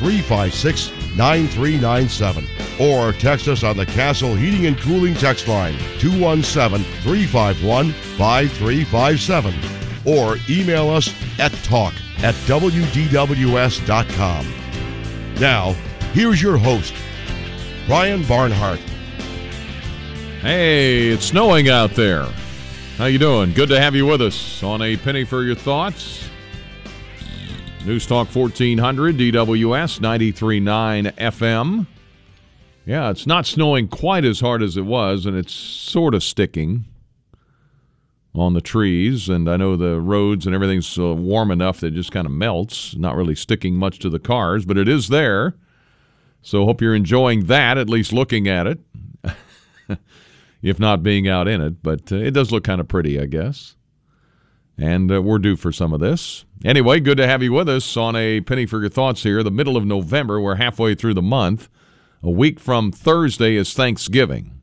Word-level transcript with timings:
356 0.00 0.90
9397 1.14 2.46
or 2.80 3.12
text 3.12 3.46
us 3.48 3.62
on 3.62 3.76
the 3.76 3.84
Castle 3.84 4.34
Heating 4.34 4.64
and 4.64 4.78
Cooling 4.80 5.12
text 5.12 5.46
line 5.46 5.76
217 5.98 6.82
351 7.02 7.92
5357 7.92 9.54
or 10.06 10.38
email 10.48 10.88
us 10.88 11.14
at 11.38 11.52
talk 11.62 11.92
at 12.22 12.34
WDWS.com. 12.46 12.94
Now, 15.38 15.72
here's 16.14 16.40
your 16.42 16.56
host, 16.56 16.94
Brian 17.86 18.24
Barnhart. 18.24 18.80
Hey, 20.40 21.08
it's 21.08 21.26
snowing 21.26 21.68
out 21.68 21.90
there. 21.90 22.24
How 22.96 23.04
you 23.04 23.18
doing? 23.18 23.52
Good 23.52 23.68
to 23.68 23.78
have 23.78 23.94
you 23.94 24.06
with 24.06 24.22
us 24.22 24.62
on 24.62 24.80
a 24.80 24.96
penny 24.96 25.24
for 25.24 25.42
your 25.42 25.54
thoughts. 25.54 26.29
News 27.90 28.06
Talk 28.06 28.32
1400, 28.32 29.16
DWS 29.16 29.98
93.9 29.98 31.12
FM. 31.16 31.88
Yeah, 32.86 33.10
it's 33.10 33.26
not 33.26 33.46
snowing 33.46 33.88
quite 33.88 34.24
as 34.24 34.38
hard 34.38 34.62
as 34.62 34.76
it 34.76 34.84
was, 34.84 35.26
and 35.26 35.36
it's 35.36 35.52
sort 35.52 36.14
of 36.14 36.22
sticking 36.22 36.84
on 38.32 38.54
the 38.54 38.60
trees. 38.60 39.28
And 39.28 39.50
I 39.50 39.56
know 39.56 39.74
the 39.74 40.00
roads 40.00 40.46
and 40.46 40.54
everything's 40.54 40.96
uh, 41.00 41.14
warm 41.14 41.50
enough 41.50 41.80
that 41.80 41.88
it 41.88 41.94
just 41.94 42.12
kind 42.12 42.26
of 42.26 42.32
melts, 42.32 42.94
not 42.94 43.16
really 43.16 43.34
sticking 43.34 43.74
much 43.74 43.98
to 43.98 44.08
the 44.08 44.20
cars, 44.20 44.64
but 44.64 44.78
it 44.78 44.86
is 44.86 45.08
there. 45.08 45.56
So 46.42 46.66
hope 46.66 46.80
you're 46.80 46.94
enjoying 46.94 47.46
that, 47.46 47.76
at 47.76 47.88
least 47.88 48.12
looking 48.12 48.46
at 48.46 48.68
it, 48.68 48.78
if 50.62 50.78
not 50.78 51.02
being 51.02 51.26
out 51.26 51.48
in 51.48 51.60
it. 51.60 51.82
But 51.82 52.12
uh, 52.12 52.18
it 52.18 52.30
does 52.34 52.52
look 52.52 52.62
kind 52.62 52.80
of 52.80 52.86
pretty, 52.86 53.18
I 53.18 53.26
guess. 53.26 53.74
And 54.80 55.12
uh, 55.12 55.20
we're 55.20 55.38
due 55.38 55.56
for 55.56 55.72
some 55.72 55.92
of 55.92 56.00
this. 56.00 56.46
Anyway, 56.64 57.00
good 57.00 57.18
to 57.18 57.26
have 57.26 57.42
you 57.42 57.52
with 57.52 57.68
us 57.68 57.98
on 57.98 58.16
a 58.16 58.40
Penny 58.40 58.64
for 58.64 58.80
Your 58.80 58.88
Thoughts 58.88 59.22
here. 59.22 59.42
The 59.42 59.50
middle 59.50 59.76
of 59.76 59.84
November, 59.84 60.40
we're 60.40 60.54
halfway 60.54 60.94
through 60.94 61.14
the 61.14 61.22
month. 61.22 61.68
A 62.22 62.30
week 62.30 62.58
from 62.58 62.90
Thursday 62.90 63.56
is 63.56 63.74
Thanksgiving. 63.74 64.62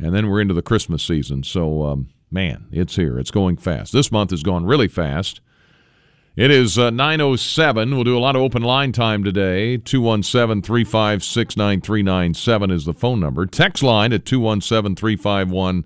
And 0.00 0.12
then 0.12 0.28
we're 0.28 0.40
into 0.40 0.54
the 0.54 0.62
Christmas 0.62 1.04
season. 1.04 1.44
So, 1.44 1.84
um, 1.84 2.08
man, 2.28 2.66
it's 2.72 2.96
here. 2.96 3.20
It's 3.20 3.30
going 3.30 3.56
fast. 3.56 3.92
This 3.92 4.10
month 4.10 4.30
has 4.32 4.42
gone 4.42 4.64
really 4.64 4.88
fast. 4.88 5.40
It 6.34 6.50
is 6.50 6.76
uh, 6.76 6.90
9.07. 6.90 7.94
We'll 7.94 8.04
do 8.04 8.18
a 8.18 8.20
lot 8.20 8.34
of 8.34 8.42
open 8.42 8.62
line 8.62 8.90
time 8.90 9.22
today. 9.22 9.76
217 9.76 10.62
356 10.62 11.56
9397 11.56 12.70
is 12.72 12.84
the 12.84 12.94
phone 12.94 13.20
number. 13.20 13.46
Text 13.46 13.82
line 13.84 14.12
at 14.12 14.24
217 14.24 14.96
351 14.96 15.84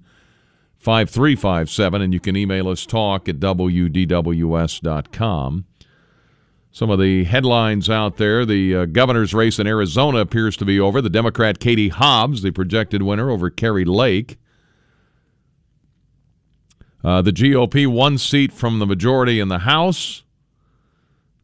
5357, 0.82 2.02
and 2.02 2.12
you 2.12 2.18
can 2.18 2.36
email 2.36 2.68
us 2.68 2.84
talk 2.84 3.28
at 3.28 3.38
WDWS.com. 3.38 4.04
Some 6.72 6.90
of 6.90 6.98
the 6.98 7.22
headlines 7.24 7.88
out 7.88 8.16
there 8.16 8.44
the 8.44 8.74
uh, 8.74 8.86
governor's 8.86 9.32
race 9.32 9.60
in 9.60 9.66
Arizona 9.68 10.18
appears 10.18 10.56
to 10.56 10.64
be 10.64 10.80
over. 10.80 11.00
The 11.00 11.08
Democrat 11.08 11.60
Katie 11.60 11.90
Hobbs, 11.90 12.42
the 12.42 12.50
projected 12.50 13.02
winner 13.02 13.30
over 13.30 13.48
Kari 13.48 13.84
Lake. 13.84 14.38
Uh, 17.04 17.22
the 17.22 17.30
GOP 17.30 17.86
one 17.86 18.18
seat 18.18 18.52
from 18.52 18.80
the 18.80 18.86
majority 18.86 19.38
in 19.38 19.46
the 19.48 19.60
House. 19.60 20.24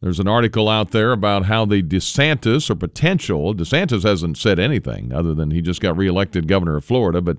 There's 0.01 0.19
an 0.19 0.27
article 0.27 0.67
out 0.67 0.91
there 0.91 1.13
about 1.13 1.45
how 1.45 1.63
the 1.63 1.81
DeSantis 1.81 2.69
or 2.69 2.75
potential 2.75 3.53
DeSantis 3.53 4.03
hasn't 4.03 4.37
said 4.37 4.59
anything 4.59 5.13
other 5.13 5.33
than 5.33 5.51
he 5.51 5.61
just 5.61 5.81
got 5.81 5.95
reelected 5.95 6.47
governor 6.47 6.75
of 6.77 6.85
Florida, 6.85 7.21
but 7.21 7.37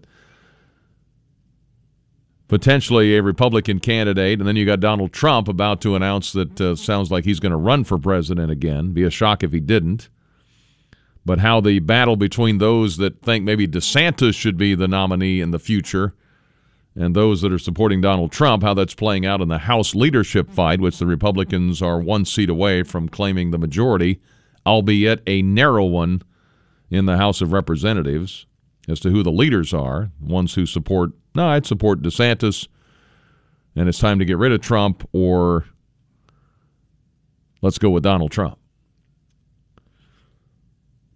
potentially 2.51 3.17
a 3.17 3.23
Republican 3.23 3.79
candidate, 3.79 4.41
and 4.41 4.49
then 4.49 4.57
you 4.57 4.67
got 4.67 4.81
Donald 4.81 5.13
Trump 5.13 5.47
about 5.47 5.81
to 5.81 5.95
announce 5.95 6.33
that 6.33 6.61
uh, 6.61 6.75
sounds 6.75 7.09
like 7.09 7.25
he's 7.25 7.39
going 7.39 7.53
to 7.53 7.57
run 7.57 7.85
for 7.85 7.97
president 7.97 8.51
again. 8.51 8.91
Be 8.91 9.05
a 9.05 9.11
shock 9.11 9.45
if 9.45 9.53
he 9.53 9.61
didn't. 9.61 10.09
But 11.25 11.39
how 11.39 11.61
the 11.61 11.79
battle 11.79 12.17
between 12.17 12.59
those 12.59 12.97
that 12.97 13.23
think 13.23 13.45
maybe 13.45 13.69
DeSantis 13.69 14.35
should 14.35 14.57
be 14.57 14.75
the 14.75 14.89
nominee 14.89 15.41
in 15.41 15.53
the 15.53 15.61
future 15.61 16.13
and 16.97 17.15
those 17.15 17.41
that 17.43 17.53
are 17.53 17.59
supporting 17.59 18.01
Donald 18.01 18.33
Trump, 18.33 18.65
how 18.65 18.75
that's 18.75 18.95
playing 18.95 19.25
out 19.25 19.41
in 19.41 19.47
the 19.47 19.59
House 19.59 19.95
leadership 19.95 20.51
fight, 20.51 20.81
which 20.81 20.99
the 20.99 21.07
Republicans 21.07 21.81
are 21.81 22.01
one 22.01 22.25
seat 22.25 22.51
away 22.51 22.83
from 22.83 23.09
claiming 23.09 23.53
the 23.53 23.59
majority, 23.59 24.21
albeit 24.67 25.23
a 25.25 25.41
narrow 25.41 25.85
one 25.85 26.23
in 26.91 27.07
the 27.07 27.17
House 27.17 27.41
of 27.41 27.53
Representatives 27.53 28.47
as 28.89 28.99
to 28.99 29.11
who 29.11 29.23
the 29.23 29.31
leaders 29.31 29.73
are, 29.73 30.11
ones 30.21 30.55
who 30.55 30.67
support, 30.67 31.13
no, 31.35 31.49
I'd 31.49 31.67
support 31.67 32.03
DeSantis, 32.03 32.69
and 33.77 33.89
it's 33.89 33.99
time 33.99 34.19
to 34.19 34.25
get 34.25 34.39
rid 34.39 34.53
of 34.53 34.61
Trump, 34.61 35.09
or 35.13 35.67
let's 37.63 37.79
go 37.79 37.91
with 37.91 38.03
Donald 38.03 38.31
Trump. 38.31 38.59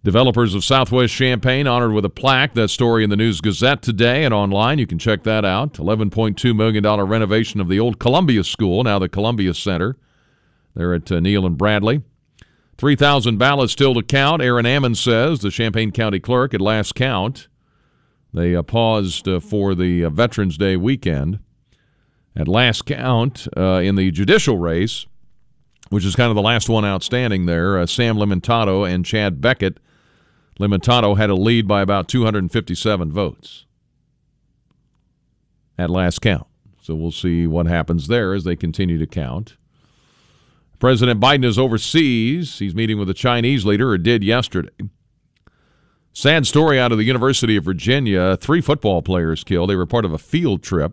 Developers 0.04 0.54
of 0.54 0.62
Southwest 0.62 1.14
Champaign 1.14 1.66
honored 1.66 1.92
with 1.92 2.04
a 2.04 2.10
plaque. 2.10 2.52
That 2.52 2.68
story 2.68 3.04
in 3.04 3.10
the 3.10 3.16
News 3.16 3.40
Gazette 3.40 3.80
today 3.80 4.24
and 4.24 4.34
online. 4.34 4.78
You 4.78 4.86
can 4.86 4.98
check 4.98 5.22
that 5.22 5.46
out. 5.46 5.74
$11.2 5.74 6.54
million 6.54 6.84
renovation 6.84 7.58
of 7.58 7.68
the 7.68 7.80
old 7.80 7.98
Columbia 7.98 8.44
School, 8.44 8.84
now 8.84 8.98
the 8.98 9.08
Columbia 9.08 9.54
Center. 9.54 9.96
There 10.74 10.92
at 10.92 11.10
uh, 11.10 11.20
Neal 11.20 11.46
and 11.46 11.56
Bradley. 11.56 12.02
3,000 12.76 13.38
ballots 13.38 13.72
still 13.72 13.94
to 13.94 14.02
count. 14.02 14.42
Aaron 14.42 14.66
Ammon 14.66 14.94
says, 14.94 15.40
the 15.40 15.50
Champaign 15.50 15.90
County 15.90 16.20
clerk 16.20 16.52
at 16.52 16.60
last 16.60 16.94
count. 16.94 17.48
They 18.34 18.56
uh, 18.56 18.62
paused 18.62 19.28
uh, 19.28 19.38
for 19.38 19.76
the 19.76 20.04
uh, 20.04 20.10
Veterans 20.10 20.58
Day 20.58 20.76
weekend. 20.76 21.38
At 22.36 22.48
last 22.48 22.84
count, 22.84 23.46
in 23.56 23.94
the 23.94 24.10
judicial 24.10 24.58
race, 24.58 25.06
which 25.90 26.04
is 26.04 26.16
kind 26.16 26.30
of 26.30 26.34
the 26.34 26.42
last 26.42 26.68
one 26.68 26.84
outstanding 26.84 27.46
there, 27.46 27.86
Sam 27.86 28.16
Limentato 28.16 28.92
and 28.92 29.06
Chad 29.06 29.40
Beckett. 29.40 29.78
Limentato 30.58 31.16
had 31.16 31.30
a 31.30 31.36
lead 31.36 31.68
by 31.68 31.80
about 31.80 32.08
257 32.08 33.12
votes 33.12 33.66
at 35.78 35.90
last 35.90 36.20
count. 36.20 36.48
So 36.82 36.96
we'll 36.96 37.12
see 37.12 37.46
what 37.46 37.66
happens 37.66 38.08
there 38.08 38.34
as 38.34 38.42
they 38.42 38.56
continue 38.56 38.98
to 38.98 39.06
count. 39.06 39.56
President 40.80 41.20
Biden 41.20 41.44
is 41.44 41.58
overseas. 41.58 42.58
He's 42.58 42.74
meeting 42.74 42.98
with 42.98 43.08
a 43.08 43.14
Chinese 43.14 43.64
leader, 43.64 43.90
or 43.90 43.98
did 43.98 44.24
yesterday. 44.24 44.70
Sad 46.16 46.46
story 46.46 46.78
out 46.78 46.92
of 46.92 46.98
the 46.98 47.04
University 47.04 47.56
of 47.56 47.64
Virginia. 47.64 48.36
Three 48.36 48.60
football 48.60 49.02
players 49.02 49.42
killed. 49.42 49.68
They 49.68 49.74
were 49.74 49.84
part 49.84 50.04
of 50.04 50.12
a 50.12 50.18
field 50.18 50.62
trip 50.62 50.92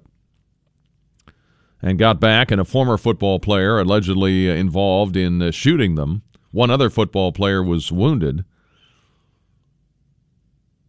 and 1.79 1.99
got 1.99 2.19
back, 2.19 2.49
and 2.49 2.59
a 2.59 2.65
former 2.65 2.97
football 2.97 3.39
player 3.39 3.79
allegedly 3.79 4.49
involved 4.49 5.15
in 5.15 5.39
uh, 5.39 5.51
shooting 5.51 5.93
them. 5.93 6.23
One 6.51 6.71
other 6.71 6.89
football 6.89 7.31
player 7.31 7.61
was 7.63 7.91
wounded. 7.91 8.45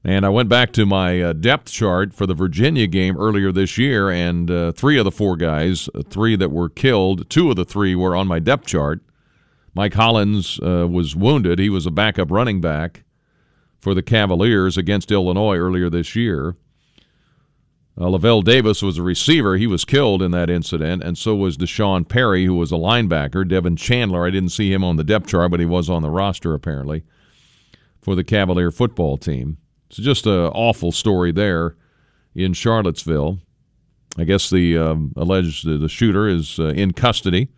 And 0.02 0.24
I 0.24 0.30
went 0.30 0.48
back 0.48 0.72
to 0.72 0.86
my 0.86 1.20
uh, 1.20 1.32
depth 1.34 1.70
chart 1.70 2.14
for 2.14 2.26
the 2.26 2.34
Virginia 2.34 2.86
game 2.86 3.18
earlier 3.18 3.52
this 3.52 3.76
year, 3.76 4.08
and 4.08 4.50
uh, 4.50 4.72
three 4.72 4.98
of 4.98 5.04
the 5.04 5.12
four 5.12 5.36
guys, 5.36 5.90
uh, 5.94 6.02
three 6.08 6.36
that 6.36 6.50
were 6.50 6.70
killed, 6.70 7.28
two 7.28 7.50
of 7.50 7.56
the 7.56 7.66
three 7.66 7.94
were 7.94 8.16
on 8.16 8.28
my 8.28 8.38
depth 8.38 8.66
chart. 8.66 9.02
Mike 9.74 9.92
Hollins 9.92 10.58
uh, 10.60 10.88
was 10.88 11.14
wounded. 11.14 11.58
He 11.58 11.68
was 11.68 11.84
a 11.84 11.90
backup 11.90 12.30
running 12.30 12.62
back 12.62 13.04
for 13.82 13.94
the 13.94 14.02
Cavaliers 14.02 14.78
against 14.78 15.10
Illinois 15.10 15.56
earlier 15.56 15.90
this 15.90 16.14
year. 16.14 16.56
Uh, 18.00 18.08
Lavelle 18.08 18.40
Davis 18.40 18.80
was 18.80 18.96
a 18.96 19.02
receiver. 19.02 19.56
He 19.56 19.66
was 19.66 19.84
killed 19.84 20.22
in 20.22 20.30
that 20.30 20.48
incident, 20.48 21.02
and 21.02 21.18
so 21.18 21.34
was 21.34 21.58
Deshaun 21.58 22.08
Perry, 22.08 22.46
who 22.46 22.54
was 22.54 22.72
a 22.72 22.76
linebacker. 22.76 23.46
Devin 23.46 23.76
Chandler, 23.76 24.26
I 24.26 24.30
didn't 24.30 24.50
see 24.50 24.72
him 24.72 24.82
on 24.82 24.96
the 24.96 25.04
depth 25.04 25.26
chart, 25.26 25.50
but 25.50 25.60
he 25.60 25.66
was 25.66 25.90
on 25.90 26.00
the 26.00 26.08
roster 26.08 26.54
apparently 26.54 27.02
for 28.00 28.14
the 28.14 28.24
Cavalier 28.24 28.70
football 28.70 29.18
team. 29.18 29.58
It's 29.90 29.98
just 29.98 30.26
an 30.26 30.32
awful 30.32 30.90
story 30.92 31.32
there 31.32 31.76
in 32.34 32.54
Charlottesville. 32.54 33.40
I 34.16 34.24
guess 34.24 34.48
the 34.48 34.78
um, 34.78 35.12
alleged 35.16 35.66
the 35.66 35.88
shooter 35.88 36.28
is 36.28 36.58
uh, 36.58 36.68
in 36.68 36.92
custody. 36.92 37.50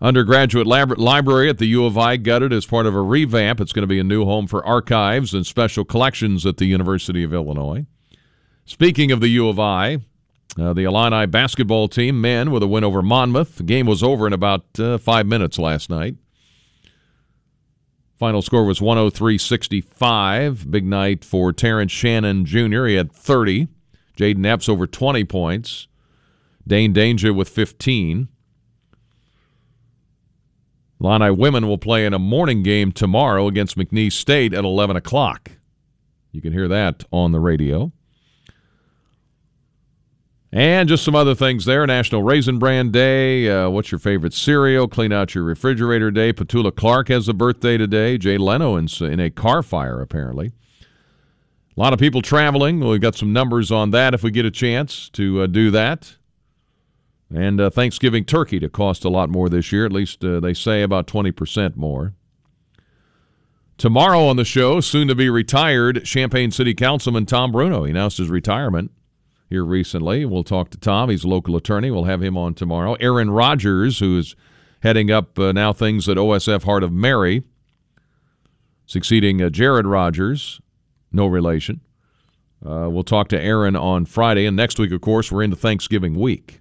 Undergraduate 0.00 0.66
lab- 0.66 0.98
library 0.98 1.48
at 1.48 1.58
the 1.58 1.66
U 1.66 1.86
of 1.86 1.96
I 1.96 2.16
gutted 2.16 2.52
as 2.52 2.66
part 2.66 2.86
of 2.86 2.94
a 2.94 3.00
revamp. 3.00 3.60
It's 3.60 3.72
going 3.72 3.82
to 3.82 3.86
be 3.86 3.98
a 3.98 4.04
new 4.04 4.24
home 4.24 4.46
for 4.46 4.64
archives 4.64 5.32
and 5.32 5.46
special 5.46 5.84
collections 5.84 6.44
at 6.44 6.58
the 6.58 6.66
University 6.66 7.22
of 7.22 7.32
Illinois. 7.32 7.86
Speaking 8.66 9.10
of 9.10 9.20
the 9.20 9.28
U 9.28 9.48
of 9.48 9.58
I, 9.58 10.00
uh, 10.58 10.72
the 10.72 10.84
Illini 10.84 11.26
basketball 11.26 11.88
team, 11.88 12.20
men, 12.20 12.50
with 12.50 12.62
a 12.62 12.66
win 12.66 12.84
over 12.84 13.02
Monmouth. 13.02 13.56
The 13.56 13.62
game 13.62 13.86
was 13.86 14.02
over 14.02 14.26
in 14.26 14.32
about 14.32 14.64
uh, 14.78 14.98
five 14.98 15.26
minutes 15.26 15.58
last 15.58 15.88
night. 15.88 16.16
Final 18.18 18.40
score 18.40 18.64
was 18.64 18.80
103 18.80 19.36
65. 19.36 20.70
Big 20.70 20.84
night 20.84 21.24
for 21.24 21.52
Terrence 21.52 21.92
Shannon 21.92 22.46
Jr. 22.46 22.86
He 22.86 22.94
had 22.94 23.12
30. 23.12 23.68
Jayden 24.16 24.46
Epps 24.46 24.68
over 24.68 24.86
20 24.86 25.24
points. 25.24 25.86
Dain 26.66 26.94
Dainja 26.94 27.34
with 27.34 27.50
15. 27.50 28.28
Illini 31.00 31.30
women 31.30 31.66
will 31.66 31.78
play 31.78 32.06
in 32.06 32.14
a 32.14 32.18
morning 32.18 32.62
game 32.62 32.92
tomorrow 32.92 33.46
against 33.46 33.76
McNeese 33.76 34.12
State 34.12 34.54
at 34.54 34.64
11 34.64 34.96
o'clock. 34.96 35.52
You 36.32 36.40
can 36.40 36.52
hear 36.52 36.68
that 36.68 37.04
on 37.12 37.32
the 37.32 37.40
radio. 37.40 37.92
And 40.52 40.88
just 40.88 41.04
some 41.04 41.14
other 41.14 41.34
things 41.34 41.64
there. 41.64 41.86
National 41.86 42.22
Raisin 42.22 42.58
Bran 42.58 42.90
Day. 42.90 43.48
Uh, 43.48 43.68
what's 43.68 43.92
your 43.92 43.98
favorite 43.98 44.32
cereal? 44.32 44.88
Clean 44.88 45.12
out 45.12 45.34
your 45.34 45.44
refrigerator 45.44 46.10
day. 46.10 46.32
Petula 46.32 46.74
Clark 46.74 47.08
has 47.08 47.28
a 47.28 47.34
birthday 47.34 47.76
today. 47.76 48.16
Jay 48.16 48.38
Leno 48.38 48.76
in, 48.76 48.88
in 49.00 49.20
a 49.20 49.28
car 49.28 49.62
fire, 49.62 50.00
apparently. 50.00 50.52
A 51.76 51.80
lot 51.80 51.92
of 51.92 51.98
people 51.98 52.22
traveling. 52.22 52.80
We've 52.80 53.00
got 53.00 53.14
some 53.14 53.34
numbers 53.34 53.70
on 53.70 53.90
that 53.90 54.14
if 54.14 54.22
we 54.22 54.30
get 54.30 54.46
a 54.46 54.50
chance 54.50 55.10
to 55.10 55.42
uh, 55.42 55.46
do 55.46 55.70
that. 55.72 56.16
And 57.34 57.60
uh, 57.60 57.70
Thanksgiving 57.70 58.24
turkey 58.24 58.60
to 58.60 58.68
cost 58.68 59.04
a 59.04 59.08
lot 59.08 59.30
more 59.30 59.48
this 59.48 59.72
year. 59.72 59.84
At 59.84 59.92
least 59.92 60.24
uh, 60.24 60.40
they 60.40 60.54
say 60.54 60.82
about 60.82 61.06
20% 61.06 61.76
more. 61.76 62.14
Tomorrow 63.78 64.26
on 64.26 64.36
the 64.36 64.44
show, 64.44 64.80
soon 64.80 65.06
to 65.08 65.14
be 65.14 65.28
retired 65.28 66.04
Champaign 66.04 66.50
City 66.50 66.72
Councilman 66.72 67.26
Tom 67.26 67.52
Bruno. 67.52 67.84
He 67.84 67.90
announced 67.90 68.18
his 68.18 68.30
retirement 68.30 68.90
here 69.50 69.64
recently. 69.64 70.24
We'll 70.24 70.44
talk 70.44 70.70
to 70.70 70.78
Tom. 70.78 71.10
He's 71.10 71.24
a 71.24 71.28
local 71.28 71.56
attorney. 71.56 71.90
We'll 71.90 72.04
have 72.04 72.22
him 72.22 72.38
on 72.38 72.54
tomorrow. 72.54 72.94
Aaron 73.00 73.30
Rogers, 73.30 73.98
who's 73.98 74.34
heading 74.80 75.10
up 75.10 75.38
uh, 75.38 75.52
now 75.52 75.72
things 75.72 76.08
at 76.08 76.16
OSF 76.16 76.62
Heart 76.62 76.84
of 76.84 76.92
Mary, 76.92 77.42
succeeding 78.86 79.42
uh, 79.42 79.50
Jared 79.50 79.86
Rogers, 79.86 80.60
no 81.12 81.26
relation. 81.26 81.80
Uh, 82.64 82.88
we'll 82.88 83.04
talk 83.04 83.28
to 83.28 83.40
Aaron 83.40 83.76
on 83.76 84.06
Friday. 84.06 84.46
And 84.46 84.56
next 84.56 84.78
week, 84.78 84.92
of 84.92 85.00
course, 85.00 85.30
we're 85.30 85.42
into 85.42 85.56
Thanksgiving 85.56 86.14
week. 86.14 86.60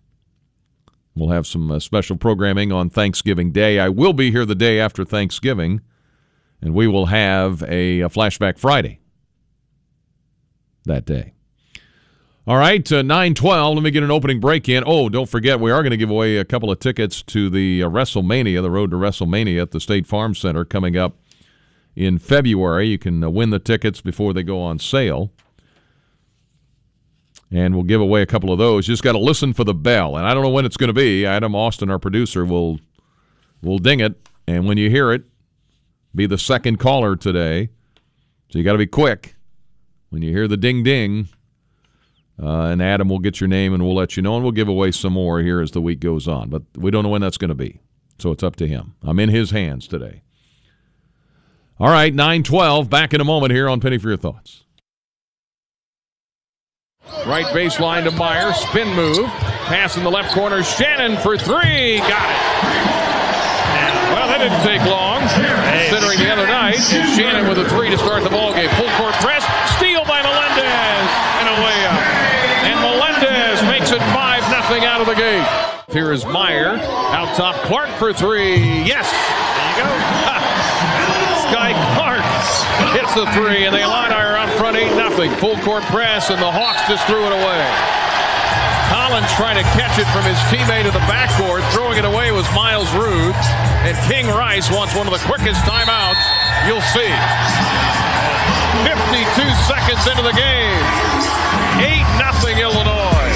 We'll 1.16 1.30
have 1.30 1.48
some 1.48 1.72
uh, 1.72 1.80
special 1.80 2.18
programming 2.18 2.72
on 2.72 2.90
Thanksgiving 2.90 3.52
Day. 3.52 3.80
I 3.80 3.90
will 3.90 4.14
be 4.14 4.32
here 4.32 4.46
the 4.46 4.56
day 4.56 4.80
after 4.80 5.06
Thanksgiving, 5.06 5.82
and 6.62 6.74
we 6.74 6.88
will 6.88 7.06
have 7.08 7.64
a, 7.64 8.02
a 8.02 8.10
Flashback 8.10 8.58
Friday 8.58 9.00
that 10.84 11.06
day. 11.06 11.34
All 12.48 12.58
right, 12.58 12.90
uh, 12.92 13.02
912. 13.02 13.76
Let 13.76 13.84
me 13.84 13.90
get 13.90 14.04
an 14.04 14.12
opening 14.12 14.40
break 14.40 14.70
in. 14.70 14.84
Oh, 14.86 15.10
don't 15.10 15.28
forget, 15.28 15.60
we 15.60 15.72
are 15.72 15.82
going 15.82 15.92
to 15.92 15.98
give 15.98 16.12
away 16.12 16.38
a 16.38 16.46
couple 16.46 16.70
of 16.70 16.80
tickets 16.80 17.24
to 17.24 17.50
the 17.50 17.82
uh, 17.82 17.90
WrestleMania, 17.90 18.62
the 18.62 18.70
road 18.70 18.92
to 18.92 18.98
WrestleMania 18.98 19.62
at 19.62 19.72
the 19.72 19.80
State 19.80 20.06
Farm 20.06 20.36
Center 20.36 20.64
coming 20.64 20.96
up 20.96 21.18
in 21.96 22.20
February. 22.20 22.90
You 22.90 23.00
can 23.00 23.24
uh, 23.24 23.30
win 23.30 23.50
the 23.50 23.58
tickets 23.58 24.00
before 24.00 24.32
they 24.34 24.44
go 24.44 24.62
on 24.62 24.78
sale. 24.78 25.32
And 27.56 27.74
we'll 27.74 27.86
give 27.86 28.02
away 28.02 28.22
a 28.22 28.26
couple 28.26 28.52
of 28.52 28.60
those. 28.60 28.86
You 28.86 28.92
just 28.92 29.04
got 29.04 29.14
to 29.14 29.18
listen 29.18 29.54
for 29.54 29.64
the 29.64 29.74
bell. 29.74 30.18
And 30.18 30.28
I 30.28 30.34
don't 30.34 30.44
know 30.44 30.50
when 30.50 30.66
it's 30.66 30.76
going 30.76 30.90
to 30.90 30.94
be. 30.94 31.26
Adam 31.26 31.56
Austin, 31.56 31.90
our 31.90 32.00
producer, 32.00 32.44
will 32.44 32.82
will 33.62 33.80
ding 33.80 34.02
it. 34.02 34.28
And 34.46 34.68
when 34.68 34.78
you 34.78 34.90
hear 34.90 35.14
it, 35.14 35.24
be 36.14 36.26
the 36.26 36.38
second 36.38 36.80
caller 36.80 37.16
today. 37.16 37.70
So 38.50 38.60
you 38.60 38.66
got 38.66 38.74
to 38.74 38.78
be 38.78 38.88
quick. 38.88 39.36
When 40.10 40.22
you 40.22 40.32
hear 40.32 40.50
the 40.50 40.58
ding 40.58 40.84
ding, 40.84 41.30
uh, 42.42 42.64
and 42.64 42.82
Adam 42.82 43.08
will 43.08 43.20
get 43.20 43.40
your 43.40 43.48
name 43.48 43.74
and 43.74 43.84
we'll 43.84 43.96
let 43.96 44.18
you 44.18 44.24
know, 44.24 44.36
and 44.36 44.44
we'll 44.44 44.52
give 44.52 44.68
away 44.68 44.92
some 44.92 45.14
more 45.14 45.40
here 45.40 45.62
as 45.62 45.72
the 45.72 45.82
week 45.82 46.02
goes 46.02 46.28
on. 46.28 46.50
But 46.50 46.64
we 46.76 46.92
don't 46.92 47.04
know 47.04 47.10
when 47.10 47.22
that's 47.22 47.38
going 47.38 47.50
to 47.50 47.56
be. 47.56 47.80
So 48.20 48.32
it's 48.32 48.44
up 48.44 48.58
to 48.58 48.68
him. 48.68 48.96
I'm 49.02 49.20
in 49.20 49.30
his 49.30 49.52
hands 49.52 49.88
today. 49.88 50.24
All 51.80 51.88
right, 51.88 52.14
912. 52.14 52.90
Back 52.90 53.14
in 53.14 53.22
a 53.22 53.26
moment 53.26 53.54
here 53.54 53.70
on 53.70 53.80
Penny 53.80 53.98
for 53.98 54.10
Your 54.10 54.18
Thoughts. 54.18 54.65
Right 57.26 57.46
baseline 57.54 58.04
to 58.06 58.12
Mayer. 58.12 58.54
Spin 58.54 58.90
move. 58.96 59.26
Pass 59.70 59.98
in 59.98 60.04
the 60.04 60.12
left 60.12 60.34
corner. 60.34 60.64
Shannon 60.64 61.18
for 61.18 61.38
three. 61.38 62.00
Got 62.00 62.30
it. 62.30 62.42
Well, 64.14 64.28
that 64.30 64.40
didn't 64.42 64.62
take 64.66 64.82
long. 64.90 65.22
Considering 65.26 66.18
the 66.18 66.32
other 66.34 66.48
night, 66.48 66.78
Shannon 67.18 67.50
with 67.50 67.58
a 67.60 67.70
three 67.70 67.90
to 67.90 67.98
start 67.98 68.24
the 68.24 68.30
ball 68.30 68.54
game. 68.54 68.70
Full 68.78 68.90
court 68.98 69.14
press. 69.22 69.46
Steal 69.78 70.06
by 70.06 70.22
Melendez. 70.22 71.10
And 71.42 71.48
a 71.50 71.56
layup. 71.62 72.02
And 72.70 72.78
Melendez 72.82 73.62
makes 73.70 73.92
it 73.92 74.02
5 74.14 74.42
nothing 74.50 74.86
out 74.86 75.02
of 75.02 75.08
the 75.08 75.16
gate. 75.16 75.46
Here 75.94 76.12
is 76.12 76.26
Mayer. 76.26 76.78
Out 77.14 77.36
top, 77.38 77.56
Clark 77.66 77.90
for 77.98 78.14
three. 78.14 78.58
Yes. 78.86 79.10
There 79.10 79.86
you 79.86 79.86
go. 79.86 79.90
Skyy 81.50 81.74
Clark 81.96 82.05
hits 82.96 83.12
the 83.14 83.28
three, 83.36 83.68
and 83.68 83.76
the 83.76 83.84
Illini 83.84 84.16
are 84.16 84.40
on 84.40 84.48
front 84.56 84.78
8 84.80 84.96
nothing. 84.96 85.30
Full 85.44 85.60
court 85.68 85.84
press, 85.92 86.32
and 86.32 86.40
the 86.40 86.48
Hawks 86.48 86.88
just 86.88 87.04
threw 87.12 87.28
it 87.28 87.34
away. 87.36 87.64
Collins 88.88 89.28
trying 89.36 89.60
to 89.60 89.68
catch 89.76 90.00
it 90.00 90.08
from 90.16 90.24
his 90.24 90.40
teammate 90.48 90.88
in 90.88 90.96
the 90.96 91.04
backcourt. 91.12 91.60
Throwing 91.76 92.00
it 92.00 92.06
away 92.06 92.32
was 92.32 92.48
Miles 92.56 92.88
Rude. 92.96 93.36
And 93.84 93.98
King 94.08 94.28
Rice 94.32 94.72
wants 94.72 94.96
one 94.96 95.08
of 95.08 95.14
the 95.14 95.20
quickest 95.28 95.60
timeouts 95.68 96.24
you'll 96.64 96.88
see. 96.96 97.12
52 98.88 99.44
seconds 99.68 100.08
into 100.08 100.24
the 100.24 100.32
game. 100.32 100.80
8 101.84 102.00
nothing 102.16 102.56
Illinois. 102.64 103.36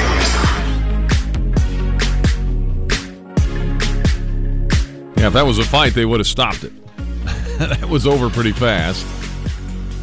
Yeah, 5.19 5.27
if 5.27 5.33
that 5.33 5.45
was 5.45 5.59
a 5.59 5.65
fight, 5.65 5.93
they 5.93 6.05
would 6.05 6.21
have 6.21 6.27
stopped 6.27 6.63
it. 6.63 6.71
that 7.59 7.89
was 7.89 8.07
over 8.07 8.29
pretty 8.29 8.53
fast. 8.53 9.18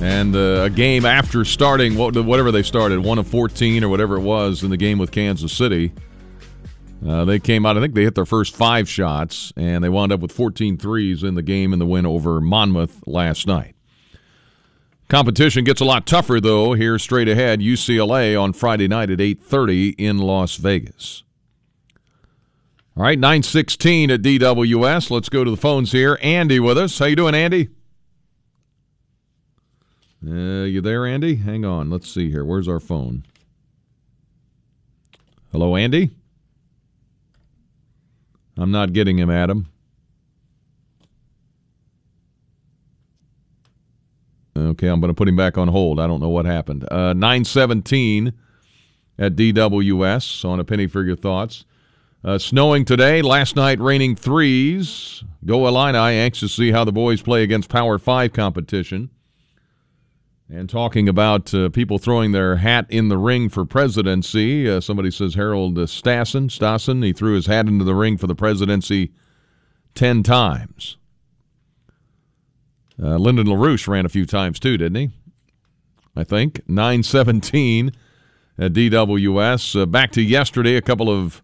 And 0.00 0.36
uh, 0.36 0.64
a 0.64 0.70
game 0.70 1.06
after 1.06 1.44
starting 1.44 1.96
whatever 1.96 2.52
they 2.52 2.62
started, 2.62 3.00
one 3.00 3.18
of 3.18 3.26
14 3.26 3.82
or 3.82 3.88
whatever 3.88 4.16
it 4.16 4.20
was 4.20 4.62
in 4.62 4.70
the 4.70 4.76
game 4.76 4.98
with 4.98 5.10
Kansas 5.10 5.52
City, 5.52 5.92
uh, 7.06 7.24
they 7.24 7.38
came 7.38 7.64
out. 7.64 7.76
I 7.76 7.80
think 7.80 7.94
they 7.94 8.04
hit 8.04 8.14
their 8.14 8.26
first 8.26 8.54
five 8.54 8.88
shots, 8.88 9.52
and 9.56 9.82
they 9.82 9.88
wound 9.88 10.12
up 10.12 10.20
with 10.20 10.32
14 10.32 10.76
threes 10.76 11.22
in 11.22 11.34
the 11.34 11.42
game 11.42 11.72
in 11.72 11.78
the 11.78 11.86
win 11.86 12.04
over 12.04 12.40
Monmouth 12.40 13.02
last 13.06 13.46
night. 13.46 13.74
Competition 15.08 15.64
gets 15.64 15.80
a 15.80 15.84
lot 15.84 16.04
tougher 16.04 16.40
though. 16.40 16.72
Here 16.72 16.98
straight 16.98 17.28
ahead, 17.28 17.60
UCLA 17.60 18.40
on 18.40 18.52
Friday 18.52 18.88
night 18.88 19.08
at 19.08 19.20
8:30 19.20 19.94
in 19.98 20.18
Las 20.18 20.56
Vegas. 20.56 21.22
All 22.96 23.04
right, 23.04 23.18
916 23.18 24.10
at 24.10 24.22
DWS. 24.22 25.10
Let's 25.10 25.28
go 25.28 25.44
to 25.44 25.50
the 25.50 25.56
phones 25.56 25.92
here. 25.92 26.18
Andy 26.22 26.58
with 26.58 26.78
us. 26.78 26.98
How 26.98 27.06
you 27.06 27.14
doing, 27.14 27.34
Andy? 27.34 27.68
Uh, 30.26 30.64
you 30.64 30.80
there, 30.80 31.06
Andy? 31.06 31.36
Hang 31.36 31.64
on. 31.64 31.88
Let's 31.88 32.10
see 32.10 32.30
here. 32.30 32.44
Where's 32.44 32.66
our 32.66 32.80
phone? 32.80 33.24
Hello, 35.52 35.76
Andy? 35.76 36.10
I'm 38.56 38.72
not 38.72 38.92
getting 38.92 39.18
him, 39.18 39.30
Adam. 39.30 39.68
Okay, 44.56 44.88
I'm 44.88 45.00
going 45.00 45.10
to 45.10 45.14
put 45.14 45.28
him 45.28 45.36
back 45.36 45.58
on 45.58 45.68
hold. 45.68 46.00
I 46.00 46.06
don't 46.06 46.20
know 46.20 46.30
what 46.30 46.46
happened. 46.46 46.90
Uh, 46.90 47.12
917 47.12 48.32
at 49.18 49.36
DWS 49.36 50.44
on 50.44 50.58
a 50.58 50.64
penny 50.64 50.86
for 50.86 51.04
your 51.04 51.16
thoughts. 51.16 51.64
Uh, 52.24 52.38
snowing 52.38 52.84
today. 52.84 53.22
Last 53.22 53.54
night, 53.54 53.78
raining 53.78 54.16
threes. 54.16 55.22
Go 55.44 55.68
Illini. 55.68 55.98
Anxious 55.98 56.50
to 56.50 56.56
see 56.56 56.72
how 56.72 56.84
the 56.84 56.92
boys 56.92 57.22
play 57.22 57.44
against 57.44 57.68
Power 57.68 57.98
5 57.98 58.32
competition. 58.32 59.10
And 60.48 60.70
talking 60.70 61.08
about 61.08 61.52
uh, 61.52 61.70
people 61.70 61.98
throwing 61.98 62.30
their 62.30 62.56
hat 62.56 62.86
in 62.88 63.08
the 63.08 63.18
ring 63.18 63.48
for 63.48 63.64
presidency. 63.64 64.70
Uh, 64.70 64.80
somebody 64.80 65.10
says 65.10 65.34
Harold 65.34 65.76
Stassen. 65.76 66.48
Stassen, 66.48 67.04
he 67.04 67.12
threw 67.12 67.34
his 67.34 67.46
hat 67.46 67.66
into 67.66 67.84
the 67.84 67.96
ring 67.96 68.16
for 68.16 68.28
the 68.28 68.34
presidency 68.36 69.12
10 69.96 70.22
times. 70.22 70.98
Uh, 73.02 73.16
Lyndon 73.16 73.46
LaRouche 73.46 73.88
ran 73.88 74.06
a 74.06 74.08
few 74.08 74.24
times 74.24 74.60
too, 74.60 74.76
didn't 74.76 74.96
he? 74.96 75.10
I 76.14 76.24
think. 76.24 76.60
917 76.68 77.92
at 78.58 78.72
DWS. 78.72 79.82
Uh, 79.82 79.86
back 79.86 80.12
to 80.12 80.22
yesterday, 80.22 80.76
a 80.76 80.82
couple 80.82 81.10
of 81.10 81.42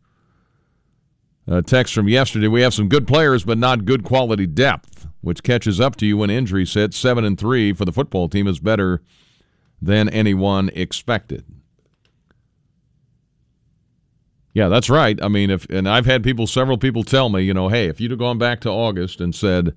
A 1.47 1.61
text 1.61 1.93
from 1.93 2.09
yesterday. 2.09 2.49
We 2.49 2.63
have 2.63 2.73
some 2.73 2.89
good 2.89 3.07
players, 3.07 3.45
but 3.45 3.59
not 3.59 3.85
good 3.85 4.05
quality 4.05 4.47
depth, 4.47 5.07
which 5.23 5.43
catches 5.43 5.81
up 5.81 5.97
to 5.97 6.07
you 6.07 6.19
when 6.19 6.31
injury 6.31 6.67
hit. 6.67 6.93
Seven 6.93 7.25
and 7.25 7.39
three 7.39 7.73
for 7.73 7.85
the 7.85 7.93
football 7.93 8.29
team 8.29 8.47
is 8.47 8.59
better 8.59 9.03
than 9.81 10.09
anyone 10.11 10.71
expected. 10.75 11.45
Yeah, 14.53 14.69
that's 14.69 14.91
right. 14.91 15.19
I 15.23 15.29
mean, 15.29 15.49
if 15.49 15.65
and 15.71 15.89
I've 15.89 16.05
had 16.05 16.23
people, 16.23 16.47
several 16.47 16.77
people 16.77 17.05
tell 17.05 17.31
me, 17.31 17.41
you 17.41 17.55
know, 17.55 17.69
hey, 17.69 17.87
if 17.87 18.01
you'd 18.01 18.11
have 18.11 18.21
gone 18.21 18.37
back 18.37 18.61
to 18.61 18.71
August 18.71 19.21
and 19.21 19.35
said, 19.35 19.75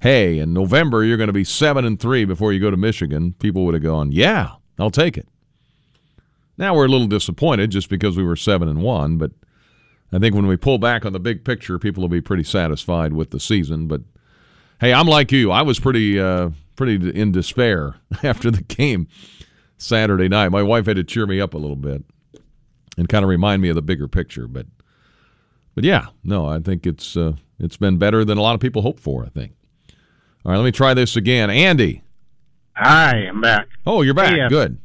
hey, 0.00 0.38
in 0.38 0.52
November 0.52 1.02
you're 1.02 1.16
going 1.16 1.26
to 1.26 1.32
be 1.32 1.44
seven 1.44 1.84
and 1.84 1.98
three 1.98 2.24
before 2.24 2.52
you 2.52 2.60
go 2.60 2.70
to 2.70 2.76
Michigan, 2.76 3.34
people 3.40 3.64
would 3.64 3.74
have 3.74 3.82
gone, 3.82 4.12
yeah, 4.12 4.52
I'll 4.78 4.90
take 4.90 5.16
it. 5.16 5.26
Now 6.56 6.74
we're 6.74 6.86
a 6.86 6.88
little 6.88 7.08
disappointed 7.08 7.70
just 7.70 7.88
because 7.88 8.16
we 8.16 8.24
were 8.24 8.36
seven 8.36 8.68
and 8.68 8.82
one, 8.82 9.18
but 9.18 9.32
I 10.12 10.18
think 10.18 10.34
when 10.34 10.46
we 10.46 10.56
pull 10.56 10.78
back 10.78 11.04
on 11.04 11.12
the 11.12 11.18
big 11.18 11.44
picture, 11.44 11.78
people 11.78 12.02
will 12.02 12.08
be 12.08 12.20
pretty 12.20 12.44
satisfied 12.44 13.14
with 13.14 13.30
the 13.30 13.40
season. 13.40 13.88
But 13.88 14.02
hey, 14.82 14.92
I'm 14.92 15.06
like 15.06 15.32
you. 15.32 15.50
I 15.50 15.62
was 15.62 15.80
pretty, 15.80 16.20
uh, 16.20 16.50
pretty 16.76 17.18
in 17.18 17.32
despair 17.32 17.94
after 18.22 18.50
the 18.50 18.62
game 18.62 19.08
Saturday 19.78 20.28
night. 20.28 20.50
My 20.50 20.62
wife 20.62 20.86
had 20.86 20.96
to 20.96 21.04
cheer 21.04 21.26
me 21.26 21.40
up 21.40 21.54
a 21.54 21.58
little 21.58 21.76
bit 21.76 22.04
and 22.98 23.08
kind 23.08 23.24
of 23.24 23.30
remind 23.30 23.62
me 23.62 23.70
of 23.70 23.76
the 23.76 23.82
bigger 23.82 24.08
picture. 24.08 24.46
But, 24.46 24.66
but 25.74 25.84
yeah, 25.84 26.08
no, 26.22 26.46
I 26.46 26.58
think 26.58 26.86
it's 26.86 27.16
uh, 27.16 27.34
it's 27.58 27.76
been 27.76 27.96
better 27.96 28.24
than 28.24 28.36
a 28.36 28.42
lot 28.42 28.54
of 28.54 28.60
people 28.60 28.82
hoped 28.82 29.00
for. 29.00 29.24
I 29.24 29.28
think. 29.28 29.52
All 30.44 30.52
right, 30.52 30.58
let 30.58 30.64
me 30.64 30.72
try 30.72 30.92
this 30.92 31.16
again. 31.16 31.48
Andy. 31.48 32.02
Hi, 32.74 33.26
I'm 33.28 33.40
back. 33.40 33.68
Oh, 33.86 34.02
you're 34.02 34.14
back. 34.14 34.34
Hey, 34.34 34.40
uh, 34.40 34.48
Good. 34.48 34.78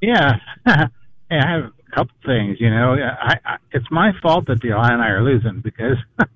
Yeah. 0.00 0.36
hey, 0.66 0.84
I 1.30 1.50
have 1.50 1.64
a 1.64 1.90
couple 1.94 2.14
things. 2.24 2.58
You 2.60 2.70
know, 2.70 2.94
I, 2.94 3.38
I 3.44 3.56
it's 3.72 3.86
my 3.90 4.12
fault 4.22 4.46
that 4.46 4.60
the 4.60 4.68
Illini 4.68 5.02
are 5.02 5.22
losing 5.22 5.60
because, 5.60 5.96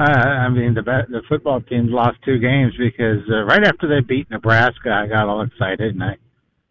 uh, 0.00 0.04
I 0.04 0.48
mean, 0.48 0.74
the 0.74 0.82
the 0.82 1.22
football 1.28 1.60
team's 1.60 1.90
lost 1.90 2.18
two 2.24 2.38
games 2.38 2.72
because 2.78 3.22
uh, 3.30 3.42
right 3.44 3.62
after 3.64 3.86
they 3.88 4.00
beat 4.00 4.30
Nebraska, 4.30 4.90
I 4.90 5.06
got 5.06 5.28
all 5.28 5.42
excited 5.42 5.94
and 5.94 6.02
I 6.02 6.16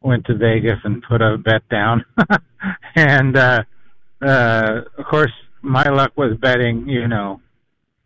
went 0.01 0.25
to 0.25 0.35
Vegas 0.35 0.79
and 0.83 1.03
put 1.03 1.21
a 1.21 1.37
bet 1.37 1.67
down, 1.69 2.05
and 2.95 3.37
uh, 3.37 3.63
uh, 4.21 4.81
of 4.97 5.05
course, 5.05 5.31
my 5.61 5.83
luck 5.89 6.13
was 6.17 6.37
betting. 6.37 6.87
You 6.89 7.07
know, 7.07 7.41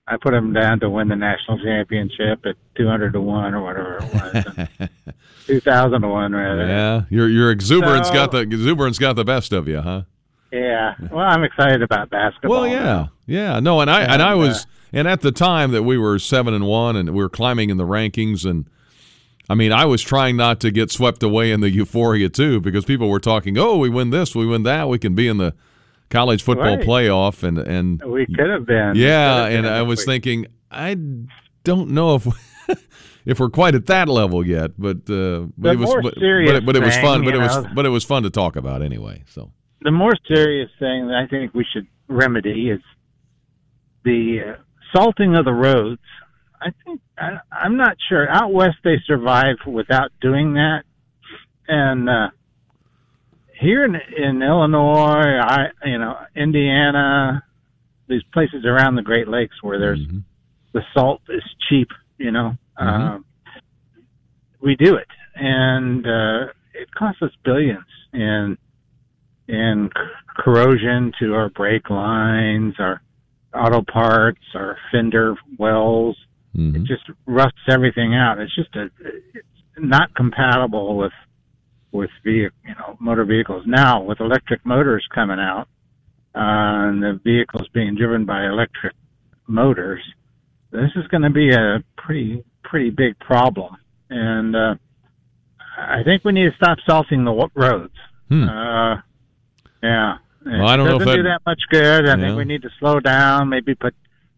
I 0.08 0.18
put 0.18 0.32
them 0.32 0.54
down 0.54 0.80
to 0.82 0.90
win 0.90 1.08
the 1.08 1.16
national 1.16 1.60
championship 1.64 2.46
at 2.46 2.56
two 2.76 2.88
hundred 2.88 3.14
to 3.14 3.22
one 3.22 3.54
or 3.54 3.62
whatever 3.62 3.98
it 4.02 4.14
was, 4.14 4.90
two 5.48 5.60
thousand 5.62 6.02
to 6.02 6.08
one 6.10 6.34
rather. 6.34 6.66
Yeah, 6.68 7.02
your 7.10 7.30
your 7.30 7.50
exuberance 7.52 8.08
So- 8.10 8.14
got 8.14 8.32
the 8.32 8.40
exuberance 8.40 9.00
got 9.00 9.16
the 9.16 9.24
best 9.26 9.54
of 9.54 9.68
you, 9.68 9.80
huh? 9.82 10.02
Yeah. 10.54 10.94
Well, 11.12 11.26
I'm 11.26 11.44
excited 11.44 11.82
about 11.82 12.10
basketball. 12.10 12.62
Well, 12.62 12.68
yeah, 12.68 13.08
yeah. 13.26 13.60
No, 13.60 13.82
and 13.82 13.90
I 13.90 14.02
and, 14.04 14.12
And, 14.14 14.22
I 14.22 14.36
was 14.36 14.66
uh, 14.66 14.68
and 14.94 15.08
at 15.08 15.22
the 15.22 15.32
time 15.32 15.72
that 15.72 15.84
we 15.84 15.98
were 15.98 16.20
seven 16.20 16.54
and 16.54 16.66
one 16.68 16.96
and 16.96 17.10
we 17.10 17.24
were 17.24 17.30
climbing 17.30 17.70
in 17.70 17.78
the 17.78 17.86
rankings 17.86 18.46
and. 18.50 18.68
I 19.50 19.56
mean, 19.56 19.74
I 19.74 19.84
was 19.84 20.02
trying 20.02 20.38
not 20.38 20.62
to 20.62 20.72
get 20.72 20.90
swept 20.90 21.22
away 21.22 21.52
in 21.52 21.60
the 21.60 21.70
euphoria 21.70 22.30
too, 22.30 22.62
because 22.62 22.86
people 22.86 23.10
were 23.10 23.20
talking, 23.20 23.58
"Oh, 23.58 23.76
we 23.78 23.90
win 23.90 24.10
this, 24.10 24.34
we 24.34 24.46
win 24.46 24.64
that, 24.64 24.88
we 24.88 24.98
can 24.98 25.16
be 25.16 25.28
in 25.28 25.36
the 25.36 25.54
college 26.10 26.42
football 26.42 26.78
Right. 26.78 26.88
playoff," 26.88 27.44
and 27.44 27.58
and 27.58 28.02
We 28.06 28.26
could 28.26 28.50
have 28.50 28.66
been. 28.66 28.94
yeah, 28.96 29.50
could 29.50 29.58
and 29.58 29.68
I 29.68 29.82
was 29.82 30.00
we- 30.00 30.06
thinking, 30.06 30.48
I 30.72 30.96
don't 31.66 31.90
know 31.90 32.16
if 32.16 32.26
if 33.26 33.38
we're 33.42 33.50
quite 33.50 33.76
at 33.76 33.86
that 33.88 34.08
level 34.08 34.48
yet, 34.48 34.72
but 34.78 35.10
uh, 35.10 35.48
but 35.58 35.74
it 35.74 35.78
was 35.78 35.94
but, 35.94 36.04
but, 36.16 36.24
it, 36.24 36.66
but 36.66 36.76
it 36.78 36.82
was 36.82 36.96
fun, 37.00 37.26
but 37.26 37.36
it 37.36 37.40
was 37.40 37.66
but 37.76 37.86
it 37.86 37.90
was 37.90 38.06
fun 38.06 38.24
to 38.24 38.30
talk 38.30 38.56
about 38.56 38.82
anyway. 38.82 39.24
So 39.28 39.52
the 39.84 39.92
more 39.92 40.14
serious 40.28 40.70
thing 40.80 41.08
that 41.08 41.26
I 41.26 41.28
think 41.28 41.54
we 41.54 41.66
should 41.74 41.88
remedy 42.08 42.70
is 42.70 42.82
the 44.04 44.56
uh, 44.56 44.62
salting 44.94 45.36
of 45.36 45.46
the 45.46 45.54
roads. 45.54 46.02
I 46.62 46.70
think 46.86 47.02
I, 47.18 47.40
I'm 47.52 47.78
not 47.78 47.98
sure. 48.08 48.30
Out 48.30 48.54
west, 48.54 48.78
they 48.84 48.96
survive 49.06 49.58
without 49.68 50.12
doing 50.22 50.54
that, 50.54 50.84
and 51.68 52.10
uh, 52.10 52.30
here 53.60 53.84
in, 53.84 53.96
in 53.96 54.42
Illinois, 54.42 55.40
I 55.42 55.68
you 55.86 55.98
know 55.98 56.16
Indiana, 56.36 57.44
these 58.08 58.24
places 58.34 58.66
around 58.66 58.96
the 58.96 59.02
Great 59.02 59.28
Lakes 59.28 59.56
where 59.62 59.80
there's 59.80 60.00
mhm. 60.00 60.24
the 60.74 60.82
salt 60.94 61.22
is 61.30 61.44
cheap, 61.70 61.90
you 62.18 62.32
know. 62.32 62.54
Mhm. 62.80 62.86
Um, 62.86 63.26
we 64.62 64.76
do 64.78 64.96
it, 64.96 65.08
and 65.36 66.06
uh, 66.06 66.46
it 66.74 66.94
costs 66.98 67.22
us 67.22 67.32
billions 67.44 67.86
in 68.14 68.58
in 69.48 69.90
corrosion 70.38 71.12
to 71.20 71.34
our 71.36 71.50
brake 71.50 71.90
lines, 71.90 72.76
our 72.80 73.02
auto 73.54 73.82
parts, 73.84 74.42
our 74.56 74.78
fender 74.92 75.36
wells. 75.58 76.18
It 76.56 76.60
Mhm. 76.74 76.86
just 76.86 77.10
rusts 77.26 77.60
everything 77.68 78.16
out. 78.16 78.40
It's 78.40 78.54
just 78.56 78.76
a 78.76 78.90
it's 79.34 79.48
not 79.78 80.14
compatible 80.16 80.98
with 80.98 81.14
with 81.92 82.10
vehi- 82.26 82.50
you 82.66 82.76
know 82.76 82.96
motor 83.00 83.24
vehicles 83.26 83.66
now 83.68 84.02
with 84.02 84.20
electric 84.20 84.66
motors 84.66 85.06
coming 85.14 85.40
out 85.40 85.68
uh, 86.36 86.90
and 86.90 87.04
the 87.04 87.14
vehicles 87.24 87.68
being 87.74 87.94
driven 87.96 88.26
by 88.26 88.46
electric 88.46 88.94
motors 89.48 90.02
this 90.72 90.90
is 90.96 91.06
going 91.08 91.22
to 91.22 91.30
be 91.30 91.52
a 91.52 91.84
pretty 91.98 92.44
pretty 92.64 92.90
big 92.90 93.18
problem 93.20 93.76
and 94.10 94.56
uh, 94.56 94.76
I 95.78 96.02
think 96.04 96.24
we 96.24 96.32
need 96.32 96.50
to 96.50 96.56
stop 96.56 96.78
salting 96.88 97.24
the 97.26 97.50
roads 97.56 97.94
Hmm. 98.30 98.50
uh, 98.50 98.96
yeah 99.84 100.18
Well, 100.46 100.68
I 100.68 100.76
don't 100.78 100.88
know 100.88 100.96
if 100.96 101.00
doesn't 101.00 101.16
do 101.18 101.24
that- 101.24 101.42
that 101.46 101.50
much 101.50 101.62
good 101.70 102.06
I 102.08 102.16
Yeah. 102.16 102.16
think 102.16 102.38
we 102.38 102.46
need 102.46 102.62
to 102.64 102.70
slow 102.80 103.00
down 103.00 103.50
maybe 103.50 103.76
put 103.76 103.94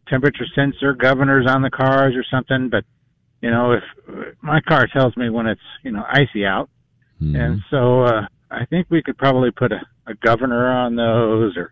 temperature 0.07 0.45
sensor 0.53 0.93
governors 0.93 1.45
on 1.47 1.61
the 1.61 1.69
cars 1.69 2.15
or 2.15 2.23
something 2.23 2.69
but 2.69 2.83
you 3.41 3.49
know 3.51 3.71
if 3.73 3.83
my 4.41 4.59
car 4.61 4.87
tells 4.87 5.15
me 5.17 5.29
when 5.29 5.47
it's 5.47 5.61
you 5.83 5.91
know 5.91 6.05
icy 6.09 6.45
out 6.45 6.69
Mhm. 7.21 7.35
and 7.39 7.61
so 7.69 8.01
uh, 8.03 8.27
I 8.51 8.65
think 8.65 8.87
we 8.89 9.01
could 9.01 9.17
probably 9.17 9.51
put 9.51 9.71
a, 9.71 9.81
a 10.07 10.13
governor 10.15 10.67
on 10.69 10.95
those 10.95 11.55
or 11.57 11.71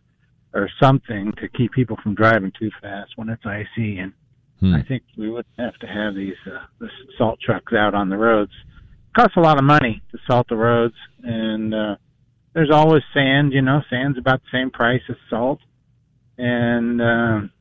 or 0.56 0.70
something 0.82 1.32
to 1.34 1.48
keep 1.50 1.72
people 1.74 1.98
from 2.04 2.14
driving 2.16 2.52
too 2.52 2.70
fast 2.82 3.12
when 3.18 3.28
it's 3.30 3.44
icy. 3.46 3.98
And 4.00 4.14
Hmm. 4.60 4.76
I 4.76 4.84
think 4.84 5.02
we 5.18 5.30
would 5.32 5.46
have 5.58 5.76
to 5.80 5.88
have 5.88 6.14
these 6.16 6.36
uh, 6.48 6.60
the 6.80 6.90
salt 7.18 7.40
trucks 7.42 7.74
out 7.74 7.94
on 7.96 8.10
the 8.10 8.18
roads. 8.18 8.52
costs 9.16 9.36
a 9.36 9.40
lot 9.42 9.58
of 9.58 9.64
money 9.66 10.02
to 10.12 10.18
salt 10.28 10.48
the 10.48 10.56
roads, 10.56 10.96
and 11.24 11.74
uh, 11.74 11.96
there's 12.54 12.72
always 12.72 13.04
sand. 13.14 13.54
You 13.54 13.62
know, 13.62 13.82
sand's 13.90 14.18
about 14.18 14.42
the 14.42 14.58
same 14.58 14.70
price 14.72 15.02
as 15.10 15.16
salt, 15.30 15.60
and 16.38 17.02
um, 17.02 17.52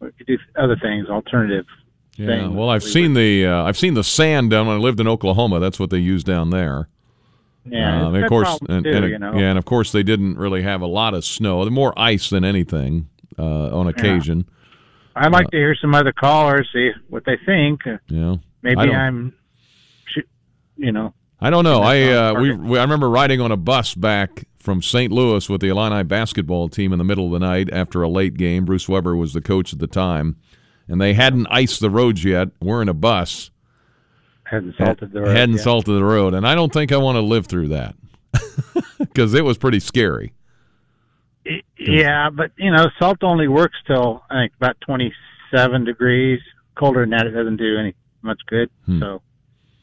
we 0.00 0.10
could 0.12 0.26
do 0.26 0.38
other 0.56 0.76
things, 0.76 1.08
alternative. 1.08 1.66
Yeah, 2.16 2.26
thing 2.26 2.54
well, 2.56 2.68
I've 2.68 2.82
we 2.82 2.90
seen 2.90 3.14
the 3.14 3.46
uh, 3.46 3.64
I've 3.64 3.78
seen 3.78 3.94
the 3.94 4.04
sand 4.04 4.50
down 4.50 4.66
when 4.66 4.76
I 4.76 4.80
lived 4.80 5.00
in 5.00 5.06
Oklahoma. 5.08 5.60
That's 5.60 5.78
what 5.78 5.90
they 5.90 5.98
use 5.98 6.24
down 6.24 6.50
there. 6.50 6.88
Yeah, 7.64 8.06
Um, 8.06 8.14
of 8.14 8.28
course, 8.28 8.58
and, 8.68 8.84
too, 8.84 8.90
and- 8.90 9.10
you 9.10 9.18
know. 9.18 9.34
yeah, 9.34 9.50
and 9.50 9.58
of 9.58 9.64
course 9.64 9.92
they 9.92 10.02
didn't 10.02 10.36
really 10.38 10.62
have 10.62 10.80
a 10.80 10.86
lot 10.86 11.14
of 11.14 11.24
snow. 11.24 11.68
More 11.68 11.92
ice 11.98 12.30
than 12.30 12.44
anything 12.44 13.08
uh, 13.38 13.76
on 13.76 13.86
occasion. 13.88 14.48
I'd 15.14 15.32
like 15.32 15.50
to 15.50 15.56
hear 15.56 15.74
some 15.74 15.94
other 15.94 16.12
callers 16.12 16.68
see 16.72 16.90
what 17.08 17.24
they 17.24 17.36
think. 17.44 17.86
Uh, 17.86 17.98
know, 18.08 18.40
Maybe 18.62 18.78
I'm, 18.78 19.34
you 20.76 20.92
know, 20.92 21.12
I 21.40 21.50
don't 21.50 21.64
know. 21.64 21.82
I 21.82 22.02
uh, 22.02 22.34
we, 22.34 22.52
we 22.52 22.78
I 22.78 22.82
remember 22.82 23.08
riding 23.08 23.40
on 23.40 23.52
a 23.52 23.56
bus 23.56 23.94
back 23.94 24.44
from 24.58 24.82
St. 24.82 25.12
Louis 25.12 25.48
with 25.48 25.60
the 25.60 25.68
Illini 25.68 26.02
basketball 26.02 26.68
team 26.68 26.92
in 26.92 26.98
the 26.98 27.04
middle 27.04 27.26
of 27.26 27.32
the 27.32 27.38
night 27.38 27.72
after 27.72 28.02
a 28.02 28.08
late 28.08 28.34
game. 28.34 28.64
Bruce 28.64 28.88
Weber 28.88 29.16
was 29.16 29.32
the 29.32 29.40
coach 29.40 29.72
at 29.72 29.78
the 29.78 29.86
time, 29.86 30.36
and 30.88 31.00
they 31.00 31.14
hadn't 31.14 31.46
iced 31.48 31.80
the 31.80 31.90
roads 31.90 32.24
yet. 32.24 32.48
We're 32.60 32.82
in 32.82 32.88
a 32.88 32.94
bus, 32.94 33.50
hadn't 34.44 34.74
salted 34.76 35.12
the 35.12 35.22
road. 35.22 35.36
hadn't 35.36 35.56
yet. 35.56 35.64
salted 35.64 35.94
the 35.94 36.04
road, 36.04 36.34
and 36.34 36.46
I 36.46 36.54
don't 36.54 36.72
think 36.72 36.90
I 36.90 36.96
want 36.96 37.16
to 37.16 37.22
live 37.22 37.46
through 37.46 37.68
that 37.68 37.94
because 38.98 39.32
it 39.34 39.44
was 39.44 39.58
pretty 39.58 39.80
scary. 39.80 40.32
Yeah, 41.78 42.30
but 42.30 42.50
you 42.58 42.70
know, 42.70 42.90
salt 42.98 43.22
only 43.22 43.48
works 43.48 43.76
till 43.86 44.24
I 44.28 44.42
think 44.42 44.52
about 44.56 44.76
27 44.80 45.84
degrees. 45.84 46.40
Colder 46.74 47.00
than 47.00 47.10
that, 47.10 47.26
it 47.26 47.30
doesn't 47.30 47.56
do 47.56 47.78
any 47.78 47.94
much 48.22 48.40
good. 48.48 48.70
Hmm. 48.86 49.00
So 49.00 49.22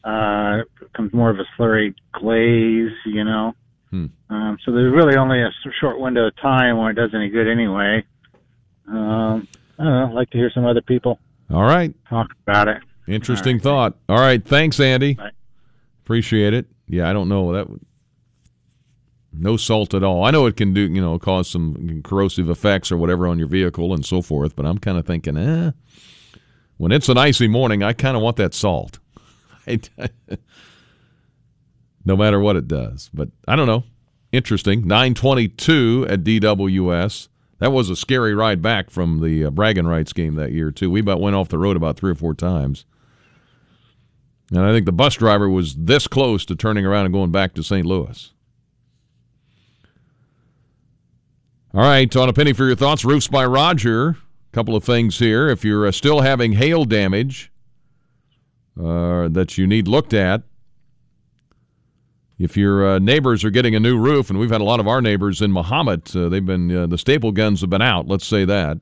uh, 0.06 0.60
it 0.60 0.68
becomes 0.92 1.12
more 1.12 1.30
of 1.30 1.38
a 1.38 1.44
slurry 1.58 1.94
glaze, 2.12 2.92
you 3.04 3.24
know. 3.24 3.54
Hmm. 3.90 4.06
Um, 4.30 4.58
so 4.64 4.72
there's 4.72 4.94
really 4.94 5.16
only 5.16 5.40
a 5.42 5.50
short 5.80 5.98
window 6.00 6.26
of 6.28 6.36
time 6.36 6.76
when 6.78 6.90
it 6.90 6.94
does 6.94 7.10
any 7.14 7.28
good 7.28 7.48
anyway. 7.48 8.04
Um, 8.88 9.48
I 9.78 9.84
don't 9.84 9.92
know. 9.92 10.06
I'd 10.08 10.12
like 10.14 10.30
to 10.30 10.38
hear 10.38 10.50
some 10.54 10.64
other 10.64 10.80
people 10.80 11.18
All 11.50 11.62
right. 11.64 11.94
talk 12.08 12.28
about 12.46 12.68
it. 12.68 12.82
Interesting 13.08 13.58
thought. 13.60 13.96
All 14.08 14.18
right, 14.18 14.44
thanks, 14.44 14.80
Andy. 14.80 15.14
Bye. 15.14 15.30
Appreciate 16.04 16.54
it. 16.54 16.66
Yeah, 16.88 17.08
I 17.10 17.12
don't 17.12 17.28
know 17.28 17.52
that. 17.52 17.68
would- 17.68 17.84
No 19.32 19.56
salt 19.56 19.92
at 19.94 20.02
all. 20.02 20.24
I 20.24 20.30
know 20.30 20.46
it 20.46 20.56
can 20.56 20.72
do, 20.72 20.80
you 20.82 21.00
know, 21.00 21.18
cause 21.18 21.48
some 21.48 22.00
corrosive 22.04 22.48
effects 22.48 22.90
or 22.90 22.96
whatever 22.96 23.26
on 23.26 23.38
your 23.38 23.48
vehicle 23.48 23.92
and 23.92 24.04
so 24.04 24.22
forth. 24.22 24.56
But 24.56 24.66
I'm 24.66 24.78
kind 24.78 24.98
of 24.98 25.06
thinking, 25.06 25.36
eh, 25.36 25.72
when 26.78 26.90
it's 26.92 27.08
an 27.08 27.18
icy 27.18 27.48
morning, 27.48 27.82
I 27.82 27.92
kind 27.92 28.16
of 28.16 28.22
want 28.22 28.36
that 28.36 28.54
salt. 28.54 28.98
no 32.04 32.16
matter 32.16 32.40
what 32.40 32.56
it 32.56 32.68
does. 32.68 33.10
But 33.12 33.28
I 33.46 33.56
don't 33.56 33.66
know. 33.66 33.84
Interesting. 34.32 34.86
922 34.86 36.06
at 36.08 36.24
DWS. 36.24 37.28
That 37.58 37.72
was 37.72 37.88
a 37.88 37.96
scary 37.96 38.34
ride 38.34 38.60
back 38.60 38.90
from 38.90 39.20
the 39.22 39.46
uh, 39.46 39.50
bragging 39.50 39.86
rights 39.86 40.12
game 40.12 40.34
that 40.34 40.52
year 40.52 40.70
too. 40.70 40.90
We 40.90 41.00
about 41.00 41.20
went 41.20 41.36
off 41.36 41.48
the 41.48 41.58
road 41.58 41.76
about 41.76 41.96
three 41.96 42.10
or 42.10 42.14
four 42.14 42.34
times, 42.34 42.84
and 44.50 44.60
I 44.60 44.72
think 44.72 44.84
the 44.84 44.92
bus 44.92 45.14
driver 45.14 45.48
was 45.48 45.74
this 45.74 46.06
close 46.06 46.44
to 46.46 46.54
turning 46.54 46.84
around 46.84 47.06
and 47.06 47.14
going 47.14 47.32
back 47.32 47.54
to 47.54 47.62
St. 47.62 47.86
Louis. 47.86 48.32
All 51.72 51.80
right, 51.80 52.14
on 52.14 52.28
a 52.28 52.32
penny 52.32 52.52
for 52.52 52.66
your 52.66 52.76
thoughts. 52.76 53.04
Roofs 53.04 53.28
by 53.28 53.46
Roger. 53.46 54.10
A 54.10 54.16
couple 54.52 54.76
of 54.76 54.84
things 54.84 55.18
here. 55.18 55.48
If 55.48 55.64
you're 55.64 55.86
uh, 55.86 55.92
still 55.92 56.20
having 56.20 56.52
hail 56.52 56.84
damage 56.84 57.50
uh, 58.78 59.28
that 59.28 59.56
you 59.56 59.66
need 59.66 59.88
looked 59.88 60.14
at, 60.14 60.42
if 62.38 62.56
your 62.56 62.86
uh, 62.86 62.98
neighbors 62.98 63.44
are 63.44 63.50
getting 63.50 63.74
a 63.74 63.80
new 63.80 63.98
roof, 63.98 64.28
and 64.28 64.38
we've 64.38 64.50
had 64.50 64.60
a 64.60 64.64
lot 64.64 64.80
of 64.80 64.86
our 64.86 65.00
neighbors 65.00 65.40
in 65.40 65.50
Mahomet, 65.52 66.14
uh, 66.14 66.28
they've 66.28 66.44
been 66.44 66.74
uh, 66.74 66.86
the 66.86 66.98
staple 66.98 67.32
guns 67.32 67.62
have 67.62 67.70
been 67.70 67.82
out. 67.82 68.06
Let's 68.06 68.26
say 68.26 68.44
that. 68.44 68.78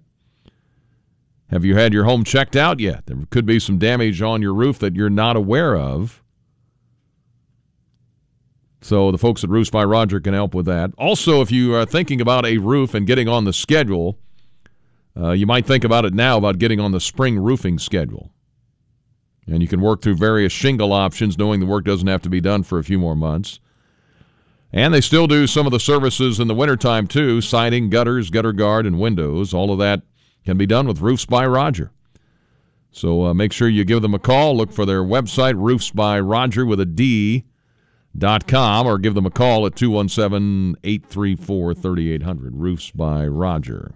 Have 1.50 1.64
you 1.64 1.76
had 1.76 1.92
your 1.92 2.04
home 2.04 2.24
checked 2.24 2.56
out 2.56 2.80
yet? 2.80 3.06
There 3.06 3.16
could 3.30 3.46
be 3.46 3.60
some 3.60 3.78
damage 3.78 4.20
on 4.22 4.42
your 4.42 4.54
roof 4.54 4.78
that 4.80 4.96
you're 4.96 5.10
not 5.10 5.36
aware 5.36 5.76
of. 5.76 6.20
So 8.80 9.12
the 9.12 9.18
folks 9.18 9.44
at 9.44 9.50
Roofs 9.50 9.70
by 9.70 9.84
Roger 9.84 10.20
can 10.20 10.34
help 10.34 10.54
with 10.54 10.66
that. 10.66 10.90
Also, 10.98 11.40
if 11.40 11.52
you 11.52 11.74
are 11.74 11.86
thinking 11.86 12.20
about 12.20 12.44
a 12.44 12.58
roof 12.58 12.92
and 12.92 13.06
getting 13.06 13.28
on 13.28 13.44
the 13.44 13.52
schedule, 13.52 14.18
uh, 15.16 15.30
you 15.30 15.46
might 15.46 15.64
think 15.64 15.84
about 15.84 16.04
it 16.04 16.12
now 16.12 16.36
about 16.36 16.58
getting 16.58 16.80
on 16.80 16.92
the 16.92 17.00
spring 17.00 17.38
roofing 17.38 17.78
schedule. 17.78 18.33
And 19.46 19.60
you 19.62 19.68
can 19.68 19.80
work 19.80 20.00
through 20.00 20.16
various 20.16 20.52
shingle 20.52 20.92
options, 20.92 21.36
knowing 21.36 21.60
the 21.60 21.66
work 21.66 21.84
doesn't 21.84 22.08
have 22.08 22.22
to 22.22 22.30
be 22.30 22.40
done 22.40 22.62
for 22.62 22.78
a 22.78 22.84
few 22.84 22.98
more 22.98 23.14
months. 23.14 23.60
And 24.72 24.92
they 24.92 25.00
still 25.00 25.26
do 25.26 25.46
some 25.46 25.66
of 25.66 25.72
the 25.72 25.78
services 25.78 26.40
in 26.40 26.48
the 26.48 26.54
wintertime, 26.54 27.06
too 27.06 27.40
siding, 27.40 27.90
gutters, 27.90 28.30
gutter 28.30 28.52
guard, 28.52 28.86
and 28.86 28.98
windows. 28.98 29.54
All 29.54 29.70
of 29.70 29.78
that 29.78 30.02
can 30.44 30.56
be 30.56 30.66
done 30.66 30.88
with 30.88 31.00
Roofs 31.00 31.26
by 31.26 31.46
Roger. 31.46 31.92
So 32.90 33.26
uh, 33.26 33.34
make 33.34 33.52
sure 33.52 33.68
you 33.68 33.84
give 33.84 34.02
them 34.02 34.14
a 34.14 34.18
call. 34.18 34.56
Look 34.56 34.72
for 34.72 34.86
their 34.86 35.02
website, 35.02 35.54
Roofs 35.56 35.90
by 35.90 36.18
Roger 36.20 36.64
with 36.64 36.80
a 36.80 36.86
D 36.86 37.44
dot 38.16 38.46
com, 38.46 38.86
or 38.86 38.98
give 38.98 39.14
them 39.14 39.26
a 39.26 39.30
call 39.30 39.66
at 39.66 39.74
217 39.74 40.76
834 40.84 41.74
3800. 41.74 42.54
Roofs 42.54 42.90
by 42.92 43.26
Roger. 43.26 43.94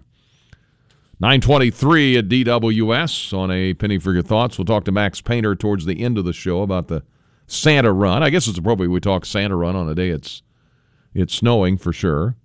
923 1.21 2.17
at 2.17 2.29
DWS 2.29 3.37
on 3.37 3.51
a 3.51 3.73
penny 3.73 3.97
for 3.97 4.13
your 4.13 4.21
thoughts. 4.21 4.57
We'll 4.57 4.65
talk 4.65 4.85
to 4.85 4.91
Max 4.91 5.19
Painter 5.19 5.53
towards 5.53 5.85
the 5.85 6.01
end 6.01 6.17
of 6.17 6.23
the 6.23 6.31
show 6.31 6.61
about 6.61 6.87
the 6.87 7.03
Santa 7.45 7.91
run. 7.91 8.23
I 8.23 8.29
guess 8.29 8.47
it's 8.47 8.57
appropriate 8.57 8.89
we 8.89 9.01
talk 9.01 9.25
Santa 9.25 9.55
run 9.55 9.75
on 9.75 9.89
a 9.89 9.95
day 9.95 10.09
it's 10.09 10.43
it's 11.13 11.33
snowing 11.33 11.77
for 11.77 11.91
sure. 11.91 12.35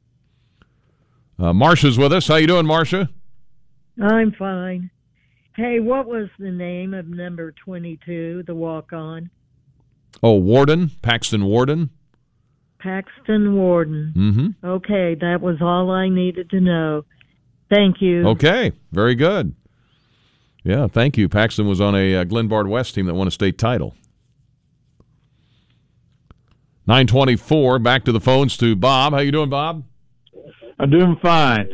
Uh, 1.39 1.53
Marcia's 1.53 1.99
with 1.99 2.13
us. 2.13 2.27
How 2.27 2.37
you 2.37 2.47
doing, 2.47 2.67
Marcia? 2.67 3.11
I'm 4.03 4.33
fine. 4.33 4.91
Hey, 5.55 5.79
what 5.79 6.07
was 6.07 6.29
the 6.39 6.51
name 6.51 6.95
of 6.95 7.07
number 7.07 7.53
22, 7.53 8.45
the 8.47 8.55
walk 8.55 8.93
on? 8.93 9.31
Oh, 10.23 10.35
Warden, 10.35 10.91
Paxton 11.03 11.45
Warden. 11.45 11.91
Paxton 12.81 13.55
Warden. 13.55 14.13
Mm-hmm. 14.17 14.67
Okay, 14.67 15.17
that 15.21 15.41
was 15.41 15.57
all 15.61 15.91
I 15.91 16.09
needed 16.09 16.51
to 16.51 16.61
know. 16.61 17.05
Thank 17.75 18.01
you. 18.01 18.29
Okay, 18.29 18.73
very 18.93 19.15
good. 19.17 19.55
Yeah, 20.63 20.87
thank 20.87 21.19
you. 21.19 21.29
Paxton 21.29 21.67
was 21.67 21.81
on 21.81 21.95
a 21.95 22.17
uh, 22.17 22.25
Glenbard 22.25 22.69
West 22.69 22.95
team 22.95 23.07
that 23.07 23.15
won 23.15 23.27
a 23.27 23.33
state 23.33 23.59
title. 23.59 23.95
924, 26.87 27.81
back 27.81 28.05
to 28.05 28.13
the 28.13 28.21
phones 28.21 28.57
to 28.59 28.77
Bob. 28.77 29.13
How 29.13 29.19
you 29.19 29.33
doing, 29.33 29.51
Bob? 29.51 29.85
I'm 30.79 30.91
doing 30.91 31.17
fine. 31.21 31.69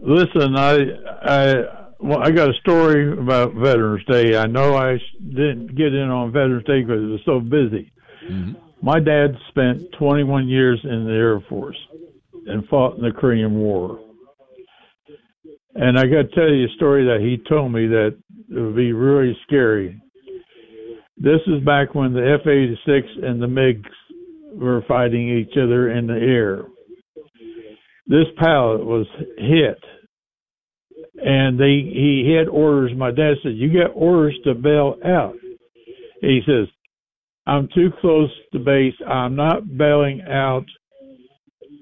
Listen, 0.00 0.56
I 0.56 0.78
I 1.22 1.54
well, 2.00 2.18
I 2.20 2.30
got 2.30 2.50
a 2.50 2.54
story 2.54 3.12
about 3.12 3.54
Veterans 3.54 4.04
Day. 4.06 4.36
I 4.36 4.46
know 4.46 4.76
I 4.76 4.98
didn't 5.20 5.74
get 5.76 5.94
in 5.94 6.10
on 6.10 6.32
Veterans 6.32 6.64
Day 6.64 6.82
because 6.82 7.02
it 7.02 7.06
was 7.06 7.20
so 7.24 7.40
busy. 7.40 7.92
Mm-hmm. 8.28 8.52
My 8.80 9.00
dad 9.00 9.36
spent 9.48 9.92
21 9.98 10.48
years 10.48 10.80
in 10.84 11.04
the 11.04 11.12
Air 11.12 11.40
Force 11.48 11.78
and 12.46 12.66
fought 12.68 12.96
in 12.96 13.02
the 13.02 13.12
Korean 13.12 13.54
War. 13.54 14.00
And 15.74 15.98
I 15.98 16.02
got 16.06 16.22
to 16.22 16.34
tell 16.34 16.48
you 16.48 16.66
a 16.66 16.76
story 16.76 17.04
that 17.04 17.20
he 17.20 17.38
told 17.48 17.72
me 17.72 17.86
that 17.86 18.16
would 18.50 18.76
be 18.76 18.92
really 18.92 19.36
scary. 19.46 20.00
This 21.16 21.40
is 21.46 21.64
back 21.64 21.94
when 21.94 22.12
the 22.12 22.38
F 22.40 22.46
86 22.46 23.06
and 23.22 23.42
the 23.42 23.46
MiGs 23.46 23.84
were 24.54 24.82
fighting 24.88 25.28
each 25.28 25.56
other 25.56 25.90
in 25.90 26.06
the 26.06 26.14
air. 26.14 26.64
This 28.06 28.26
pilot 28.38 28.84
was 28.84 29.06
hit, 29.36 29.78
and 31.22 31.58
they 31.60 31.80
he 31.92 32.34
had 32.34 32.48
orders. 32.48 32.92
My 32.96 33.10
dad 33.10 33.34
said, 33.42 33.56
"You 33.56 33.70
got 33.70 33.90
orders 33.94 34.38
to 34.44 34.54
bail 34.54 34.96
out." 35.04 35.36
He 36.22 36.40
says, 36.46 36.68
"I'm 37.46 37.68
too 37.74 37.90
close 38.00 38.30
to 38.52 38.58
base. 38.58 38.94
I'm 39.06 39.36
not 39.36 39.76
bailing 39.76 40.22
out." 40.22 40.64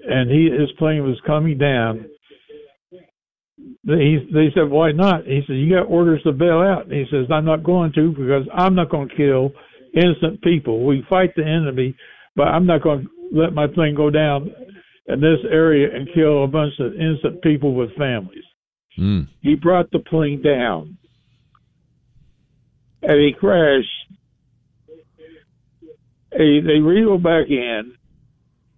And 0.05 0.29
he 0.29 0.49
his 0.49 0.71
plane 0.73 1.03
was 1.03 1.19
coming 1.21 1.57
down. 1.57 2.05
He, 3.87 4.19
they 4.33 4.47
said, 4.53 4.69
"Why 4.69 4.91
not?" 4.91 5.25
He 5.25 5.41
said, 5.47 5.53
"You 5.53 5.75
got 5.75 5.89
orders 5.89 6.21
to 6.23 6.33
bail 6.33 6.59
out." 6.59 6.83
And 6.83 6.93
he 6.93 7.05
says, 7.09 7.25
"I'm 7.31 7.45
not 7.45 7.63
going 7.63 7.93
to 7.93 8.11
because 8.11 8.47
I'm 8.53 8.75
not 8.75 8.89
going 8.89 9.09
to 9.09 9.15
kill 9.15 9.51
innocent 9.95 10.41
people. 10.41 10.85
We 10.85 11.05
fight 11.09 11.31
the 11.35 11.45
enemy, 11.45 11.95
but 12.35 12.49
I'm 12.49 12.65
not 12.65 12.83
going 12.83 13.03
to 13.03 13.09
let 13.31 13.53
my 13.53 13.67
plane 13.67 13.95
go 13.95 14.09
down 14.09 14.51
in 15.07 15.21
this 15.21 15.39
area 15.49 15.87
and 15.95 16.07
kill 16.13 16.43
a 16.43 16.47
bunch 16.47 16.73
of 16.79 16.93
innocent 16.93 17.41
people 17.41 17.73
with 17.73 17.95
families. 17.97 18.43
Mm. 18.99 19.27
He 19.41 19.55
brought 19.55 19.89
the 19.91 19.99
plane 19.99 20.41
down 20.41 20.97
and 23.01 23.19
he 23.19 23.33
crashed. 23.37 23.87
He, 26.33 26.61
they 26.61 26.79
reeled 26.79 27.23
back 27.23 27.47
in. 27.49 27.93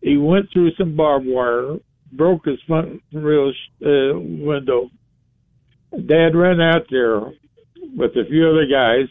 He 0.01 0.17
went 0.17 0.47
through 0.53 0.71
some 0.77 0.95
barbed 0.95 1.25
wire, 1.27 1.77
broke 2.11 2.45
his 2.45 2.59
front 2.67 3.01
real 3.11 3.51
uh, 3.83 4.17
window. 4.19 4.89
Dad 5.91 6.35
ran 6.35 6.61
out 6.61 6.85
there 6.89 7.19
with 7.95 8.11
a 8.11 8.25
few 8.29 8.47
other 8.49 8.65
guys, 8.65 9.07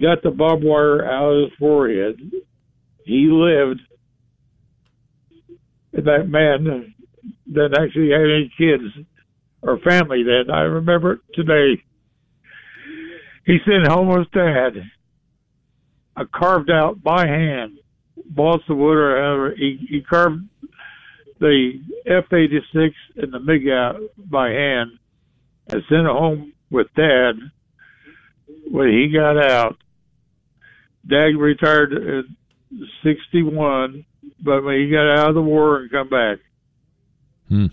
got 0.00 0.22
the 0.22 0.30
barbed 0.30 0.64
wire 0.64 1.04
out 1.04 1.32
of 1.32 1.44
his 1.44 1.58
forehead, 1.58 2.16
he 3.04 3.28
lived. 3.30 3.80
That 5.92 6.28
man 6.28 6.94
didn't 7.46 7.78
actually 7.78 8.10
have 8.10 8.20
any 8.20 8.52
kids 8.58 9.06
or 9.62 9.78
family 9.78 10.22
then. 10.22 10.50
I 10.54 10.62
remember 10.62 11.20
today. 11.34 11.82
He 13.46 13.58
sent 13.64 13.86
home 13.86 14.08
with 14.08 14.30
dad 14.32 14.72
a 16.16 16.26
carved 16.26 16.70
out 16.70 17.02
by 17.02 17.26
hand 17.26 17.78
balsa 18.30 18.74
wood 18.74 18.96
or 18.96 19.22
however 19.22 19.54
he, 19.56 19.78
he 19.88 20.00
carved 20.00 20.42
the 21.38 21.72
F 22.06 22.32
eighty 22.32 22.58
six 22.72 22.94
and 23.16 23.32
the 23.32 23.38
MiG 23.38 23.68
out 23.68 24.00
by 24.16 24.50
hand 24.50 24.92
and 25.68 25.82
sent 25.88 26.06
it 26.06 26.12
home 26.12 26.52
with 26.70 26.86
dad 26.96 27.32
when 28.70 28.88
he 28.88 29.12
got 29.12 29.36
out. 29.36 29.76
Dad 31.08 31.36
retired 31.38 31.92
in 31.92 32.36
61, 33.04 34.04
but 34.42 34.64
when 34.64 34.78
he 34.80 34.90
got 34.90 35.18
out 35.18 35.28
of 35.28 35.34
the 35.34 35.42
war 35.42 35.78
and 35.78 35.90
come 35.90 36.08
back, 36.08 36.38
hmm. 37.48 37.66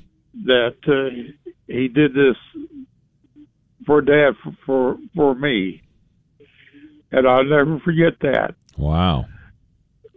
that 0.46 0.76
uh, 0.88 1.52
he 1.68 1.88
did 1.88 2.14
this 2.14 2.36
for 3.86 4.02
Dad 4.02 4.34
for, 4.44 4.54
for 4.66 4.98
for 5.16 5.36
me, 5.36 5.82
and 7.12 7.28
I'll 7.28 7.44
never 7.44 7.80
forget 7.80 8.20
that. 8.22 8.56
Wow. 8.78 9.26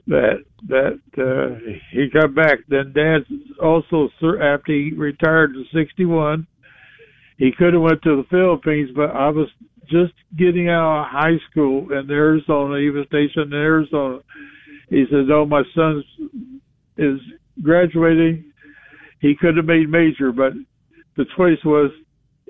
That 0.07 0.45
that 0.69 1.01
uh, 1.19 1.59
he 1.91 2.09
come 2.11 2.35
back. 2.35 2.59
Then 2.69 2.93
Dad 2.93 3.25
also 3.63 4.09
after 4.41 4.73
he 4.73 4.93
retired 4.97 5.55
in 5.57 5.67
'61, 5.73 6.47
he 7.39 7.53
could 7.53 7.75
have 7.75 7.83
went 7.83 8.03
to 8.03 8.17
the 8.17 8.29
Philippines, 8.31 8.91
but 8.95 9.11
I 9.11 9.29
was 9.29 9.49
just 9.89 10.15
getting 10.37 10.69
out 10.69 11.03
of 11.03 11.07
high 11.11 11.39
school 11.51 11.93
in 11.93 12.11
Arizona. 12.11 12.81
He 12.81 12.91
was 12.91 13.07
stationed 13.07 13.53
in 13.53 13.59
Arizona 13.59 14.21
he 14.89 15.05
says, 15.11 15.29
"Oh, 15.31 15.47
my 15.47 15.63
son 15.75 16.05
is 16.97 17.21
graduating. 17.63 18.45
He 19.21 19.35
could 19.35 19.57
have 19.57 19.67
made 19.67 19.89
major, 19.89 20.33
but 20.33 20.53
the 21.17 21.25
choice 21.37 21.63
was 21.65 21.91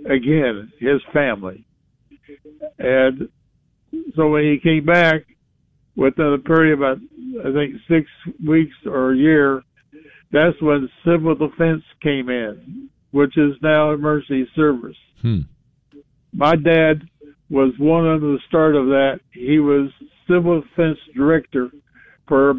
again 0.05 0.71
his 0.79 1.03
family." 1.13 1.65
And 2.79 3.29
so 4.15 4.29
when 4.29 4.45
he 4.45 4.59
came 4.59 4.85
back, 4.85 5.25
within 5.95 6.35
a 6.35 6.39
period 6.39 6.75
of 6.75 6.81
about 6.81 6.99
I 7.45 7.53
think 7.53 7.77
six 7.89 8.11
weeks 8.47 8.75
or 8.85 9.13
a 9.13 9.17
year, 9.17 9.63
that's 10.31 10.61
when 10.61 10.91
civil 11.05 11.35
defense 11.35 11.83
came 12.03 12.29
in, 12.29 12.91
which 13.11 13.37
is 13.37 13.55
now 13.63 13.93
emergency 13.93 14.49
service. 14.55 14.97
Hmm. 15.23 15.41
My 16.33 16.55
dad 16.57 17.09
was 17.49 17.73
one 17.79 18.07
of 18.07 18.21
the 18.21 18.39
start 18.49 18.75
of 18.75 18.87
that. 18.87 19.21
He 19.33 19.59
was 19.59 19.91
civil 20.29 20.61
defense 20.61 20.99
director 21.15 21.71
for 22.27 22.55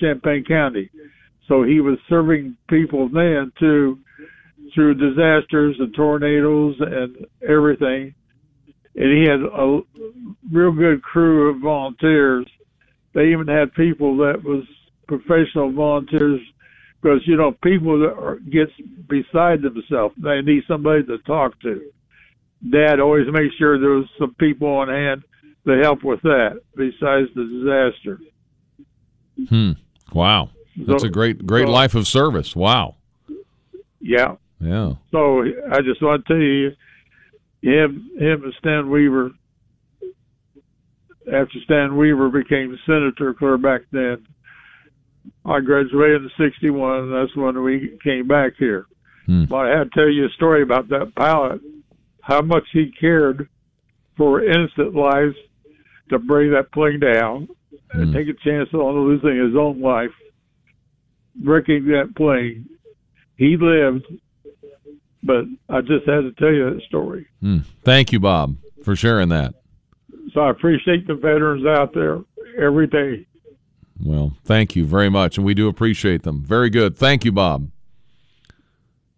Champaign 0.00 0.44
County. 0.48 0.90
So 1.48 1.62
he 1.62 1.80
was 1.80 1.98
serving 2.08 2.56
people 2.68 3.08
then 3.08 3.52
too 3.58 3.98
through 4.74 4.94
disasters 4.94 5.76
and 5.78 5.94
tornadoes 5.94 6.74
and 6.80 7.16
everything. 7.48 8.14
And 8.96 9.12
he 9.12 9.28
had 9.28 9.40
a 9.40 9.80
real 10.50 10.72
good 10.72 11.02
crew 11.02 11.50
of 11.50 11.60
volunteers. 11.60 12.46
They 13.14 13.28
even 13.28 13.46
had 13.46 13.74
people 13.74 14.16
that 14.18 14.42
was 14.42 14.64
professional 15.06 15.72
volunteers 15.72 16.40
because 17.00 17.20
you 17.26 17.36
know 17.36 17.52
people 17.62 18.00
that 18.00 18.14
are, 18.14 18.36
gets 18.36 18.72
beside 19.08 19.62
themselves. 19.62 20.14
They 20.18 20.40
need 20.42 20.64
somebody 20.66 21.04
to 21.04 21.18
talk 21.18 21.60
to. 21.60 21.90
Dad 22.70 23.00
always 23.00 23.26
makes 23.30 23.54
sure 23.56 23.78
there's 23.78 24.08
some 24.18 24.34
people 24.34 24.68
on 24.68 24.88
hand 24.88 25.22
to 25.66 25.78
help 25.82 26.02
with 26.02 26.22
that 26.22 26.60
besides 26.74 27.28
the 27.34 27.44
disaster. 27.44 28.20
Hmm. 29.48 29.72
Wow. 30.12 30.50
That's 30.76 31.02
so, 31.02 31.08
a 31.08 31.10
great 31.10 31.46
great 31.46 31.66
so, 31.66 31.72
life 31.72 31.94
of 31.94 32.06
service. 32.06 32.54
Wow. 32.54 32.96
Yeah. 34.00 34.36
Yeah. 34.60 34.94
So 35.10 35.42
I 35.70 35.80
just 35.82 36.02
want 36.02 36.24
to 36.24 36.32
tell 36.32 36.42
you, 36.42 36.70
him 37.62 38.10
him 38.18 38.44
and 38.44 38.54
Stan 38.58 38.90
Weaver. 38.90 39.32
After 41.26 41.58
Stan 41.64 41.96
Weaver 41.96 42.30
became 42.30 42.78
senator, 42.86 43.34
clear 43.34 43.58
back 43.58 43.82
then, 43.90 44.26
I 45.46 45.60
graduated 45.60 46.22
in 46.22 46.30
'61, 46.36 46.98
and 47.04 47.12
that's 47.14 47.36
when 47.36 47.62
we 47.62 47.98
came 48.02 48.26
back 48.26 48.54
here. 48.58 48.86
Hmm. 49.26 49.44
But 49.44 49.66
I 49.66 49.78
had 49.78 49.84
to 49.84 49.90
tell 49.90 50.08
you 50.08 50.26
a 50.26 50.30
story 50.30 50.62
about 50.62 50.88
that 50.88 51.12
pilot, 51.14 51.60
how 52.20 52.42
much 52.42 52.64
he 52.72 52.92
cared 52.98 53.48
for 54.16 54.42
innocent 54.42 54.94
lives 54.94 55.36
to 56.10 56.18
bring 56.18 56.52
that 56.52 56.72
plane 56.72 57.00
down 57.00 57.48
hmm. 57.92 58.00
and 58.00 58.14
take 58.14 58.28
a 58.28 58.48
chance 58.48 58.68
on 58.72 59.06
losing 59.06 59.38
his 59.38 59.56
own 59.56 59.80
life, 59.80 60.10
wrecking 61.44 61.86
that 61.86 62.14
plane. 62.16 62.68
He 63.36 63.56
lived, 63.60 64.06
but 65.22 65.44
I 65.68 65.80
just 65.80 66.06
had 66.06 66.22
to 66.22 66.32
tell 66.38 66.52
you 66.52 66.70
that 66.70 66.82
story. 66.88 67.26
Hmm. 67.40 67.58
Thank 67.84 68.12
you, 68.12 68.18
Bob, 68.18 68.56
for 68.82 68.96
sharing 68.96 69.28
that. 69.28 69.54
So 70.32 70.40
I 70.40 70.50
appreciate 70.50 71.06
the 71.06 71.14
veterans 71.14 71.66
out 71.66 71.94
there 71.94 72.18
every 72.60 72.86
day. 72.86 73.26
Well, 74.02 74.36
thank 74.44 74.76
you 74.76 74.84
very 74.84 75.08
much, 75.08 75.36
and 75.36 75.46
we 75.46 75.54
do 75.54 75.68
appreciate 75.68 76.22
them. 76.22 76.44
Very 76.44 76.70
good. 76.70 76.96
Thank 76.96 77.24
you, 77.24 77.32
Bob. 77.32 77.70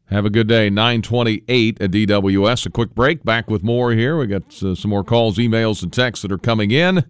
Have 0.06 0.24
a 0.24 0.30
good 0.30 0.48
day. 0.48 0.70
928 0.70 1.82
at 1.82 1.90
DWS. 1.90 2.66
A 2.66 2.70
quick 2.70 2.94
break. 2.94 3.24
Back 3.24 3.50
with 3.50 3.62
more 3.62 3.92
here. 3.92 4.16
We 4.16 4.26
got 4.26 4.62
uh, 4.62 4.74
some 4.74 4.90
more 4.90 5.04
calls, 5.04 5.36
emails, 5.36 5.82
and 5.82 5.92
texts 5.92 6.22
that 6.22 6.32
are 6.32 6.38
coming 6.38 6.70
in. 6.70 7.04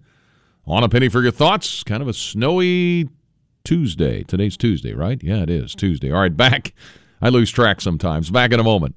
On 0.67 0.83
a 0.83 0.89
penny 0.89 1.09
for 1.09 1.23
your 1.23 1.31
thoughts. 1.31 1.83
Kind 1.85 2.03
of 2.03 2.09
a 2.09 2.13
snowy 2.13 3.09
Tuesday. 3.65 4.25
Today's 4.25 4.57
Tuesday, 4.57 4.93
right? 4.95 5.23
Yeah, 5.23 5.43
it 5.43 5.51
is 5.51 5.75
Tuesday. 5.75 6.11
All 6.11 6.21
right, 6.21 6.37
back. 6.37 6.75
I 7.23 7.29
lose 7.29 7.51
track 7.51 7.81
sometimes. 7.81 8.31
Back 8.31 8.53
in 8.53 8.61
a 8.61 8.65
moment. 8.65 8.95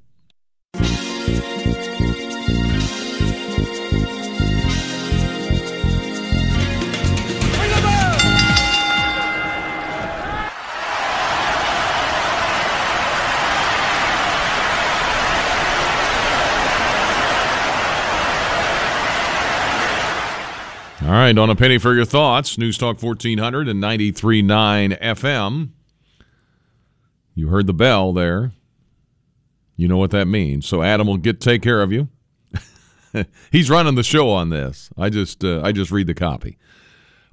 All 21.04 21.10
right, 21.10 21.36
on 21.36 21.50
a 21.50 21.56
penny 21.56 21.80
for 21.80 21.96
your 21.96 22.06
thoughts, 22.06 22.60
News 22.60 22.78
Talk 22.78 23.02
1400 23.02 23.68
and 23.68 23.82
93.9 23.82 25.02
FM. 25.02 25.70
You 27.34 27.48
heard 27.48 27.66
the 27.66 27.74
bell 27.74 28.14
there. 28.14 28.52
You 29.76 29.88
know 29.88 29.98
what 29.98 30.12
that 30.12 30.28
means. 30.28 30.68
So 30.68 30.84
Adam 30.84 31.08
will 31.08 31.18
get 31.18 31.42
take 31.42 31.64
care 31.64 31.82
of 31.82 31.92
you. 31.92 32.10
He's 33.52 33.68
running 33.68 33.96
the 33.96 34.04
show 34.04 34.30
on 34.30 34.52
this. 34.52 34.92
I 34.96 35.10
just 35.10 35.44
uh, 35.44 35.62
I 35.64 35.72
just 35.72 35.90
read 35.90 36.06
the 36.06 36.14
copy. 36.14 36.60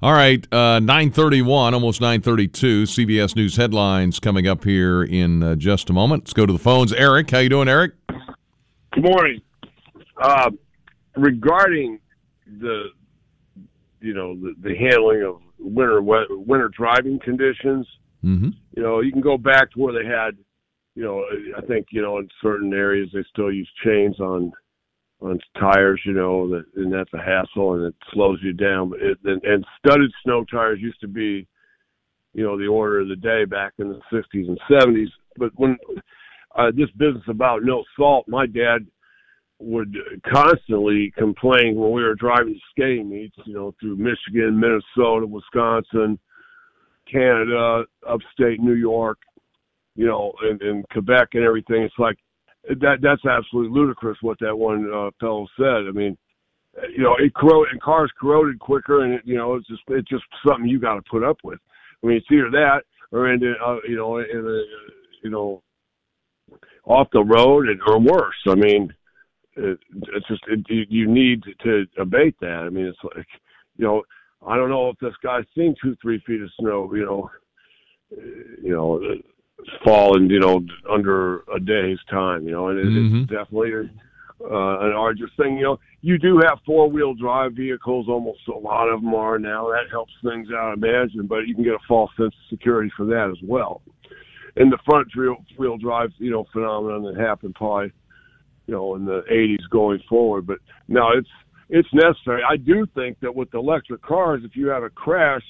All 0.01 0.13
right, 0.13 0.43
uh, 0.51 0.79
931, 0.79 1.75
almost 1.75 2.01
932. 2.01 2.85
CBS 2.85 3.35
News 3.35 3.55
headlines 3.55 4.19
coming 4.19 4.47
up 4.47 4.63
here 4.63 5.03
in 5.03 5.43
uh, 5.43 5.55
just 5.55 5.91
a 5.91 5.93
moment. 5.93 6.23
Let's 6.23 6.33
go 6.33 6.47
to 6.47 6.53
the 6.53 6.57
phones. 6.57 6.91
Eric, 6.91 7.29
how 7.29 7.37
you 7.37 7.49
doing, 7.49 7.67
Eric? 7.67 7.91
Good 8.93 9.03
morning. 9.03 9.41
Uh, 10.17 10.49
regarding 11.15 11.99
the 12.47 12.85
you 14.01 14.13
know 14.13 14.35
the, 14.35 14.53
the 14.61 14.75
handling 14.75 15.23
of 15.23 15.41
winter 15.59 16.01
winter 16.01 16.69
driving 16.69 17.19
conditions. 17.23 17.87
Mm-hmm. 18.23 18.49
You 18.75 18.83
know, 18.83 18.99
you 19.01 19.11
can 19.11 19.21
go 19.21 19.37
back 19.37 19.71
to 19.71 19.79
where 19.79 19.93
they 19.93 20.07
had, 20.07 20.37
you 20.95 21.03
know, 21.03 21.23
I 21.57 21.65
think 21.65 21.87
you 21.91 22.01
know 22.01 22.17
in 22.17 22.27
certain 22.41 22.73
areas 22.73 23.09
they 23.13 23.23
still 23.31 23.51
use 23.51 23.69
chains 23.83 24.19
on 24.19 24.51
on 25.21 25.39
tires. 25.59 26.01
You 26.05 26.13
know, 26.13 26.49
that 26.49 26.65
and 26.75 26.93
that's 26.93 27.13
a 27.13 27.17
hassle 27.17 27.75
and 27.75 27.85
it 27.85 27.95
slows 28.13 28.39
you 28.41 28.53
down. 28.53 28.89
But 28.89 29.01
it, 29.01 29.17
and, 29.23 29.43
and 29.43 29.65
studded 29.79 30.11
snow 30.23 30.45
tires 30.45 30.79
used 30.81 31.01
to 31.01 31.07
be, 31.07 31.47
you 32.33 32.43
know, 32.43 32.57
the 32.57 32.67
order 32.67 33.01
of 33.01 33.09
the 33.09 33.15
day 33.15 33.45
back 33.45 33.73
in 33.77 33.89
the 33.89 34.01
60s 34.11 34.47
and 34.47 34.59
70s. 34.69 35.09
But 35.37 35.51
when 35.55 35.77
uh, 36.55 36.71
this 36.75 36.89
business 36.97 37.23
about 37.27 37.63
no 37.63 37.83
salt, 37.97 38.27
my 38.27 38.45
dad 38.45 38.85
would 39.59 39.93
constantly 40.33 41.13
complain 41.17 41.75
when 41.75 41.91
we 41.91 42.01
were 42.01 42.15
driving 42.15 42.53
to 42.53 42.59
skating 42.71 43.09
meets, 43.09 43.35
you 43.45 43.53
know, 43.53 43.73
through 43.79 43.97
Michigan, 43.97 44.59
Minnesota, 44.59 45.25
Wisconsin, 45.27 46.17
Canada, 47.11 47.83
upstate 48.07 48.61
New 48.61 48.75
York, 48.75 49.17
you 49.95 50.05
know, 50.05 50.31
and, 50.41 50.61
and 50.61 50.85
Quebec 50.89 51.29
and 51.33 51.43
everything. 51.43 51.83
It's 51.83 51.93
like 51.97 52.17
that. 52.69 52.99
That's 53.01 53.25
absolutely 53.25 53.77
ludicrous 53.77 54.17
what 54.21 54.39
that 54.39 54.55
one 54.55 54.89
uh, 54.93 55.09
fellow 55.19 55.45
said. 55.57 55.87
I 55.87 55.91
mean, 55.91 56.17
you 56.95 57.03
know, 57.03 57.15
it 57.19 57.33
corroded 57.33 57.73
and 57.73 57.81
cars 57.81 58.11
corroded 58.19 58.59
quicker, 58.59 59.03
and 59.03 59.15
it, 59.15 59.21
you 59.25 59.35
know, 59.35 59.55
it's 59.55 59.67
just 59.67 59.81
it's 59.89 60.09
just 60.09 60.23
something 60.47 60.69
you 60.69 60.79
got 60.79 60.95
to 60.95 61.01
put 61.11 61.23
up 61.23 61.37
with. 61.43 61.59
I 62.01 62.07
mean, 62.07 62.17
it's 62.17 62.27
either 62.31 62.51
that 62.51 62.83
or 63.11 63.33
in 63.33 63.43
uh, 63.61 63.75
you 63.85 63.97
know, 63.97 64.19
in 64.19 64.25
a, 64.25 64.61
you 65.23 65.29
know, 65.29 65.61
off 66.85 67.09
the 67.11 67.23
road 67.23 67.67
and, 67.67 67.81
or 67.85 67.99
worse. 67.99 68.37
I 68.47 68.55
mean 68.55 68.93
it, 69.59 69.79
it's 70.13 70.27
just 70.27 70.43
it, 70.47 70.65
you 70.89 71.07
need 71.07 71.43
to 71.63 71.85
abate 71.97 72.35
that. 72.41 72.63
I 72.65 72.69
mean, 72.69 72.85
it's 72.85 72.97
like 73.03 73.27
you 73.77 73.85
know, 73.85 74.03
I 74.45 74.55
don't 74.55 74.69
know 74.69 74.89
if 74.89 74.99
this 74.99 75.13
guy's 75.23 75.45
seen 75.55 75.75
two, 75.81 75.95
three 76.01 76.21
feet 76.25 76.41
of 76.41 76.49
snow. 76.59 76.91
You 76.93 77.05
know, 77.05 77.29
you 78.61 78.71
know, 78.71 79.01
falling. 79.83 80.29
You 80.29 80.39
know, 80.39 80.61
under 80.89 81.39
a 81.53 81.59
day's 81.59 81.99
time. 82.09 82.45
You 82.45 82.51
know, 82.51 82.67
and 82.69 82.79
it, 82.79 82.85
mm-hmm. 82.85 83.17
it's 83.21 83.31
definitely 83.31 83.89
uh, 84.41 84.79
an 84.79 84.93
arduous 84.93 85.31
thing. 85.37 85.57
You 85.57 85.63
know, 85.63 85.79
you 86.01 86.17
do 86.17 86.39
have 86.45 86.59
four 86.65 86.89
wheel 86.89 87.13
drive 87.13 87.53
vehicles. 87.53 88.07
Almost 88.07 88.47
a 88.47 88.57
lot 88.57 88.89
of 88.89 89.01
them 89.01 89.13
are 89.13 89.39
now. 89.39 89.67
That 89.67 89.91
helps 89.91 90.13
things 90.23 90.47
out, 90.55 90.71
I 90.71 90.73
imagine. 90.73 91.27
But 91.27 91.47
you 91.47 91.55
can 91.55 91.63
get 91.63 91.73
a 91.73 91.87
false 91.87 92.11
sense 92.17 92.33
of 92.33 92.49
security 92.49 92.91
for 92.95 93.05
that 93.07 93.29
as 93.31 93.41
well. 93.43 93.81
And 94.55 94.71
the 94.71 94.79
front 94.83 95.07
wheel 95.57 95.77
drive, 95.77 96.09
you 96.17 96.31
know, 96.31 96.45
phenomenon 96.51 97.03
that 97.03 97.21
happened 97.21 97.55
probably 97.55 97.91
you 98.69 98.75
know, 98.75 98.93
in 98.93 99.03
the 99.03 99.23
80s 99.31 99.67
going 99.71 99.99
forward. 100.07 100.45
But 100.45 100.59
no, 100.87 101.09
it's 101.17 101.29
it's 101.69 101.89
necessary. 101.91 102.43
I 102.47 102.55
do 102.55 102.85
think 102.93 103.19
that 103.21 103.35
with 103.35 103.51
electric 103.55 104.03
cars, 104.03 104.43
if 104.43 104.55
you 104.55 104.67
have 104.67 104.83
a 104.83 104.91
crash, 104.91 105.41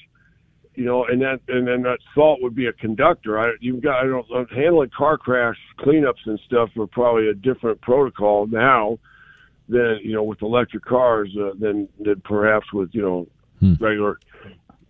you 0.75 0.86
know, 0.86 1.05
and 1.05 1.21
that 1.21 1.41
and 1.49 1.67
then 1.67 1.82
that 1.84 1.97
salt 2.15 2.39
would 2.41 2.55
be 2.55 2.67
a 2.67 2.73
conductor. 2.73 3.38
I, 3.38 3.51
you've 3.60 3.84
got 3.84 3.99
I 3.99 4.08
don't 4.08 4.49
handling 4.51 4.89
car 4.97 5.17
crash 5.17 5.58
cleanups 5.79 6.25
and 6.25 6.39
stuff 6.45 6.69
are 6.79 6.88
probably 6.88 7.27
a 7.27 7.34
different 7.34 7.82
protocol 7.82 8.47
now 8.47 8.97
than 9.67 9.99
you 10.01 10.13
know 10.13 10.23
with 10.23 10.41
electric 10.41 10.86
cars 10.86 11.29
uh, 11.38 11.51
than 11.60 11.89
than 11.99 12.21
perhaps 12.21 12.71
with 12.71 12.89
you 12.93 13.01
know 13.01 13.27
hmm. 13.60 13.73
regular 13.84 14.17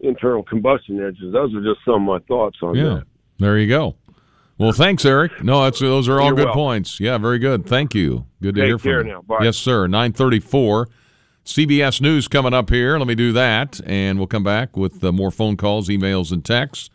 internal 0.01 0.43
combustion 0.43 1.03
engines. 1.03 1.33
Those 1.33 1.55
are 1.55 1.63
just 1.63 1.83
some 1.83 2.07
of 2.07 2.21
my 2.21 2.27
thoughts 2.27 2.57
on 2.61 2.75
that. 2.75 2.79
yeah. 2.79 2.89
that. 2.89 3.05
There 3.39 3.57
you 3.57 3.67
go. 3.67 3.95
Well, 4.59 4.73
thanks, 4.73 5.05
Eric. 5.05 5.41
No, 5.43 5.63
that's 5.63 5.79
those 5.79 6.07
are 6.09 6.19
all 6.19 6.27
You're 6.27 6.35
good 6.35 6.45
welcome. 6.45 6.59
points. 6.59 6.99
Yeah, 6.99 7.17
very 7.17 7.39
good. 7.39 7.65
Thank 7.65 7.95
you. 7.95 8.25
Good 8.41 8.55
to 8.55 8.61
Take 8.61 8.67
hear 8.67 8.77
from 8.77 8.89
care 8.91 9.01
you. 9.05 9.11
Now. 9.13 9.21
Bye. 9.21 9.39
Yes, 9.43 9.55
sir. 9.57 9.87
Nine 9.87 10.11
thirty-four. 10.13 10.89
CBS 11.45 12.01
News 12.01 12.27
coming 12.27 12.53
up 12.53 12.69
here. 12.69 12.97
Let 12.99 13.07
me 13.07 13.15
do 13.15 13.31
that, 13.31 13.79
and 13.85 14.19
we'll 14.19 14.27
come 14.27 14.43
back 14.43 14.75
with 14.77 15.03
uh, 15.03 15.11
more 15.11 15.31
phone 15.31 15.55
calls, 15.57 15.87
emails, 15.87 16.31
and 16.31 16.43
texts. 16.45 16.89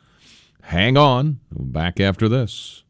Hang 0.63 0.97
on. 0.97 1.41
Back 1.51 1.99
after 2.01 2.29
this. 2.29 2.85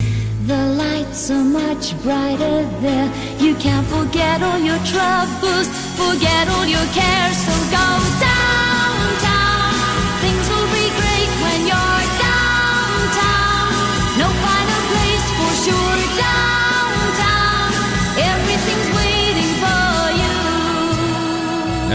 The 0.00 0.66
lights 0.76 1.30
are 1.30 1.44
much 1.44 1.96
brighter 2.02 2.64
there. 2.80 3.12
You 3.38 3.54
can't 3.54 3.86
forget 3.86 4.42
all 4.42 4.58
your 4.58 4.78
troubles, 4.84 5.68
forget 5.96 6.48
all 6.48 6.66
your 6.66 6.86
cares. 6.92 7.36
So 7.36 7.52
go 7.70 7.86
downtown. 8.20 8.97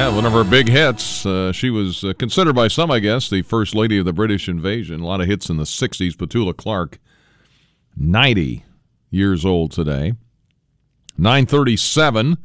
Yeah, 0.03 0.13
one 0.13 0.25
of 0.25 0.33
her 0.33 0.43
big 0.43 0.67
hits. 0.67 1.25
Uh, 1.25 1.53
she 1.53 1.69
was 1.69 2.03
uh, 2.03 2.11
considered 2.19 2.55
by 2.55 2.67
some, 2.67 2.91
I 2.91 2.99
guess, 2.99 3.29
the 3.29 3.41
first 3.41 3.73
lady 3.73 3.97
of 3.97 4.03
the 4.03 4.11
British 4.11 4.49
invasion. 4.49 4.99
A 4.99 5.05
lot 5.05 5.21
of 5.21 5.27
hits 5.27 5.49
in 5.49 5.55
the 5.55 5.63
60s. 5.63 6.11
Petula 6.17 6.53
Clark, 6.53 6.99
90 7.95 8.65
years 9.11 9.45
old 9.45 9.71
today. 9.71 10.15
937 11.17 12.37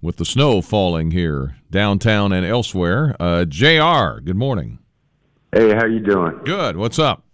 with 0.00 0.18
the 0.18 0.24
snow 0.24 0.62
falling 0.62 1.10
here 1.10 1.56
downtown 1.68 2.32
and 2.32 2.46
elsewhere. 2.46 3.16
Uh, 3.18 3.44
JR, 3.44 4.20
good 4.20 4.36
morning. 4.36 4.78
Hey, 5.52 5.74
how 5.74 5.86
you 5.86 5.98
doing? 5.98 6.42
Good. 6.44 6.76
What's 6.76 7.00
up? 7.00 7.24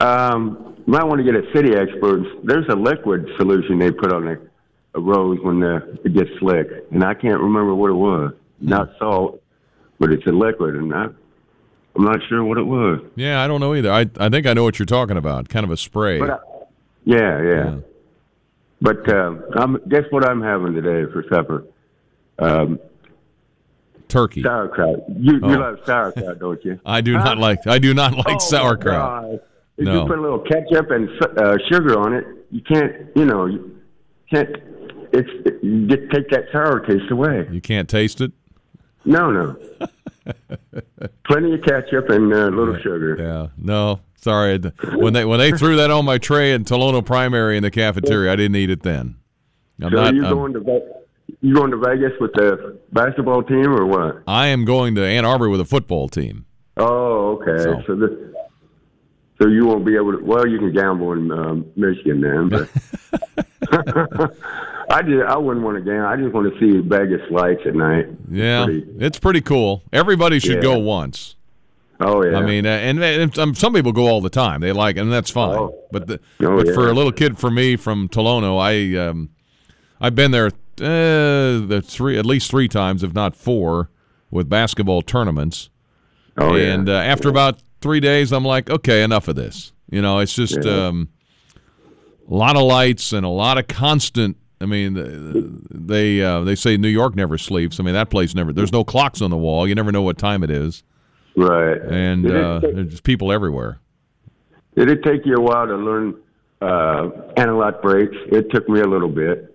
Um, 0.00 0.76
might 0.86 1.04
want 1.04 1.16
to 1.16 1.24
get 1.24 1.34
a 1.34 1.50
city 1.54 1.74
expert. 1.74 2.24
There's 2.44 2.68
a 2.68 2.76
liquid 2.76 3.26
solution 3.38 3.78
they 3.78 3.90
put 3.90 4.12
on 4.12 4.26
the 4.26 4.50
a 4.94 5.00
roads 5.00 5.40
when 5.42 5.60
the, 5.60 5.98
it 6.04 6.12
gets 6.12 6.28
slick, 6.38 6.66
and 6.90 7.02
I 7.02 7.14
can't 7.14 7.40
remember 7.40 7.74
what 7.74 7.88
it 7.88 7.94
was. 7.94 8.34
Not 8.62 8.90
salt, 8.98 9.42
but 9.98 10.10
it's 10.12 10.26
a 10.26 10.30
liquid, 10.30 10.76
and 10.76 10.94
I, 10.94 11.04
I'm 11.96 12.04
not 12.04 12.20
sure 12.28 12.42
what 12.44 12.56
it 12.58 12.62
was. 12.66 13.00
Yeah, 13.16 13.42
I 13.42 13.48
don't 13.48 13.60
know 13.60 13.74
either. 13.74 13.90
I 13.92 14.06
I 14.18 14.28
think 14.28 14.46
I 14.46 14.54
know 14.54 14.62
what 14.64 14.78
you're 14.78 14.86
talking 14.86 15.16
about. 15.16 15.48
Kind 15.48 15.64
of 15.64 15.70
a 15.70 15.76
spray. 15.76 16.18
But 16.20 16.30
I, 16.30 16.38
yeah, 17.04 17.42
yeah. 17.42 17.76
But 18.80 19.08
uh, 19.12 19.34
I'm, 19.56 19.78
guess 19.88 20.04
what 20.10 20.24
I'm 20.28 20.40
having 20.40 20.74
today 20.74 21.10
for 21.12 21.24
supper? 21.30 21.64
Um, 22.38 22.78
Turkey. 24.08 24.42
Sauerkraut. 24.42 25.00
You, 25.08 25.40
Oh. 25.42 25.50
you 25.50 25.58
love 25.58 25.78
sauerkraut, 25.86 26.38
don't 26.38 26.64
you? 26.64 26.80
I 26.86 27.00
do 27.00 27.14
not 27.14 27.38
like 27.38 27.66
I 27.66 27.78
do 27.78 27.94
not 27.94 28.14
like 28.16 28.36
Oh, 28.36 28.38
sauerkraut. 28.38 29.22
God. 29.22 29.40
If 29.78 29.84
No. 29.86 30.02
you 30.02 30.08
put 30.08 30.18
a 30.18 30.22
little 30.22 30.40
ketchup 30.40 30.90
and 30.90 31.08
uh, 31.38 31.56
sugar 31.70 31.98
on 31.98 32.12
it, 32.12 32.24
you 32.50 32.60
can't, 32.60 32.92
you 33.16 33.24
know, 33.24 33.46
you 33.46 33.76
can't. 34.32 34.54
It's 35.14 35.28
you 35.62 35.86
get 35.86 36.10
take 36.10 36.28
that 36.30 36.44
sour 36.52 36.80
taste 36.80 37.10
away. 37.10 37.46
You 37.50 37.60
can't 37.60 37.88
taste 37.88 38.20
it. 38.20 38.32
No, 39.04 39.30
no. 39.30 39.56
Plenty 41.26 41.54
of 41.54 41.62
ketchup 41.62 42.08
and 42.10 42.32
uh, 42.32 42.48
a 42.48 42.50
little 42.50 42.76
sugar. 42.76 43.16
Yeah, 43.18 43.48
no, 43.58 44.00
sorry. 44.16 44.58
When 44.94 45.12
they 45.12 45.24
when 45.24 45.38
they 45.40 45.50
threw 45.52 45.76
that 45.76 45.90
on 45.90 46.04
my 46.04 46.18
tray 46.18 46.52
in 46.52 46.64
Tolono 46.64 47.04
Primary 47.04 47.56
in 47.56 47.62
the 47.62 47.70
cafeteria, 47.70 48.32
I 48.32 48.36
didn't 48.36 48.56
eat 48.56 48.70
it 48.70 48.82
then. 48.82 49.16
I'm 49.82 49.90
so 49.90 49.96
not. 49.96 50.14
you 50.14 50.24
I'm- 50.24 50.34
going 50.34 50.52
to 50.54 50.80
you 51.40 51.54
going 51.54 51.72
to 51.72 51.76
Vegas 51.78 52.12
with 52.20 52.32
the 52.34 52.78
basketball 52.92 53.42
team 53.42 53.68
or 53.68 53.84
what? 53.86 54.22
I 54.28 54.48
am 54.48 54.64
going 54.64 54.94
to 54.94 55.04
Ann 55.04 55.24
Arbor 55.24 55.48
with 55.48 55.60
a 55.60 55.64
football 55.64 56.08
team. 56.08 56.46
Oh, 56.76 57.40
okay. 57.42 57.62
So- 57.64 57.82
So, 57.86 57.96
this, 57.96 58.10
so 59.40 59.48
you 59.48 59.66
won't 59.66 59.84
be 59.84 59.96
able 59.96 60.12
to. 60.12 60.24
Well, 60.24 60.46
you 60.46 60.58
can 60.58 60.72
gamble 60.72 61.12
in 61.14 61.32
um, 61.32 61.66
Michigan 61.74 62.20
then, 62.20 62.48
but 62.48 62.68
I 64.92 65.02
did. 65.02 65.22
I 65.22 65.36
wouldn't 65.38 65.64
want 65.64 65.76
to 65.78 65.82
gamble. 65.82 66.06
I 66.06 66.16
just 66.16 66.32
want 66.34 66.52
to 66.52 66.60
see 66.60 66.78
Vegas 66.86 67.22
lights 67.30 67.62
at 67.66 67.74
night. 67.74 68.06
Yeah, 68.30 68.64
Pretty- 68.66 68.86
it's 68.98 69.18
pretty 69.18 69.40
cool. 69.40 69.82
Everybody 69.92 70.38
should 70.38 70.56
Yeah. 70.56 70.62
go 70.62 70.78
once. 70.78 71.36
Oh 72.00 72.24
yeah. 72.24 72.36
I 72.36 72.42
mean, 72.42 72.66
uh, 72.66 72.70
and, 72.70 73.02
and 73.02 73.34
some 73.34 73.54
some 73.54 73.72
people 73.72 73.92
go 73.92 74.06
all 74.08 74.20
the 74.20 74.30
time. 74.30 74.60
They 74.60 74.72
like, 74.72 74.96
and 74.96 75.10
that's 75.12 75.30
fine. 75.30 75.56
Oh. 75.56 75.74
But 75.92 76.08
the, 76.08 76.20
Oh, 76.42 76.56
but 76.56 76.66
yeah. 76.66 76.72
for 76.74 76.88
a 76.88 76.92
little 76.92 77.12
kid, 77.12 77.38
for 77.38 77.50
me 77.50 77.76
from 77.76 78.08
Tolono, 78.08 78.58
I 78.60 78.98
um, 79.08 79.30
I've 80.00 80.14
been 80.16 80.32
there 80.32 80.46
uh, 80.46 80.50
the 81.66 81.80
three 81.84 82.18
at 82.18 82.26
least 82.26 82.50
three 82.50 82.66
times, 82.68 83.02
if 83.04 83.14
not 83.14 83.36
four, 83.36 83.88
with 84.30 84.48
basketball 84.48 85.02
tournaments. 85.02 85.70
oh 86.38 86.56
yeah. 86.56 86.72
and 86.74 86.88
uh, 86.88 86.92
after 86.94 87.28
about 87.28 87.62
three 87.80 88.00
days, 88.00 88.32
I'm 88.32 88.44
like, 88.44 88.68
okay, 88.68 89.02
enough 89.04 89.28
of 89.28 89.36
this. 89.36 89.72
You 89.90 90.02
know, 90.02 90.18
it's 90.18 90.34
just 90.34 90.64
Yeah. 90.64 90.88
um, 90.88 91.08
a 92.28 92.34
lot 92.34 92.56
of 92.56 92.62
lights 92.62 93.12
and 93.12 93.24
a 93.24 93.28
lot 93.28 93.58
of 93.58 93.68
constant. 93.68 94.36
I 94.62 94.66
mean, 94.66 95.66
they 95.70 96.22
uh, 96.22 96.42
they 96.42 96.54
say 96.54 96.76
New 96.76 96.88
York 96.88 97.14
never 97.16 97.36
sleeps. 97.38 97.80
I 97.80 97.82
mean, 97.82 97.94
that 97.94 98.10
place 98.10 98.34
never. 98.34 98.52
There's 98.52 98.72
no 98.72 98.84
clocks 98.84 99.20
on 99.20 99.30
the 99.30 99.36
wall. 99.36 99.66
You 99.66 99.74
never 99.74 99.92
know 99.92 100.02
what 100.02 100.18
time 100.18 100.42
it 100.42 100.50
is, 100.50 100.82
right. 101.36 101.80
and 101.82 102.30
uh, 102.30 102.60
take- 102.60 102.74
there's 102.74 102.90
just 102.90 103.02
people 103.02 103.32
everywhere. 103.32 103.80
Did 104.76 104.90
it 104.90 105.02
take 105.02 105.26
you 105.26 105.34
a 105.34 105.40
while 105.40 105.66
to 105.66 105.76
learn 105.76 106.14
uh, 106.62 107.10
analog 107.36 107.82
brakes? 107.82 108.16
It 108.30 108.50
took 108.50 108.68
me 108.68 108.80
a 108.80 108.86
little 108.86 109.08
bit, 109.08 109.54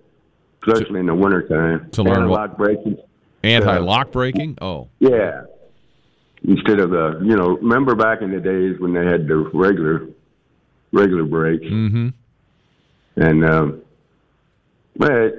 especially 0.66 1.00
in 1.00 1.06
the 1.06 1.14
wintertime. 1.14 1.90
To 1.92 2.02
learn 2.02 2.28
what- 2.28 2.40
analog 2.40 2.56
braking. 2.56 2.98
Anti-lock 3.42 4.10
braking. 4.10 4.58
Oh, 4.60 4.88
Yeah. 4.98 5.42
Instead 6.44 6.78
of 6.78 6.90
the, 6.90 7.20
you 7.24 7.36
know, 7.36 7.56
remember 7.56 7.96
back 7.96 8.22
in 8.22 8.30
the 8.30 8.40
days 8.40 8.78
when 8.78 8.92
they 8.92 9.04
had 9.04 9.26
the 9.26 9.36
regular, 9.52 10.06
regular 10.92 11.24
brakes, 11.24 11.64
mm-hmm. 11.64 12.08
and 13.16 13.44
um, 13.44 13.82
but 14.98 15.32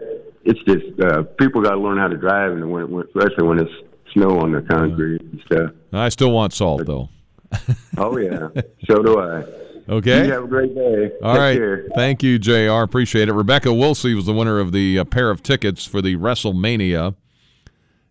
it's 0.44 0.60
just 0.64 1.00
uh, 1.02 1.24
people 1.38 1.62
got 1.62 1.72
to 1.72 1.80
learn 1.80 1.98
how 1.98 2.08
to 2.08 2.18
drive 2.18 2.52
and 2.54 2.72
winter, 2.72 2.88
when- 2.88 3.06
especially 3.08 3.48
when 3.48 3.60
it's 3.60 3.72
snow 4.14 4.40
on 4.40 4.52
the 4.52 4.62
concrete 4.62 5.22
and 5.22 5.42
stuff. 5.46 5.72
I 5.94 6.10
still 6.10 6.32
want 6.32 6.54
salt 6.54 6.86
though. 6.86 7.10
Oh 7.98 8.18
yeah, 8.18 8.48
so 8.88 9.02
do 9.04 9.20
I. 9.20 9.44
Okay. 9.90 10.28
You 10.28 10.32
have 10.34 10.44
a 10.44 10.48
great 10.48 10.74
day. 10.76 11.12
All 11.24 11.34
Take 11.34 11.40
right. 11.42 11.58
care. 11.58 11.88
Thank 11.96 12.22
you, 12.22 12.38
JR. 12.38 12.84
Appreciate 12.84 13.28
it. 13.28 13.34
Rebecca 13.34 13.70
Wilsey 13.70 14.16
was 14.16 14.28
the 14.28 14.34
winner 14.34 14.60
of 14.60 14.72
the 14.72 15.00
uh, 15.00 15.04
pair 15.04 15.32
of 15.32 15.42
tickets 15.42 15.84
for 15.84 16.00
the 16.02 16.16
WrestleMania. 16.16 17.16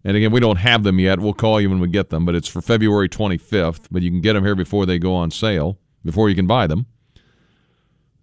And 0.05 0.17
again, 0.17 0.33
we 0.33 0.41
don't 0.41 0.57
have 0.57 0.83
them 0.83 0.99
yet. 0.99 1.21
We'll 1.21 1.35
call 1.35 1.61
you 1.61 1.71
when 1.71 1.79
we 1.79 1.87
get 1.89 2.11
them, 2.11 2.25
but 2.25 2.35
it's 2.35 2.49
for 2.49 2.61
February 2.61 3.09
25th. 3.09 3.87
But 3.93 4.03
you 4.03 4.11
can 4.11 4.21
get 4.21 4.33
them 4.33 4.45
here 4.45 4.57
before 4.57 4.87
they 4.87 4.99
go 4.99 5.15
on 5.15 5.31
sale, 5.31 5.79
before 6.05 6.29
you 6.29 6.35
can 6.35 6.49
buy 6.49 6.67
them. 6.67 6.87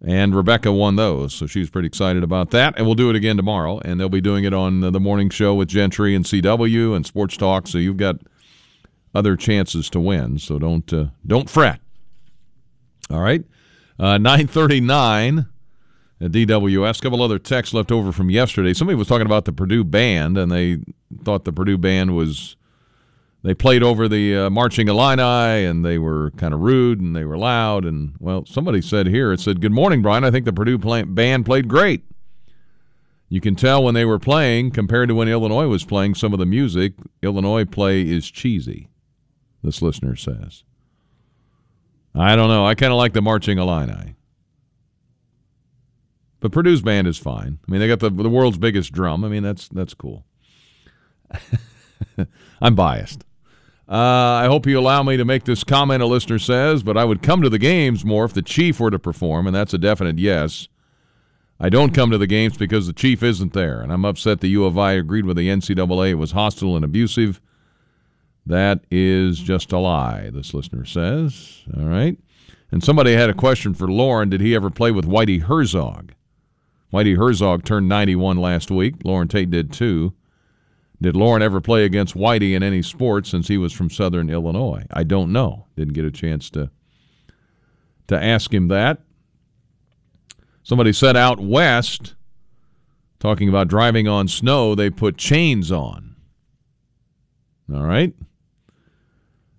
And 0.04 0.36
Rebecca 0.36 0.72
won 0.72 0.98
those, 0.98 1.34
so 1.34 1.48
she 1.48 1.60
was 1.60 1.70
pretty 1.70 1.88
excited 1.88 2.24
about 2.24 2.52
that. 2.52 2.76
And 2.78 2.86
we'll 2.86 2.96
do 2.96 3.10
it 3.10 3.16
again 3.16 3.38
tomorrow. 3.38 3.80
And 3.80 4.00
they'll 4.00 4.10
be 4.10 4.22
doing 4.22 4.44
it 4.44 4.54
on 4.54 4.82
the 4.82 5.00
morning 5.00 5.30
show 5.30 5.56
with 5.56 5.70
Gentry 5.70 6.16
and 6.16 6.26
CW 6.26 6.96
and 6.96 7.06
Sports 7.06 7.38
Talk. 7.38 7.68
So 7.68 7.78
you've 7.78 7.98
got 7.98 8.18
other 9.16 9.36
chances 9.36 9.90
to 9.92 10.00
win. 10.00 10.38
So 10.38 10.60
don't 10.60 10.92
uh, 10.94 11.06
don't 11.26 11.50
fret. 11.50 11.80
All 13.10 13.22
right. 13.22 13.44
Uh, 13.98 14.18
939 14.18 15.46
at 16.22 16.32
DWS. 16.32 17.00
A 17.00 17.02
couple 17.02 17.22
other 17.22 17.40
texts 17.40 17.74
left 17.74 17.92
over 17.92 18.12
from 18.12 18.30
yesterday. 18.30 18.74
Somebody 18.74 18.96
was 18.96 19.08
talking 19.08 19.26
about 19.26 19.46
the 19.46 19.54
Purdue 19.54 19.84
band, 19.84 20.38
and 20.38 20.52
they 20.52 20.80
thought 21.24 21.46
the 21.46 21.54
Purdue 21.54 21.78
band 21.78 22.16
was. 22.16 22.56
They 23.46 23.54
played 23.54 23.84
over 23.84 24.08
the 24.08 24.36
uh, 24.36 24.50
marching 24.50 24.88
Illini, 24.88 25.66
and 25.66 25.86
they 25.86 26.00
were 26.00 26.32
kind 26.32 26.52
of 26.52 26.62
rude, 26.62 27.00
and 27.00 27.16
they 27.16 27.26
were 27.26 27.38
loud. 27.38 27.86
And, 27.86 28.16
well, 28.20 28.44
somebody 28.48 28.82
said 28.82 29.06
here, 29.06 29.32
it 29.32 29.40
said, 29.40 29.62
Good 29.62 29.72
morning, 29.72 30.02
Brian. 30.02 30.24
I 30.24 30.32
think 30.32 30.46
the 30.46 30.52
Purdue 30.52 30.80
play- 30.80 31.04
band 31.04 31.46
played 31.46 31.68
great. 31.68 32.04
You 33.30 33.40
can 33.42 33.56
tell 33.56 33.84
when 33.84 33.94
they 33.94 34.04
were 34.04 34.18
playing 34.18 34.72
compared 34.72 35.10
to 35.10 35.16
when 35.16 35.28
Illinois 35.28 35.68
was 35.68 35.86
playing 35.86 36.16
some 36.16 36.34
of 36.34 36.40
the 36.40 36.48
music. 36.48 36.94
Illinois 37.22 37.66
play 37.66 38.02
is 38.02 38.32
cheesy, 38.32 38.90
this 39.64 39.80
listener 39.80 40.16
says. 40.16 40.64
I 42.16 42.36
don't 42.36 42.50
know. 42.50 42.66
I 42.66 42.74
kind 42.74 42.92
of 42.92 42.98
like 42.98 43.14
the 43.14 43.22
Marching 43.22 43.60
Illini. 43.60 44.16
But 46.40 46.52
Purdue's 46.52 46.82
band 46.82 47.06
is 47.06 47.20
fine. 47.20 47.60
I 47.68 47.72
mean, 47.72 47.80
they 47.80 47.88
got 47.88 48.00
the 48.00 48.10
the 48.10 48.28
world's 48.30 48.58
biggest 48.58 48.92
drum. 48.92 49.24
I 49.24 49.28
mean, 49.28 49.44
that's 49.44 49.68
that's 49.68 49.94
cool. 49.94 50.26
I'm 52.62 52.76
biased. 52.76 53.25
Uh, 53.88 53.94
I 54.42 54.46
hope 54.48 54.66
you 54.66 54.80
allow 54.80 55.04
me 55.04 55.16
to 55.18 55.26
make 55.26 55.44
this 55.44 55.64
comment. 55.64 56.02
A 56.02 56.08
listener 56.08 56.40
says, 56.40 56.82
but 56.82 56.98
I 56.98 57.06
would 57.06 57.22
come 57.22 57.42
to 57.42 57.50
the 57.50 57.60
games 57.60 58.04
more 58.04 58.26
if 58.26 58.34
the 58.34 58.42
chief 58.42 58.80
were 58.80 58.90
to 58.90 58.98
perform, 58.98 59.46
and 59.46 59.56
that's 59.56 59.74
a 59.74 59.78
definite 59.78 60.18
yes. 60.18 60.68
I 61.60 61.70
don't 61.70 61.94
come 61.94 62.12
to 62.12 62.18
the 62.18 62.28
games 62.28 62.58
because 62.58 62.88
the 62.88 62.94
chief 62.94 63.22
isn't 63.24 63.54
there, 63.54 63.82
and 63.82 63.94
I'm 63.94 64.04
upset 64.04 64.42
the 64.42 64.50
U 64.50 64.66
of 64.66 64.78
I 64.78 64.94
agreed 64.94 65.26
with 65.26 65.38
the 65.38 65.48
NCAA. 65.48 66.12
It 66.12 66.16
was 66.16 66.32
hostile 66.32 66.76
and 66.76 66.84
abusive. 66.84 67.40
That 68.46 68.82
is 68.92 69.40
just 69.40 69.72
a 69.72 69.80
lie, 69.80 70.30
this 70.32 70.54
listener 70.54 70.86
says. 70.86 71.64
All 71.76 71.86
right. 71.86 72.18
And 72.72 72.84
somebody 72.84 73.14
had 73.14 73.30
a 73.30 73.34
question 73.34 73.74
for 73.74 73.88
Loren. 73.88 74.30
Did 74.30 74.42
he 74.42 74.56
ever 74.56 74.70
play 74.70 74.92
with 74.92 75.06
Whitey 75.06 75.44
Herzog? 75.44 76.14
Whitey 76.92 77.18
Herzog 77.18 77.64
turned 77.64 77.88
91 77.88 78.38
last 78.38 78.70
week. 78.70 78.96
Loren 79.04 79.28
Tate 79.28 79.50
did 79.50 79.72
too. 79.72 80.14
Did 81.06 81.16
Loren 81.16 81.44
ever 81.44 81.62
play 81.62 81.86
against 81.86 82.18
Whitey 82.18 82.56
in 82.56 82.64
any 82.64 82.82
sport 82.82 83.28
since 83.28 83.48
he 83.48 83.60
was 83.60 83.72
from 83.72 83.92
Southern 83.92 84.28
Illinois? 84.28 84.88
I 84.90 85.04
don't 85.04 85.32
know. 85.32 85.68
Didn't 85.76 85.94
get 85.94 86.04
a 86.04 86.10
chance 86.10 86.50
to 86.50 86.72
to 88.08 88.20
ask 88.20 88.52
him 88.52 88.70
that. 88.70 89.02
Somebody 90.64 90.92
said 90.92 91.16
out 91.16 91.40
west, 91.40 92.16
talking 93.20 93.48
about 93.48 93.68
driving 93.68 94.08
on 94.08 94.28
snow, 94.28 94.74
they 94.74 94.90
put 94.90 95.16
chains 95.16 95.72
on. 95.72 96.16
All 97.72 97.84
right. 97.84 98.16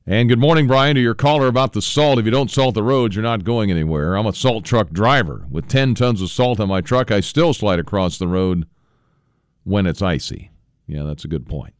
And 0.05 0.29
good 0.29 0.41
morning, 0.41 0.67
Brian, 0.67 0.97
to 0.97 1.01
your 1.01 1.15
caller 1.15 1.47
about 1.47 1.75
the 1.75 1.83
salt. 1.83 2.19
If 2.19 2.25
you 2.25 2.33
don't 2.33 2.51
salt 2.51 2.75
the 2.75 2.83
roads, 2.83 3.15
you're 3.15 3.23
not 3.23 3.45
going 3.45 3.71
anywhere. 3.71 4.17
I'm 4.17 4.27
a 4.27 4.33
salt 4.33 4.65
truck 4.65 4.91
driver. 4.91 5.47
With 5.49 5.69
10 5.69 5.95
tons 5.95 6.21
of 6.21 6.29
salt 6.29 6.59
on 6.59 6.67
my 6.67 6.81
truck, 6.81 7.13
I 7.13 7.21
still 7.21 7.55
slide 7.55 7.79
across 7.79 8.19
the 8.19 8.27
road 8.27 8.67
when 9.63 9.87
it's 9.87 10.03
icy. 10.03 10.51
Yeah, 10.87 11.03
that's 11.03 11.25
a 11.25 11.29
good 11.29 11.47
point. 11.47 11.75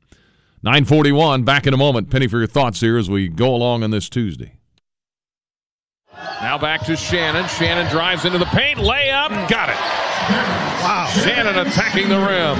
941, 0.63 1.45
back 1.45 1.67
in 1.67 1.75
a 1.75 1.77
moment. 1.77 2.11
Penny 2.11 2.27
for 2.27 2.39
your 2.39 2.47
thoughts 2.47 2.81
here 2.81 2.99
as 2.99 3.09
we 3.09 3.29
go 3.29 3.55
along 3.55 3.85
on 3.85 3.91
this 3.91 4.09
Tuesday. 4.09 4.57
Now 6.41 6.59
back 6.59 6.83
to 6.87 6.97
Shannon. 6.97 7.47
Shannon 7.49 7.91
drives 7.91 8.25
into 8.25 8.39
the 8.39 8.47
paint. 8.47 8.79
Layup. 8.79 9.49
Got 9.49 9.69
it. 9.69 9.77
Wow. 10.83 11.11
Shannon 11.23 11.67
attacking 11.67 12.09
the 12.09 12.19
rim. 12.19 12.57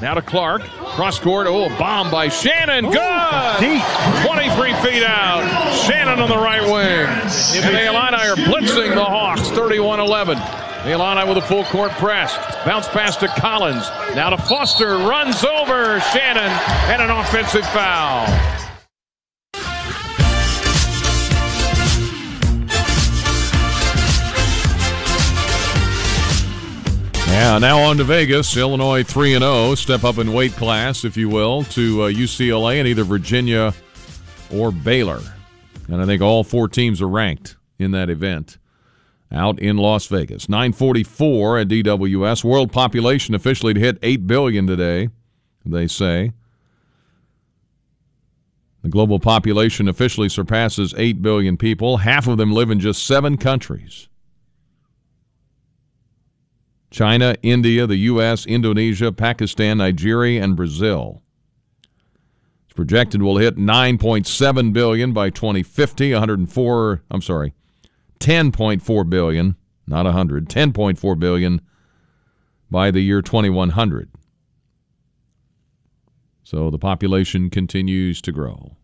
Now 0.00 0.14
to 0.14 0.22
Clark. 0.22 0.62
Cross 0.62 1.20
court. 1.20 1.46
Oh, 1.46 1.68
bomb 1.78 2.10
by 2.10 2.28
Shannon. 2.28 2.84
Good. 2.84 3.82
23 4.26 4.74
feet 4.82 5.04
out. 5.04 5.74
Shannon 5.86 6.20
on 6.20 6.28
the 6.28 6.36
right 6.36 6.62
wing. 6.62 7.06
And 7.62 7.74
the 7.74 7.86
Illini 7.86 8.16
are 8.16 8.36
blitzing 8.36 8.94
the 8.94 9.04
Hawks 9.04 9.48
31 9.50 10.00
11. 10.00 10.38
The 10.84 10.92
Illini 10.92 11.28
with 11.28 11.36
a 11.36 11.42
full 11.42 11.64
court 11.64 11.90
press. 11.92 12.34
Bounce 12.64 12.88
pass 12.88 13.14
to 13.18 13.28
Collins. 13.28 13.86
Now 14.14 14.30
to 14.30 14.38
Foster. 14.38 14.96
Runs 14.96 15.44
over 15.44 16.00
Shannon. 16.00 16.50
And 16.88 17.02
an 17.02 17.10
offensive 17.10 17.66
foul. 17.66 18.26
Yeah, 27.26 27.58
now 27.58 27.80
on 27.80 27.98
to 27.98 28.04
Vegas. 28.04 28.56
Illinois 28.56 29.02
3 29.02 29.34
and 29.34 29.42
0. 29.42 29.74
Step 29.74 30.02
up 30.02 30.16
in 30.16 30.32
weight 30.32 30.52
class, 30.52 31.04
if 31.04 31.14
you 31.14 31.28
will, 31.28 31.64
to 31.64 32.04
uh, 32.04 32.10
UCLA 32.10 32.78
and 32.78 32.88
either 32.88 33.04
Virginia 33.04 33.74
or 34.50 34.72
Baylor. 34.72 35.20
And 35.88 36.00
I 36.00 36.06
think 36.06 36.22
all 36.22 36.42
four 36.42 36.68
teams 36.68 37.02
are 37.02 37.08
ranked 37.08 37.56
in 37.78 37.90
that 37.90 38.08
event 38.08 38.56
out 39.32 39.58
in 39.60 39.76
Las 39.76 40.06
Vegas. 40.06 40.48
944 40.48 41.58
at 41.60 41.68
DWS. 41.68 42.44
World 42.44 42.72
population 42.72 43.34
officially 43.34 43.74
to 43.74 43.80
hit 43.80 43.98
8 44.02 44.26
billion 44.26 44.66
today, 44.66 45.08
they 45.64 45.86
say. 45.86 46.32
The 48.82 48.88
global 48.88 49.20
population 49.20 49.88
officially 49.88 50.28
surpasses 50.28 50.94
8 50.96 51.20
billion 51.20 51.56
people. 51.56 51.98
Half 51.98 52.26
of 52.26 52.38
them 52.38 52.52
live 52.52 52.70
in 52.70 52.80
just 52.80 53.06
seven 53.06 53.36
countries. 53.36 54.08
China, 56.90 57.36
India, 57.42 57.86
the 57.86 57.96
U.S., 57.96 58.46
Indonesia, 58.46 59.12
Pakistan, 59.12 59.78
Nigeria, 59.78 60.42
and 60.42 60.56
Brazil. 60.56 61.22
It's 62.66 62.74
projected 62.74 63.22
will 63.22 63.36
hit 63.36 63.56
9.7 63.56 64.72
billion 64.72 65.12
by 65.12 65.30
2050, 65.30 66.12
104, 66.12 67.02
I'm 67.10 67.22
sorry, 67.22 67.54
10.4 68.20 69.10
billion, 69.10 69.56
not 69.86 70.04
100, 70.04 70.48
10.4 70.48 71.18
billion 71.18 71.60
by 72.70 72.90
the 72.90 73.00
year 73.00 73.22
2100. 73.22 74.10
So 76.44 76.70
the 76.70 76.78
population 76.78 77.50
continues 77.50 78.20
to 78.22 78.32
grow. 78.32 78.76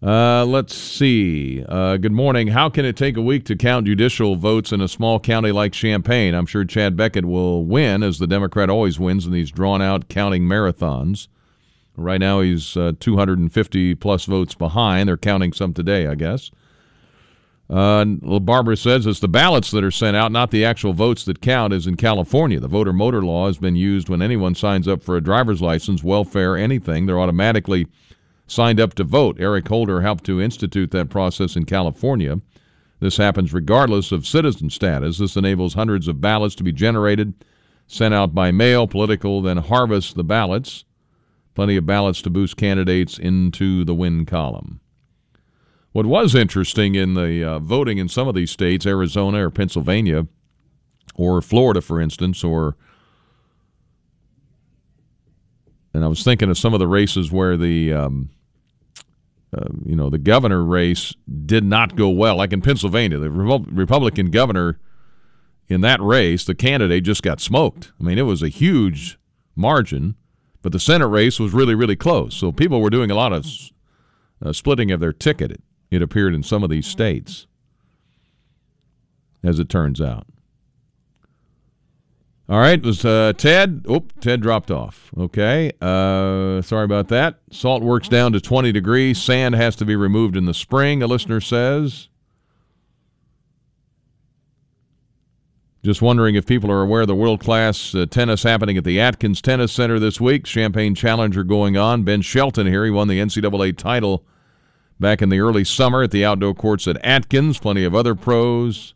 Uh, 0.00 0.44
let's 0.44 0.76
see. 0.76 1.64
Uh, 1.68 1.96
good 1.96 2.12
morning. 2.12 2.48
How 2.48 2.70
can 2.70 2.84
it 2.84 2.96
take 2.96 3.16
a 3.16 3.22
week 3.22 3.44
to 3.46 3.56
count 3.56 3.86
judicial 3.86 4.36
votes 4.36 4.70
in 4.70 4.80
a 4.80 4.86
small 4.86 5.18
county 5.18 5.50
like 5.50 5.72
Champaign? 5.72 6.34
I'm 6.34 6.46
sure 6.46 6.64
Chad 6.64 6.96
Beckett 6.96 7.24
will 7.24 7.64
win, 7.64 8.04
as 8.04 8.20
the 8.20 8.28
Democrat 8.28 8.70
always 8.70 9.00
wins 9.00 9.26
in 9.26 9.32
these 9.32 9.50
drawn 9.50 9.82
out 9.82 10.08
counting 10.08 10.44
marathons. 10.44 11.26
Right 11.98 12.20
now, 12.20 12.40
he's 12.40 12.76
uh, 12.76 12.92
250 13.00 13.94
plus 13.96 14.24
votes 14.24 14.54
behind. 14.54 15.08
They're 15.08 15.16
counting 15.16 15.52
some 15.52 15.74
today, 15.74 16.06
I 16.06 16.14
guess. 16.14 16.50
Uh, 17.68 18.04
Barbara 18.04 18.76
says 18.76 19.04
it's 19.04 19.20
the 19.20 19.28
ballots 19.28 19.70
that 19.72 19.84
are 19.84 19.90
sent 19.90 20.16
out, 20.16 20.32
not 20.32 20.50
the 20.50 20.64
actual 20.64 20.94
votes 20.94 21.24
that 21.24 21.42
count, 21.42 21.74
as 21.74 21.86
in 21.86 21.96
California. 21.96 22.58
The 22.60 22.68
voter 22.68 22.94
motor 22.94 23.22
law 23.22 23.46
has 23.46 23.58
been 23.58 23.76
used 23.76 24.08
when 24.08 24.22
anyone 24.22 24.54
signs 24.54 24.88
up 24.88 25.02
for 25.02 25.16
a 25.16 25.20
driver's 25.20 25.60
license, 25.60 26.02
welfare, 26.02 26.56
anything. 26.56 27.04
They're 27.04 27.20
automatically 27.20 27.86
signed 28.46 28.80
up 28.80 28.94
to 28.94 29.04
vote. 29.04 29.36
Eric 29.38 29.68
Holder 29.68 30.00
helped 30.00 30.24
to 30.24 30.40
institute 30.40 30.92
that 30.92 31.10
process 31.10 31.56
in 31.56 31.64
California. 31.64 32.40
This 33.00 33.18
happens 33.18 33.52
regardless 33.52 34.12
of 34.12 34.26
citizen 34.26 34.70
status. 34.70 35.18
This 35.18 35.36
enables 35.36 35.74
hundreds 35.74 36.08
of 36.08 36.22
ballots 36.22 36.54
to 36.56 36.64
be 36.64 36.72
generated, 36.72 37.34
sent 37.86 38.14
out 38.14 38.34
by 38.34 38.50
mail. 38.50 38.86
Political 38.86 39.42
then 39.42 39.58
harvest 39.58 40.14
the 40.14 40.24
ballots. 40.24 40.84
Plenty 41.58 41.76
of 41.76 41.86
ballots 41.86 42.22
to 42.22 42.30
boost 42.30 42.56
candidates 42.56 43.18
into 43.18 43.84
the 43.84 43.92
win 43.92 44.24
column. 44.26 44.78
What 45.90 46.06
was 46.06 46.36
interesting 46.36 46.94
in 46.94 47.14
the 47.14 47.42
uh, 47.42 47.58
voting 47.58 47.98
in 47.98 48.08
some 48.08 48.28
of 48.28 48.36
these 48.36 48.52
states, 48.52 48.86
Arizona 48.86 49.44
or 49.44 49.50
Pennsylvania, 49.50 50.28
or 51.16 51.42
Florida, 51.42 51.80
for 51.80 52.00
instance, 52.00 52.44
or 52.44 52.76
and 55.92 56.04
I 56.04 56.06
was 56.06 56.22
thinking 56.22 56.48
of 56.48 56.56
some 56.56 56.74
of 56.74 56.78
the 56.78 56.86
races 56.86 57.32
where 57.32 57.56
the 57.56 57.92
um, 57.92 58.30
uh, 59.52 59.66
you 59.84 59.96
know, 59.96 60.10
the 60.10 60.18
governor 60.18 60.62
race 60.62 61.12
did 61.44 61.64
not 61.64 61.96
go 61.96 62.08
well. 62.08 62.36
Like 62.36 62.52
in 62.52 62.62
Pennsylvania, 62.62 63.18
the 63.18 63.32
Republican 63.32 64.30
governor 64.30 64.78
in 65.66 65.80
that 65.80 66.00
race, 66.00 66.44
the 66.44 66.54
candidate 66.54 67.02
just 67.02 67.24
got 67.24 67.40
smoked. 67.40 67.90
I 68.00 68.04
mean, 68.04 68.16
it 68.16 68.22
was 68.22 68.44
a 68.44 68.48
huge 68.48 69.18
margin, 69.56 70.14
but 70.68 70.72
the 70.74 70.78
Senate 70.78 71.06
race 71.06 71.40
was 71.40 71.54
really, 71.54 71.74
really 71.74 71.96
close. 71.96 72.34
So 72.34 72.52
people 72.52 72.82
were 72.82 72.90
doing 72.90 73.10
a 73.10 73.14
lot 73.14 73.32
of 73.32 73.46
uh, 74.44 74.52
splitting 74.52 74.90
of 74.90 75.00
their 75.00 75.14
ticket, 75.14 75.62
it, 75.90 76.02
appeared 76.02 76.34
in 76.34 76.42
some 76.42 76.62
of 76.62 76.68
these 76.68 76.86
states, 76.86 77.46
as 79.42 79.58
it 79.58 79.70
turns 79.70 79.98
out. 79.98 80.26
All 82.50 82.58
right, 82.58 82.78
it 82.78 82.84
was 82.84 83.02
uh, 83.02 83.32
Ted. 83.38 83.86
Oh, 83.88 84.04
Ted 84.20 84.42
dropped 84.42 84.70
off. 84.70 85.10
Okay, 85.16 85.72
uh, 85.80 86.60
sorry 86.60 86.84
about 86.84 87.08
that. 87.08 87.38
Salt 87.50 87.82
works 87.82 88.10
down 88.10 88.34
to 88.34 88.40
20 88.40 88.70
degrees. 88.70 89.18
Sand 89.18 89.54
has 89.54 89.74
to 89.76 89.86
be 89.86 89.96
removed 89.96 90.36
in 90.36 90.44
the 90.44 90.52
spring, 90.52 91.02
a 91.02 91.06
listener 91.06 91.40
says. 91.40 92.08
Just 95.84 96.02
wondering 96.02 96.34
if 96.34 96.44
people 96.44 96.72
are 96.72 96.82
aware 96.82 97.02
of 97.02 97.06
the 97.06 97.14
world 97.14 97.40
class 97.40 97.94
uh, 97.94 98.04
tennis 98.06 98.42
happening 98.42 98.76
at 98.76 98.84
the 98.84 99.00
Atkins 99.00 99.40
Tennis 99.40 99.72
Center 99.72 100.00
this 100.00 100.20
week. 100.20 100.44
Champaign 100.44 100.94
Challenger 100.94 101.44
going 101.44 101.76
on. 101.76 102.02
Ben 102.02 102.20
Shelton 102.20 102.66
here. 102.66 102.84
He 102.84 102.90
won 102.90 103.06
the 103.06 103.20
NCAA 103.20 103.76
title 103.76 104.24
back 104.98 105.22
in 105.22 105.28
the 105.28 105.38
early 105.38 105.62
summer 105.62 106.02
at 106.02 106.10
the 106.10 106.24
outdoor 106.24 106.54
courts 106.54 106.88
at 106.88 107.02
Atkins. 107.04 107.58
Plenty 107.58 107.84
of 107.84 107.94
other 107.94 108.16
pros. 108.16 108.94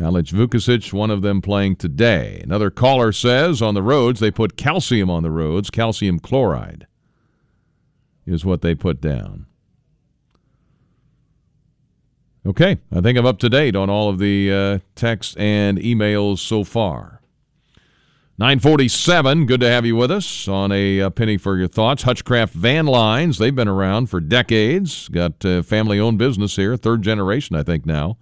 Alex 0.00 0.30
Vukusic, 0.32 0.92
one 0.92 1.10
of 1.10 1.22
them 1.22 1.40
playing 1.40 1.76
today. 1.76 2.40
Another 2.42 2.70
caller 2.70 3.12
says 3.12 3.62
on 3.62 3.74
the 3.74 3.82
roads 3.82 4.20
they 4.20 4.30
put 4.30 4.56
calcium 4.56 5.10
on 5.10 5.22
the 5.22 5.30
roads. 5.30 5.70
Calcium 5.70 6.18
chloride 6.18 6.86
is 8.26 8.44
what 8.44 8.60
they 8.60 8.74
put 8.74 9.00
down. 9.00 9.46
Okay, 12.46 12.78
I 12.92 13.00
think 13.00 13.16
I'm 13.16 13.24
up 13.24 13.38
to 13.38 13.48
date 13.48 13.74
on 13.74 13.88
all 13.88 14.10
of 14.10 14.18
the 14.18 14.52
uh, 14.52 14.78
texts 14.94 15.34
and 15.36 15.78
emails 15.78 16.38
so 16.38 16.62
far. 16.62 17.22
947, 18.36 19.46
good 19.46 19.60
to 19.60 19.68
have 19.70 19.86
you 19.86 19.94
with 19.94 20.10
us 20.10 20.48
on 20.48 20.72
a, 20.72 20.98
a 20.98 21.06
uh, 21.06 21.10
penny 21.10 21.36
for 21.36 21.56
your 21.56 21.68
thoughts. 21.68 22.02
Hutchcraft 22.02 22.52
Van 22.52 22.84
Lines, 22.84 23.38
they've 23.38 23.54
been 23.54 23.68
around 23.68 24.10
for 24.10 24.20
decades. 24.20 25.08
Got 25.08 25.44
uh, 25.44 25.62
family 25.62 26.00
owned 26.00 26.18
business 26.18 26.56
here, 26.56 26.76
third 26.76 27.02
generation, 27.02 27.54
I 27.54 27.62
think, 27.62 27.86
now. 27.86 28.18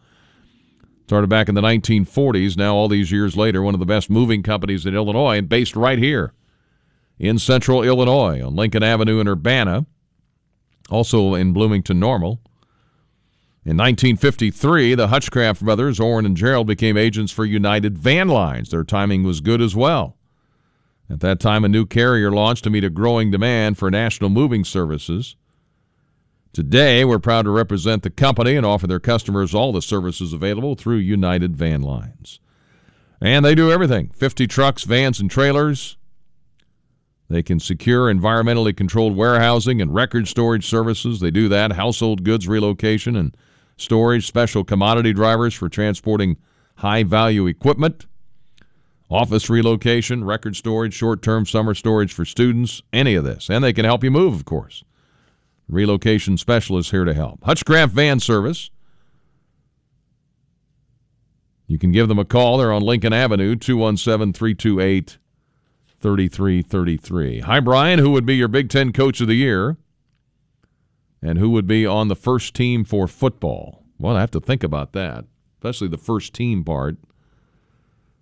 Started 1.06 1.28
back 1.28 1.48
in 1.48 1.54
the 1.54 1.62
1940s. 1.62 2.58
Now, 2.58 2.76
all 2.76 2.88
these 2.88 3.10
years 3.10 3.36
later, 3.38 3.62
one 3.62 3.74
of 3.74 3.80
the 3.80 3.86
best 3.86 4.10
moving 4.10 4.42
companies 4.42 4.84
in 4.84 4.94
Illinois 4.94 5.38
and 5.38 5.48
based 5.48 5.74
right 5.74 5.98
here 5.98 6.34
in 7.18 7.38
central 7.38 7.82
Illinois 7.82 8.40
on 8.46 8.54
Lincoln 8.54 8.82
Avenue 8.82 9.18
in 9.18 9.26
Urbana, 9.26 9.86
also 10.90 11.34
in 11.34 11.54
Bloomington 11.54 11.98
Normal. 11.98 12.41
In 13.64 13.76
1953, 13.76 14.96
the 14.96 15.06
Hutchcraft 15.06 15.64
brothers, 15.64 16.00
Orrin 16.00 16.26
and 16.26 16.36
Gerald, 16.36 16.66
became 16.66 16.96
agents 16.96 17.30
for 17.30 17.44
United 17.44 17.96
Van 17.96 18.26
Lines. 18.26 18.70
Their 18.70 18.82
timing 18.82 19.22
was 19.22 19.40
good 19.40 19.60
as 19.60 19.76
well. 19.76 20.16
At 21.08 21.20
that 21.20 21.38
time, 21.38 21.64
a 21.64 21.68
new 21.68 21.86
carrier 21.86 22.32
launched 22.32 22.64
to 22.64 22.70
meet 22.70 22.82
a 22.82 22.90
growing 22.90 23.30
demand 23.30 23.78
for 23.78 23.88
national 23.88 24.30
moving 24.30 24.64
services. 24.64 25.36
Today, 26.52 27.04
we're 27.04 27.20
proud 27.20 27.42
to 27.42 27.50
represent 27.50 28.02
the 28.02 28.10
company 28.10 28.56
and 28.56 28.66
offer 28.66 28.88
their 28.88 28.98
customers 28.98 29.54
all 29.54 29.72
the 29.72 29.80
services 29.80 30.32
available 30.32 30.74
through 30.74 30.96
United 30.96 31.54
Van 31.54 31.82
Lines. 31.82 32.40
And 33.20 33.44
they 33.44 33.54
do 33.54 33.70
everything 33.70 34.08
50 34.08 34.48
trucks, 34.48 34.82
vans, 34.82 35.20
and 35.20 35.30
trailers. 35.30 35.96
They 37.30 37.44
can 37.44 37.60
secure 37.60 38.12
environmentally 38.12 38.76
controlled 38.76 39.14
warehousing 39.14 39.80
and 39.80 39.94
record 39.94 40.26
storage 40.26 40.66
services. 40.66 41.20
They 41.20 41.30
do 41.30 41.48
that, 41.48 41.74
household 41.74 42.24
goods 42.24 42.48
relocation 42.48 43.14
and 43.14 43.36
storage, 43.76 44.26
special 44.26 44.64
commodity 44.64 45.12
drivers 45.12 45.54
for 45.54 45.68
transporting 45.68 46.36
high 46.76 47.02
value 47.02 47.46
equipment, 47.46 48.06
office 49.10 49.50
relocation, 49.50 50.24
record 50.24 50.56
storage, 50.56 50.94
short 50.94 51.22
term 51.22 51.46
summer 51.46 51.74
storage 51.74 52.12
for 52.12 52.24
students, 52.24 52.82
any 52.92 53.14
of 53.14 53.24
this. 53.24 53.48
And 53.50 53.62
they 53.62 53.72
can 53.72 53.84
help 53.84 54.02
you 54.02 54.10
move, 54.10 54.34
of 54.34 54.44
course. 54.44 54.84
Relocation 55.68 56.36
specialist 56.36 56.90
here 56.90 57.04
to 57.04 57.14
help. 57.14 57.44
Hutchcraft 57.44 57.92
Van 57.92 58.20
Service. 58.20 58.70
You 61.66 61.78
can 61.78 61.92
give 61.92 62.08
them 62.08 62.18
a 62.18 62.24
call. 62.24 62.58
They're 62.58 62.72
on 62.72 62.82
Lincoln 62.82 63.12
Avenue, 63.12 63.56
217 63.56 64.32
328 64.32 65.18
3333. 66.00 67.40
Hi, 67.40 67.60
Brian. 67.60 67.98
Who 68.00 68.10
would 68.10 68.26
be 68.26 68.34
your 68.34 68.48
Big 68.48 68.68
Ten 68.68 68.92
Coach 68.92 69.20
of 69.20 69.28
the 69.28 69.34
Year? 69.34 69.76
and 71.22 71.38
who 71.38 71.50
would 71.50 71.66
be 71.66 71.86
on 71.86 72.08
the 72.08 72.16
first 72.16 72.54
team 72.54 72.84
for 72.84 73.06
football. 73.06 73.84
Well, 73.98 74.16
I 74.16 74.20
have 74.20 74.32
to 74.32 74.40
think 74.40 74.64
about 74.64 74.92
that, 74.92 75.24
especially 75.58 75.88
the 75.88 75.96
first 75.96 76.34
team 76.34 76.64
part. 76.64 76.96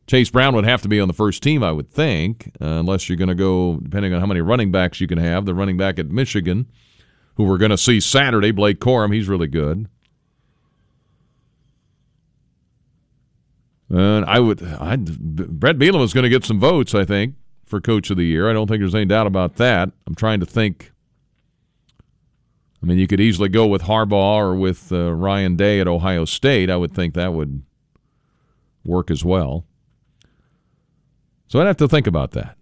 Chase 0.07 0.31
Brown 0.31 0.55
would 0.55 0.65
have 0.65 0.83
to 0.83 0.89
be 0.89 1.01
on 1.01 1.09
the 1.09 1.15
first 1.15 1.43
team, 1.43 1.63
I 1.63 1.73
would 1.73 1.89
think, 1.89 2.51
uh, 2.61 2.67
unless 2.67 3.09
you're 3.09 3.17
going 3.17 3.29
to 3.29 3.35
go, 3.35 3.77
depending 3.77 4.13
on 4.13 4.21
how 4.21 4.27
many 4.27 4.41
running 4.41 4.73
backs 4.73 5.01
you 5.01 5.07
can 5.07 5.19
have. 5.19 5.47
The 5.47 5.55
running 5.55 5.77
back 5.77 5.99
at 5.99 6.11
Michigan, 6.11 6.67
who 7.37 7.45
we're 7.45 7.59
going 7.59 7.71
to 7.71 7.79
see 7.79 8.01
Saturday, 8.01 8.51
Blake 8.51 8.81
Corum, 8.81 9.15
he's 9.15 9.29
really 9.29 9.47
good. 9.47 9.89
And 13.89 14.25
I 14.25 14.39
would, 14.41 14.63
i 14.63 14.97
Brett 14.97 15.79
Bielema 15.79 16.05
is 16.05 16.13
going 16.13 16.25
to 16.25 16.29
get 16.29 16.45
some 16.45 16.61
votes, 16.61 16.95
I 16.95 17.05
think, 17.05 17.35
for 17.65 17.81
Coach 17.81 18.11
of 18.11 18.17
the 18.17 18.25
Year. 18.25 18.51
I 18.51 18.53
don't 18.53 18.67
think 18.67 18.81
there's 18.81 18.95
any 18.95 19.07
doubt 19.07 19.27
about 19.27 19.57
that. 19.57 19.91
I'm 20.07 20.15
trying 20.15 20.41
to 20.41 20.47
think 20.47 20.93
I 22.83 22.87
mean, 22.87 22.99
you 22.99 23.07
could 23.07 23.21
easily 23.21 23.49
go 23.49 23.67
with 23.67 23.83
Harbaugh 23.83 24.37
or 24.37 24.55
with 24.55 24.91
uh, 24.91 25.13
Ryan 25.13 25.57
Day 25.57 25.81
at 25.81 25.89
Ohio 25.89 26.25
State. 26.25 26.71
I 26.71 26.77
would 26.77 26.95
think 26.95 27.15
that 27.15 27.35
would 27.35 27.63
work 28.85 29.11
as 29.11 29.25
well. 29.25 29.67
So 31.49 31.61
I'd 31.61 31.67
have 31.67 31.77
to 31.79 31.89
think 31.89 32.07
about 32.07 32.31
that. 32.33 32.57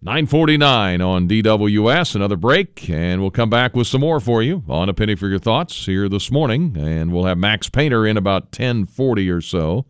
949 0.00 1.00
on 1.00 1.28
DWS, 1.28 2.14
another 2.14 2.36
break, 2.36 2.88
and 2.88 3.20
we'll 3.20 3.32
come 3.32 3.50
back 3.50 3.74
with 3.74 3.88
some 3.88 4.02
more 4.02 4.20
for 4.20 4.44
you 4.44 4.62
on 4.68 4.88
A 4.88 4.94
Penny 4.94 5.16
for 5.16 5.26
Your 5.26 5.40
Thoughts 5.40 5.86
here 5.86 6.08
this 6.08 6.30
morning. 6.30 6.76
And 6.78 7.12
we'll 7.12 7.24
have 7.24 7.36
Max 7.36 7.68
Painter 7.68 8.06
in 8.06 8.16
about 8.16 8.44
1040 8.44 9.28
or 9.28 9.40
so. 9.40 9.86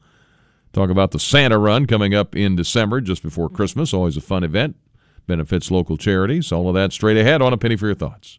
Talk 0.72 0.88
about 0.88 1.10
the 1.10 1.18
Santa 1.18 1.58
Run 1.58 1.86
coming 1.86 2.14
up 2.14 2.34
in 2.34 2.56
December, 2.56 3.02
just 3.02 3.22
before 3.22 3.50
Christmas. 3.50 3.92
Always 3.92 4.16
a 4.16 4.22
fun 4.22 4.44
event. 4.44 4.76
Benefits 5.26 5.70
local 5.70 5.98
charities. 5.98 6.52
All 6.52 6.68
of 6.68 6.74
that 6.74 6.94
straight 6.94 7.18
ahead 7.18 7.42
on 7.42 7.52
A 7.52 7.58
Penny 7.58 7.76
for 7.76 7.86
Your 7.86 7.94
Thoughts. 7.94 8.38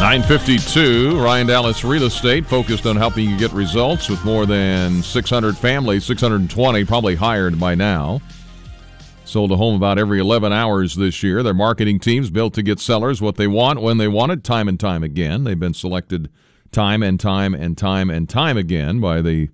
Nine 0.00 0.22
fifty-two. 0.22 1.20
Ryan 1.22 1.46
Dallas 1.46 1.84
Real 1.84 2.04
Estate 2.04 2.46
focused 2.46 2.86
on 2.86 2.96
helping 2.96 3.28
you 3.28 3.36
get 3.38 3.52
results 3.52 4.08
with 4.08 4.24
more 4.24 4.46
than 4.46 5.02
600 5.02 5.58
families, 5.58 6.06
620 6.06 6.86
probably 6.86 7.14
hired 7.14 7.60
by 7.60 7.74
now. 7.74 8.22
Sold 9.26 9.52
a 9.52 9.56
home 9.56 9.76
about 9.76 9.98
every 9.98 10.18
11 10.18 10.54
hours 10.54 10.96
this 10.96 11.22
year. 11.22 11.42
Their 11.42 11.52
marketing 11.52 12.00
team's 12.00 12.30
built 12.30 12.54
to 12.54 12.62
get 12.62 12.80
sellers 12.80 13.20
what 13.20 13.36
they 13.36 13.46
want 13.46 13.82
when 13.82 13.98
they 13.98 14.08
want 14.08 14.32
it, 14.32 14.42
time 14.42 14.68
and 14.68 14.80
time 14.80 15.02
again. 15.02 15.44
They've 15.44 15.60
been 15.60 15.74
selected 15.74 16.30
time 16.72 17.02
and 17.02 17.20
time 17.20 17.54
and 17.54 17.76
time 17.76 18.08
and 18.08 18.26
time 18.26 18.56
again 18.56 19.00
by 19.00 19.20
the 19.20 19.50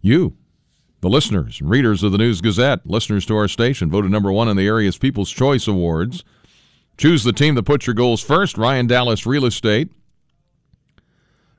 you, 0.00 0.36
the 1.00 1.10
listeners 1.10 1.60
and 1.60 1.68
readers 1.68 2.04
of 2.04 2.12
the 2.12 2.18
News 2.18 2.40
Gazette, 2.40 2.86
listeners 2.86 3.26
to 3.26 3.36
our 3.36 3.48
station, 3.48 3.90
voted 3.90 4.12
number 4.12 4.30
one 4.30 4.48
in 4.48 4.56
the 4.56 4.68
area's 4.68 4.98
People's 4.98 5.32
Choice 5.32 5.66
Awards. 5.66 6.22
Choose 6.98 7.22
the 7.22 7.32
team 7.32 7.54
that 7.54 7.62
puts 7.62 7.86
your 7.86 7.94
goals 7.94 8.20
first. 8.20 8.58
Ryan 8.58 8.88
Dallas 8.88 9.24
Real 9.24 9.44
Estate. 9.44 9.88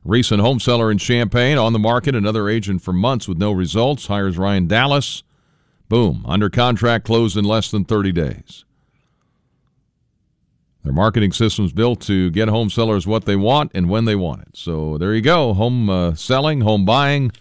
Recent 0.03 0.41
home 0.41 0.59
seller 0.59 0.91
in 0.91 0.97
Champaign 0.97 1.57
on 1.57 1.71
the 1.71 1.79
market. 1.79 2.13
Another 2.13 2.49
agent 2.49 2.81
for 2.81 2.91
months 2.91 3.25
with 3.27 3.37
no 3.37 3.53
results. 3.53 4.07
Hires 4.07 4.37
Ryan 4.37 4.67
Dallas. 4.67 5.23
Boom. 5.87 6.25
Under 6.27 6.49
contract, 6.49 7.05
closed 7.05 7.37
in 7.37 7.45
less 7.45 7.71
than 7.71 7.85
30 7.85 8.11
days. 8.11 8.65
Their 10.83 10.93
marketing 10.93 11.31
system's 11.31 11.71
built 11.71 12.01
to 12.01 12.29
get 12.31 12.49
home 12.49 12.69
sellers 12.69 13.07
what 13.07 13.25
they 13.25 13.35
want 13.35 13.71
and 13.73 13.89
when 13.89 14.05
they 14.05 14.15
want 14.15 14.41
it. 14.41 14.57
So 14.57 14.97
there 14.97 15.13
you 15.13 15.21
go. 15.21 15.53
Home 15.53 15.89
uh, 15.89 16.15
selling, 16.15 16.61
home 16.61 16.83
buying, 16.83 17.31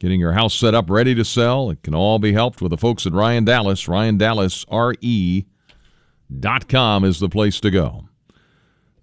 getting 0.00 0.18
your 0.18 0.32
house 0.32 0.54
set 0.54 0.74
up 0.74 0.90
ready 0.90 1.14
to 1.14 1.24
sell. 1.24 1.70
It 1.70 1.82
can 1.82 1.94
all 1.94 2.18
be 2.18 2.32
helped 2.32 2.60
with 2.60 2.70
the 2.70 2.76
folks 2.76 3.06
at 3.06 3.12
Ryan 3.12 3.44
Dallas. 3.44 3.86
Ryan 3.86 4.18
Dallas, 4.18 4.64
R 4.68 4.94
E 5.00 5.44
com 6.68 7.04
is 7.04 7.20
the 7.20 7.28
place 7.28 7.60
to 7.60 7.70
go. 7.70 8.08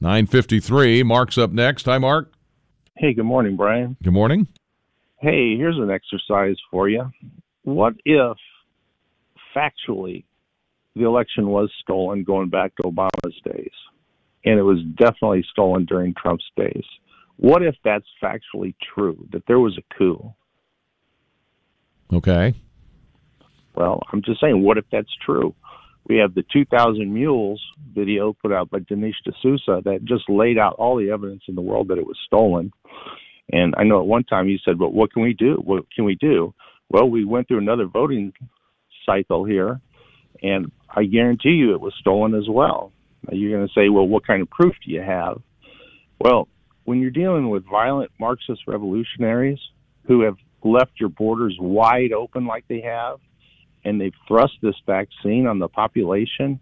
953. 0.02 1.04
Mark's 1.04 1.38
up 1.38 1.52
next. 1.52 1.86
Hi, 1.86 1.98
Mark. 1.98 2.32
Hey, 2.96 3.14
good 3.14 3.26
morning, 3.26 3.56
Brian. 3.56 3.98
Good 4.04 4.14
morning. 4.14 4.48
Hey, 5.20 5.58
here's 5.58 5.78
an 5.78 5.92
exercise 5.92 6.56
for 6.72 6.88
you. 6.88 7.10
What 7.64 7.94
if 8.06 8.38
factually 9.56 10.24
the 10.96 11.04
election 11.04 11.50
was 11.50 11.70
stolen 11.82 12.24
going 12.24 12.50
back 12.50 12.76
to 12.78 12.84
Obama's 12.84 13.36
days 13.44 13.72
and 14.46 14.58
it 14.58 14.64
was 14.64 14.80
definitely 14.98 15.46
stolen 15.52 15.86
during 15.86 16.14
Trump's 16.14 16.46
days? 16.56 16.84
What 17.36 17.64
if 17.64 17.76
that's 17.84 18.06
factually 18.22 18.76
true, 18.94 19.28
that 19.32 19.44
there 19.48 19.60
was 19.60 19.78
a 19.78 19.96
coup? 19.98 20.34
Okay. 22.12 22.54
Well, 23.76 24.02
I'm 24.12 24.22
just 24.22 24.42
saying, 24.42 24.62
what 24.64 24.78
if 24.78 24.86
that's 24.92 25.14
true? 25.26 25.54
We 26.10 26.18
have 26.18 26.34
the 26.34 26.44
2000 26.52 27.14
Mules 27.14 27.64
video 27.94 28.34
put 28.34 28.52
out 28.52 28.72
by 28.72 28.80
Dinesh 28.80 29.14
D'Souza 29.24 29.82
that 29.86 30.04
just 30.06 30.28
laid 30.28 30.58
out 30.58 30.74
all 30.80 30.98
the 30.98 31.12
evidence 31.12 31.44
in 31.48 31.54
the 31.54 31.62
world 31.62 31.90
that 31.90 32.00
it 32.00 32.08
was 32.08 32.18
stolen. 32.26 32.74
And 33.54 33.76
I 33.78 33.84
know 33.84 34.00
at 34.00 34.08
one 34.08 34.24
time 34.24 34.50
you 34.50 34.58
said, 34.66 34.80
"Well, 34.80 34.92
what 34.92 35.14
can 35.14 35.22
we 35.22 35.34
do? 35.34 35.62
What 35.64 35.86
can 35.92 36.06
we 36.06 36.16
do?" 36.16 36.54
Well, 36.90 37.08
we 37.08 37.26
went 37.26 37.48
through 37.48 37.60
another 37.60 37.86
voting 37.86 38.34
cycle 39.06 39.46
here, 39.46 39.80
and 40.42 40.72
I 40.90 41.04
guarantee 41.04 41.52
you 41.52 41.74
it 41.74 41.82
was 41.82 41.94
stolen 42.00 42.34
as 42.34 42.50
well. 42.50 42.92
Now 43.24 43.38
you're 43.38 43.56
going 43.56 43.68
to 43.68 43.74
say, 43.74 43.90
"Well, 43.90 44.08
what 44.08 44.26
kind 44.26 44.42
of 44.42 44.50
proof 44.50 44.74
do 44.84 44.92
you 44.92 45.02
have?" 45.02 45.42
Well, 46.20 46.48
when 46.86 47.00
you're 47.00 47.12
dealing 47.12 47.50
with 47.50 47.66
violent 47.66 48.12
Marxist 48.20 48.62
revolutionaries 48.68 49.60
who 50.06 50.22
have 50.22 50.38
left 50.64 51.00
your 51.00 51.10
borders 51.10 51.56
wide 51.60 52.14
open 52.14 52.48
like 52.48 52.68
they 52.68 52.82
have, 52.82 53.20
and 53.84 54.00
they've 54.00 54.14
thrust 54.28 54.54
this 54.62 54.76
vaccine 54.86 55.48
on 55.48 55.60
the 55.60 55.68
population. 55.68 56.60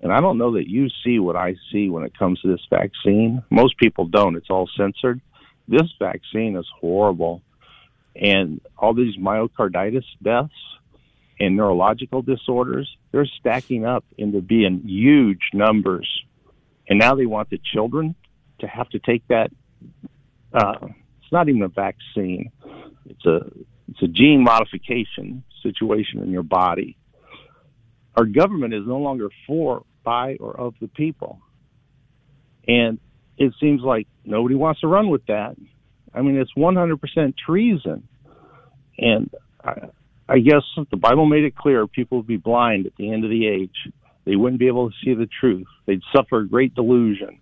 And 0.00 0.12
I 0.12 0.20
don't 0.20 0.38
know 0.38 0.54
that 0.54 0.68
you 0.68 0.88
see 1.04 1.18
what 1.18 1.36
I 1.36 1.56
see 1.72 1.88
when 1.88 2.04
it 2.04 2.16
comes 2.16 2.40
to 2.40 2.48
this 2.48 2.64
vaccine. 2.70 3.42
Most 3.50 3.76
people 3.78 4.06
don't. 4.06 4.36
It's 4.36 4.50
all 4.50 4.68
censored. 4.76 5.20
This 5.66 5.90
vaccine 5.98 6.56
is 6.56 6.66
horrible. 6.80 7.42
And 8.14 8.60
all 8.76 8.94
these 8.94 9.16
myocarditis 9.16 10.04
deaths 10.22 10.52
and 11.40 11.56
neurological 11.56 12.22
disorders, 12.22 12.88
they're 13.12 13.26
stacking 13.26 13.84
up 13.84 14.04
into 14.16 14.40
being 14.40 14.82
huge 14.84 15.50
numbers. 15.52 16.08
And 16.88 16.98
now 16.98 17.14
they 17.14 17.26
want 17.26 17.50
the 17.50 17.60
children 17.72 18.14
to 18.60 18.66
have 18.66 18.88
to 18.90 18.98
take 18.98 19.26
that. 19.28 19.50
Uh, 20.52 20.88
it's 21.22 21.32
not 21.32 21.48
even 21.48 21.62
a 21.62 21.68
vaccine. 21.68 22.50
It's 23.06 23.26
a 23.26 23.50
it's 23.88 24.02
a 24.02 24.08
gene 24.08 24.42
modification 24.42 25.44
situation 25.62 26.22
in 26.22 26.30
your 26.30 26.42
body. 26.42 26.96
Our 28.16 28.24
government 28.24 28.74
is 28.74 28.82
no 28.86 28.98
longer 28.98 29.28
for, 29.46 29.84
by, 30.04 30.36
or 30.40 30.58
of 30.58 30.74
the 30.80 30.88
people. 30.88 31.40
And 32.66 32.98
it 33.38 33.54
seems 33.60 33.82
like 33.82 34.06
nobody 34.24 34.54
wants 34.54 34.80
to 34.80 34.88
run 34.88 35.08
with 35.08 35.24
that. 35.26 35.56
I 36.12 36.22
mean, 36.22 36.36
it's 36.36 36.52
100% 36.56 37.34
treason. 37.36 38.08
And 38.98 39.30
I, 39.64 39.88
I 40.28 40.38
guess 40.40 40.62
the 40.90 40.96
Bible 40.96 41.26
made 41.26 41.44
it 41.44 41.56
clear 41.56 41.86
people 41.86 42.18
would 42.18 42.26
be 42.26 42.36
blind 42.36 42.86
at 42.86 42.96
the 42.96 43.12
end 43.12 43.24
of 43.24 43.30
the 43.30 43.46
age. 43.46 43.92
They 44.24 44.36
wouldn't 44.36 44.60
be 44.60 44.66
able 44.66 44.90
to 44.90 44.96
see 45.02 45.14
the 45.14 45.28
truth. 45.40 45.66
They'd 45.86 46.02
suffer 46.14 46.42
great 46.42 46.74
delusion. 46.74 47.40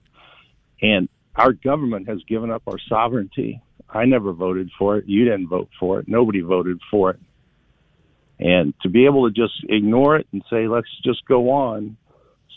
And 0.80 1.08
our 1.34 1.52
government 1.52 2.08
has 2.08 2.18
given 2.28 2.50
up 2.50 2.62
our 2.66 2.78
sovereignty. 2.88 3.60
I 3.88 4.04
never 4.04 4.32
voted 4.32 4.70
for 4.78 4.98
it. 4.98 5.06
You 5.06 5.24
didn't 5.24 5.48
vote 5.48 5.68
for 5.78 6.00
it. 6.00 6.08
Nobody 6.08 6.40
voted 6.40 6.80
for 6.90 7.10
it. 7.10 7.20
And 8.38 8.74
to 8.82 8.88
be 8.88 9.06
able 9.06 9.28
to 9.28 9.34
just 9.34 9.54
ignore 9.68 10.16
it 10.16 10.26
and 10.32 10.42
say, 10.50 10.68
let's 10.68 10.88
just 11.04 11.24
go 11.26 11.50
on, 11.50 11.96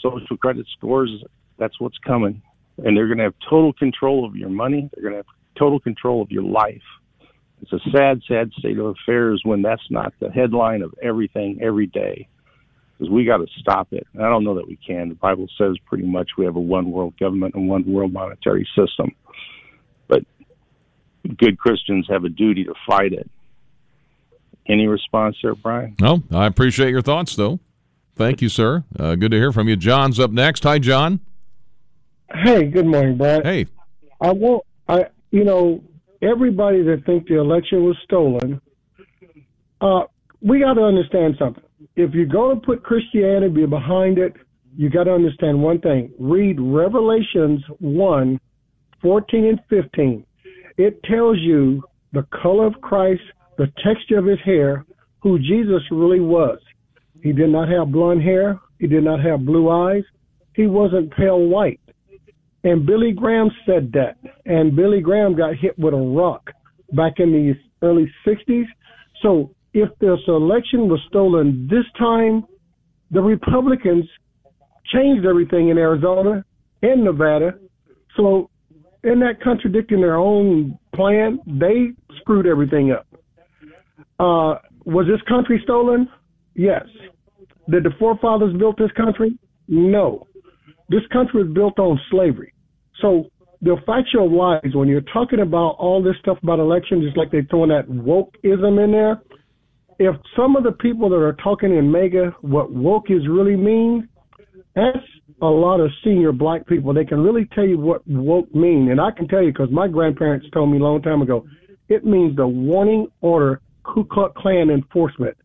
social 0.02 0.38
credit 0.38 0.66
scores, 0.78 1.10
that's 1.58 1.80
what's 1.80 1.98
coming. 2.00 2.42
And 2.78 2.96
they're 2.96 3.08
going 3.08 3.20
to 3.20 3.26
have 3.26 3.36
total 3.50 3.74
control 3.74 4.26
of 4.26 4.36
your 4.36 4.50
money. 4.50 4.90
They're 4.94 5.04
going 5.04 5.14
to 5.14 5.20
have 5.20 5.26
total 5.58 5.80
control 5.80 6.22
of 6.22 6.32
your 6.32 6.44
life. 6.44 6.82
It's 7.62 7.74
a 7.74 7.80
sad, 7.92 8.22
sad 8.28 8.52
state 8.58 8.78
of 8.78 8.86
affairs 8.86 9.42
when 9.44 9.62
that's 9.62 9.82
not 9.90 10.14
the 10.20 10.32
headline 10.32 10.82
of 10.82 10.94
everything 11.02 11.60
every 11.62 11.88
day. 11.88 12.28
Because 12.98 13.12
we 13.12 13.26
got 13.26 13.38
to 13.38 13.48
stop 13.60 13.90
it. 13.92 14.08
And 14.14 14.24
I 14.24 14.30
don't 14.30 14.44
know 14.44 14.56
that 14.56 14.68
we 14.68 14.78
can. 14.86 15.10
The 15.10 15.16
Bible 15.16 15.48
says 15.58 15.76
pretty 15.86 16.06
much 16.06 16.32
we 16.38 16.46
have 16.46 16.56
a 16.56 16.62
one 16.62 16.92
world 16.92 17.14
government 17.20 17.56
and 17.56 17.70
one 17.70 17.86
world 17.86 18.12
monetary 18.12 18.68
system. 18.78 19.12
But 21.24 21.38
good 21.38 21.58
Christians 21.58 22.08
have 22.10 22.24
a 22.24 22.30
duty 22.30 22.64
to 22.66 22.74
fight 22.88 23.14
it. 23.14 23.30
Any 24.68 24.88
response 24.88 25.36
there, 25.42 25.56
Brian? 25.56 25.96
No, 26.00 26.24
I 26.32 26.46
appreciate 26.46 26.92
your 26.92 27.02
thoughts, 27.02 27.36
though. 27.36 27.60
Thank 28.16 28.42
you, 28.42 28.50
sir. 28.50 28.84
Uh, 28.98 29.16
good 29.16 29.32
to 29.32 29.38
hear 29.38 29.52
from 29.52 29.68
you. 29.68 29.76
John's 29.76 30.20
up 30.20 30.32
next. 30.32 30.64
Hi, 30.64 30.78
John. 30.78 31.22
Hey, 32.32 32.66
good 32.66 32.86
morning, 32.86 33.18
Brian. 33.18 33.44
Hey. 33.44 33.68
I 34.22 34.32
won't. 34.32 34.64
I 34.88 35.06
you 35.32 35.44
know 35.44 35.82
everybody 36.22 36.84
that 36.84 37.04
think 37.06 37.28
the 37.28 37.40
election 37.40 37.84
was 37.84 37.98
stolen, 38.04 38.62
uh, 39.82 40.02
we 40.42 40.60
got 40.60 40.74
to 40.74 40.84
understand 40.84 41.36
something. 41.40 41.64
If 41.96 42.14
you're 42.14 42.26
going 42.26 42.60
to 42.60 42.66
put 42.66 42.84
Christianity 42.84 43.66
behind 43.66 44.18
it, 44.18 44.34
you 44.76 44.90
got 44.90 45.06
to 45.06 45.14
understand 45.14 45.62
one 45.62 45.80
thing. 45.82 46.12
Read 46.20 46.60
Revelations 46.60 47.62
1, 47.80 48.40
14 49.02 49.46
and 49.46 49.60
15. 49.70 50.26
It 50.80 51.04
tells 51.04 51.38
you 51.40 51.84
the 52.14 52.26
color 52.42 52.66
of 52.66 52.80
Christ, 52.80 53.22
the 53.58 53.68
texture 53.84 54.18
of 54.18 54.26
his 54.26 54.40
hair, 54.46 54.86
who 55.22 55.38
Jesus 55.38 55.82
really 55.92 56.22
was. 56.22 56.58
He 57.22 57.34
did 57.34 57.50
not 57.50 57.68
have 57.68 57.92
blonde 57.92 58.24
hair. 58.24 58.58
He 58.80 58.88
did 58.88 59.04
not 59.04 59.20
have 59.20 59.46
blue 59.46 59.70
eyes. 59.70 60.04
He 60.56 60.68
wasn't 60.68 61.12
pale 61.12 61.48
white. 61.48 61.82
And 62.64 62.86
Billy 62.86 63.12
Graham 63.12 63.50
said 63.66 63.92
that. 63.92 64.16
And 64.46 64.74
Billy 64.74 65.02
Graham 65.02 65.36
got 65.36 65.56
hit 65.56 65.78
with 65.78 65.94
a 65.94 65.98
rock 65.98 66.50
back 66.94 67.16
in 67.18 67.34
the 67.34 67.56
early 67.86 68.10
60s. 68.26 68.64
So 69.22 69.54
if 69.74 69.90
this 70.00 70.20
election 70.30 70.88
was 70.88 71.02
stolen 71.10 71.68
this 71.70 71.86
time, 71.98 72.46
the 73.12 73.22
Republicans 73.22 74.06
changed 74.94 75.26
everything 75.26 75.68
in 75.68 75.78
Arizona 75.78 76.46
and 76.82 77.04
Nevada. 77.04 77.56
So 78.16 78.49
in 79.04 79.20
that 79.20 79.42
contradicting 79.42 80.02
their 80.02 80.18
own 80.18 80.78
plan, 80.94 81.40
they 81.48 81.92
screwed 82.20 82.46
everything 82.46 82.92
up. 82.92 83.08
Uh, 84.20 84.60
was 84.86 85.06
this 85.08 85.22
country 85.28 85.60
stolen? 85.64 86.10
Yes. 86.56 86.84
Did 87.70 87.84
the 87.84 87.92
forefathers 87.98 88.58
build 88.58 88.78
this 88.78 88.92
country? 88.98 89.38
No. 89.68 90.28
This 90.90 91.02
country 91.14 91.44
was 91.44 91.54
built 91.54 91.80
on 91.80 92.00
slavery. 92.10 92.54
So 93.02 93.30
the 93.62 93.78
factual 93.86 94.36
lies, 94.36 94.74
when 94.74 94.88
you're 94.88 95.02
talking 95.14 95.40
about 95.40 95.76
all 95.80 96.04
this 96.04 96.16
stuff 96.22 96.38
about 96.44 96.60
elections, 96.60 97.06
just 97.06 97.18
like 97.18 97.32
they're 97.32 97.48
throwing 97.50 97.70
that 97.70 97.88
wokeism 97.88 98.84
in 98.84 98.92
there, 98.92 99.22
if 100.00 100.16
some 100.36 100.56
of 100.56 100.64
the 100.64 100.72
people 100.72 101.10
that 101.10 101.18
are 101.18 101.38
talking 101.44 101.76
in 101.76 101.92
mega 101.92 102.36
what 102.42 102.72
woke 102.72 103.10
is 103.10 103.28
really 103.30 103.56
mean, 103.56 104.09
that's 104.80 105.06
a 105.42 105.46
lot 105.46 105.80
of 105.80 105.90
senior 106.04 106.32
black 106.32 106.66
people. 106.68 106.94
They 106.94 107.06
can 107.06 107.22
really 107.22 107.48
tell 107.54 107.66
you 107.66 107.78
what 107.78 108.06
woke 108.08 108.54
mean. 108.54 108.92
And 108.92 109.00
I 109.00 109.12
can 109.12 109.28
tell 109.28 109.42
you 109.42 109.52
because 109.52 109.70
my 109.72 109.88
grandparents 109.88 110.48
told 110.54 110.72
me 110.72 110.78
a 110.78 110.84
long 110.84 111.02
time 111.02 111.22
ago, 111.22 111.46
it 111.88 112.06
means 112.06 112.36
the 112.36 112.48
warning 112.48 113.08
order 113.22 113.62
Ku 113.84 114.06
Klux 114.06 114.34
Klan 114.38 114.70
enforcement. 114.70 115.36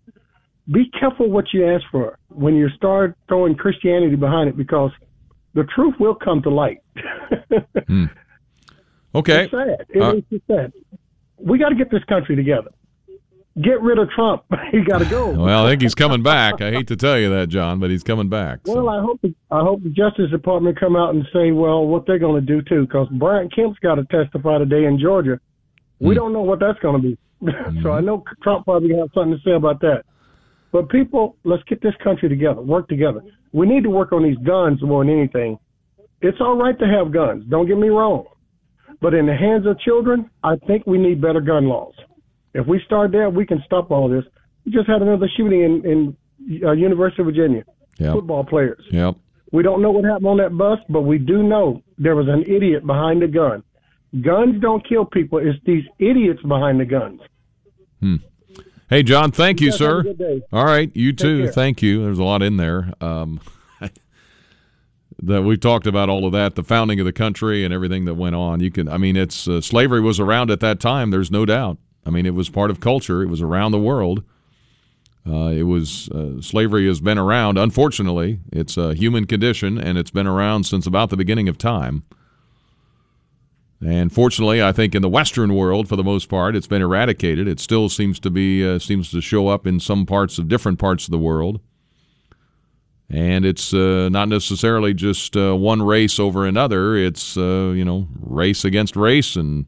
Be 0.71 0.91
careful 0.99 1.31
what 1.31 1.47
you 1.53 1.67
ask 1.67 1.85
for 1.91 2.19
when 2.29 2.55
you 2.55 2.69
start 2.71 3.17
throwing 3.29 3.55
Christianity 3.55 4.17
behind 4.17 4.49
it 4.49 4.57
because 4.57 4.91
the 5.55 5.65
truth 5.75 5.95
will 6.01 6.15
come 6.15 6.43
to 6.43 6.51
light. 6.51 6.79
hmm. 7.89 8.05
Okay. 9.17 9.45
It's 9.45 9.53
sad. 9.53 9.87
It 9.91 10.03
uh, 10.03 10.15
is 10.29 10.41
sad. 10.49 10.73
We 11.39 11.57
got 11.57 11.69
to 11.69 11.77
get 11.77 11.89
this 11.89 12.03
country 12.09 12.35
together. 12.35 12.71
Get 13.63 13.81
rid 13.83 13.99
of 13.99 14.11
Trump. 14.11 14.43
he 14.73 14.83
got 14.83 14.99
to 14.99 15.05
go. 15.05 15.31
well, 15.31 15.65
I 15.65 15.71
think 15.71 15.83
he's 15.83 15.95
coming 15.95 16.23
back. 16.23 16.61
I 16.61 16.73
hate 16.73 16.89
to 16.89 16.97
tell 16.97 17.19
you 17.19 17.31
that, 17.31 17.49
John, 17.49 17.79
but 17.79 17.91
he's 17.91 18.03
coming 18.03 18.29
back. 18.29 18.61
So. 18.67 18.75
Well, 18.75 18.89
I 18.89 19.01
hope 19.01 19.21
I 19.51 19.61
hope 19.61 19.83
the 19.83 19.91
Justice 19.91 20.31
Department 20.31 20.79
come 20.79 20.97
out 20.97 21.15
and 21.15 21.25
say, 21.33 21.53
well, 21.53 21.87
what 21.87 22.05
they're 22.07 22.19
going 22.19 22.45
to 22.45 22.47
do 22.47 22.63
too, 22.63 22.87
because 22.87 23.07
Brian 23.13 23.49
Kemp's 23.51 23.79
got 23.79 23.95
to 23.95 24.05
testify 24.05 24.59
today 24.59 24.87
in 24.87 24.99
Georgia. 24.99 25.39
We 26.01 26.15
mm. 26.15 26.17
don't 26.17 26.33
know 26.33 26.43
what 26.43 26.59
that's 26.59 26.79
going 26.81 27.01
to 27.01 27.09
be. 27.09 27.19
So 27.83 27.93
I 27.93 28.01
know 28.01 28.25
Trump 28.43 28.65
probably 28.65 28.97
have 28.97 29.11
something 29.15 29.33
to 29.33 29.41
say 29.45 29.53
about 29.53 29.81
that. 29.81 30.05
But 30.73 30.89
people, 30.89 31.37
let's 31.45 31.63
get 31.65 31.83
this 31.83 31.95
country 32.03 32.29
together, 32.29 32.61
work 32.61 32.89
together. 32.89 33.21
We 33.53 33.67
need 33.67 33.85
to 33.85 33.91
work 33.91 34.13
on 34.13 34.25
these 34.25 34.39
guns 34.39 34.83
more 34.83 35.05
than 35.05 35.17
anything. 35.17 35.59
It's 36.21 36.39
all 36.41 36.57
right 36.57 36.77
to 36.79 36.87
have 36.87 37.13
guns. 37.13 37.45
Don't 37.49 37.67
get 37.67 37.79
me 37.79 37.89
wrong. 37.91 38.25
But 39.01 39.15
in 39.15 39.27
the 39.27 39.37
hands 39.37 39.67
of 39.67 39.79
children, 39.79 40.31
I 40.43 40.57
think 40.67 40.87
we 40.87 40.99
need 40.99 41.21
better 41.21 41.41
gun 41.41 41.67
laws. 41.69 41.95
If 42.55 42.67
we 42.67 42.81
start 42.87 43.13
there, 43.13 43.29
we 43.29 43.45
can 43.45 43.63
stop 43.67 43.91
all 43.91 44.09
this. 44.09 44.25
We 44.65 44.73
just 44.73 44.89
had 44.89 45.03
another 45.03 45.29
shooting 45.37 45.63
in, 45.63 46.17
in 46.49 46.63
uh, 46.65 46.73
University 46.73 47.23
of 47.23 47.27
Virginia. 47.27 47.65
Yep. 47.99 48.13
Football 48.13 48.45
players. 48.45 48.83
Yep. 48.91 49.17
We 49.53 49.63
don't 49.63 49.83
know 49.83 49.91
what 49.91 50.05
happened 50.05 50.27
on 50.27 50.37
that 50.39 50.57
bus, 50.57 50.79
but 50.89 51.03
we 51.03 51.19
do 51.19 51.43
know 51.43 51.83
there 51.99 52.17
was 52.17 52.27
an 52.29 52.43
idiot 52.43 52.87
behind 52.87 53.23
the 53.23 53.29
gun. 53.29 53.63
Guns 54.21 54.61
don't 54.61 54.87
kill 54.89 55.05
people. 55.05 55.39
It's 55.39 55.59
these 55.65 55.85
idiots 55.99 56.43
behind 56.43 56.81
the 56.81 56.85
guns. 56.85 57.21
Hmm. 58.01 58.17
Hey, 58.89 59.03
John, 59.03 59.33
thank 59.33 59.61
you, 59.61 59.67
you 59.67 59.73
sir. 59.73 60.05
All 60.53 60.65
right, 60.65 60.91
you 60.95 61.13
Take 61.13 61.19
too. 61.19 61.43
Care. 61.45 61.53
Thank 61.53 61.83
you. 61.83 62.05
There's 62.05 62.19
a 62.19 62.25
lot 62.25 62.43
in 62.43 62.57
there. 62.57 62.93
Um, 63.01 63.41
that 65.23 65.43
we've 65.43 65.61
talked 65.61 65.87
about 65.87 66.09
all 66.09 66.27
of 66.27 66.33
that, 66.33 66.55
the 66.55 66.63
founding 66.63 67.01
of 67.01 67.07
the 67.07 67.13
country 67.13 67.65
and 67.65 67.73
everything 67.73 68.05
that 68.05 68.15
went 68.15 68.37
on. 68.37 68.61
You 68.61 68.71
can, 68.71 68.89
I 68.89 68.99
mean, 68.99 69.17
it's 69.17 69.49
uh, 69.49 69.61
slavery 69.61 70.01
was 70.01 70.21
around 70.21 70.51
at 70.51 70.61
that 70.61 70.81
time. 70.81 71.11
There's 71.11 71.31
no 71.31 71.45
doubt. 71.45 71.79
I 72.07 72.11
mean, 72.11 72.27
it 72.27 72.35
was 72.35 72.49
part 72.49 72.71
of 72.71 72.81
culture. 72.81 73.23
It 73.23 73.29
was 73.29 73.41
around 73.41 73.73
the 73.73 73.79
world. 73.79 74.23
Uh, 75.27 75.49
it 75.49 75.63
was 75.63 76.09
uh, 76.11 76.41
slavery 76.43 76.87
has 76.87 77.01
been 77.01 77.19
around. 77.19 77.57
Unfortunately, 77.57 78.41
it's 78.53 78.77
a 78.77 78.95
human 78.95 79.27
condition, 79.27 79.79
and 79.79 79.97
it's 79.97 80.11
been 80.11 80.27
around 80.27 80.65
since 80.65 80.87
about 80.87 81.09
the 81.09 81.17
beginning 81.17 81.49
of 81.49 81.57
time. 81.57 82.03
And 83.85 84.13
fortunately, 84.13 84.63
I 84.63 84.73
think 84.73 84.95
in 84.95 85.03
the 85.03 85.09
Western 85.09 85.55
world, 85.55 85.89
for 85.89 85.97
the 85.97 86.05
most 86.05 86.29
part, 86.29 86.57
it's 86.57 86.67
been 86.67 86.83
eradicated. 86.83 87.49
It 87.49 87.59
still 87.61 87.89
seems 87.89 88.21
to 88.21 88.31
be 88.31 88.67
uh, 88.67 88.79
seems 88.79 89.11
to 89.11 89.21
show 89.21 89.49
up 89.49 89.67
in 89.67 89.81
some 89.81 90.05
parts 90.07 90.39
of 90.39 90.49
different 90.49 90.79
parts 90.79 91.07
of 91.07 91.11
the 91.11 91.19
world. 91.19 91.61
And 93.11 93.45
it's 93.45 93.75
uh, 93.75 94.09
not 94.11 94.29
necessarily 94.29 94.95
just 94.95 95.37
uh, 95.37 95.55
one 95.55 95.83
race 95.83 96.19
over 96.19 96.47
another. 96.47 96.97
It's 96.97 97.37
uh, 97.37 97.73
you 97.75 97.85
know 97.85 98.09
race 98.21 98.65
against 98.65 98.95
race 98.97 99.37
and 99.37 99.67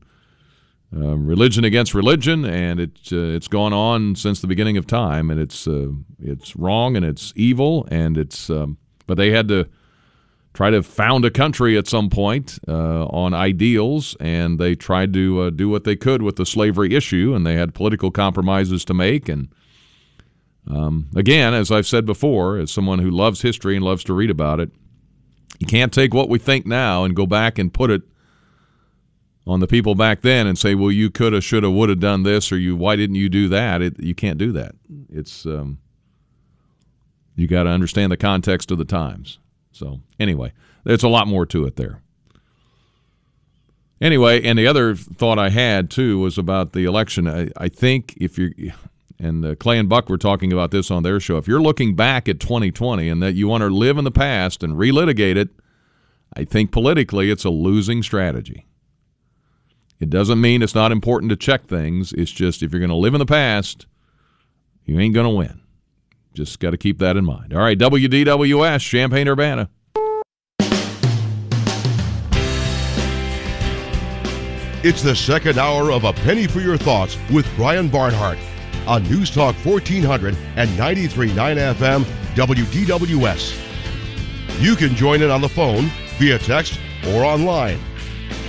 uh, 0.97 1.17
religion 1.17 1.65
against 1.65 1.95
religion, 1.95 2.45
and 2.45 2.81
it's 2.81 3.13
uh, 3.13 3.17
it's 3.17 3.49
gone 3.49 3.73
on 3.73 4.17
since 4.17 4.41
the 4.41 4.47
beginning 4.47 4.77
of 4.77 4.87
time. 4.87 5.31
And 5.31 5.39
it's 5.39 5.69
it's 6.21 6.57
wrong 6.57 6.97
and 6.97 7.05
it's 7.05 7.33
evil, 7.37 7.87
and 7.91 8.17
it's 8.17 8.49
um, 8.51 8.79
but 9.07 9.17
they 9.17 9.31
had 9.31 9.49
to 9.49 9.69
try 10.57 10.71
to 10.71 10.83
found 10.83 11.25
a 11.25 11.31
country 11.31 11.77
at 11.77 11.87
some 11.87 12.09
point 12.09 12.59
uh, 12.67 13.05
on 13.07 13.35
ideals, 13.35 14.17
and 14.21 14.59
they 14.59 14.75
tried 14.75 15.13
to 15.13 15.43
uh, 15.43 15.51
do 15.51 15.69
what 15.69 15.85
they 15.85 15.95
could 15.95 16.23
with 16.23 16.37
the 16.37 16.47
slavery 16.47 16.95
issue, 16.95 17.35
and 17.37 17.47
they 17.47 17.55
had 17.55 17.75
political 17.75 18.11
compromises 18.11 18.85
to 18.85 18.95
make. 18.95 19.29
And 19.29 19.49
um, 20.69 21.09
again, 21.15 21.53
as 21.53 21.71
I've 21.71 21.87
said 21.87 22.07
before, 22.07 22.57
as 22.57 22.71
someone 22.71 23.01
who 23.01 23.11
loves 23.11 23.43
history 23.43 23.77
and 23.77 23.85
loves 23.85 24.03
to 24.05 24.15
read 24.15 24.31
about 24.31 24.59
it, 24.59 24.71
you 25.59 25.67
can't 25.67 25.93
take 25.93 26.15
what 26.15 26.31
we 26.31 26.39
think 26.39 26.67
now 26.67 27.05
and 27.05 27.15
go 27.15 27.27
back 27.27 27.59
and 27.59 27.73
put 27.73 27.91
it 27.91 28.03
on 29.47 29.61
the 29.61 29.67
people 29.67 29.95
back 29.95 30.23
then 30.23 30.47
and 30.47 30.59
say, 30.59 30.75
"Well, 30.75 30.91
you 30.91 31.11
coulda, 31.11 31.41
shoulda, 31.41 31.71
woulda 31.71 31.95
done 31.95 32.23
this," 32.23 32.51
or 32.51 32.59
"You, 32.59 32.77
why 32.77 32.97
didn't 32.97 33.17
you 33.17 33.29
do 33.29 33.49
that?" 33.49 33.83
It, 33.83 34.03
you 34.03 34.15
can't 34.15 34.39
do 34.39 34.53
that. 34.53 34.75
It's 35.09 35.47
um, 35.47 35.79
you 37.37 37.47
got 37.47 37.65
to 37.65 37.71
understand 37.71 38.11
the 38.11 38.17
context 38.17 38.71
of 38.71 38.79
the 38.79 38.85
times. 38.85 39.39
So 39.73 40.01
anyway, 40.19 40.53
there's 40.85 41.03
a 41.03 41.09
lot 41.09 41.29
more 41.29 41.47
to 41.47 41.65
it 41.67 41.77
there. 41.77 42.01
Anyway, 44.01 44.43
and 44.43 44.59
the 44.59 44.67
other 44.67 44.95
thought 44.95 45.39
I 45.39 45.49
had 45.51 45.91
too 45.91 46.19
was 46.19 46.37
about 46.37 46.73
the 46.73 46.85
election. 46.85 47.27
I, 47.27 47.49
I 47.57 47.69
think 47.69 48.15
if 48.19 48.37
you're, 48.37 48.53
and 49.19 49.45
uh, 49.45 49.55
Clay 49.55 49.79
and 49.79 49.89
Buck 49.89 50.11
were 50.11 50.19
talking 50.19 50.53
about 50.53 50.71
this 50.71 50.91
on 50.91 51.03
their 51.03 51.19
show, 51.19 51.39
if 51.39 51.49
you're 51.49 51.63
looking 51.63 51.95
back 51.95 52.29
at 52.29 52.39
2020 52.41 53.09
and 53.09 53.23
that 53.23 53.35
you 53.35 53.49
want 53.49 53.63
to 53.63 53.69
live 53.69 53.97
in 53.97 54.05
the 54.05 54.11
past 54.11 54.63
and 54.63 54.75
relitigate 54.75 55.37
it, 55.37 55.49
I 56.35 56.45
think 56.45 56.73
politically 56.73 57.31
it's 57.31 57.45
a 57.45 57.51
losing 57.51 58.03
strategy. 58.03 58.67
It 59.99 60.11
doesn't 60.11 60.41
mean 60.41 60.63
it's 60.63 60.75
not 60.75 60.93
important 60.93 61.31
to 61.31 61.37
check 61.37 61.67
things. 61.67 62.13
It's 62.13 62.31
just 62.31 62.63
if 62.63 62.73
you're 62.73 62.81
going 62.81 62.91
to 62.91 62.97
live 62.97 63.15
in 63.15 63.19
the 63.19 63.27
past, 63.27 63.87
you 64.85 65.01
ain't 65.01 65.15
going 65.15 65.27
to 65.27 65.35
win. 65.35 65.61
Just 66.35 66.61
got 66.61 66.71
to 66.71 66.77
keep 66.77 66.99
that 66.99 67.17
in 67.17 67.25
mind. 67.25 67.55
All 67.55 67.61
right, 67.61 67.79
WDWS, 67.79 68.81
Champaign 68.81 69.27
Urbana. 69.27 69.71
It's 74.85 75.03
the 75.03 75.17
second 75.17 75.59
hour 75.59 75.91
of 75.91 76.05
A 76.05 76.13
Penny 76.13 76.47
for 76.47 76.61
Your 76.61 76.77
Thoughts 76.77 77.17
with 77.33 77.47
Brian 77.57 77.89
Barnhart 77.89 78.39
on 78.87 79.03
News 79.05 79.31
Talk 79.31 79.57
1400 79.65 80.37
and 80.57 80.69
93.9 80.79 81.75
FM 81.75 82.05
WDWS. 82.35 83.63
You 84.61 84.77
can 84.77 84.95
join 84.95 85.23
in 85.23 85.31
on 85.31 85.41
the 85.41 85.49
phone, 85.49 85.91
via 86.19 86.39
text, 86.39 86.79
or 87.09 87.25
online. 87.25 87.81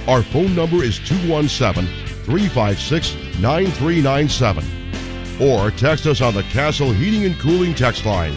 Our 0.08 0.24
phone 0.24 0.56
number 0.56 0.84
is 0.84 1.00
217 1.00 1.86
356 2.24 3.40
9397 3.40 5.42
or 5.42 5.72
text 5.72 6.08
us 6.08 6.22
on 6.22 6.34
the 6.34 6.44
Castle 6.44 6.94
Heating 6.94 7.26
and 7.26 7.38
Cooling 7.40 7.76
text 7.76 8.06
line 8.06 8.34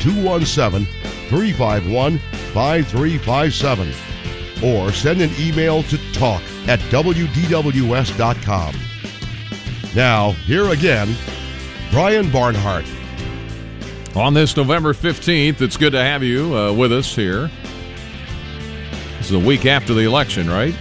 217 0.00 0.86
351 1.28 2.18
5357 2.18 3.94
or 4.62 4.92
send 4.92 5.22
an 5.22 5.30
email 5.38 5.82
to 5.84 6.12
talk 6.12 6.42
at 6.66 6.80
WDWS.com. 6.90 8.74
Now, 9.94 10.32
here 10.32 10.70
again, 10.70 11.16
Brian 11.90 12.30
Barnhart. 12.30 12.84
On 14.14 14.34
this 14.34 14.56
November 14.56 14.92
15th, 14.92 15.60
it's 15.60 15.76
good 15.76 15.92
to 15.92 16.02
have 16.02 16.22
you 16.22 16.56
uh, 16.56 16.72
with 16.72 16.92
us 16.92 17.14
here. 17.14 17.50
This 19.18 19.30
is 19.30 19.32
a 19.32 19.38
week 19.38 19.64
after 19.64 19.94
the 19.94 20.02
election, 20.02 20.50
right? 20.50 20.74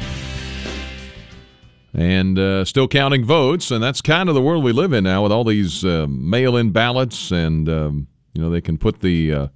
And 1.98 2.38
uh, 2.38 2.64
still 2.64 2.88
counting 2.88 3.26
votes. 3.26 3.72
And 3.72 3.84
that's 3.84 4.02
kind 4.02 4.30
of 4.30 4.36
the 4.36 4.42
world 4.42 4.64
we 4.64 4.72
live 4.72 4.94
in 4.94 5.04
now 5.04 5.24
with 5.24 5.32
all 5.32 5.44
these 5.44 5.84
uh, 5.84 6.06
mail 6.08 6.56
in 6.56 6.70
ballots. 6.70 7.32
And, 7.32 7.68
um, 7.68 8.08
you 8.34 8.42
know, 8.42 8.52
they 8.52 8.62
can 8.62 8.78
put 8.78 9.02
the 9.02 9.34
uh, 9.34 9.48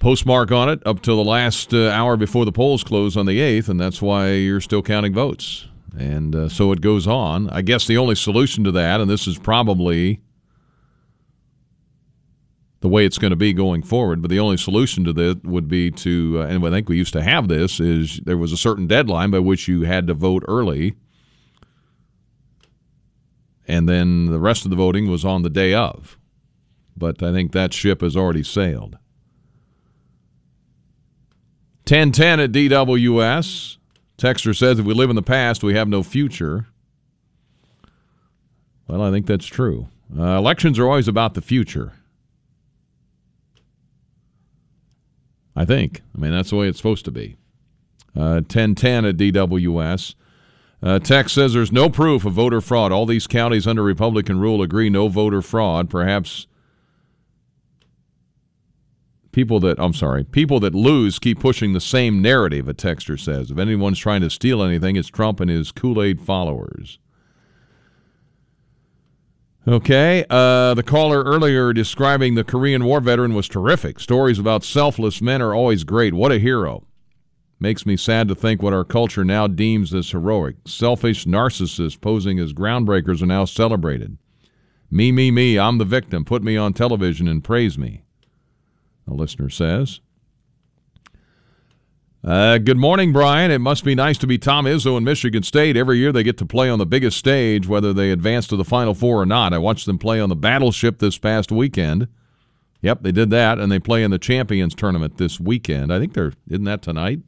postmark 0.00 0.50
on 0.50 0.68
it 0.68 0.84
up 0.84 1.00
till 1.00 1.16
the 1.16 1.28
last 1.28 1.72
uh, 1.72 1.90
hour 1.90 2.16
before 2.16 2.44
the 2.44 2.52
polls 2.52 2.82
close 2.82 3.16
on 3.16 3.26
the 3.26 3.38
8th. 3.38 3.68
And 3.68 3.80
that's 3.80 4.02
why 4.02 4.32
you're 4.32 4.60
still 4.60 4.82
counting 4.82 5.14
votes. 5.14 5.68
And 5.96 6.34
uh, 6.34 6.48
so 6.48 6.72
it 6.72 6.80
goes 6.80 7.06
on. 7.06 7.48
I 7.50 7.62
guess 7.62 7.86
the 7.86 7.96
only 7.96 8.16
solution 8.16 8.64
to 8.64 8.72
that, 8.72 9.00
and 9.00 9.08
this 9.08 9.28
is 9.28 9.38
probably 9.38 10.20
the 12.80 12.88
way 12.88 13.06
it's 13.06 13.18
going 13.18 13.30
to 13.30 13.36
be 13.36 13.52
going 13.52 13.82
forward. 13.82 14.22
But 14.22 14.30
the 14.30 14.40
only 14.40 14.56
solution 14.56 15.04
to 15.04 15.12
that 15.14 15.44
would 15.44 15.68
be 15.68 15.90
to, 15.90 16.40
uh, 16.40 16.46
and 16.46 16.64
I 16.66 16.70
think 16.70 16.88
we 16.88 16.96
used 16.96 17.12
to 17.14 17.22
have 17.22 17.48
this, 17.48 17.80
is 17.80 18.20
there 18.24 18.36
was 18.36 18.52
a 18.52 18.56
certain 18.56 18.86
deadline 18.86 19.30
by 19.30 19.38
which 19.38 19.68
you 19.68 19.82
had 19.82 20.06
to 20.06 20.14
vote 20.14 20.44
early, 20.46 20.94
and 23.66 23.88
then 23.88 24.26
the 24.26 24.38
rest 24.38 24.64
of 24.64 24.70
the 24.70 24.76
voting 24.76 25.10
was 25.10 25.24
on 25.24 25.42
the 25.42 25.50
day 25.50 25.74
of. 25.74 26.18
But 26.96 27.22
I 27.22 27.32
think 27.32 27.52
that 27.52 27.74
ship 27.74 28.00
has 28.00 28.16
already 28.16 28.42
sailed. 28.42 28.98
1010 31.86 32.40
at 32.40 32.52
DWS. 32.52 33.76
Texter 34.18 34.56
says 34.56 34.78
if 34.78 34.86
we 34.86 34.94
live 34.94 35.10
in 35.10 35.16
the 35.16 35.22
past, 35.22 35.62
we 35.62 35.74
have 35.74 35.88
no 35.88 36.02
future. 36.02 36.66
Well, 38.88 39.02
I 39.02 39.10
think 39.10 39.26
that's 39.26 39.46
true. 39.46 39.88
Uh, 40.16 40.36
elections 40.36 40.78
are 40.78 40.86
always 40.86 41.06
about 41.06 41.34
the 41.34 41.42
future. 41.42 41.92
I 45.56 45.64
think. 45.64 46.02
I 46.14 46.20
mean, 46.20 46.32
that's 46.32 46.50
the 46.50 46.56
way 46.56 46.68
it's 46.68 46.78
supposed 46.78 47.06
to 47.06 47.10
be. 47.10 47.36
Uh, 48.14 48.40
1010 48.44 49.04
at 49.04 49.16
DWS. 49.16 50.14
Uh, 50.82 50.98
Tex 50.98 51.32
says 51.32 51.54
there's 51.54 51.72
no 51.72 51.88
proof 51.88 52.24
of 52.24 52.34
voter 52.34 52.60
fraud. 52.60 52.92
All 52.92 53.06
these 53.06 53.26
counties 53.26 53.66
under 53.66 53.82
Republican 53.82 54.38
rule 54.38 54.62
agree 54.62 54.90
no 54.90 55.08
voter 55.08 55.40
fraud. 55.40 55.88
Perhaps 55.88 56.46
people 59.32 59.58
that, 59.60 59.78
I'm 59.78 59.94
sorry, 59.94 60.24
people 60.24 60.60
that 60.60 60.74
lose 60.74 61.18
keep 61.18 61.40
pushing 61.40 61.72
the 61.72 61.80
same 61.80 62.20
narrative, 62.20 62.68
a 62.68 62.74
texter 62.74 63.18
says. 63.18 63.50
If 63.50 63.58
anyone's 63.58 63.98
trying 63.98 64.20
to 64.20 64.30
steal 64.30 64.62
anything, 64.62 64.96
it's 64.96 65.08
Trump 65.08 65.40
and 65.40 65.50
his 65.50 65.72
Kool 65.72 66.02
Aid 66.02 66.20
followers. 66.20 66.98
Okay, 69.68 70.24
uh, 70.30 70.74
the 70.74 70.84
caller 70.84 71.24
earlier 71.24 71.72
describing 71.72 72.36
the 72.36 72.44
Korean 72.44 72.84
War 72.84 73.00
veteran 73.00 73.34
was 73.34 73.48
terrific. 73.48 73.98
Stories 73.98 74.38
about 74.38 74.62
selfless 74.62 75.20
men 75.20 75.42
are 75.42 75.52
always 75.52 75.82
great. 75.82 76.14
What 76.14 76.30
a 76.30 76.38
hero. 76.38 76.86
Makes 77.58 77.84
me 77.84 77.96
sad 77.96 78.28
to 78.28 78.36
think 78.36 78.62
what 78.62 78.72
our 78.72 78.84
culture 78.84 79.24
now 79.24 79.48
deems 79.48 79.92
as 79.92 80.10
heroic. 80.10 80.56
Selfish 80.66 81.24
narcissists 81.24 82.00
posing 82.00 82.38
as 82.38 82.52
groundbreakers 82.52 83.22
are 83.22 83.26
now 83.26 83.44
celebrated. 83.44 84.18
Me, 84.88 85.10
me, 85.10 85.32
me, 85.32 85.58
I'm 85.58 85.78
the 85.78 85.84
victim. 85.84 86.24
Put 86.24 86.44
me 86.44 86.56
on 86.56 86.72
television 86.72 87.26
and 87.26 87.42
praise 87.42 87.76
me, 87.76 88.02
a 89.08 89.14
listener 89.14 89.50
says. 89.50 90.00
Uh, 92.26 92.58
good 92.58 92.76
morning, 92.76 93.12
Brian. 93.12 93.52
It 93.52 93.60
must 93.60 93.84
be 93.84 93.94
nice 93.94 94.18
to 94.18 94.26
be 94.26 94.36
Tom 94.36 94.64
Izzo 94.64 94.98
in 94.98 95.04
Michigan 95.04 95.44
State. 95.44 95.76
Every 95.76 95.98
year 95.98 96.10
they 96.10 96.24
get 96.24 96.36
to 96.38 96.44
play 96.44 96.68
on 96.68 96.80
the 96.80 96.84
biggest 96.84 97.16
stage, 97.16 97.68
whether 97.68 97.92
they 97.92 98.10
advance 98.10 98.48
to 98.48 98.56
the 98.56 98.64
Final 98.64 98.94
Four 98.94 99.22
or 99.22 99.26
not. 99.26 99.52
I 99.52 99.58
watched 99.58 99.86
them 99.86 99.96
play 99.96 100.20
on 100.20 100.28
the 100.28 100.34
Battleship 100.34 100.98
this 100.98 101.18
past 101.18 101.52
weekend. 101.52 102.08
Yep, 102.82 103.02
they 103.02 103.12
did 103.12 103.30
that, 103.30 103.60
and 103.60 103.70
they 103.70 103.78
play 103.78 104.02
in 104.02 104.10
the 104.10 104.18
Champions 104.18 104.74
Tournament 104.74 105.18
this 105.18 105.38
weekend. 105.38 105.92
I 105.92 106.00
think 106.00 106.14
they're 106.14 106.32
isn't 106.50 106.64
that 106.64 106.82
tonight? 106.82 107.20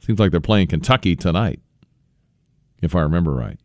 Seems 0.00 0.18
like 0.18 0.30
they're 0.30 0.40
playing 0.40 0.68
Kentucky 0.68 1.16
tonight, 1.16 1.60
if 2.80 2.94
I 2.94 3.02
remember 3.02 3.32
right. 3.32 3.58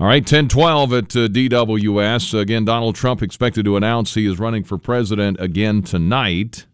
All 0.00 0.06
right, 0.06 0.22
1012 0.22 0.92
at 0.92 1.16
uh, 1.16 1.18
DWS. 1.26 2.38
Again, 2.38 2.64
Donald 2.64 2.94
Trump 2.94 3.20
expected 3.20 3.64
to 3.64 3.76
announce 3.76 4.14
he 4.14 4.30
is 4.30 4.38
running 4.38 4.62
for 4.62 4.78
president 4.78 5.40
again 5.40 5.82
tonight. 5.82 6.66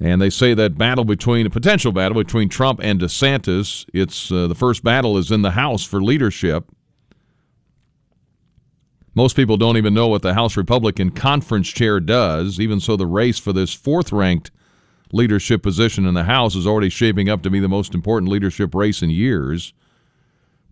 And 0.00 0.20
they 0.20 0.30
say 0.30 0.52
that 0.54 0.76
battle 0.76 1.04
between 1.04 1.46
a 1.46 1.50
potential 1.50 1.92
battle 1.92 2.20
between 2.20 2.48
Trump 2.48 2.80
and 2.82 3.00
DeSantis, 3.00 3.88
it's 3.94 4.32
uh, 4.32 4.48
the 4.48 4.56
first 4.56 4.82
battle 4.82 5.16
is 5.16 5.30
in 5.30 5.42
the 5.42 5.52
House 5.52 5.84
for 5.84 6.02
leadership. 6.02 6.64
Most 9.14 9.36
people 9.36 9.56
don't 9.56 9.76
even 9.76 9.94
know 9.94 10.08
what 10.08 10.22
the 10.22 10.34
House 10.34 10.56
Republican 10.56 11.12
conference 11.12 11.68
chair 11.68 12.00
does. 12.00 12.58
Even 12.58 12.80
so, 12.80 12.96
the 12.96 13.06
race 13.06 13.38
for 13.38 13.52
this 13.52 13.72
fourth 13.72 14.10
ranked 14.10 14.50
leadership 15.12 15.62
position 15.62 16.04
in 16.04 16.14
the 16.14 16.24
House 16.24 16.56
is 16.56 16.66
already 16.66 16.88
shaping 16.88 17.28
up 17.28 17.42
to 17.42 17.50
be 17.50 17.60
the 17.60 17.68
most 17.68 17.94
important 17.94 18.28
leadership 18.28 18.74
race 18.74 19.02
in 19.02 19.10
years. 19.10 19.72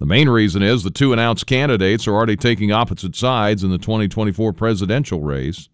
The 0.00 0.06
main 0.06 0.30
reason 0.30 0.62
is 0.62 0.82
the 0.82 0.90
two 0.90 1.12
announced 1.12 1.46
candidates 1.46 2.08
are 2.08 2.14
already 2.14 2.34
taking 2.34 2.72
opposite 2.72 3.14
sides 3.14 3.62
in 3.62 3.70
the 3.70 3.76
2024 3.76 4.54
presidential 4.54 5.20
race. 5.20 5.68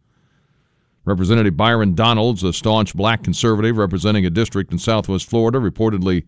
Representative 1.04 1.56
Byron 1.56 1.94
Donalds, 1.94 2.42
a 2.42 2.52
staunch 2.52 2.92
black 2.96 3.22
conservative 3.22 3.76
representing 3.78 4.26
a 4.26 4.30
district 4.30 4.72
in 4.72 4.78
southwest 4.78 5.30
Florida, 5.30 5.60
reportedly 5.60 6.24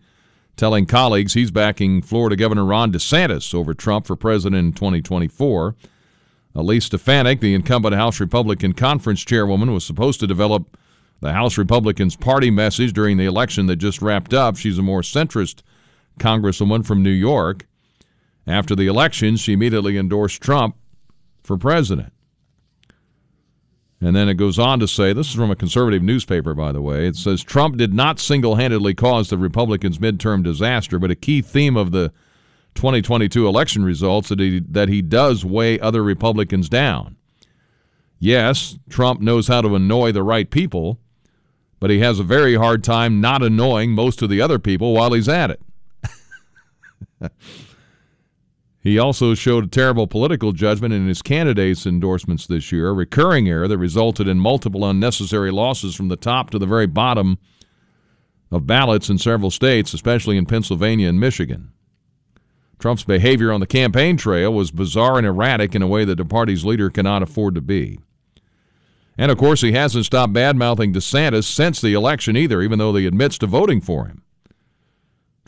telling 0.55 0.85
colleagues 0.85 1.33
he's 1.33 1.51
backing 1.51 2.01
Florida 2.01 2.37
Governor 2.37 2.63
Ron 2.63 2.93
DeSantis 2.93 3.53
over 3.53 3.73
Trump 3.73 4.07
for 4.07 4.15
president 4.15 4.67
in 4.67 4.71
2024. 4.71 5.75
Elise 6.55 6.85
Stefanik, 6.85 7.41
the 7.41 7.53
incumbent 7.53 7.95
House 7.95 8.21
Republican 8.21 8.71
Conference 8.71 9.25
chairwoman, 9.25 9.73
was 9.73 9.83
supposed 9.83 10.21
to 10.21 10.27
develop 10.27 10.77
the 11.19 11.33
House 11.33 11.57
Republicans' 11.57 12.15
party 12.15 12.49
message 12.49 12.93
during 12.93 13.17
the 13.17 13.25
election 13.25 13.65
that 13.65 13.75
just 13.75 14.01
wrapped 14.01 14.33
up. 14.33 14.55
She's 14.55 14.77
a 14.77 14.81
more 14.81 15.01
centrist 15.01 15.63
congresswoman 16.17 16.85
from 16.85 17.03
New 17.03 17.09
York. 17.09 17.65
After 18.49 18.75
the 18.75 18.87
election, 18.87 19.37
she 19.37 19.53
immediately 19.53 19.95
endorsed 19.95 20.41
Trump 20.41 20.75
for 21.43 21.55
president. 21.55 22.11
And 24.01 24.15
then 24.15 24.27
it 24.27 24.35
goes 24.35 24.57
on 24.57 24.79
to 24.79 24.87
say 24.87 25.13
this 25.13 25.29
is 25.29 25.35
from 25.35 25.51
a 25.51 25.55
conservative 25.55 26.01
newspaper, 26.01 26.55
by 26.55 26.71
the 26.71 26.81
way. 26.81 27.05
It 27.05 27.15
says 27.15 27.43
Trump 27.43 27.77
did 27.77 27.93
not 27.93 28.19
single 28.19 28.55
handedly 28.55 28.95
cause 28.95 29.29
the 29.29 29.37
Republicans' 29.37 29.99
midterm 29.99 30.41
disaster, 30.41 30.97
but 30.97 31.11
a 31.11 31.15
key 31.15 31.43
theme 31.43 31.77
of 31.77 31.91
the 31.91 32.11
2022 32.73 33.45
election 33.45 33.83
results 33.85 34.29
that 34.29 34.39
he, 34.39 34.61
that 34.67 34.89
he 34.89 35.03
does 35.03 35.45
weigh 35.45 35.79
other 35.79 36.01
Republicans 36.01 36.69
down. 36.69 37.17
Yes, 38.17 38.79
Trump 38.89 39.21
knows 39.21 39.47
how 39.47 39.61
to 39.61 39.75
annoy 39.75 40.11
the 40.11 40.23
right 40.23 40.49
people, 40.49 40.97
but 41.79 41.91
he 41.91 41.99
has 41.99 42.19
a 42.19 42.23
very 42.23 42.55
hard 42.55 42.83
time 42.83 43.21
not 43.21 43.43
annoying 43.43 43.91
most 43.91 44.23
of 44.23 44.29
the 44.29 44.41
other 44.41 44.57
people 44.57 44.93
while 44.93 45.13
he's 45.13 45.29
at 45.29 45.51
it. 45.51 45.61
He 48.81 48.97
also 48.97 49.33
showed 49.33 49.65
a 49.65 49.67
terrible 49.67 50.07
political 50.07 50.53
judgment 50.53 50.93
in 50.93 51.07
his 51.07 51.21
candidates' 51.21 51.85
endorsements 51.85 52.47
this 52.47 52.71
year, 52.71 52.89
a 52.89 52.93
recurring 52.93 53.49
error 53.49 53.67
that 53.67 53.77
resulted 53.77 54.27
in 54.27 54.39
multiple 54.39 54.85
unnecessary 54.85 55.51
losses 55.51 55.95
from 55.95 56.07
the 56.07 56.15
top 56.15 56.49
to 56.51 56.59
the 56.59 56.65
very 56.65 56.87
bottom 56.87 57.39
of 58.51 58.65
ballots 58.65 59.09
in 59.09 59.17
several 59.17 59.51
states, 59.51 59.93
especially 59.93 60.37
in 60.37 60.45
Pennsylvania 60.45 61.09
and 61.09 61.19
Michigan. 61.19 61.71
Trump's 62.79 63.03
behavior 63.03 63.51
on 63.51 63.59
the 63.59 63.67
campaign 63.67 64.15
trail 64.15 64.53
was 64.53 64.71
bizarre 64.71 65.17
and 65.17 65.27
erratic 65.27 65.75
in 65.75 65.81
a 65.81 65.87
way 65.87 66.05
that 66.05 66.15
the 66.15 66.23
party's 66.23 66.63
leader 66.63 66.89
cannot 66.89 67.21
afford 67.21 67.55
to 67.55 67.61
be. 67.61 67.99
And 69.17 69.29
of 69.29 69.37
course, 69.37 69.59
he 69.59 69.73
hasn't 69.73 70.05
stopped 70.05 70.31
bad 70.31 70.55
mouthing 70.55 70.93
DeSantis 70.93 71.43
since 71.43 71.81
the 71.81 71.93
election 71.93 72.37
either, 72.37 72.61
even 72.61 72.79
though 72.79 72.95
he 72.95 73.05
admits 73.05 73.37
to 73.39 73.47
voting 73.47 73.81
for 73.81 74.05
him. 74.05 74.23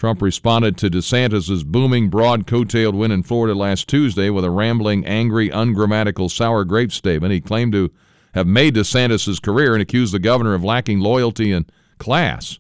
Trump 0.02 0.20
responded 0.20 0.78
to 0.78 0.90
DeSantis' 0.90 1.64
booming, 1.64 2.10
broad, 2.10 2.48
coattailed 2.48 2.96
win 2.96 3.12
in 3.12 3.22
Florida 3.22 3.54
last 3.54 3.88
Tuesday 3.88 4.32
with 4.32 4.44
a 4.44 4.50
rambling, 4.50 5.06
angry, 5.06 5.52
ungrammatical, 5.52 6.28
sour 6.28 6.66
grape 6.66 6.92
statement. 6.92 7.32
He 7.32 7.40
claimed 7.40 7.72
to 7.74 7.92
have 8.34 8.48
made 8.48 8.74
DeSantis' 8.74 9.40
career 9.40 9.74
and 9.74 9.82
accused 9.84 10.12
the 10.12 10.18
governor 10.18 10.56
of 10.56 10.64
lacking 10.64 11.02
loyalty 11.02 11.52
and 11.52 11.72
class, 12.00 12.58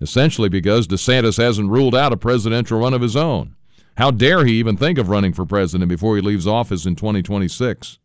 essentially 0.00 0.48
because 0.48 0.86
DeSantis 0.86 1.36
hasn't 1.36 1.68
ruled 1.68 1.96
out 1.96 2.12
a 2.12 2.16
presidential 2.16 2.78
run 2.78 2.94
of 2.94 3.02
his 3.02 3.16
own. 3.16 3.56
How 3.96 4.12
dare 4.12 4.44
he 4.44 4.52
even 4.60 4.76
think 4.76 4.98
of 4.98 5.08
running 5.08 5.32
for 5.32 5.44
president 5.44 5.88
before 5.88 6.14
he 6.14 6.22
leaves 6.22 6.46
office 6.46 6.86
in 6.86 6.94
2026? 6.94 7.98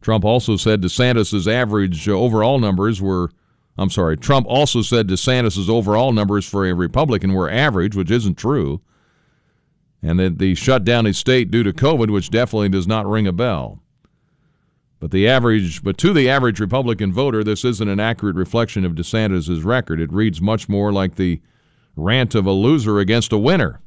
Trump 0.00 0.24
also 0.24 0.56
said 0.56 0.82
DeSantis' 0.82 1.46
average 1.46 2.08
overall 2.08 2.58
numbers 2.58 3.00
were 3.00 3.30
I'm 3.78 3.90
sorry. 3.90 4.16
Trump 4.16 4.46
also 4.48 4.82
said 4.82 5.06
DeSantis' 5.06 5.68
overall 5.68 6.12
numbers 6.12 6.48
for 6.48 6.66
a 6.66 6.74
Republican 6.74 7.34
were 7.34 7.50
average, 7.50 7.94
which 7.94 8.10
isn't 8.10 8.36
true, 8.36 8.80
and 10.02 10.18
that 10.18 10.38
the 10.38 10.54
shutdown 10.54 11.04
his 11.04 11.18
state 11.18 11.50
due 11.50 11.62
to 11.62 11.72
COVID, 11.72 12.10
which 12.10 12.30
definitely 12.30 12.70
does 12.70 12.86
not 12.86 13.06
ring 13.06 13.26
a 13.26 13.32
bell. 13.32 13.82
But 14.98 15.10
the 15.10 15.28
average, 15.28 15.82
but 15.82 15.98
to 15.98 16.14
the 16.14 16.28
average 16.28 16.58
Republican 16.58 17.12
voter, 17.12 17.44
this 17.44 17.64
isn't 17.64 17.88
an 17.88 18.00
accurate 18.00 18.36
reflection 18.36 18.84
of 18.84 18.94
DeSantis' 18.94 19.62
record. 19.62 20.00
It 20.00 20.12
reads 20.12 20.40
much 20.40 20.68
more 20.70 20.90
like 20.90 21.16
the 21.16 21.40
rant 21.96 22.34
of 22.34 22.46
a 22.46 22.52
loser 22.52 22.98
against 22.98 23.32
a 23.32 23.38
winner. 23.38 23.80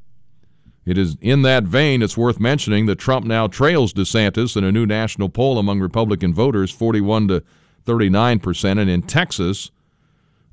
It 0.86 0.98
is 0.98 1.18
in 1.22 1.42
that 1.44 1.64
vein 1.64 2.02
it's 2.02 2.18
worth 2.18 2.40
mentioning 2.40 2.86
that 2.88 2.98
Trump 2.98 3.26
now 3.26 3.48
trails 3.48 3.94
DeSantis 3.94 4.56
in 4.56 4.64
a 4.64 4.72
new 4.72 4.86
national 4.86 5.30
poll 5.30 5.58
among 5.58 5.80
Republican 5.80 6.34
voters 6.34 6.72
41 6.72 7.28
to 7.28 7.44
39%. 7.86 8.80
And 8.80 8.90
in 8.90 9.02
Texas, 9.02 9.72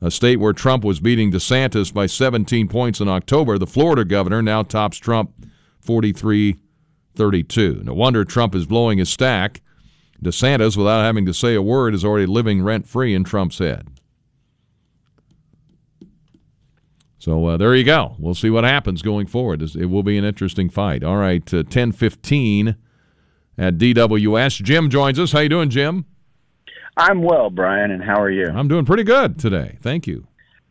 a 0.01 0.11
state 0.11 0.41
where 0.41 0.53
Trump 0.53 0.85
was 0.85 1.01
beating 1.01 1.33
DeSantis 1.33 1.93
by 1.93 2.07
17 2.07 2.69
points 2.69 3.01
in 3.01 3.09
October, 3.09 3.59
the 3.59 3.67
Florida 3.67 4.05
governor 4.05 4.43
now 4.43 4.63
tops 4.63 4.99
Trump 4.99 5.31
43 5.81 6.57
32. 7.15 7.83
No 7.85 7.95
wonder 7.95 8.25
Trump 8.25 8.55
is 8.55 8.67
blowing 8.67 8.99
his 8.99 9.09
stack. 9.09 9.63
DeSantis, 10.23 10.77
without 10.77 11.03
having 11.03 11.27
to 11.27 11.35
say 11.35 11.55
a 11.55 11.63
word, 11.63 11.95
is 11.95 12.05
already 12.05 12.27
living 12.27 12.63
rent 12.63 12.87
free 12.87 13.15
in 13.15 13.25
Trump's 13.25 13.59
head. 13.59 13.89
So 17.19 17.45
uh, 17.47 17.57
there 17.57 17.75
you 17.75 17.85
go. 17.85 18.15
We'll 18.19 18.35
see 18.35 18.51
what 18.51 18.65
happens 18.65 19.03
going 19.03 19.27
forward. 19.27 19.61
It 19.61 19.87
will 19.87 20.03
be 20.03 20.17
an 20.17 20.25
interesting 20.25 20.71
fight. 20.71 21.03
All 21.03 21.17
right, 21.17 21.43
uh, 21.53 21.59
1015 21.59 22.77
at 23.59 23.79
DWS. 23.79 24.63
Jim 24.63 24.89
joins 24.91 25.19
us. 25.19 25.33
How 25.33 25.41
you 25.41 25.49
doing, 25.49 25.71
Jim? 25.71 26.05
I'm 26.97 27.23
well, 27.23 27.51
Brian, 27.51 27.91
and 27.91 28.03
how 28.03 28.21
are 28.21 28.31
you? 28.31 28.47
I'm 28.47 28.69
doing 28.69 28.85
pretty 28.85 29.05
good 29.05 29.39
today. 29.39 29.77
Thank 29.83 30.07
you. 30.07 30.27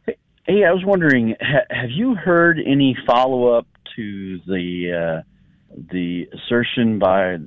Hey, 0.08 0.64
I 0.64 0.72
was 0.72 0.84
wondering, 0.84 1.36
ha- 1.40 1.66
have 1.70 1.92
you 1.92 2.16
heard 2.16 2.60
any 2.66 2.98
follow 3.06 3.50
up 3.50 3.68
to 3.96 4.40
the 4.48 5.22
uh, 5.22 5.78
the 5.92 6.28
assertion 6.34 7.00
by 7.00 7.38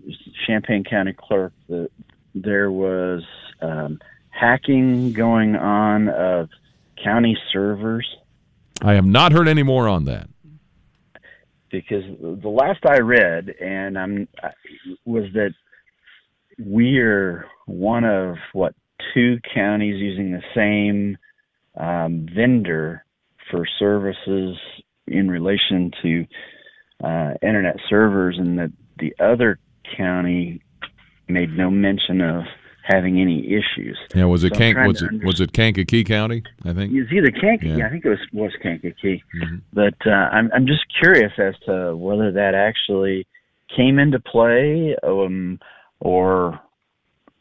Champaign 0.47 0.85
County 0.85 1.15
Clerk 1.17 1.53
that 1.69 1.91
there 2.35 2.71
was 2.71 3.25
um, 3.61 3.99
hacking 4.31 5.13
going 5.13 5.57
on 5.57 6.09
of 6.09 6.49
county 7.03 7.37
servers? 7.53 8.07
I 8.83 8.95
have 8.95 9.07
not 9.07 9.33
heard 9.33 9.49
any 9.49 9.63
more 9.63 9.89
on 9.89 10.05
that. 10.05 10.29
Because 11.71 12.05
the 12.21 12.49
last 12.49 12.87
I 12.87 12.99
read, 13.01 13.51
and 13.61 13.99
I'm 13.99 14.29
was 15.05 15.25
that 15.35 15.53
we're 16.59 17.47
one 17.69 18.05
of 18.05 18.37
what 18.53 18.75
two 19.15 19.39
counties 19.55 20.01
using 20.01 20.33
the 20.33 20.43
same 20.55 21.17
um, 21.77 22.27
vendor 22.35 23.05
for 23.51 23.65
services 23.79 24.57
in 25.07 25.31
relation 25.31 25.91
to 26.03 26.27
uh, 27.05 27.35
internet 27.43 27.77
servers, 27.89 28.37
and 28.39 28.59
that 28.59 28.73
the 28.99 29.15
other 29.21 29.59
county 29.97 30.61
made 31.29 31.57
no 31.57 31.71
mention 31.71 32.21
of 32.21 32.45
having 32.83 33.21
any 33.21 33.47
issues. 33.47 33.99
Yeah, 34.15 34.25
was 34.25 34.45
it 34.45 34.55
So 34.55 34.61
Kank, 34.61 34.87
was 34.87 35.03
it 35.03 35.25
was 35.25 35.41
it 35.41 35.53
Kankakee 35.53 36.05
County? 36.05 36.43
I 36.65 36.73
think. 36.73 36.93
It's 36.93 37.13
either 37.13 37.31
Kankakee. 37.31 37.79
Yeah. 37.79 37.87
I 37.87 37.91
think 37.91 38.05
it 38.05 38.09
was 38.09 38.19
was 38.33 38.53
Kankakee. 38.63 39.23
Mm-hmm. 39.37 39.57
But 39.73 39.95
uh, 40.07 40.11
I'm 40.11 40.51
I'm 40.53 40.67
just 40.67 40.85
curious 41.01 41.33
as 41.39 41.55
to 41.67 41.97
whether 41.97 42.33
that 42.33 42.55
actually 42.55 43.27
came 43.77 43.99
into 43.99 44.19
play, 44.19 44.97
um, 45.03 45.61
or 46.01 46.59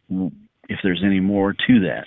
if 0.09 0.79
there's 0.83 1.01
any 1.03 1.19
more 1.19 1.53
to 1.53 1.79
that. 1.81 2.05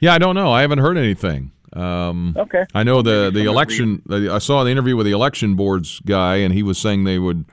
Yeah, 0.00 0.14
I 0.14 0.18
don't 0.18 0.34
know. 0.34 0.52
I 0.52 0.62
haven't 0.62 0.78
heard 0.78 0.96
anything. 0.98 1.52
Um, 1.72 2.34
Okay. 2.36 2.64
I 2.74 2.82
know 2.82 3.02
the 3.02 3.30
the 3.32 3.44
election. 3.46 4.02
I 4.10 4.38
saw 4.38 4.64
the 4.64 4.70
interview 4.70 4.96
with 4.96 5.06
the 5.06 5.12
election 5.12 5.54
board's 5.54 6.00
guy, 6.00 6.36
and 6.36 6.52
he 6.52 6.62
was 6.62 6.76
saying 6.78 7.04
they 7.04 7.18
would, 7.18 7.44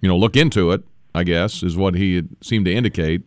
you 0.00 0.08
know, 0.08 0.16
look 0.16 0.36
into 0.36 0.70
it. 0.72 0.84
I 1.14 1.24
guess 1.24 1.62
is 1.62 1.76
what 1.76 1.94
he 1.94 2.16
had 2.16 2.28
seemed 2.42 2.66
to 2.66 2.72
indicate. 2.74 3.22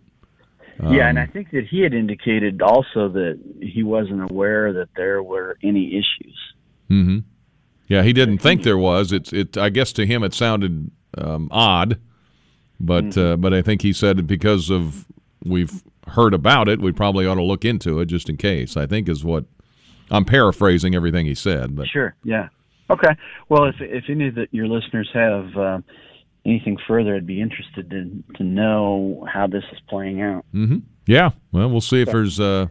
yeah, 0.82 1.10
and 1.10 1.18
Um, 1.18 1.24
I 1.24 1.26
think 1.28 1.50
that 1.52 1.66
he 1.68 1.82
had 1.82 1.94
indicated 1.94 2.62
also 2.62 3.10
that 3.10 3.40
he 3.62 3.82
wasn't 3.84 4.30
aware 4.32 4.72
that 4.74 4.90
there 4.96 5.22
were 5.24 5.58
any 5.64 5.96
issues. 5.98 6.38
hmm 6.88 7.20
Yeah, 7.88 8.04
he 8.04 8.14
didn't 8.14 8.38
think 8.40 8.64
there 8.64 8.78
was. 8.78 9.12
It's 9.12 9.34
it. 9.34 9.58
I 9.58 9.70
guess 9.70 9.92
to 9.94 10.06
him 10.06 10.24
it 10.24 10.34
sounded 10.34 10.92
um, 11.18 11.50
odd, 11.52 12.00
but 12.80 13.06
Mm-hmm. 13.06 13.20
uh, 13.34 13.36
but 13.38 13.54
I 13.54 13.62
think 13.64 13.82
he 13.82 13.92
said 13.94 14.26
because 14.28 14.70
of 14.70 15.06
we've 15.46 15.84
heard 16.08 16.34
about 16.34 16.68
it, 16.68 16.80
we 16.82 16.92
probably 16.92 17.26
ought 17.26 17.36
to 17.36 17.44
look 17.44 17.66
into 17.66 18.00
it 18.00 18.06
just 18.08 18.30
in 18.30 18.38
case. 18.38 18.76
I 18.78 18.86
think 18.86 19.08
is 19.10 19.24
what 19.24 19.46
I'm 20.12 20.26
paraphrasing 20.26 20.96
everything 20.96 21.26
he 21.26 21.36
said, 21.36 21.76
but 21.76 21.88
Sure. 21.88 22.16
Yeah. 22.24 22.50
Okay. 22.90 23.16
Well, 23.50 23.66
if 23.66 23.76
if 23.80 24.06
any 24.10 24.28
of 24.30 24.36
the, 24.36 24.48
your 24.52 24.68
listeners 24.68 25.10
have 25.14 25.56
uh, 25.56 25.80
anything 26.46 26.78
further, 26.88 27.16
I'd 27.16 27.28
be 27.28 27.42
interested 27.42 27.90
to 27.92 28.24
to 28.38 28.44
know 28.44 29.26
how 29.32 29.48
this 29.48 29.64
is 29.72 29.80
playing 29.88 30.22
out. 30.22 30.46
hmm 30.52 30.78
yeah. 31.06 31.32
Well, 31.52 31.70
we'll 31.70 31.82
see 31.82 32.02
if 32.02 32.12
there's 32.12 32.40
uh, 32.40 32.68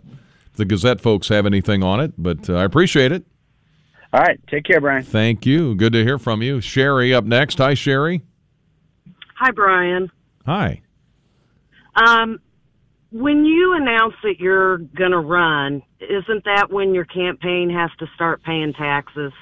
if 0.51 0.57
the 0.57 0.64
Gazette 0.64 1.01
folks 1.01 1.29
have 1.29 1.45
anything 1.47 1.83
on 1.83 1.99
it, 2.01 2.12
but 2.16 2.49
uh, 2.49 2.55
I 2.55 2.64
appreciate 2.64 3.11
it. 3.11 3.25
All 4.12 4.21
right. 4.21 4.41
Take 4.49 4.64
care, 4.64 4.81
Brian. 4.81 5.03
Thank 5.03 5.45
you. 5.45 5.75
Good 5.75 5.93
to 5.93 6.03
hear 6.05 6.19
from 6.19 6.41
you, 6.41 6.61
Sherry. 6.61 7.12
Up 7.12 7.25
next. 7.25 7.59
Hi, 7.59 7.75
Sherry. 7.75 8.23
Hi, 9.37 9.51
Brian. 9.51 10.11
Hi. 10.47 10.81
Um, 11.95 12.41
when 13.11 13.44
you 13.44 13.74
announce 13.74 14.14
that 14.22 14.38
you're 14.38 14.78
going 14.78 15.12
to 15.12 15.18
run, 15.18 15.82
isn't 16.00 16.44
that 16.44 16.70
when 16.70 16.94
your 16.94 17.04
campaign 17.04 17.70
has 17.70 17.90
to 17.98 18.06
start 18.14 18.42
paying 18.42 18.72
taxes? 18.74 19.32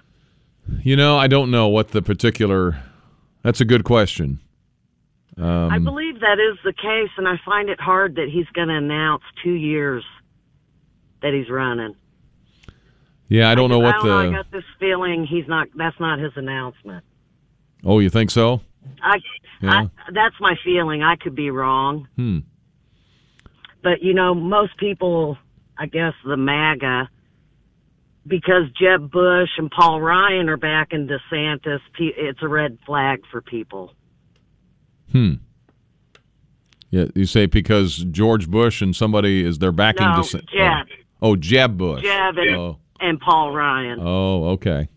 You 0.83 0.97
know, 0.97 1.17
I 1.17 1.27
don't 1.27 1.51
know 1.51 1.69
what 1.69 1.89
the 1.89 2.03
particular. 2.03 2.81
That's 3.43 3.61
a 3.61 3.65
good 3.65 3.85
question. 3.85 4.41
Um, 5.37 5.71
I 5.71 5.79
believe 5.79 6.21
that 6.21 6.39
is 6.41 6.59
the 6.65 6.73
case, 6.73 7.11
and 7.19 7.29
I 7.29 7.35
find 7.45 7.69
it 7.69 7.79
hard 7.81 8.15
that 8.17 8.29
he's 8.33 8.47
going 8.55 8.69
to 8.69 8.75
announce 8.75 9.23
two 9.45 9.53
years 9.53 10.03
that 11.23 11.35
he's 11.35 11.51
running. 11.51 11.95
yeah, 13.29 13.51
I 13.51 13.55
don't 13.55 13.69
know 13.71 13.81
I 13.81 13.85
what 13.85 13.93
don't 13.97 14.07
know, 14.07 14.31
I 14.31 14.31
got 14.43 14.51
this 14.51 14.65
feeling 14.81 15.27
he's 15.27 15.47
not. 15.47 15.69
That's 15.77 15.99
not 16.01 16.19
his 16.19 16.33
announcement. 16.37 17.05
Oh, 17.85 17.99
you 17.99 18.11
think 18.11 18.31
so? 18.31 18.61
I, 19.03 19.19
Yeah. 19.61 19.71
I 19.73 19.91
that's 20.13 20.37
my 20.41 20.55
feeling. 20.65 21.03
I 21.03 21.17
could 21.17 21.35
be 21.35 21.51
wrong, 21.51 22.09
Hmm. 22.17 22.39
But 23.83 24.03
you 24.03 24.15
know, 24.15 24.35
most 24.35 24.77
people, 24.79 25.37
I 25.79 25.87
guess, 25.87 26.13
the 26.25 26.37
MAGA, 26.37 27.09
because 28.27 28.65
Jeb 28.81 29.11
Bush 29.11 29.51
and 29.59 29.71
Paul 29.71 30.01
Ryan 30.01 30.49
are 30.49 30.57
back 30.57 30.89
in 30.93 31.09
DeSantis, 31.09 31.81
it's 31.99 32.43
a 32.43 32.49
red 32.49 32.79
flag 32.87 33.21
for 33.31 33.41
people. 33.41 33.93
Hmm. 35.13 35.35
Yeah, 36.91 37.07
you 37.15 37.27
say 37.27 37.47
because 37.47 37.99
George 38.11 38.49
Bush 38.49 38.81
and 38.81 38.95
somebody 38.95 39.45
is 39.45 39.59
they're 39.59 39.73
backing. 39.73 40.07
No, 40.07 40.21
Desa- 40.21 40.47
Jeb. 40.49 40.87
Oh, 41.21 41.31
oh, 41.31 41.37
Jeb 41.37 41.77
Bush. 41.77 42.03
Jeb 42.03 42.37
and, 42.39 42.57
Oh, 42.57 42.79
and 43.01 43.21
Paul 43.21 43.53
Ryan. 43.55 43.99
oh, 44.01 44.45
okay. 44.51 44.89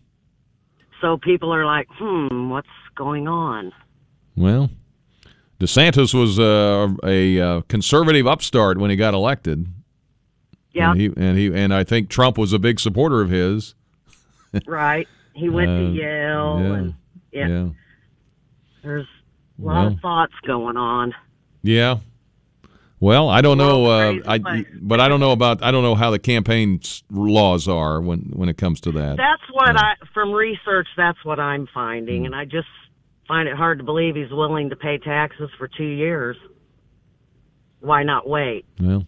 So 1.00 1.16
people 1.16 1.52
are 1.54 1.64
like, 1.64 1.88
hmm, 1.98 2.50
what's 2.50 2.68
going 2.96 3.26
on? 3.26 3.72
Well, 4.36 4.70
DeSantis 5.60 6.14
was 6.14 6.38
uh, 6.38 6.88
a 7.04 7.38
uh, 7.40 7.60
conservative 7.68 8.26
upstart 8.26 8.78
when 8.78 8.90
he 8.90 8.96
got 8.96 9.12
elected. 9.14 9.66
Yeah, 10.72 10.92
And 10.92 11.00
he 11.00 11.06
and 11.16 11.38
he 11.38 11.46
and 11.52 11.74
I 11.74 11.84
think 11.84 12.08
Trump 12.08 12.38
was 12.38 12.52
a 12.52 12.58
big 12.58 12.80
supporter 12.80 13.20
of 13.20 13.28
his. 13.30 13.74
right. 14.66 15.06
He 15.34 15.48
went 15.48 15.70
Uh, 15.70 15.76
to 15.78 15.82
Yale, 15.92 16.58
yeah, 16.60 16.74
and 16.74 16.94
yeah, 17.32 17.48
yeah. 17.48 17.68
there's 18.82 19.06
a 19.06 19.62
lot 19.64 19.74
Well. 19.74 19.86
of 19.88 20.00
thoughts 20.00 20.32
going 20.46 20.76
on. 20.76 21.14
Yeah. 21.62 21.98
Well, 23.00 23.28
I 23.30 23.40
don't 23.40 23.56
know, 23.56 23.86
uh, 23.86 24.14
I, 24.26 24.64
but 24.80 25.00
I 25.00 25.08
don't 25.08 25.20
know 25.20 25.32
about 25.32 25.62
I 25.62 25.70
don't 25.70 25.82
know 25.82 25.94
how 25.94 26.10
the 26.10 26.18
campaign 26.18 26.80
laws 27.10 27.66
are 27.66 28.00
when 28.00 28.30
when 28.34 28.48
it 28.48 28.56
comes 28.58 28.80
to 28.82 28.92
that. 28.92 29.16
That's 29.16 29.42
what 29.52 29.70
I, 29.76 29.94
from 30.14 30.32
research, 30.32 30.86
that's 30.96 31.22
what 31.24 31.40
I'm 31.40 31.66
finding, 31.72 32.20
Hmm. 32.20 32.26
and 32.26 32.34
I 32.34 32.44
just 32.44 32.68
find 33.30 33.48
it 33.48 33.54
hard 33.56 33.78
to 33.78 33.84
believe 33.84 34.16
he's 34.16 34.32
willing 34.32 34.70
to 34.70 34.76
pay 34.76 34.98
taxes 34.98 35.48
for 35.56 35.68
two 35.68 35.84
years. 35.84 36.36
Why 37.78 38.02
not 38.02 38.28
wait? 38.28 38.66
Well, 38.80 39.06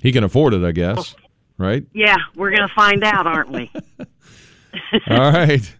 he 0.00 0.12
can 0.12 0.22
afford 0.22 0.54
it, 0.54 0.62
I 0.64 0.70
guess. 0.70 1.16
Right? 1.58 1.84
Yeah, 1.92 2.16
we're 2.36 2.50
gonna 2.54 2.70
find 2.76 3.02
out, 3.02 3.26
aren't 3.26 3.50
we? 3.50 3.72
All 5.10 5.32
right. 5.32 5.76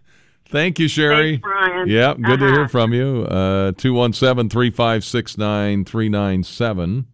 Thank 0.49 0.77
you, 0.77 0.89
Sherry. 0.89 1.37
Thanks, 1.37 1.41
Brian. 1.43 1.87
Yep, 1.87 2.17
good 2.21 2.39
to 2.41 2.45
hear 2.47 2.59
Uh-huh. 2.61 2.67
from 2.67 2.93
you. 2.93 3.23
Uh 3.29 3.71
217 3.77 4.49
356 4.49 5.37
9397. 5.37 7.05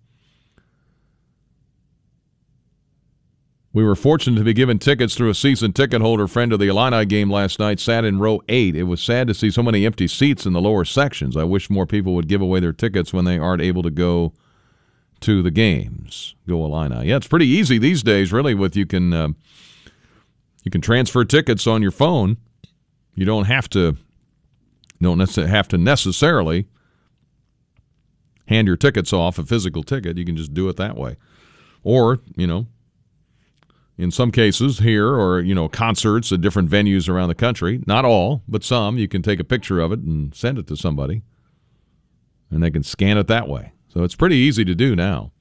We 3.74 3.86
were 3.86 3.96
fortunate 3.96 4.38
to 4.38 4.44
be 4.44 4.54
given 4.54 4.80
tickets 4.80 5.16
through 5.16 5.30
a 5.30 5.36
season 5.36 5.72
ticket 5.72 6.02
holder 6.02 6.28
friend 6.28 6.52
of 6.52 6.60
the 6.60 6.68
Illini 6.68 7.06
game 7.06 7.32
last 7.32 7.58
night, 7.58 7.80
sat 7.80 8.04
in 8.04 8.20
row 8.20 8.42
eight. 8.50 8.76
It 8.76 8.84
was 8.84 9.02
sad 9.02 9.28
to 9.28 9.34
see 9.34 9.50
so 9.50 9.64
many 9.64 9.86
empty 9.86 10.08
seats 10.08 10.46
in 10.46 10.52
the 10.52 10.62
lower 10.62 10.84
sections. 10.84 11.38
I 11.38 11.46
wish 11.46 11.70
more 11.70 11.86
people 11.86 12.14
would 12.16 12.28
give 12.28 12.42
away 12.42 12.60
their 12.60 12.74
tickets 12.74 13.14
when 13.14 13.24
they 13.24 13.38
aren't 13.38 13.62
able 13.62 13.82
to 13.84 13.92
go 13.92 14.34
to 15.22 15.42
the 15.42 15.52
games. 15.52 16.36
Go 16.50 16.66
Illini. 16.66 17.08
Yeah, 17.08 17.16
it's 17.16 17.28
pretty 17.28 17.48
easy 17.48 17.78
these 17.78 18.04
days, 18.04 18.34
really, 18.34 18.54
with 18.54 18.76
you 18.76 18.86
can 18.86 19.14
uh, 19.14 19.30
you 20.64 20.72
can 20.72 20.82
transfer 20.82 21.24
tickets 21.24 21.66
on 21.66 21.82
your 21.82 21.92
phone. 21.92 22.38
You 23.16 23.26
don't 23.26 23.46
have 23.46 23.70
to 23.70 23.96
don't 25.02 25.18
necess- 25.18 25.48
have 25.48 25.68
to 25.70 25.78
necessarily 25.78 26.68
hand 28.48 28.68
your 28.68 28.78
tickets 28.78 29.14
off 29.14 29.40
a 29.40 29.46
physical 29.46 29.82
ticket. 29.82 30.18
You 30.18 30.26
can 30.26 30.36
just 30.36 30.54
do 30.54 30.68
it 30.68 30.76
that 30.76 30.98
way. 30.98 31.16
Or, 31.84 32.20
you 32.36 32.46
know, 32.46 32.68
in 34.02 34.10
some 34.10 34.32
cases 34.32 34.80
here 34.80 35.08
or, 35.08 35.40
you 35.40 35.54
know, 35.54 35.70
concerts 35.70 36.32
at 36.32 36.42
different 36.42 36.68
venues 36.68 37.08
around 37.08 37.30
the 37.30 37.36
country, 37.36 37.84
not 37.86 38.04
all, 38.04 38.42
but 38.48 38.64
some, 38.64 38.98
you 38.98 39.08
can 39.08 39.22
take 39.22 39.40
a 39.40 39.44
picture 39.44 39.80
of 39.80 39.92
it 39.92 40.00
and 40.00 40.34
send 40.34 40.58
it 40.58 40.66
to 40.66 40.76
somebody 40.76 41.22
and 42.50 42.64
they 42.64 42.72
can 42.72 42.82
scan 42.82 43.20
it 43.20 43.28
that 43.28 43.48
way. 43.48 43.74
So 43.90 44.04
it's 44.04 44.16
pretty 44.16 44.38
easy 44.38 44.66
to 44.66 44.74
do 44.74 44.96
now. 44.96 45.32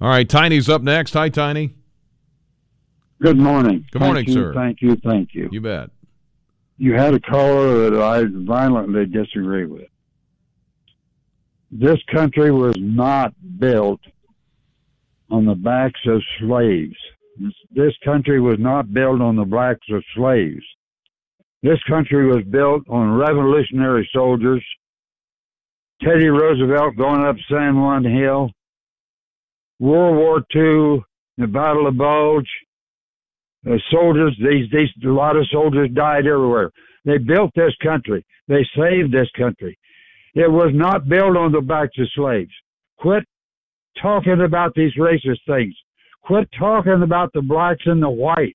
All 0.00 0.08
right, 0.08 0.26
Tiny's 0.26 0.66
up 0.70 0.80
next. 0.80 1.12
Hi, 1.12 1.28
Tiny. 1.28 1.74
Good 3.20 3.36
morning. 3.36 3.84
Good 3.90 4.00
morning, 4.00 4.24
thank 4.24 4.28
you, 4.28 4.34
sir. 4.34 4.54
Thank 4.54 4.80
you, 4.80 4.96
thank 5.04 5.34
you. 5.34 5.50
You 5.52 5.60
bet. 5.60 5.90
You 6.78 6.94
had 6.94 7.12
a 7.12 7.20
caller 7.20 7.90
that 7.90 8.00
I 8.00 8.24
violently 8.46 9.04
disagree 9.04 9.66
with. 9.66 9.88
This 11.70 11.98
country 12.10 12.50
was 12.50 12.76
not 12.78 13.34
built 13.58 14.00
on 15.30 15.44
the 15.44 15.54
backs 15.54 16.00
of 16.06 16.22
slaves. 16.38 16.96
This, 17.70 17.94
country 18.04 18.40
was 18.40 18.58
not 18.58 18.92
built 18.92 19.20
on 19.22 19.36
the 19.36 19.44
backs 19.44 19.86
of 19.90 20.04
slaves. 20.14 20.64
This 21.62 21.82
country 21.88 22.26
was 22.26 22.44
built 22.50 22.82
on 22.88 23.16
revolutionary 23.16 24.08
soldiers. 24.14 24.62
Teddy 26.02 26.28
Roosevelt 26.28 26.96
going 26.96 27.24
up 27.24 27.36
San 27.50 27.80
Juan 27.80 28.04
Hill. 28.04 28.50
World 29.78 30.16
War 30.16 30.38
II, 30.54 31.02
the 31.38 31.46
Battle 31.46 31.86
of 31.86 31.96
Bulge. 31.96 32.48
The 33.64 33.80
soldiers, 33.90 34.36
these, 34.38 34.70
these, 34.70 34.88
a 35.04 35.08
lot 35.08 35.36
of 35.36 35.46
soldiers 35.50 35.88
died 35.94 36.26
everywhere. 36.26 36.70
They 37.04 37.18
built 37.18 37.52
this 37.54 37.74
country. 37.82 38.24
They 38.48 38.66
saved 38.76 39.12
this 39.12 39.30
country. 39.36 39.78
It 40.34 40.50
was 40.50 40.70
not 40.74 41.08
built 41.08 41.36
on 41.36 41.52
the 41.52 41.60
backs 41.60 41.98
of 41.98 42.08
slaves. 42.14 42.52
Quit 42.98 43.24
talking 44.00 44.42
about 44.42 44.74
these 44.74 44.94
racist 44.96 45.40
things. 45.46 45.74
Quit 46.22 46.48
talking 46.58 47.02
about 47.02 47.32
the 47.32 47.42
blacks 47.42 47.82
and 47.86 48.02
the 48.02 48.10
whites. 48.10 48.54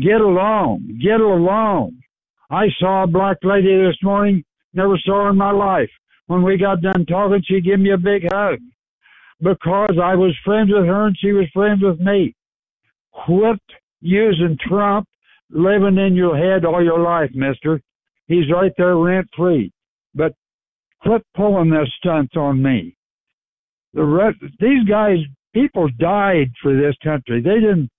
Get 0.00 0.20
along. 0.20 1.00
Get 1.02 1.20
along. 1.20 1.98
I 2.50 2.66
saw 2.78 3.04
a 3.04 3.06
black 3.06 3.38
lady 3.42 3.76
this 3.76 3.98
morning, 4.02 4.44
never 4.72 4.98
saw 5.04 5.24
her 5.24 5.30
in 5.30 5.36
my 5.36 5.50
life. 5.50 5.90
When 6.26 6.42
we 6.42 6.56
got 6.56 6.82
done 6.82 7.06
talking, 7.06 7.42
she 7.44 7.60
gave 7.60 7.78
me 7.78 7.92
a 7.92 7.98
big 7.98 8.30
hug 8.30 8.58
because 9.40 9.98
I 10.02 10.14
was 10.14 10.36
friends 10.44 10.70
with 10.72 10.84
her 10.84 11.06
and 11.06 11.16
she 11.18 11.32
was 11.32 11.46
friends 11.52 11.82
with 11.82 12.00
me. 12.00 12.34
Quit 13.12 13.60
using 14.00 14.58
Trump 14.66 15.08
living 15.50 15.98
in 15.98 16.14
your 16.14 16.36
head 16.36 16.64
all 16.64 16.84
your 16.84 17.00
life, 17.00 17.30
mister. 17.34 17.80
He's 18.26 18.50
right 18.52 18.72
there 18.76 18.96
rent 18.96 19.28
free. 19.36 19.72
But 20.14 20.34
quit 21.00 21.24
pulling 21.34 21.70
this 21.70 21.88
stunts 21.98 22.36
on 22.36 22.62
me. 22.62 22.96
The 23.94 24.04
rest, 24.04 24.38
these 24.60 24.84
guys, 24.88 25.18
people 25.54 25.88
died 25.98 26.50
for 26.62 26.74
this 26.74 26.94
country. 27.02 27.40
They 27.40 27.60
didn't, 27.60 27.90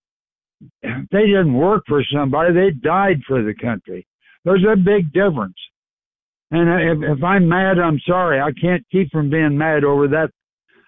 they 1.12 1.26
didn't 1.26 1.54
work 1.54 1.84
for 1.88 2.04
somebody. 2.14 2.54
They 2.54 2.72
died 2.72 3.22
for 3.28 3.44
the 3.44 3.54
country. 3.54 4.06
There's 4.46 4.66
a 4.72 4.76
big 4.76 5.12
difference. 5.14 5.58
And 6.52 7.04
if, 7.04 7.18
if 7.18 7.24
I'm 7.24 7.48
mad, 7.48 7.78
I'm 7.80 8.00
sorry. 8.08 8.42
I 8.42 8.52
can't 8.60 8.84
keep 8.92 9.12
from 9.12 9.30
being 9.30 9.58
mad 9.58 9.84
over 9.84 10.08
that 10.08 10.32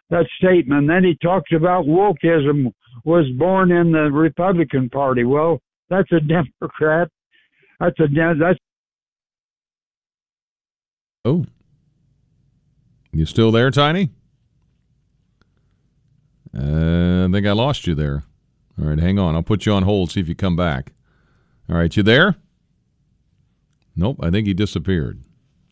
that 0.09 0.25
statement. 0.37 0.87
Then 0.87 1.03
he 1.03 1.17
talks 1.21 1.51
about 1.55 1.85
wokeism 1.85 2.71
was 3.05 3.25
born 3.37 3.71
in 3.71 3.91
the 3.91 4.11
Republican 4.11 4.89
Party. 4.89 5.23
Well, 5.23 5.61
that's 5.89 6.11
a 6.11 6.19
Democrat. 6.61 7.09
That's 7.79 7.99
a 7.99 8.07
that's. 8.39 8.59
Oh, 11.23 11.45
you 13.13 13.25
still 13.25 13.51
there, 13.51 13.69
Tiny? 13.69 14.09
Uh, 16.57 17.25
I 17.27 17.31
think 17.31 17.47
I 17.47 17.51
lost 17.51 17.87
you 17.87 17.95
there. 17.95 18.23
All 18.79 18.87
right, 18.87 18.99
hang 18.99 19.19
on. 19.19 19.35
I'll 19.35 19.43
put 19.43 19.65
you 19.65 19.73
on 19.73 19.83
hold. 19.83 20.11
See 20.11 20.19
if 20.19 20.27
you 20.27 20.35
come 20.35 20.55
back. 20.55 20.93
All 21.69 21.77
right, 21.77 21.95
you 21.95 22.03
there? 22.03 22.35
Nope. 23.95 24.17
I 24.21 24.29
think 24.29 24.47
he 24.47 24.53
disappeared. 24.53 25.23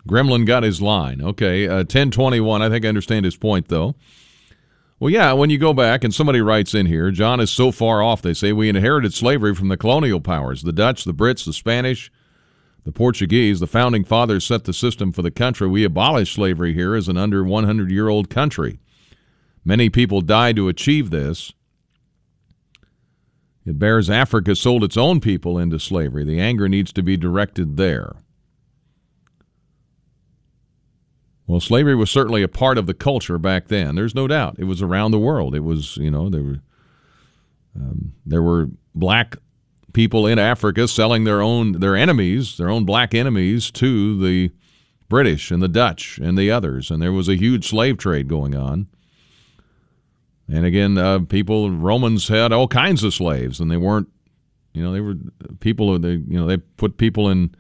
Gremlin 0.08 0.46
got 0.46 0.64
his 0.64 0.82
line. 0.82 1.22
Okay, 1.22 1.68
uh, 1.68 1.84
ten 1.84 2.12
twenty 2.12 2.40
one. 2.40 2.62
I 2.62 2.70
think 2.70 2.86
I 2.86 2.90
understand 2.90 3.26
his 3.26 3.36
point 3.36 3.68
though. 3.68 3.96
Well, 5.00 5.10
yeah, 5.10 5.32
when 5.32 5.50
you 5.50 5.58
go 5.58 5.74
back 5.74 6.04
and 6.04 6.14
somebody 6.14 6.42
writes 6.42 6.74
in 6.74 6.86
here, 6.86 7.10
John 7.12 7.40
is 7.40 7.50
so 7.50 7.72
far 7.72 8.04
off, 8.04 8.22
they 8.22 8.34
say, 8.34 8.52
we 8.52 8.68
inherited 8.68 9.14
slavery 9.14 9.56
from 9.56 9.70
the 9.70 9.78
colonial 9.78 10.20
powers 10.20 10.64
the 10.64 10.74
Dutch, 10.74 11.06
the 11.06 11.14
Brits, 11.14 11.46
the 11.46 11.54
Spanish, 11.54 12.12
the 12.84 12.92
Portuguese. 12.92 13.62
The 13.62 13.68
founding 13.68 14.04
fathers 14.04 14.44
set 14.44 14.66
the 14.66 14.74
system 14.74 15.14
for 15.14 15.22
the 15.22 15.32
country. 15.32 15.70
We 15.70 15.86
abolished 15.86 16.36
slavery 16.36 16.74
here 16.74 16.96
as 16.96 17.08
an 17.08 17.16
under 17.16 17.46
100 17.46 17.90
year 17.90 18.10
old 18.10 18.30
country. 18.30 18.80
Many 19.70 19.92
people 19.92 20.22
died 20.22 20.56
to 20.56 20.68
achieve 20.68 21.12
this. 21.12 21.54
It 23.68 23.78
bears 23.78 24.10
Africa 24.10 24.56
sold 24.56 24.84
its 24.84 24.98
own 24.98 25.20
people 25.20 25.60
into 25.60 25.78
slavery. 25.78 26.24
The 26.24 26.40
anger 26.40 26.68
needs 26.68 26.92
to 26.94 27.04
be 27.04 27.16
directed 27.16 27.78
there. 27.78 28.16
Well, 31.46 31.60
slavery 31.60 31.94
was 31.94 32.10
certainly 32.10 32.42
a 32.42 32.48
part 32.48 32.80
of 32.80 32.88
the 32.88 32.96
culture 32.96 33.38
back 33.38 33.68
then. 33.68 33.94
There's 33.94 34.16
no 34.16 34.26
doubt. 34.26 34.56
It 34.58 34.64
was 34.64 34.82
around 34.82 35.12
the 35.12 35.20
world. 35.20 35.54
It 35.54 35.64
was, 35.64 35.98
you 35.98 36.10
know, 36.10 36.32
there 36.32 36.42
were 36.42 36.62
um, 37.76 38.14
there 38.26 38.42
were 38.42 38.70
black 38.96 39.36
people 39.94 40.26
in 40.26 40.40
Africa 40.40 40.88
selling 40.88 41.26
their 41.26 41.44
own 41.44 41.74
their 41.74 41.96
enemies, 41.96 42.58
their 42.58 42.72
own 42.72 42.86
black 42.86 43.14
enemies, 43.14 43.70
to 43.74 44.20
the 44.20 44.50
British 45.10 45.52
and 45.52 45.62
the 45.62 45.68
Dutch 45.68 46.18
and 46.18 46.36
the 46.40 46.50
others, 46.50 46.90
and 46.90 47.00
there 47.04 47.14
was 47.14 47.30
a 47.30 47.36
huge 47.36 47.70
slave 47.70 48.00
trade 48.00 48.28
going 48.28 48.56
on. 48.56 48.88
And 50.52 50.66
again, 50.66 50.98
uh, 50.98 51.20
people 51.20 51.72
Romans 51.72 52.28
had 52.28 52.52
all 52.52 52.68
kinds 52.68 53.04
of 53.04 53.14
slaves, 53.14 53.60
and 53.60 53.70
they 53.70 53.78
weren't, 53.78 54.10
you 54.74 54.84
know, 54.84 54.92
they 54.92 55.02
were 55.02 55.16
people. 55.60 55.98
They 56.00 56.14
you 56.14 56.40
know 56.40 56.48
they 56.48 56.58
put 56.58 56.98
people 56.98 57.30
in 57.30 57.56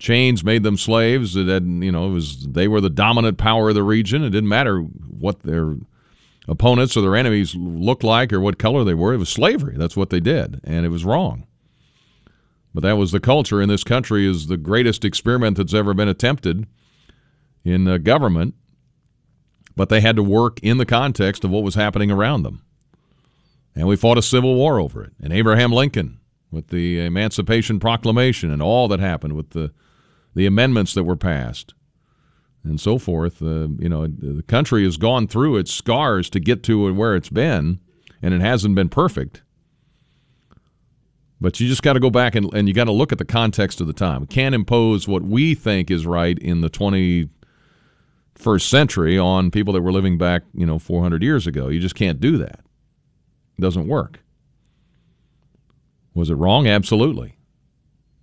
chains 0.00 0.42
made 0.42 0.64
them 0.64 0.76
slaves. 0.76 1.36
It 1.36 1.46
had, 1.46 1.64
you 1.64 1.92
know, 1.92 2.08
it 2.08 2.12
was 2.12 2.46
they 2.48 2.66
were 2.66 2.80
the 2.80 2.90
dominant 2.90 3.38
power 3.38 3.68
of 3.68 3.76
the 3.76 3.84
region. 3.84 4.24
It 4.24 4.30
didn't 4.30 4.48
matter 4.48 4.80
what 4.80 5.42
their 5.42 5.76
opponents 6.48 6.96
or 6.96 7.02
their 7.02 7.14
enemies 7.14 7.54
looked 7.54 8.02
like 8.02 8.32
or 8.32 8.40
what 8.40 8.58
color 8.58 8.82
they 8.82 8.94
were. 8.94 9.14
It 9.14 9.18
was 9.18 9.28
slavery. 9.28 9.76
That's 9.76 9.96
what 9.96 10.10
they 10.10 10.20
did, 10.20 10.60
and 10.64 10.84
it 10.84 10.88
was 10.88 11.04
wrong. 11.04 11.46
But 12.74 12.82
that 12.82 12.96
was 12.96 13.12
the 13.12 13.20
culture 13.20 13.60
in 13.60 13.68
this 13.68 13.84
country. 13.84 14.26
Is 14.26 14.48
the 14.48 14.56
greatest 14.56 15.04
experiment 15.04 15.56
that's 15.56 15.74
ever 15.74 15.94
been 15.94 16.08
attempted 16.08 16.66
in 17.64 17.86
uh, 17.86 17.98
government. 17.98 18.54
But 19.80 19.88
they 19.88 20.02
had 20.02 20.16
to 20.16 20.22
work 20.22 20.60
in 20.62 20.76
the 20.76 20.84
context 20.84 21.42
of 21.42 21.50
what 21.50 21.62
was 21.62 21.74
happening 21.74 22.10
around 22.10 22.42
them, 22.42 22.60
and 23.74 23.88
we 23.88 23.96
fought 23.96 24.18
a 24.18 24.22
civil 24.22 24.54
war 24.54 24.78
over 24.78 25.02
it. 25.02 25.12
And 25.22 25.32
Abraham 25.32 25.72
Lincoln 25.72 26.20
with 26.50 26.68
the 26.68 27.00
Emancipation 27.00 27.80
Proclamation 27.80 28.50
and 28.50 28.60
all 28.60 28.88
that 28.88 29.00
happened 29.00 29.36
with 29.36 29.52
the 29.52 29.72
the 30.34 30.44
amendments 30.44 30.92
that 30.92 31.04
were 31.04 31.16
passed 31.16 31.72
and 32.62 32.78
so 32.78 32.98
forth. 32.98 33.40
Uh, 33.40 33.68
you 33.78 33.88
know, 33.88 34.06
the 34.06 34.42
country 34.42 34.84
has 34.84 34.98
gone 34.98 35.26
through 35.26 35.56
its 35.56 35.72
scars 35.72 36.28
to 36.28 36.40
get 36.40 36.62
to 36.64 36.92
where 36.92 37.16
it's 37.16 37.30
been, 37.30 37.80
and 38.20 38.34
it 38.34 38.42
hasn't 38.42 38.74
been 38.74 38.90
perfect. 38.90 39.40
But 41.40 41.58
you 41.58 41.66
just 41.66 41.82
got 41.82 41.94
to 41.94 42.00
go 42.00 42.10
back 42.10 42.34
and, 42.34 42.52
and 42.52 42.68
you 42.68 42.74
got 42.74 42.84
to 42.84 42.92
look 42.92 43.12
at 43.12 43.18
the 43.18 43.24
context 43.24 43.80
of 43.80 43.86
the 43.86 43.94
time. 43.94 44.20
We 44.20 44.26
can't 44.26 44.54
impose 44.54 45.08
what 45.08 45.22
we 45.22 45.54
think 45.54 45.90
is 45.90 46.04
right 46.04 46.38
in 46.38 46.60
the 46.60 46.68
21st 48.40 48.68
century 48.68 49.18
on 49.18 49.50
people 49.50 49.74
that 49.74 49.82
were 49.82 49.92
living 49.92 50.18
back, 50.18 50.42
you 50.54 50.66
know, 50.66 50.78
400 50.78 51.22
years 51.22 51.46
ago. 51.46 51.68
You 51.68 51.80
just 51.80 51.94
can't 51.94 52.20
do 52.20 52.38
that. 52.38 52.60
It 53.58 53.60
doesn't 53.60 53.88
work. 53.88 54.20
Was 56.14 56.30
it 56.30 56.34
wrong? 56.34 56.66
Absolutely. 56.66 57.36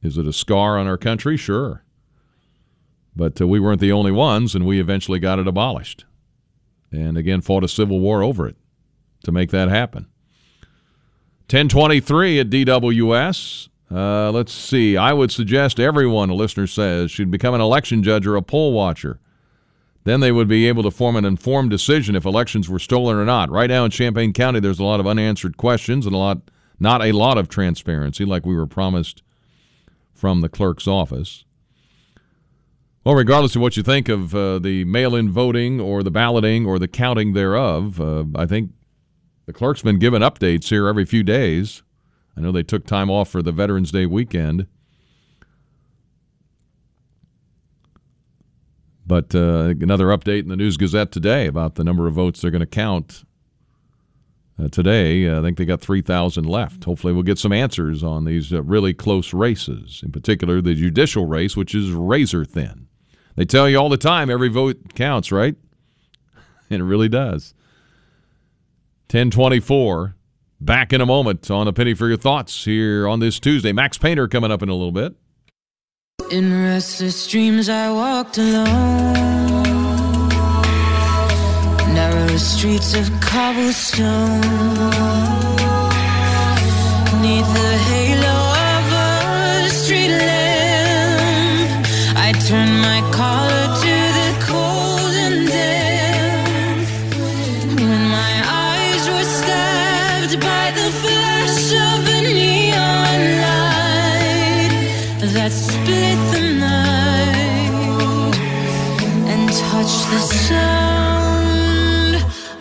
Is 0.01 0.17
it 0.17 0.27
a 0.27 0.33
scar 0.33 0.77
on 0.77 0.87
our 0.87 0.97
country? 0.97 1.37
Sure. 1.37 1.83
But 3.15 3.41
uh, 3.41 3.47
we 3.47 3.59
weren't 3.59 3.81
the 3.81 3.91
only 3.91 4.11
ones, 4.11 4.53
and 4.53 4.65
we 4.65 4.79
eventually 4.79 5.19
got 5.19 5.39
it 5.39 5.47
abolished. 5.47 6.05
And 6.91 7.17
again, 7.17 7.41
fought 7.41 7.63
a 7.63 7.67
civil 7.67 7.99
war 7.99 8.23
over 8.23 8.47
it 8.47 8.55
to 9.23 9.31
make 9.31 9.51
that 9.51 9.69
happen. 9.69 10.07
1023 11.49 12.39
at 12.39 12.49
DWS. 12.49 13.69
Uh, 13.89 14.31
let's 14.31 14.51
see. 14.51 14.97
I 14.97 15.13
would 15.13 15.31
suggest 15.31 15.79
everyone, 15.79 16.29
a 16.29 16.35
listener 16.35 16.67
says, 16.67 17.09
should 17.09 17.31
become 17.31 17.53
an 17.53 17.61
election 17.61 18.03
judge 18.03 18.27
or 18.27 18.35
a 18.35 18.41
poll 18.41 18.73
watcher. 18.73 19.19
Then 20.07 20.21
they 20.21 20.31
would 20.31 20.47
be 20.47 20.69
able 20.69 20.83
to 20.83 20.89
form 20.89 21.17
an 21.17 21.25
informed 21.25 21.69
decision 21.69 22.15
if 22.15 22.23
elections 22.23 22.69
were 22.69 22.79
stolen 22.79 23.17
or 23.17 23.25
not. 23.25 23.49
Right 23.49 23.69
now 23.69 23.83
in 23.83 23.91
Champaign 23.91 24.31
County, 24.31 24.61
there's 24.61 24.79
a 24.79 24.83
lot 24.85 25.01
of 25.01 25.05
unanswered 25.05 25.57
questions 25.57 26.05
and 26.05 26.15
a 26.15 26.17
lot, 26.17 26.49
not 26.79 27.03
a 27.03 27.11
lot 27.11 27.37
of 27.37 27.49
transparency, 27.49 28.23
like 28.23 28.45
we 28.45 28.55
were 28.55 28.65
promised 28.65 29.21
from 30.13 30.39
the 30.39 30.47
clerk's 30.47 30.87
office. 30.87 31.43
Well, 33.03 33.15
regardless 33.15 33.57
of 33.57 33.61
what 33.61 33.75
you 33.75 33.83
think 33.83 34.07
of 34.07 34.33
uh, 34.33 34.59
the 34.59 34.85
mail 34.85 35.13
in 35.13 35.29
voting 35.29 35.81
or 35.81 36.03
the 36.03 36.11
balloting 36.11 36.65
or 36.65 36.79
the 36.79 36.87
counting 36.87 37.33
thereof, 37.33 37.99
uh, 37.99 38.23
I 38.33 38.45
think 38.45 38.71
the 39.45 39.51
clerk's 39.51 39.81
been 39.81 39.99
giving 39.99 40.21
updates 40.21 40.69
here 40.69 40.87
every 40.87 41.03
few 41.03 41.21
days. 41.21 41.83
I 42.37 42.39
know 42.39 42.53
they 42.53 42.63
took 42.63 42.85
time 42.85 43.09
off 43.09 43.27
for 43.27 43.41
the 43.41 43.51
Veterans 43.51 43.91
Day 43.91 44.05
weekend. 44.05 44.67
But 49.07 49.33
uh, 49.33 49.73
another 49.79 50.07
update 50.07 50.41
in 50.41 50.49
the 50.49 50.57
News 50.57 50.75
Gazette 50.75 51.13
today 51.13 51.47
about 51.47 51.75
the 51.75 51.83
number 51.85 52.07
of 52.07 52.13
votes 52.13 52.41
they're 52.41 52.51
going 52.51 52.59
to 52.59 52.65
count 52.65 53.23
uh, 54.61 54.67
today. 54.67 55.33
I 55.33 55.41
think 55.41 55.57
they 55.57 55.63
got 55.63 55.79
3,000 55.79 56.43
left. 56.43 56.83
Hopefully, 56.83 57.13
we'll 57.13 57.23
get 57.23 57.39
some 57.39 57.53
answers 57.53 58.03
on 58.03 58.25
these 58.25 58.51
uh, 58.51 58.61
really 58.63 58.93
close 58.93 59.33
races, 59.33 60.01
in 60.03 60.11
particular 60.11 60.61
the 60.61 60.75
judicial 60.75 61.25
race, 61.25 61.55
which 61.55 61.73
is 61.73 61.91
razor 61.91 62.43
thin. 62.43 62.87
They 63.37 63.45
tell 63.45 63.69
you 63.69 63.77
all 63.77 63.87
the 63.89 63.97
time 63.97 64.29
every 64.29 64.49
vote 64.49 64.93
counts, 64.93 65.31
right? 65.31 65.55
And 66.69 66.81
it 66.81 66.85
really 66.85 67.09
does. 67.09 67.53
1024. 69.09 70.15
Back 70.59 70.91
in 70.91 71.01
a 71.01 71.05
moment 71.05 71.49
on 71.51 71.67
a 71.67 71.71
penny 71.71 71.93
for 71.93 72.07
your 72.07 72.17
thoughts 72.17 72.65
here 72.65 73.07
on 73.07 73.19
this 73.19 73.39
Tuesday. 73.39 73.71
Max 73.71 73.97
Painter 73.97 74.27
coming 74.27 74.51
up 74.51 74.63
in 74.63 74.69
a 74.69 74.73
little 74.73 74.91
bit. 74.91 75.15
In 76.29 76.61
restless 76.61 77.25
dreams, 77.25 77.69
I 77.69 77.89
walked 77.89 78.37
alone. 78.37 78.67
Narrow 81.93 82.35
streets 82.35 82.93
of 82.93 83.09
cobblestone. 83.21 84.41
Neath 87.21 87.53
the 87.53 87.77
halo 87.87 88.06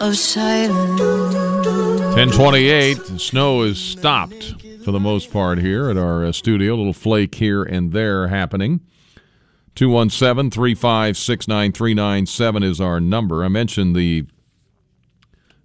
of 0.01 0.17
silence. 0.17 1.01
1028. 1.01 2.99
Snow 3.19 3.63
is 3.63 3.79
stopped 3.79 4.55
for 4.85 4.93
the 4.93 5.01
most 5.01 5.33
part 5.33 5.59
here 5.59 5.91
at 5.91 5.97
our 5.97 6.25
uh, 6.25 6.33
studio. 6.33 6.75
A 6.75 6.77
little 6.77 6.93
flake 6.93 7.35
here 7.35 7.63
and 7.63 7.93
there 7.93 8.29
happening. 8.29 8.81
217 9.75 10.51
356 10.51 11.49
9397 11.49 12.63
is 12.63 12.81
our 12.81 13.01
number. 13.01 13.45
I 13.45 13.49
mentioned 13.49 13.95
the 13.95 14.27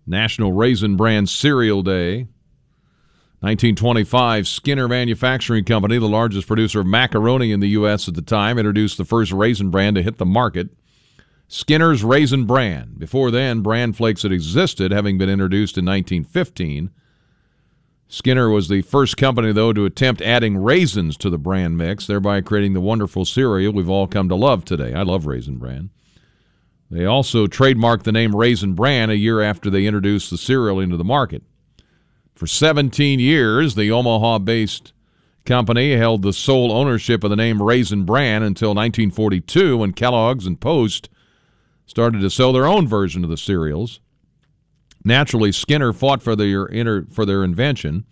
National 0.05 0.51
Raisin 0.51 0.97
Bran 0.97 1.27
Cereal 1.27 1.81
Day. 1.81 2.27
1925, 3.39 4.47
Skinner 4.47 4.87
Manufacturing 4.87 5.65
Company, 5.65 5.97
the 5.97 6.07
largest 6.07 6.45
producer 6.45 6.81
of 6.81 6.85
macaroni 6.85 7.51
in 7.51 7.59
the 7.59 7.69
U.S. 7.69 8.07
at 8.07 8.13
the 8.13 8.21
time, 8.21 8.59
introduced 8.59 8.99
the 8.99 9.05
first 9.05 9.31
raisin 9.31 9.71
bran 9.71 9.95
to 9.95 10.03
hit 10.03 10.19
the 10.19 10.27
market. 10.27 10.69
Skinner's 11.53 12.01
Raisin 12.01 12.45
Bran. 12.45 12.93
Before 12.97 13.29
then, 13.29 13.59
bran 13.59 13.91
flakes 13.91 14.21
had 14.21 14.31
existed, 14.31 14.93
having 14.93 15.17
been 15.17 15.29
introduced 15.29 15.77
in 15.77 15.83
1915. 15.83 16.91
Skinner 18.07 18.49
was 18.49 18.69
the 18.69 18.81
first 18.83 19.17
company, 19.17 19.51
though, 19.51 19.73
to 19.73 19.83
attempt 19.83 20.21
adding 20.21 20.57
raisins 20.57 21.17
to 21.17 21.29
the 21.29 21.37
bran 21.37 21.75
mix, 21.75 22.07
thereby 22.07 22.39
creating 22.39 22.71
the 22.71 22.79
wonderful 22.79 23.25
cereal 23.25 23.73
we've 23.73 23.89
all 23.89 24.07
come 24.07 24.29
to 24.29 24.35
love 24.35 24.63
today. 24.63 24.93
I 24.93 25.01
love 25.01 25.25
Raisin 25.25 25.57
Bran. 25.57 25.89
They 26.89 27.03
also 27.03 27.47
trademarked 27.47 28.03
the 28.03 28.13
name 28.13 28.33
Raisin 28.33 28.73
Bran 28.73 29.09
a 29.09 29.15
year 29.15 29.41
after 29.41 29.69
they 29.69 29.85
introduced 29.85 30.29
the 30.29 30.37
cereal 30.37 30.79
into 30.79 30.95
the 30.95 31.03
market. 31.03 31.43
For 32.33 32.47
17 32.47 33.19
years, 33.19 33.75
the 33.75 33.91
Omaha 33.91 34.39
based 34.39 34.93
company 35.43 35.97
held 35.97 36.21
the 36.21 36.31
sole 36.31 36.71
ownership 36.71 37.25
of 37.25 37.29
the 37.29 37.35
name 37.35 37.61
Raisin 37.61 38.05
Bran 38.05 38.41
until 38.41 38.69
1942 38.69 39.75
when 39.75 39.91
Kellogg's 39.91 40.45
and 40.45 40.57
Post 40.57 41.09
started 41.91 42.21
to 42.21 42.29
sell 42.29 42.53
their 42.53 42.65
own 42.65 42.87
version 42.87 43.21
of 43.25 43.29
the 43.29 43.35
cereals. 43.35 43.99
Naturally, 45.03 45.51
Skinner 45.51 45.91
fought 45.91 46.23
for 46.23 46.37
their, 46.37 47.03
for 47.11 47.25
their 47.25 47.43
invention. 47.43 48.05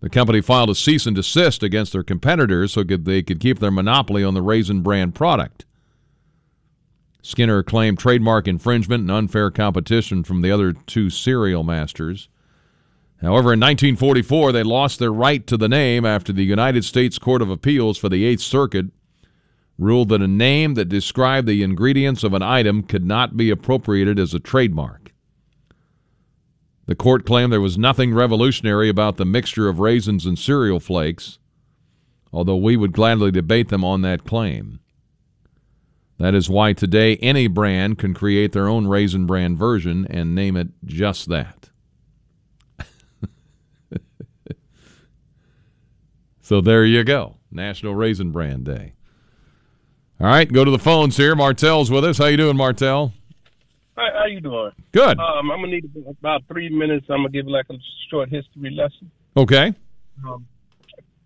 The 0.00 0.10
company 0.10 0.40
filed 0.40 0.70
a 0.70 0.74
cease 0.74 1.06
and 1.06 1.14
desist 1.14 1.62
against 1.62 1.92
their 1.92 2.02
competitors 2.02 2.72
so 2.72 2.82
they 2.82 3.22
could 3.22 3.38
keep 3.38 3.60
their 3.60 3.70
monopoly 3.70 4.24
on 4.24 4.34
the 4.34 4.42
Raisin 4.42 4.82
Bran 4.82 5.12
product. 5.12 5.64
Skinner 7.22 7.62
claimed 7.62 8.00
trademark 8.00 8.48
infringement 8.48 9.02
and 9.02 9.10
unfair 9.12 9.52
competition 9.52 10.24
from 10.24 10.42
the 10.42 10.50
other 10.50 10.72
two 10.72 11.08
cereal 11.08 11.62
masters. 11.62 12.28
However, 13.20 13.52
in 13.52 13.60
1944, 13.60 14.50
they 14.50 14.64
lost 14.64 14.98
their 14.98 15.12
right 15.12 15.46
to 15.46 15.56
the 15.56 15.68
name 15.68 16.04
after 16.04 16.32
the 16.32 16.42
United 16.42 16.84
States 16.84 17.20
Court 17.20 17.40
of 17.40 17.50
Appeals 17.50 17.98
for 17.98 18.08
the 18.08 18.24
Eighth 18.24 18.42
Circuit 18.42 18.86
ruled 19.82 20.08
that 20.10 20.22
a 20.22 20.28
name 20.28 20.74
that 20.74 20.88
described 20.88 21.46
the 21.46 21.62
ingredients 21.62 22.22
of 22.22 22.32
an 22.34 22.42
item 22.42 22.82
could 22.82 23.04
not 23.04 23.36
be 23.36 23.50
appropriated 23.50 24.18
as 24.18 24.32
a 24.32 24.40
trademark. 24.40 25.12
The 26.86 26.94
court 26.94 27.26
claimed 27.26 27.52
there 27.52 27.60
was 27.60 27.78
nothing 27.78 28.14
revolutionary 28.14 28.88
about 28.88 29.16
the 29.16 29.24
mixture 29.24 29.68
of 29.68 29.78
raisins 29.78 30.26
and 30.26 30.38
cereal 30.38 30.80
flakes, 30.80 31.38
although 32.32 32.56
we 32.56 32.76
would 32.76 32.92
gladly 32.92 33.30
debate 33.30 33.68
them 33.68 33.84
on 33.84 34.02
that 34.02 34.24
claim. 34.24 34.80
That 36.18 36.34
is 36.34 36.48
why 36.48 36.72
today 36.72 37.16
any 37.16 37.46
brand 37.48 37.98
can 37.98 38.14
create 38.14 38.52
their 38.52 38.68
own 38.68 38.86
raisin 38.86 39.26
bran 39.26 39.56
version 39.56 40.06
and 40.08 40.34
name 40.34 40.56
it 40.56 40.68
just 40.84 41.28
that. 41.28 41.70
so 46.40 46.60
there 46.60 46.84
you 46.84 47.02
go. 47.04 47.38
National 47.50 47.94
Raisin 47.94 48.30
Bran 48.30 48.62
Day. 48.62 48.94
All 50.22 50.28
right, 50.28 50.50
go 50.50 50.64
to 50.64 50.70
the 50.70 50.78
phones 50.78 51.16
here. 51.16 51.34
Martell's 51.34 51.90
with 51.90 52.04
us. 52.04 52.16
How 52.16 52.26
you 52.26 52.36
doing, 52.36 52.56
Martell? 52.56 53.12
Hi, 53.96 54.20
how 54.20 54.26
you 54.26 54.40
doing? 54.40 54.70
Good. 54.92 55.18
Um, 55.18 55.50
I'm 55.50 55.62
gonna 55.62 55.66
need 55.66 55.90
about 56.06 56.42
three 56.46 56.68
minutes. 56.68 57.06
I'm 57.10 57.24
gonna 57.24 57.30
give 57.30 57.48
like 57.48 57.66
a 57.70 57.74
short 58.08 58.28
history 58.28 58.70
lesson. 58.70 59.10
Okay. 59.36 59.74
Um, 60.24 60.46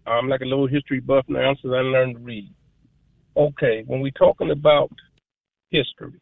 I'm 0.06 0.30
like 0.30 0.40
a 0.40 0.46
little 0.46 0.66
history 0.66 1.00
buff 1.00 1.26
now, 1.28 1.54
so 1.60 1.74
I 1.74 1.82
learned 1.82 2.14
to 2.14 2.22
read. 2.22 2.50
Okay, 3.36 3.84
when 3.86 4.00
we're 4.00 4.12
talking 4.12 4.50
about 4.50 4.90
history, 5.68 6.18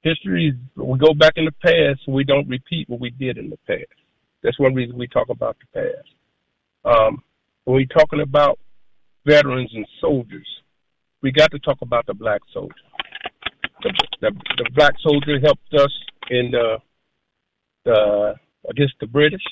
history 0.00 0.48
is 0.48 0.54
we 0.82 0.98
go 0.98 1.12
back 1.12 1.34
in 1.36 1.44
the 1.44 1.52
past, 1.52 2.08
we 2.08 2.24
don't 2.24 2.48
repeat 2.48 2.88
what 2.88 3.00
we 3.00 3.10
did 3.10 3.36
in 3.36 3.50
the 3.50 3.58
past. 3.66 3.84
That's 4.42 4.58
one 4.58 4.74
reason 4.74 4.96
we 4.96 5.08
talk 5.08 5.28
about 5.28 5.58
the 5.60 5.82
past. 5.82 6.96
Um, 6.96 7.22
when 7.64 7.74
we're 7.76 7.98
talking 7.98 8.22
about 8.22 8.58
veterans 9.26 9.72
and 9.74 9.86
soldiers, 10.00 10.48
we 11.22 11.30
got 11.30 11.50
to 11.52 11.58
talk 11.58 11.78
about 11.82 12.06
the 12.06 12.14
black 12.14 12.40
soldier. 12.52 12.74
The, 13.82 13.92
the, 14.20 14.30
the 14.58 14.70
black 14.74 14.94
soldier 15.00 15.38
helped 15.40 15.72
us 15.74 15.92
in 16.30 16.50
the, 16.50 16.78
the 17.84 18.34
against 18.68 18.94
the 19.00 19.06
British. 19.06 19.42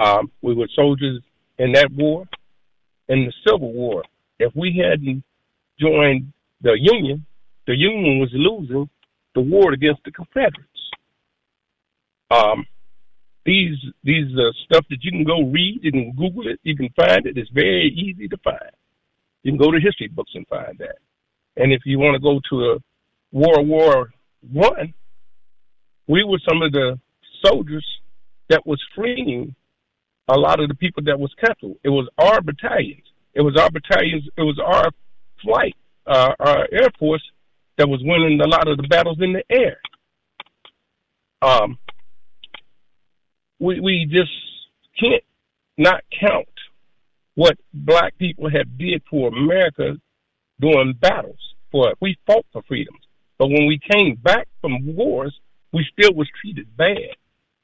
Um, 0.00 0.30
we 0.42 0.54
were 0.54 0.68
soldiers 0.74 1.20
in 1.58 1.72
that 1.72 1.90
war, 1.92 2.24
in 3.08 3.24
the 3.24 3.32
Civil 3.46 3.72
War. 3.72 4.04
If 4.38 4.54
we 4.54 4.82
hadn't 4.82 5.24
joined 5.80 6.32
the 6.62 6.76
Union, 6.78 7.24
the 7.66 7.74
Union 7.74 8.18
was 8.18 8.30
losing 8.32 8.88
the 9.34 9.40
war 9.40 9.72
against 9.72 10.02
the 10.04 10.10
Confederates. 10.10 10.64
Um, 12.30 12.66
these 13.44 13.76
these 14.04 14.26
stuff 14.64 14.84
that 14.90 15.02
you 15.02 15.10
can 15.10 15.24
go 15.24 15.42
read, 15.42 15.80
can 15.82 16.12
Google 16.12 16.48
it, 16.48 16.60
you 16.62 16.76
can 16.76 16.90
find 16.94 17.26
it. 17.26 17.38
It's 17.38 17.50
very 17.50 17.88
easy 17.88 18.28
to 18.28 18.36
find. 18.38 18.70
You 19.42 19.52
can 19.52 19.58
go 19.58 19.70
to 19.70 19.80
history 19.80 20.08
books 20.08 20.32
and 20.34 20.46
find 20.48 20.78
that. 20.78 20.96
And 21.56 21.72
if 21.72 21.82
you 21.84 21.98
want 21.98 22.14
to 22.14 22.20
go 22.20 22.40
to 22.50 22.72
a 22.72 22.78
World 23.32 23.68
War 23.68 24.10
One, 24.52 24.94
we 26.06 26.24
were 26.24 26.40
some 26.48 26.62
of 26.62 26.72
the 26.72 26.98
soldiers 27.44 27.86
that 28.48 28.66
was 28.66 28.82
freeing 28.94 29.54
a 30.28 30.38
lot 30.38 30.60
of 30.60 30.68
the 30.68 30.74
people 30.74 31.02
that 31.04 31.18
was 31.18 31.32
captured. 31.40 31.74
It 31.82 31.88
was 31.88 32.08
our 32.18 32.40
battalions. 32.40 33.04
It 33.34 33.42
was 33.42 33.56
our 33.56 33.70
battalions. 33.70 34.24
It 34.36 34.42
was 34.42 34.58
our 34.64 34.90
flight, 35.42 35.76
uh, 36.06 36.32
our 36.38 36.68
air 36.72 36.90
force 36.98 37.22
that 37.76 37.88
was 37.88 38.00
winning 38.02 38.40
a 38.40 38.48
lot 38.48 38.68
of 38.68 38.76
the 38.76 38.88
battles 38.88 39.18
in 39.20 39.32
the 39.32 39.44
air. 39.50 39.80
Um, 41.40 41.78
we 43.60 43.80
we 43.80 44.06
just 44.10 44.32
can't 44.98 45.22
not 45.76 46.02
count 46.20 46.48
what 47.38 47.56
black 47.72 48.18
people 48.18 48.50
have 48.50 48.76
did 48.76 49.00
for 49.08 49.28
America 49.28 49.96
during 50.58 50.92
battles. 50.94 51.38
For 51.70 51.94
we 52.00 52.16
fought 52.26 52.44
for 52.52 52.62
freedoms, 52.66 52.98
but 53.38 53.46
when 53.46 53.68
we 53.68 53.78
came 53.78 54.16
back 54.16 54.48
from 54.60 54.96
wars, 54.96 55.38
we 55.72 55.86
still 55.92 56.14
was 56.14 56.26
treated 56.40 56.66
bad. 56.76 57.14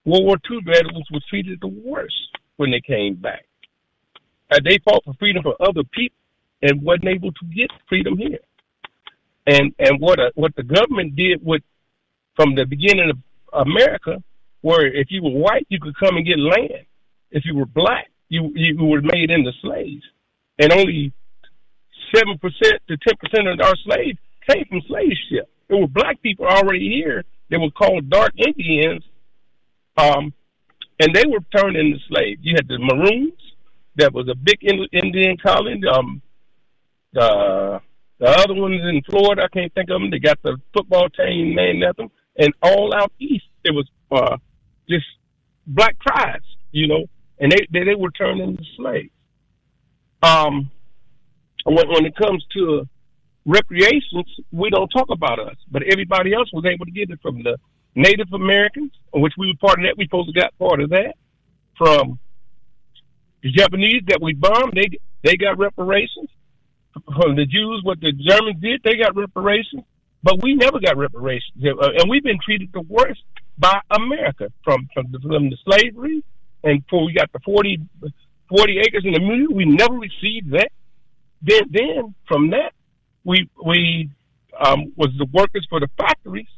World 0.04 0.26
War 0.26 0.36
II 0.48 0.60
veterans 0.64 1.08
were 1.12 1.18
treated 1.28 1.58
the 1.60 1.66
worst 1.66 2.14
when 2.56 2.70
they 2.70 2.80
came 2.80 3.16
back. 3.16 3.46
Uh, 4.48 4.60
they 4.64 4.78
fought 4.84 5.02
for 5.04 5.14
freedom 5.18 5.42
for 5.42 5.56
other 5.60 5.82
people 5.92 6.18
and 6.62 6.80
wasn't 6.80 7.08
able 7.08 7.32
to 7.32 7.44
get 7.46 7.68
freedom 7.88 8.16
here. 8.16 8.44
And 9.48 9.74
and 9.80 10.00
what 10.00 10.20
uh, 10.20 10.30
what 10.36 10.54
the 10.54 10.62
government 10.62 11.16
did 11.16 11.44
with 11.44 11.62
from 12.36 12.54
the 12.54 12.64
beginning 12.64 13.10
of 13.10 13.66
America, 13.66 14.22
where 14.60 14.86
if 14.86 15.08
you 15.10 15.20
were 15.24 15.30
white 15.30 15.66
you 15.68 15.80
could 15.80 15.96
come 15.98 16.16
and 16.16 16.24
get 16.24 16.38
land, 16.38 16.86
if 17.32 17.44
you 17.44 17.56
were 17.56 17.66
black 17.66 18.06
you 18.34 18.52
you 18.54 18.84
were 18.84 19.02
made 19.02 19.30
into 19.30 19.52
slaves, 19.62 20.04
and 20.58 20.72
only 20.72 21.12
seven 22.14 22.36
percent 22.38 22.82
to 22.88 22.96
ten 22.96 23.14
percent 23.20 23.48
of 23.48 23.60
our 23.60 23.76
slaves 23.84 24.18
came 24.48 24.64
from 24.68 24.82
slave 24.88 25.16
ships. 25.28 25.50
There 25.68 25.78
were 25.78 25.88
black 25.88 26.20
people 26.22 26.46
already 26.46 26.90
here. 26.90 27.24
They 27.50 27.58
were 27.58 27.70
called 27.70 28.10
dark 28.10 28.32
Indians, 28.36 29.04
um, 29.96 30.32
and 31.00 31.14
they 31.14 31.24
were 31.26 31.40
turned 31.56 31.76
into 31.76 31.98
slaves. 32.08 32.40
You 32.42 32.54
had 32.56 32.68
the 32.68 32.78
Maroons, 32.78 33.40
that 33.96 34.12
was 34.12 34.28
a 34.28 34.34
big 34.34 34.58
Indian 34.62 35.36
colony. 35.36 35.80
Um, 35.86 36.20
the 37.12 37.80
the 38.18 38.26
other 38.26 38.54
ones 38.54 38.80
in 38.82 39.02
Florida, 39.08 39.42
I 39.44 39.48
can't 39.48 39.72
think 39.74 39.90
of 39.90 40.00
them. 40.00 40.10
They 40.10 40.18
got 40.18 40.42
the 40.42 40.56
football 40.72 41.08
team 41.10 41.54
named 41.54 41.82
after 41.84 42.02
them, 42.02 42.10
and 42.38 42.52
all 42.62 42.94
out 42.94 43.12
east, 43.18 43.44
it 43.64 43.72
was 43.72 43.86
uh, 44.10 44.36
just 44.88 45.06
black 45.66 45.96
tribes, 46.00 46.44
you 46.72 46.86
know, 46.86 47.04
and 47.38 47.52
they 47.52 47.66
they, 47.72 47.84
they 47.84 47.94
were 47.94 48.10
turned 48.10 48.40
into 48.40 48.62
slaves. 48.76 49.10
Um, 50.22 50.70
when 51.64 51.88
when 51.88 52.06
it 52.06 52.16
comes 52.16 52.44
to 52.54 52.88
recreations, 53.44 54.26
we 54.52 54.70
don't 54.70 54.88
talk 54.88 55.08
about 55.10 55.38
us, 55.38 55.56
but 55.70 55.82
everybody 55.90 56.32
else 56.32 56.50
was 56.52 56.64
able 56.64 56.86
to 56.86 56.92
get 56.92 57.10
it 57.10 57.18
from 57.22 57.42
the 57.42 57.58
Native 57.94 58.32
Americans, 58.32 58.92
which 59.12 59.34
we 59.38 59.48
were 59.48 59.68
part 59.68 59.78
of 59.78 59.84
that. 59.84 59.96
We 59.96 60.06
supposed 60.06 60.32
to 60.32 60.40
got 60.40 60.56
part 60.58 60.80
of 60.80 60.90
that 60.90 61.14
from 61.76 62.18
the 63.42 63.50
Japanese 63.50 64.02
that 64.08 64.20
we 64.20 64.34
bombed. 64.34 64.72
They 64.74 64.98
they 65.22 65.36
got 65.36 65.58
reparations 65.58 66.30
from 66.92 67.36
the 67.36 67.46
Jews. 67.46 67.80
What 67.82 68.00
the 68.00 68.12
Germans 68.12 68.60
did, 68.60 68.80
they 68.84 68.96
got 68.96 69.16
reparations, 69.16 69.84
but 70.22 70.42
we 70.42 70.54
never 70.54 70.78
got 70.80 70.96
reparations, 70.96 71.58
and 71.62 72.08
we've 72.08 72.24
been 72.24 72.40
treated 72.44 72.70
the 72.72 72.82
worst 72.82 73.22
by 73.58 73.80
America 73.90 74.50
from 74.62 74.88
from 74.94 75.06
the, 75.12 75.18
from 75.20 75.50
the 75.50 75.56
slavery 75.64 76.24
and 76.64 76.82
before 76.82 77.04
we 77.04 77.12
got 77.12 77.30
the 77.32 77.38
40, 77.44 77.78
40 78.48 78.78
acres 78.78 79.04
in 79.04 79.12
the 79.12 79.20
middle. 79.20 79.54
We 79.54 79.64
never 79.64 79.94
received 79.94 80.50
that. 80.52 80.70
Then 81.42 81.62
then 81.70 82.14
from 82.26 82.50
that 82.50 82.72
we 83.24 83.48
we 83.64 84.10
um, 84.58 84.92
was 84.96 85.10
the 85.18 85.26
workers 85.32 85.66
for 85.68 85.80
the 85.80 85.88
factories, 85.98 86.48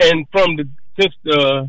and 0.00 0.26
from 0.32 0.56
the 0.56 0.68
since 0.98 1.14
the 1.22 1.68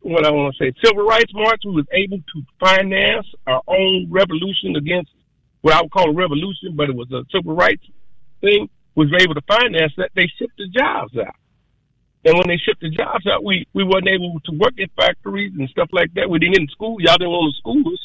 what 0.00 0.24
I 0.24 0.30
want 0.30 0.54
to 0.54 0.64
say 0.64 0.72
civil 0.84 1.04
rights 1.04 1.32
march, 1.34 1.62
we 1.64 1.72
was 1.72 1.86
able 1.92 2.18
to 2.18 2.42
finance 2.60 3.26
our 3.46 3.62
own 3.66 4.06
revolution 4.10 4.76
against 4.76 5.10
what 5.62 5.74
I 5.74 5.82
would 5.82 5.90
call 5.90 6.10
a 6.10 6.14
revolution, 6.14 6.76
but 6.76 6.88
it 6.88 6.94
was 6.94 7.10
a 7.10 7.24
civil 7.34 7.56
rights 7.56 7.82
thing. 8.40 8.68
We 8.94 9.06
Was 9.06 9.22
able 9.22 9.34
to 9.34 9.42
finance 9.42 9.92
that. 9.96 10.10
They 10.14 10.30
shipped 10.38 10.56
the 10.56 10.68
jobs 10.68 11.16
out, 11.18 11.34
and 12.26 12.36
when 12.36 12.48
they 12.48 12.58
shipped 12.58 12.82
the 12.82 12.90
jobs 12.90 13.26
out, 13.26 13.42
we 13.44 13.66
we 13.72 13.84
wasn't 13.84 14.08
able 14.08 14.38
to 14.44 14.52
work 14.58 14.74
in 14.76 14.88
factories 14.96 15.52
and 15.56 15.68
stuff 15.70 15.88
like 15.92 16.12
that. 16.14 16.28
We 16.28 16.38
didn't 16.38 16.54
get 16.54 16.62
in 16.62 16.68
school. 16.68 16.96
Y'all 17.00 17.16
didn't 17.16 17.30
want 17.30 17.54
to 17.54 17.58
schools 17.58 18.00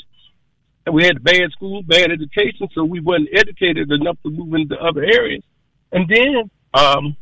and 0.86 0.96
we 0.96 1.04
had 1.04 1.24
bad 1.24 1.52
school, 1.52 1.84
bad 1.84 2.12
education, 2.12 2.68
so 2.74 2.84
we 2.84 3.00
wasn't 3.00 3.30
educated 3.34 3.92
enough 3.92 4.18
to 4.24 4.30
move 4.30 4.54
into 4.54 4.76
other 4.76 5.04
areas. 5.04 5.44
And 5.92 6.10
then 6.10 6.50
um, 6.74 7.16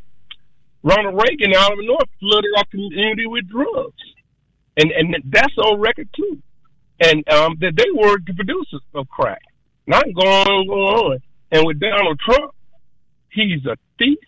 Ronald 0.84 1.16
Reagan 1.16 1.54
Oliver 1.56 1.84
North 1.84 2.10
flooded 2.20 2.52
our 2.58 2.66
community 2.66 3.28
with 3.28 3.50
drugs, 3.50 4.02
and 4.78 4.92
and 4.92 5.16
that's 5.30 5.58
on 5.58 5.80
record 5.80 6.08
too. 6.16 6.42
And 7.02 7.28
um, 7.30 7.56
that 7.62 7.74
they 7.76 7.90
were 7.94 8.18
the 8.26 8.34
producers 8.34 8.82
of 8.94 9.08
crack. 9.10 9.42
Not 9.88 10.04
going 10.14 10.28
on, 10.28 10.68
going 10.68 10.96
on. 10.96 11.20
And 11.52 11.66
with 11.66 11.80
Donald 11.80 12.20
Trump, 12.20 12.54
he's 13.32 13.66
a 13.66 13.76
thief, 13.98 14.20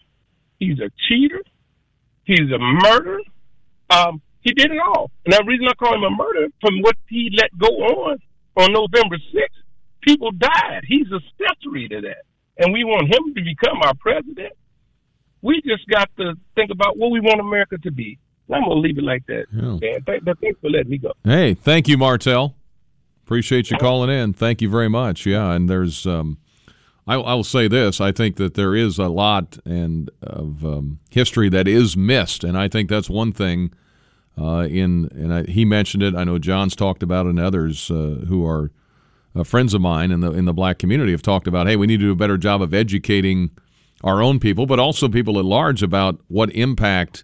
he's 0.58 0.80
a 0.80 0.90
cheater, 1.08 1.42
he's 2.26 2.52
a 2.52 2.60
murderer. 2.60 3.22
Um, 3.90 4.22
he 4.42 4.54
did 4.54 4.72
it 4.72 4.80
all. 4.80 5.12
And 5.26 5.34
the 5.34 5.44
reason 5.46 5.68
I 5.68 5.74
call 5.74 5.94
him 5.96 6.04
a 6.04 6.10
murderer 6.10 6.48
from 6.62 6.82
what 6.82 6.96
he 7.08 7.30
let 7.38 7.56
go 7.58 7.68
on 7.68 8.18
on 8.58 8.74
November 8.74 9.18
6th, 9.18 9.62
people 10.02 10.32
died. 10.32 10.84
He's 10.88 11.08
a 11.12 11.16
accessory 11.18 11.88
to 11.90 12.02
that. 12.02 12.24
And 12.58 12.74
we 12.74 12.84
want 12.84 13.08
him 13.08 13.34
to 13.34 13.42
become 13.42 13.82
our 13.84 13.94
president. 13.96 14.54
We 15.42 15.62
just 15.66 15.88
got 15.88 16.10
to 16.18 16.34
think 16.56 16.72
about 16.72 16.98
what 16.98 17.12
we 17.12 17.20
want 17.20 17.40
America 17.40 17.78
to 17.80 17.92
be. 17.92 18.20
I'm 18.54 18.64
going 18.64 18.76
to 18.76 18.80
leave 18.82 18.98
it 18.98 19.04
like 19.04 19.26
that. 19.28 19.46
Yeah. 19.52 19.98
Th- 20.06 20.38
thanks 20.42 20.60
for 20.60 20.70
letting 20.70 20.90
me 20.90 20.98
go. 20.98 21.14
Hey, 21.24 21.54
thank 21.54 21.88
you, 21.88 21.98
Martel. 21.98 22.56
Appreciate 23.24 23.72
you 23.72 23.78
calling 23.78 24.10
in. 24.10 24.34
Thank 24.34 24.62
you 24.62 24.70
very 24.70 24.90
much. 24.90 25.26
Yeah, 25.26 25.54
and 25.54 25.70
there's, 25.70 26.06
um, 26.06 26.38
I, 27.08 27.16
I 27.16 27.34
will 27.34 27.44
say 27.44 27.68
this: 27.68 28.00
I 28.00 28.12
think 28.12 28.36
that 28.38 28.54
there 28.54 28.76
is 28.76 28.98
a 29.00 29.08
lot 29.08 29.58
and 29.66 30.10
of 30.22 30.64
um, 30.66 31.00
history 31.10 31.50
that 31.50 31.68
is 31.68 31.98
missed, 31.98 32.44
and 32.44 32.58
I 32.58 32.68
think 32.68 32.90
that's 32.90 33.10
one 33.10 33.32
thing 33.32 33.74
uh, 34.38 34.68
in 34.70 35.10
and 35.14 35.34
I, 35.34 35.44
he 35.44 35.66
mentioned 35.66 36.04
it. 36.04 36.16
I 36.16 36.24
know 36.24 36.40
John's 36.40 36.76
talked 36.76 37.04
about 37.04 37.26
it, 37.26 37.30
and 37.30 37.40
others 37.40 37.90
uh, 37.90 38.26
who 38.28 38.46
are 38.46 38.72
uh, 39.36 39.44
friends 39.44 39.74
of 39.74 39.82
mine 39.82 40.12
in 40.12 40.20
the 40.20 40.32
in 40.32 40.46
the 40.46 40.54
black 40.54 40.78
community 40.78 41.12
have 41.12 41.22
talked 41.22 41.48
about. 41.48 41.68
Hey, 41.68 41.76
we 41.76 41.88
need 41.88 42.00
to 42.00 42.06
do 42.06 42.12
a 42.12 42.16
better 42.16 42.38
job 42.38 42.62
of 42.62 42.74
educating 42.74 43.52
our 44.04 44.22
own 44.22 44.40
people, 44.40 44.66
but 44.66 44.80
also 44.80 45.08
people 45.08 45.38
at 45.38 45.46
large 45.46 45.84
about 45.84 46.20
what 46.28 46.50
impact 46.52 47.24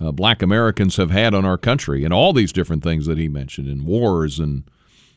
uh, 0.00 0.12
black 0.12 0.42
Americans 0.42 0.96
have 0.96 1.10
had 1.10 1.34
on 1.34 1.44
our 1.44 1.58
country 1.58 2.04
and 2.04 2.12
all 2.12 2.32
these 2.32 2.52
different 2.52 2.82
things 2.82 3.06
that 3.06 3.18
he 3.18 3.28
mentioned 3.28 3.68
in 3.68 3.84
wars 3.84 4.38
and 4.38 4.64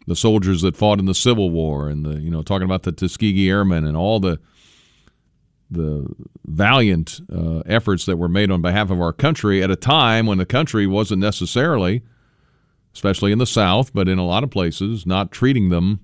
the 0.07 0.15
soldiers 0.15 0.61
that 0.61 0.75
fought 0.75 0.99
in 0.99 1.05
the 1.05 1.15
Civil 1.15 1.49
War 1.49 1.89
and 1.89 2.05
the 2.05 2.19
you 2.19 2.29
know 2.29 2.41
talking 2.41 2.65
about 2.65 2.83
the 2.83 2.91
Tuskegee 2.91 3.49
Airmen 3.49 3.85
and 3.85 3.95
all 3.95 4.19
the 4.19 4.39
the 5.69 6.05
valiant 6.45 7.21
uh, 7.33 7.59
efforts 7.59 8.05
that 8.05 8.17
were 8.17 8.27
made 8.27 8.51
on 8.51 8.61
behalf 8.61 8.91
of 8.91 8.99
our 8.99 9.13
country 9.13 9.63
at 9.63 9.71
a 9.71 9.75
time 9.75 10.25
when 10.25 10.37
the 10.37 10.45
country 10.45 10.85
wasn't 10.85 11.21
necessarily, 11.21 12.03
especially 12.93 13.31
in 13.31 13.37
the 13.37 13.45
South, 13.45 13.93
but 13.93 14.09
in 14.09 14.19
a 14.19 14.25
lot 14.25 14.43
of 14.43 14.51
places, 14.51 15.05
not 15.05 15.31
treating 15.31 15.69
them 15.69 16.01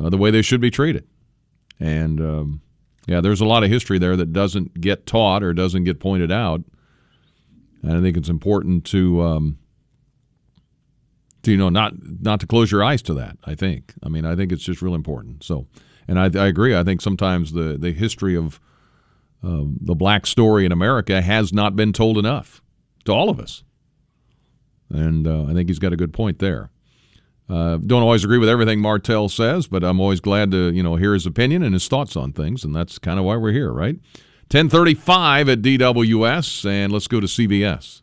uh, 0.00 0.10
the 0.10 0.18
way 0.18 0.32
they 0.32 0.42
should 0.42 0.60
be 0.60 0.72
treated. 0.72 1.06
And 1.78 2.20
um, 2.20 2.60
yeah, 3.06 3.20
there's 3.20 3.40
a 3.40 3.46
lot 3.46 3.62
of 3.62 3.70
history 3.70 3.98
there 3.98 4.16
that 4.16 4.32
doesn't 4.32 4.80
get 4.80 5.06
taught 5.06 5.44
or 5.44 5.54
doesn't 5.54 5.84
get 5.84 6.00
pointed 6.00 6.32
out. 6.32 6.62
And 7.82 7.96
I 7.96 8.00
think 8.00 8.16
it's 8.16 8.28
important 8.28 8.84
to, 8.86 9.22
um, 9.22 9.58
to 11.42 11.50
you 11.50 11.56
know, 11.56 11.68
not 11.68 11.94
not 12.20 12.40
to 12.40 12.46
close 12.46 12.70
your 12.70 12.82
eyes 12.84 13.02
to 13.02 13.14
that. 13.14 13.36
I 13.44 13.54
think. 13.54 13.94
I 14.02 14.08
mean, 14.08 14.24
I 14.24 14.36
think 14.36 14.52
it's 14.52 14.64
just 14.64 14.82
real 14.82 14.94
important. 14.94 15.44
So. 15.44 15.66
And 16.10 16.18
I, 16.18 16.30
I 16.42 16.46
agree. 16.46 16.74
I 16.74 16.84
think 16.84 17.02
sometimes 17.02 17.52
the, 17.52 17.76
the 17.78 17.92
history 17.92 18.34
of 18.34 18.58
the 19.42 19.94
black 19.94 20.26
story 20.26 20.64
in 20.64 20.72
America 20.72 21.22
has 21.22 21.52
not 21.52 21.76
been 21.76 21.92
told 21.92 22.18
enough 22.18 22.62
to 23.04 23.12
all 23.12 23.30
of 23.30 23.38
us. 23.38 23.62
And 24.90 25.26
uh, 25.26 25.44
I 25.44 25.52
think 25.52 25.68
he's 25.68 25.78
got 25.78 25.92
a 25.92 25.96
good 25.96 26.12
point 26.12 26.38
there. 26.38 26.70
Uh, 27.48 27.78
don't 27.78 28.02
always 28.02 28.24
agree 28.24 28.38
with 28.38 28.48
everything 28.48 28.80
Martell 28.80 29.28
says, 29.28 29.66
but 29.66 29.82
I'm 29.82 30.00
always 30.00 30.20
glad 30.20 30.50
to 30.50 30.70
you 30.70 30.82
know 30.82 30.96
hear 30.96 31.14
his 31.14 31.24
opinion 31.24 31.62
and 31.62 31.72
his 31.72 31.88
thoughts 31.88 32.14
on 32.14 32.32
things, 32.32 32.62
and 32.62 32.76
that's 32.76 32.98
kind 32.98 33.18
of 33.18 33.24
why 33.24 33.36
we're 33.36 33.52
here, 33.52 33.72
right? 33.72 33.96
1035 34.50 35.48
at 35.48 35.62
DWS, 35.62 36.68
and 36.68 36.92
let's 36.92 37.08
go 37.08 37.20
to 37.20 37.26
CBS. 37.26 38.02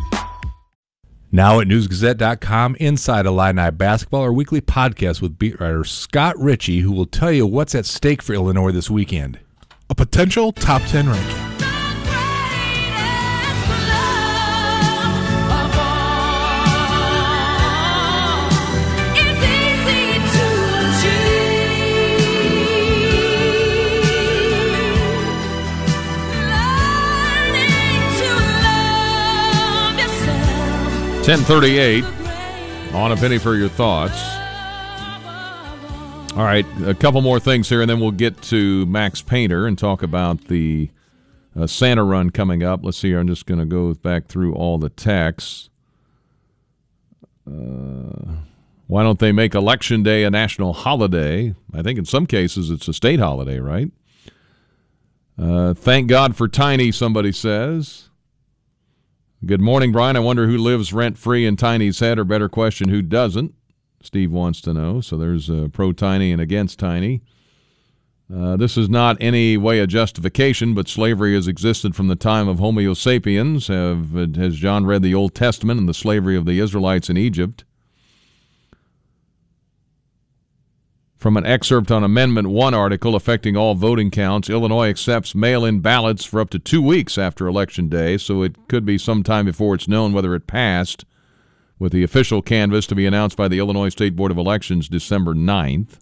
Now 1.33 1.61
at 1.61 1.67
newsgazette.com, 1.67 2.75
Inside 2.75 3.25
Illini 3.25 3.71
Basketball, 3.71 4.21
our 4.21 4.33
weekly 4.33 4.59
podcast 4.59 5.21
with 5.21 5.39
beat 5.39 5.61
writer 5.61 5.85
Scott 5.85 6.37
Richey, 6.37 6.79
who 6.79 6.91
will 6.91 7.05
tell 7.05 7.31
you 7.31 7.47
what's 7.47 7.73
at 7.73 7.85
stake 7.85 8.21
for 8.21 8.33
Illinois 8.33 8.73
this 8.73 8.89
weekend. 8.89 9.39
A 9.89 9.95
potential 9.95 10.51
top 10.51 10.81
10 10.83 11.07
ranking. 11.07 11.70
Ten 31.23 31.37
thirty-eight 31.39 32.03
on 32.93 33.11
a 33.11 33.15
penny 33.15 33.37
for 33.37 33.55
your 33.55 33.69
thoughts. 33.69 34.19
All 36.35 36.43
right, 36.43 36.65
a 36.83 36.95
couple 36.95 37.21
more 37.21 37.39
things 37.39 37.69
here, 37.69 37.81
and 37.81 37.89
then 37.89 37.99
we'll 37.99 38.11
get 38.11 38.41
to 38.43 38.85
Max 38.87 39.21
Painter 39.21 39.67
and 39.67 39.77
talk 39.77 40.01
about 40.01 40.45
the 40.45 40.89
uh, 41.55 41.67
Santa 41.67 42.03
run 42.03 42.31
coming 42.31 42.63
up. 42.63 42.83
Let's 42.83 42.97
see 42.97 43.09
here. 43.09 43.19
I'm 43.19 43.27
just 43.27 43.45
going 43.45 43.59
to 43.59 43.65
go 43.65 43.93
back 43.93 44.27
through 44.27 44.55
all 44.55 44.79
the 44.79 44.89
texts. 44.89 45.69
Uh, 47.47 48.37
why 48.87 49.03
don't 49.03 49.19
they 49.19 49.31
make 49.31 49.53
Election 49.53 50.03
Day 50.03 50.23
a 50.23 50.31
national 50.31 50.73
holiday? 50.73 51.53
I 51.71 51.81
think 51.83 51.99
in 51.99 52.05
some 52.05 52.25
cases 52.25 52.71
it's 52.71 52.87
a 52.87 52.93
state 52.93 53.19
holiday, 53.19 53.59
right? 53.59 53.91
Uh, 55.37 55.73
thank 55.75 56.07
God 56.07 56.35
for 56.35 56.47
Tiny, 56.47 56.91
somebody 56.91 57.31
says. 57.31 58.09
Good 59.43 59.59
morning, 59.59 59.91
Brian. 59.91 60.15
I 60.15 60.19
wonder 60.19 60.45
who 60.45 60.55
lives 60.55 60.93
rent 60.93 61.17
free 61.17 61.47
in 61.47 61.55
Tiny's 61.55 61.99
head, 61.99 62.19
or 62.19 62.23
better 62.23 62.47
question, 62.47 62.89
who 62.89 63.01
doesn't? 63.01 63.55
Steve 64.03 64.31
wants 64.31 64.61
to 64.61 64.71
know. 64.71 65.01
So 65.01 65.17
there's 65.17 65.49
a 65.49 65.67
pro 65.73 65.93
Tiny 65.93 66.31
and 66.31 66.39
against 66.39 66.77
Tiny. 66.77 67.23
Uh, 68.31 68.55
this 68.55 68.77
is 68.77 68.87
not 68.87 69.17
any 69.19 69.57
way 69.57 69.79
a 69.79 69.87
justification, 69.87 70.75
but 70.75 70.87
slavery 70.87 71.33
has 71.33 71.47
existed 71.47 71.95
from 71.95 72.07
the 72.07 72.15
time 72.15 72.47
of 72.47 72.59
Homo 72.59 72.93
sapiens. 72.93 73.67
Have, 73.67 74.11
has 74.11 74.57
John 74.57 74.85
read 74.85 75.01
the 75.01 75.15
Old 75.15 75.33
Testament 75.33 75.79
and 75.79 75.89
the 75.89 75.95
slavery 75.95 76.37
of 76.37 76.45
the 76.45 76.59
Israelites 76.59 77.09
in 77.09 77.17
Egypt? 77.17 77.63
From 81.21 81.37
an 81.37 81.45
excerpt 81.45 81.91
on 81.91 82.03
Amendment 82.03 82.49
1 82.49 82.73
article 82.73 83.15
affecting 83.15 83.55
all 83.55 83.75
voting 83.75 84.09
counts, 84.09 84.49
Illinois 84.49 84.89
accepts 84.89 85.35
mail 85.35 85.63
in 85.63 85.79
ballots 85.79 86.25
for 86.25 86.41
up 86.41 86.49
to 86.49 86.57
two 86.57 86.81
weeks 86.81 87.15
after 87.15 87.45
Election 87.45 87.89
Day, 87.89 88.17
so 88.17 88.41
it 88.41 88.67
could 88.67 88.87
be 88.87 88.97
some 88.97 89.21
time 89.21 89.45
before 89.45 89.75
it's 89.75 89.87
known 89.87 90.13
whether 90.13 90.33
it 90.33 90.47
passed, 90.47 91.05
with 91.77 91.91
the 91.91 92.01
official 92.01 92.41
canvass 92.41 92.87
to 92.87 92.95
be 92.95 93.05
announced 93.05 93.37
by 93.37 93.47
the 93.47 93.59
Illinois 93.59 93.89
State 93.89 94.15
Board 94.15 94.31
of 94.31 94.39
Elections 94.39 94.89
December 94.89 95.35
9th. 95.35 95.99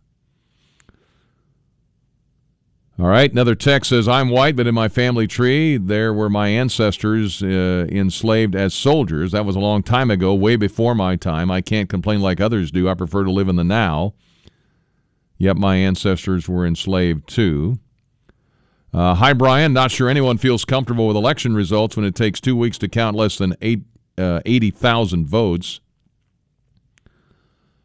All 2.97 3.07
right, 3.07 3.29
another 3.29 3.55
text 3.55 3.89
says, 3.89 4.07
I'm 4.07 4.29
white, 4.29 4.55
but 4.55 4.67
in 4.67 4.73
my 4.73 4.87
family 4.87 5.27
tree, 5.27 5.75
there 5.75 6.13
were 6.13 6.29
my 6.29 6.47
ancestors 6.47 7.43
uh, 7.43 7.87
enslaved 7.89 8.55
as 8.55 8.73
soldiers. 8.73 9.33
That 9.33 9.45
was 9.45 9.57
a 9.57 9.59
long 9.59 9.83
time 9.83 10.11
ago, 10.11 10.33
way 10.33 10.55
before 10.55 10.95
my 10.95 11.17
time. 11.17 11.51
I 11.51 11.59
can't 11.59 11.89
complain 11.89 12.21
like 12.21 12.39
others 12.39 12.71
do. 12.71 12.87
I 12.87 12.93
prefer 12.93 13.25
to 13.25 13.31
live 13.31 13.49
in 13.49 13.57
the 13.57 13.65
now. 13.65 14.13
Yet 15.40 15.56
my 15.56 15.78
ancestors 15.78 16.48
were 16.49 16.68
enslaved 16.68 17.28
too. 17.28 17.80
Uh, 18.94 19.16
hi, 19.16 19.34
Brian. 19.34 19.72
Not 19.72 19.90
sure 19.90 20.10
anyone 20.10 20.38
feels 20.38 20.66
comfortable 20.66 21.07
with 21.07 21.16
election 21.16 21.56
results 21.56 21.95
when 21.95 22.06
it 22.06 22.14
takes 22.14 22.41
two 22.41 22.56
weeks 22.56 22.78
to 22.80 22.90
count 22.90 23.16
less 23.16 23.38
than 23.38 23.56
eight, 23.61 23.84
uh, 24.18 24.41
80,000 24.45 25.26
votes. 25.26 25.80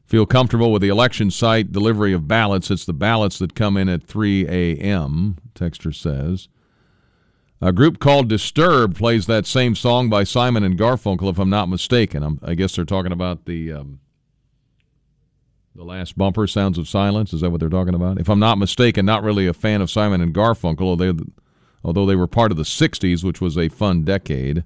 Feel 0.05 0.27
comfortable 0.27 0.73
with 0.73 0.83
the 0.83 0.89
election 0.89 1.31
site 1.31 1.71
delivery 1.71 2.13
of 2.13 2.27
ballots. 2.27 2.71
It's 2.71 2.85
the 2.85 2.93
ballots 2.93 3.39
that 3.39 3.55
come 3.55 3.77
in 3.77 3.89
at 3.89 4.03
3 4.03 4.49
a.m., 4.49 5.39
Texter 5.55 5.95
says. 5.95 6.49
A 7.61 7.73
group 7.73 8.01
called 8.01 8.29
Disturbed 8.29 8.97
plays 8.97 9.27
that 9.27 9.47
same 9.47 9.77
song 9.77 10.11
by 10.11 10.25
Simon 10.25 10.65
and 10.65 10.79
Garfunkel, 10.79 11.31
if 11.31 11.39
I'm 11.39 11.51
not 11.51 11.69
mistaken. 11.69 12.23
I'm, 12.23 12.41
i 12.43 12.55
guess 12.55 12.75
they're 12.75 12.85
talking 12.85 13.13
about 13.13 13.47
the 13.47 13.73
um, 13.73 14.01
the 15.75 15.85
last 15.85 16.17
bumper, 16.17 16.47
Sounds 16.47 16.79
of 16.79 16.87
Silence. 16.87 17.33
Is 17.33 17.41
that 17.41 17.51
what 17.51 17.59
they're 17.59 17.69
talking 17.69 17.95
about? 17.95 18.21
If 18.21 18.29
I'm 18.29 18.39
not 18.39 18.59
mistaken, 18.59 19.05
not 19.05 19.25
really 19.25 19.49
a 19.49 19.53
fan 19.53 19.81
of 19.81 19.91
Simon 19.91 20.21
and 20.21 20.33
Garfunkel, 20.33 20.83
although 21.83 22.07
they, 22.07 22.15
were 22.15 22.29
part 22.29 22.53
of 22.53 22.57
the 22.57 22.63
60s, 22.63 23.25
which 23.25 23.41
was 23.41 23.59
a 23.59 23.69
fun 23.69 24.05
decade. 24.05 24.63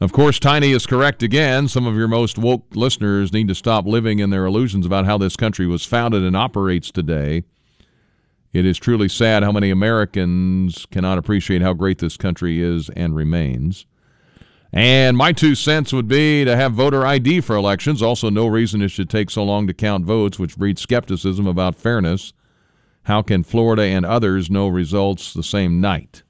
Of 0.00 0.12
course, 0.12 0.40
Tiny 0.40 0.72
is 0.72 0.86
correct 0.86 1.22
again. 1.22 1.68
Some 1.68 1.86
of 1.86 1.94
your 1.94 2.08
most 2.08 2.36
woke 2.36 2.64
listeners 2.72 3.32
need 3.32 3.46
to 3.46 3.54
stop 3.54 3.86
living 3.86 4.18
in 4.18 4.30
their 4.30 4.44
illusions 4.44 4.86
about 4.86 5.06
how 5.06 5.18
this 5.18 5.36
country 5.36 5.68
was 5.68 5.86
founded 5.86 6.24
and 6.24 6.36
operates 6.36 6.90
today. 6.90 7.44
It 8.52 8.66
is 8.66 8.76
truly 8.76 9.08
sad 9.08 9.44
how 9.44 9.52
many 9.52 9.70
Americans 9.70 10.84
cannot 10.90 11.18
appreciate 11.18 11.62
how 11.62 11.74
great 11.74 11.98
this 11.98 12.16
country 12.16 12.60
is 12.60 12.90
and 12.90 13.14
remains. 13.14 13.86
And 14.76 15.16
my 15.16 15.30
two 15.30 15.54
cents 15.54 15.92
would 15.92 16.08
be 16.08 16.44
to 16.44 16.56
have 16.56 16.72
voter 16.72 17.06
ID 17.06 17.42
for 17.42 17.54
elections. 17.54 18.02
Also, 18.02 18.28
no 18.28 18.48
reason 18.48 18.82
it 18.82 18.88
should 18.88 19.08
take 19.08 19.30
so 19.30 19.44
long 19.44 19.68
to 19.68 19.72
count 19.72 20.04
votes, 20.04 20.36
which 20.36 20.56
breeds 20.56 20.82
skepticism 20.82 21.46
about 21.46 21.76
fairness. 21.76 22.32
How 23.04 23.22
can 23.22 23.44
Florida 23.44 23.82
and 23.82 24.04
others 24.04 24.50
know 24.50 24.66
results 24.66 25.32
the 25.32 25.44
same 25.44 25.80
night? 25.80 26.24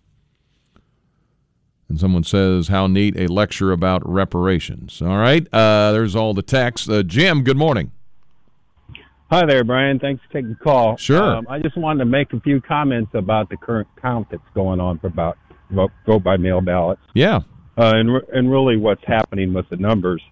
And 1.89 1.99
someone 1.99 2.23
says, 2.23 2.69
How 2.69 2.87
neat 2.87 3.17
a 3.17 3.29
lecture 3.29 3.73
about 3.73 4.07
reparations. 4.07 5.01
All 5.01 5.17
right, 5.17 5.47
uh, 5.51 5.93
there's 5.93 6.15
all 6.15 6.35
the 6.35 6.43
text. 6.43 6.91
Uh, 6.91 7.03
Jim, 7.03 7.45
good 7.45 7.57
morning. 7.57 7.93
Hi 9.31 9.47
there, 9.47 9.65
Brian. 9.65 9.99
Thanks 9.99 10.23
for 10.27 10.35
taking 10.35 10.51
the 10.51 10.57
call. 10.57 10.99
Sure. 10.99 11.37
Um, 11.37 11.47
I 11.49 11.61
just 11.61 11.79
wanted 11.79 12.01
to 12.01 12.05
make 12.05 12.35
a 12.35 12.41
few 12.41 12.61
comments 12.61 13.13
about 13.15 13.49
the 13.49 13.57
current 13.57 13.89
count 14.03 14.29
that's 14.31 14.43
going 14.55 14.81
on 14.81 14.99
for 14.99 15.07
about 15.07 15.39
vote, 15.71 15.93
vote 16.05 16.23
by 16.23 16.37
mail 16.37 16.61
ballots. 16.61 17.01
Yeah. 17.15 17.41
Uh, 17.77 17.93
and 17.97 18.15
re- 18.15 18.27
and 18.33 18.51
really 18.51 18.77
what's 18.77 19.05
happening 19.05 19.53
with 19.53 19.69
the 19.69 19.77
numbers, 19.77 20.23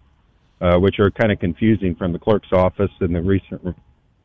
uh, 0.60 0.76
which 0.78 1.00
are 1.00 1.10
kind 1.10 1.32
of 1.32 1.40
confusing 1.40 1.94
from 1.94 2.12
the 2.12 2.18
clerk's 2.18 2.52
office 2.52 2.90
and 3.00 3.14
the 3.14 3.20
recent 3.20 3.76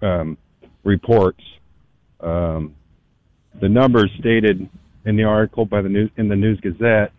um, 0.01 0.37
reports. 0.83 1.41
Um, 2.19 2.75
the 3.59 3.69
numbers 3.69 4.11
stated 4.19 4.69
in 5.05 5.15
the 5.15 5.23
article 5.23 5.65
by 5.65 5.81
the 5.81 5.89
news 5.89 6.11
in 6.17 6.27
the 6.27 6.35
News 6.35 6.59
Gazette, 6.59 7.11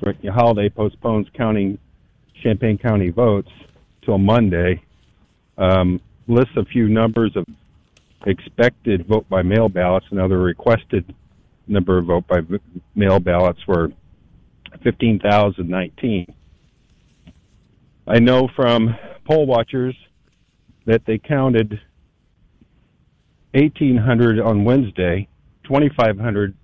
Ricky 0.00 0.28
Holiday 0.28 0.68
postpones 0.68 1.26
counting 1.34 1.78
Champaign 2.42 2.78
County 2.78 3.10
votes 3.10 3.50
till 4.02 4.18
Monday. 4.18 4.82
Um, 5.56 6.00
lists 6.28 6.56
a 6.56 6.64
few 6.64 6.88
numbers 6.88 7.34
of 7.34 7.44
expected 8.26 9.06
vote 9.06 9.28
by 9.28 9.42
mail 9.42 9.68
ballots 9.68 10.06
and 10.10 10.20
other 10.20 10.38
requested 10.38 11.14
number 11.66 11.98
of 11.98 12.06
vote 12.06 12.26
by 12.26 12.40
mail 12.94 13.18
ballots 13.18 13.66
were 13.66 13.90
15,019. 14.82 16.34
I 18.06 18.18
know 18.18 18.48
from 18.56 18.96
poll 19.26 19.46
watchers 19.46 19.96
that 20.86 21.02
they 21.06 21.18
counted 21.18 21.80
1,800 23.52 24.40
on 24.40 24.64
Wednesday, 24.64 25.28
2,500 25.64 26.54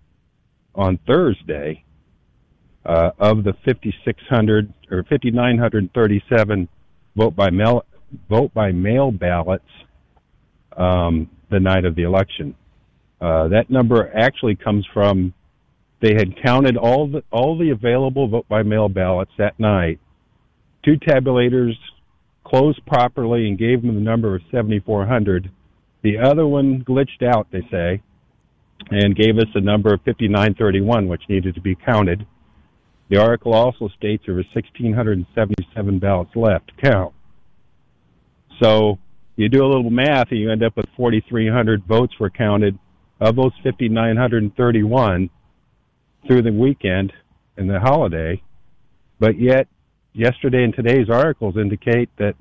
on 0.74 0.98
Thursday, 1.06 1.84
uh, 2.86 3.10
of 3.18 3.44
the 3.44 3.54
5,600 3.64 4.72
or 4.90 5.02
5,937 5.04 6.68
vote 7.16 7.36
by 7.36 7.50
mail 7.50 7.84
vote 8.28 8.52
by 8.54 8.70
mail 8.70 9.10
ballots 9.10 9.64
um, 10.76 11.28
the 11.50 11.58
night 11.58 11.84
of 11.84 11.94
the 11.94 12.02
election. 12.02 12.54
Uh, 13.20 13.48
that 13.48 13.70
number 13.70 14.12
actually 14.14 14.54
comes 14.54 14.86
from 14.92 15.32
they 16.04 16.12
had 16.12 16.42
counted 16.44 16.76
all 16.76 17.08
the 17.08 17.22
all 17.32 17.56
the 17.56 17.70
available 17.70 18.28
vote 18.28 18.46
by 18.46 18.62
mail 18.62 18.90
ballots 18.90 19.30
that 19.38 19.58
night. 19.58 19.98
Two 20.84 20.96
tabulators 20.96 21.72
closed 22.44 22.84
properly 22.86 23.48
and 23.48 23.56
gave 23.58 23.80
them 23.80 23.94
the 23.94 24.00
number 24.02 24.34
of 24.34 24.42
7,400. 24.50 25.50
The 26.02 26.18
other 26.18 26.46
one 26.46 26.84
glitched 26.84 27.26
out, 27.26 27.46
they 27.50 27.66
say, 27.70 28.02
and 28.90 29.16
gave 29.16 29.38
us 29.38 29.48
a 29.54 29.62
number 29.62 29.94
of 29.94 30.00
5931, 30.02 31.08
which 31.08 31.22
needed 31.30 31.54
to 31.54 31.62
be 31.62 31.74
counted. 31.74 32.26
The 33.08 33.16
article 33.16 33.54
also 33.54 33.88
states 33.96 34.24
there 34.26 34.34
were 34.34 34.44
1,677 34.52 35.98
ballots 36.00 36.36
left 36.36 36.68
to 36.68 36.90
count. 36.90 37.14
So 38.62 38.98
you 39.36 39.48
do 39.48 39.64
a 39.64 39.68
little 39.68 39.90
math 39.90 40.30
and 40.32 40.38
you 40.38 40.52
end 40.52 40.62
up 40.62 40.76
with 40.76 40.86
4,300 40.98 41.84
votes 41.86 42.12
were 42.20 42.28
counted. 42.28 42.78
Of 43.20 43.36
those 43.36 43.52
5,931, 43.62 45.30
through 46.26 46.42
the 46.42 46.52
weekend 46.52 47.12
and 47.56 47.68
the 47.68 47.80
holiday, 47.80 48.42
but 49.18 49.38
yet 49.38 49.68
yesterday 50.12 50.64
and 50.64 50.74
today's 50.74 51.08
articles 51.10 51.56
indicate 51.56 52.08
that 52.18 52.34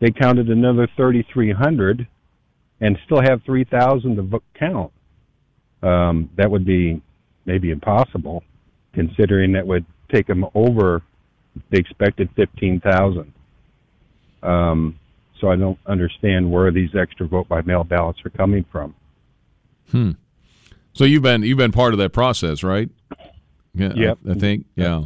they 0.00 0.10
counted 0.10 0.48
another 0.48 0.88
3,300 0.96 2.06
and 2.80 2.98
still 3.06 3.22
have 3.22 3.42
3,000 3.44 4.16
to 4.16 4.42
count. 4.58 4.92
Um, 5.82 6.30
that 6.36 6.50
would 6.50 6.64
be 6.64 7.00
maybe 7.46 7.70
impossible, 7.70 8.42
considering 8.92 9.52
that 9.52 9.66
would 9.66 9.84
take 10.12 10.26
them 10.26 10.44
over 10.54 11.02
the 11.70 11.78
expected 11.78 12.28
15,000. 12.36 13.32
Um, 14.42 14.98
so 15.40 15.48
I 15.48 15.56
don't 15.56 15.78
understand 15.86 16.50
where 16.50 16.70
these 16.70 16.90
extra 16.94 17.26
vote 17.26 17.48
by 17.48 17.62
mail 17.62 17.84
ballots 17.84 18.18
are 18.24 18.30
coming 18.30 18.64
from. 18.70 18.94
Hmm. 19.90 20.12
So 20.94 21.04
you've 21.04 21.22
been 21.22 21.42
you've 21.42 21.58
been 21.58 21.72
part 21.72 21.92
of 21.92 21.98
that 21.98 22.10
process, 22.12 22.62
right? 22.62 22.88
Yeah, 23.74 23.92
Yep. 23.94 24.18
I, 24.26 24.30
I 24.30 24.34
think. 24.34 24.66
Yeah. 24.76 25.04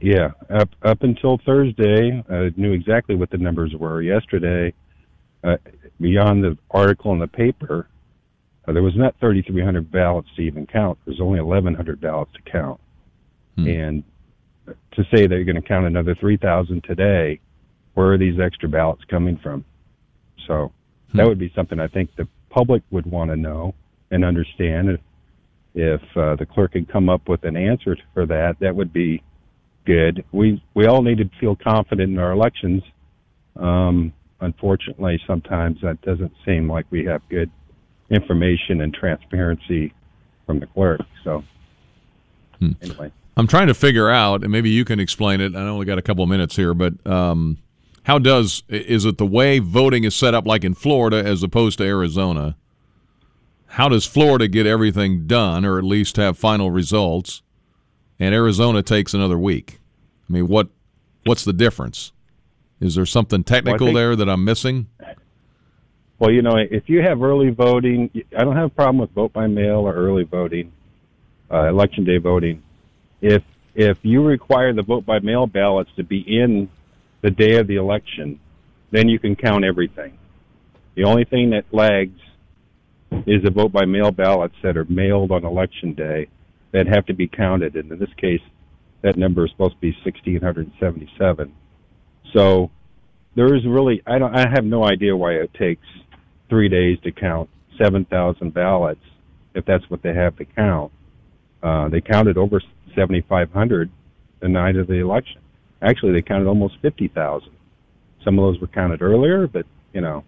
Yeah, 0.00 0.30
up 0.48 0.70
up 0.82 1.02
until 1.02 1.38
Thursday, 1.44 2.24
I 2.30 2.52
knew 2.56 2.72
exactly 2.72 3.16
what 3.16 3.30
the 3.30 3.38
numbers 3.38 3.74
were. 3.74 4.00
Yesterday, 4.00 4.72
uh, 5.42 5.56
beyond 6.00 6.44
the 6.44 6.56
article 6.70 7.12
in 7.12 7.18
the 7.18 7.26
paper, 7.26 7.88
uh, 8.66 8.72
there 8.72 8.82
was 8.82 8.96
not 8.96 9.14
3,300 9.20 9.90
ballots 9.90 10.28
to 10.36 10.42
even 10.42 10.66
count. 10.66 10.96
There's 11.04 11.20
only 11.20 11.40
1,100 11.40 12.00
ballots 12.00 12.32
to 12.32 12.50
count, 12.50 12.80
and 13.56 14.04
to 14.92 15.04
say 15.12 15.26
that 15.26 15.34
you're 15.34 15.44
going 15.44 15.60
to 15.60 15.68
count 15.68 15.86
another 15.86 16.14
3,000 16.14 16.82
today, 16.84 17.40
where 17.94 18.12
are 18.12 18.18
these 18.18 18.38
extra 18.38 18.68
ballots 18.68 19.02
coming 19.10 19.36
from? 19.42 19.64
So 20.46 20.72
that 21.14 21.26
would 21.26 21.38
be 21.38 21.52
something 21.54 21.80
I 21.80 21.88
think 21.88 22.14
the 22.16 22.28
public 22.48 22.82
would 22.90 23.06
want 23.06 23.30
to 23.30 23.36
know 23.36 23.74
and 24.10 24.24
understand. 24.24 24.90
If 24.90 25.00
if 25.74 26.02
uh, 26.16 26.34
the 26.36 26.46
clerk 26.46 26.72
could 26.72 26.90
come 26.90 27.08
up 27.08 27.28
with 27.28 27.44
an 27.44 27.56
answer 27.56 27.96
for 28.12 28.26
that, 28.26 28.56
that 28.60 28.74
would 28.74 28.92
be 28.92 29.22
good. 29.86 30.24
We 30.32 30.62
we 30.74 30.86
all 30.86 31.02
need 31.02 31.18
to 31.18 31.30
feel 31.40 31.56
confident 31.56 32.12
in 32.12 32.18
our 32.18 32.32
elections. 32.32 32.82
Um, 33.56 34.12
unfortunately, 34.40 35.20
sometimes 35.26 35.80
that 35.82 36.00
doesn't 36.02 36.32
seem 36.44 36.70
like 36.70 36.86
we 36.90 37.04
have 37.04 37.22
good 37.28 37.50
information 38.10 38.80
and 38.80 38.92
transparency 38.92 39.92
from 40.46 40.60
the 40.60 40.66
clerk. 40.66 41.00
So 41.24 41.44
anyway, 42.82 43.12
I'm 43.36 43.46
trying 43.46 43.68
to 43.68 43.74
figure 43.74 44.10
out, 44.10 44.42
and 44.42 44.50
maybe 44.50 44.70
you 44.70 44.84
can 44.84 44.98
explain 44.98 45.40
it. 45.40 45.54
I 45.54 45.60
only 45.60 45.86
got 45.86 45.98
a 45.98 46.02
couple 46.02 46.24
of 46.24 46.30
minutes 46.30 46.56
here, 46.56 46.74
but 46.74 46.94
um, 47.06 47.58
how 48.02 48.18
does 48.18 48.64
is 48.68 49.04
it 49.04 49.18
the 49.18 49.26
way 49.26 49.60
voting 49.60 50.04
is 50.04 50.14
set 50.14 50.34
up, 50.34 50.46
like 50.46 50.64
in 50.64 50.74
Florida, 50.74 51.22
as 51.24 51.42
opposed 51.42 51.78
to 51.78 51.84
Arizona? 51.84 52.56
How 53.70 53.88
does 53.88 54.04
Florida 54.04 54.48
get 54.48 54.66
everything 54.66 55.28
done, 55.28 55.64
or 55.64 55.78
at 55.78 55.84
least 55.84 56.16
have 56.16 56.36
final 56.36 56.72
results, 56.72 57.42
and 58.18 58.34
Arizona 58.34 58.82
takes 58.82 59.14
another 59.14 59.38
week? 59.38 59.78
I 60.28 60.32
mean, 60.32 60.48
what 60.48 60.68
what's 61.24 61.44
the 61.44 61.52
difference? 61.52 62.12
Is 62.80 62.96
there 62.96 63.06
something 63.06 63.44
technical 63.44 63.88
think- 63.88 63.96
there 63.96 64.16
that 64.16 64.28
I'm 64.28 64.44
missing? 64.44 64.88
Well, 66.18 66.32
you 66.32 66.42
know, 66.42 66.56
if 66.56 66.88
you 66.88 67.00
have 67.00 67.22
early 67.22 67.50
voting, 67.50 68.10
I 68.36 68.44
don't 68.44 68.56
have 68.56 68.66
a 68.66 68.74
problem 68.74 68.98
with 68.98 69.10
vote 69.12 69.32
by 69.32 69.46
mail 69.46 69.78
or 69.88 69.94
early 69.94 70.24
voting, 70.24 70.70
uh, 71.50 71.68
election 71.68 72.04
day 72.04 72.18
voting. 72.18 72.62
If 73.20 73.42
if 73.76 73.98
you 74.02 74.22
require 74.22 74.72
the 74.72 74.82
vote 74.82 75.06
by 75.06 75.20
mail 75.20 75.46
ballots 75.46 75.90
to 75.96 76.02
be 76.02 76.18
in 76.18 76.68
the 77.22 77.30
day 77.30 77.56
of 77.56 77.68
the 77.68 77.76
election, 77.76 78.40
then 78.90 79.08
you 79.08 79.20
can 79.20 79.36
count 79.36 79.64
everything. 79.64 80.18
The 80.96 81.04
only 81.04 81.24
thing 81.24 81.50
that 81.50 81.66
lags 81.70 82.18
is 83.26 83.44
a 83.44 83.50
vote 83.50 83.72
by 83.72 83.84
mail 83.84 84.10
ballots 84.10 84.54
that 84.62 84.76
are 84.76 84.86
mailed 84.86 85.30
on 85.32 85.44
election 85.44 85.94
day 85.94 86.28
that 86.72 86.86
have 86.86 87.06
to 87.06 87.14
be 87.14 87.26
counted. 87.26 87.76
And 87.76 87.90
in 87.90 87.98
this 87.98 88.12
case, 88.16 88.40
that 89.02 89.16
number 89.16 89.44
is 89.44 89.50
supposed 89.50 89.74
to 89.74 89.80
be 89.80 89.96
1,677. 90.04 91.52
So 92.32 92.70
there 93.34 93.54
is 93.54 93.66
really 93.66 94.02
I 94.06 94.18
don't 94.18 94.34
I 94.34 94.48
have 94.52 94.64
no 94.64 94.84
idea 94.84 95.16
why 95.16 95.32
it 95.32 95.52
takes 95.54 95.86
three 96.48 96.68
days 96.68 96.98
to 97.04 97.12
count 97.12 97.48
seven 97.78 98.04
thousand 98.04 98.54
ballots 98.54 99.00
if 99.54 99.64
that's 99.64 99.88
what 99.88 100.02
they 100.02 100.14
have 100.14 100.36
to 100.36 100.44
count. 100.44 100.92
Uh, 101.62 101.88
they 101.88 102.00
counted 102.00 102.36
over 102.36 102.60
seventy 102.94 103.24
five 103.28 103.52
hundred 103.52 103.90
the 104.40 104.48
night 104.48 104.76
of 104.76 104.86
the 104.86 104.94
election. 104.94 105.40
Actually, 105.82 106.12
they 106.12 106.22
counted 106.22 106.46
almost 106.46 106.74
fifty 106.82 107.08
thousand. 107.08 107.52
Some 108.24 108.38
of 108.38 108.44
those 108.44 108.60
were 108.60 108.66
counted 108.66 109.02
earlier, 109.02 109.46
but 109.46 109.66
you 109.92 110.00
know, 110.00 110.24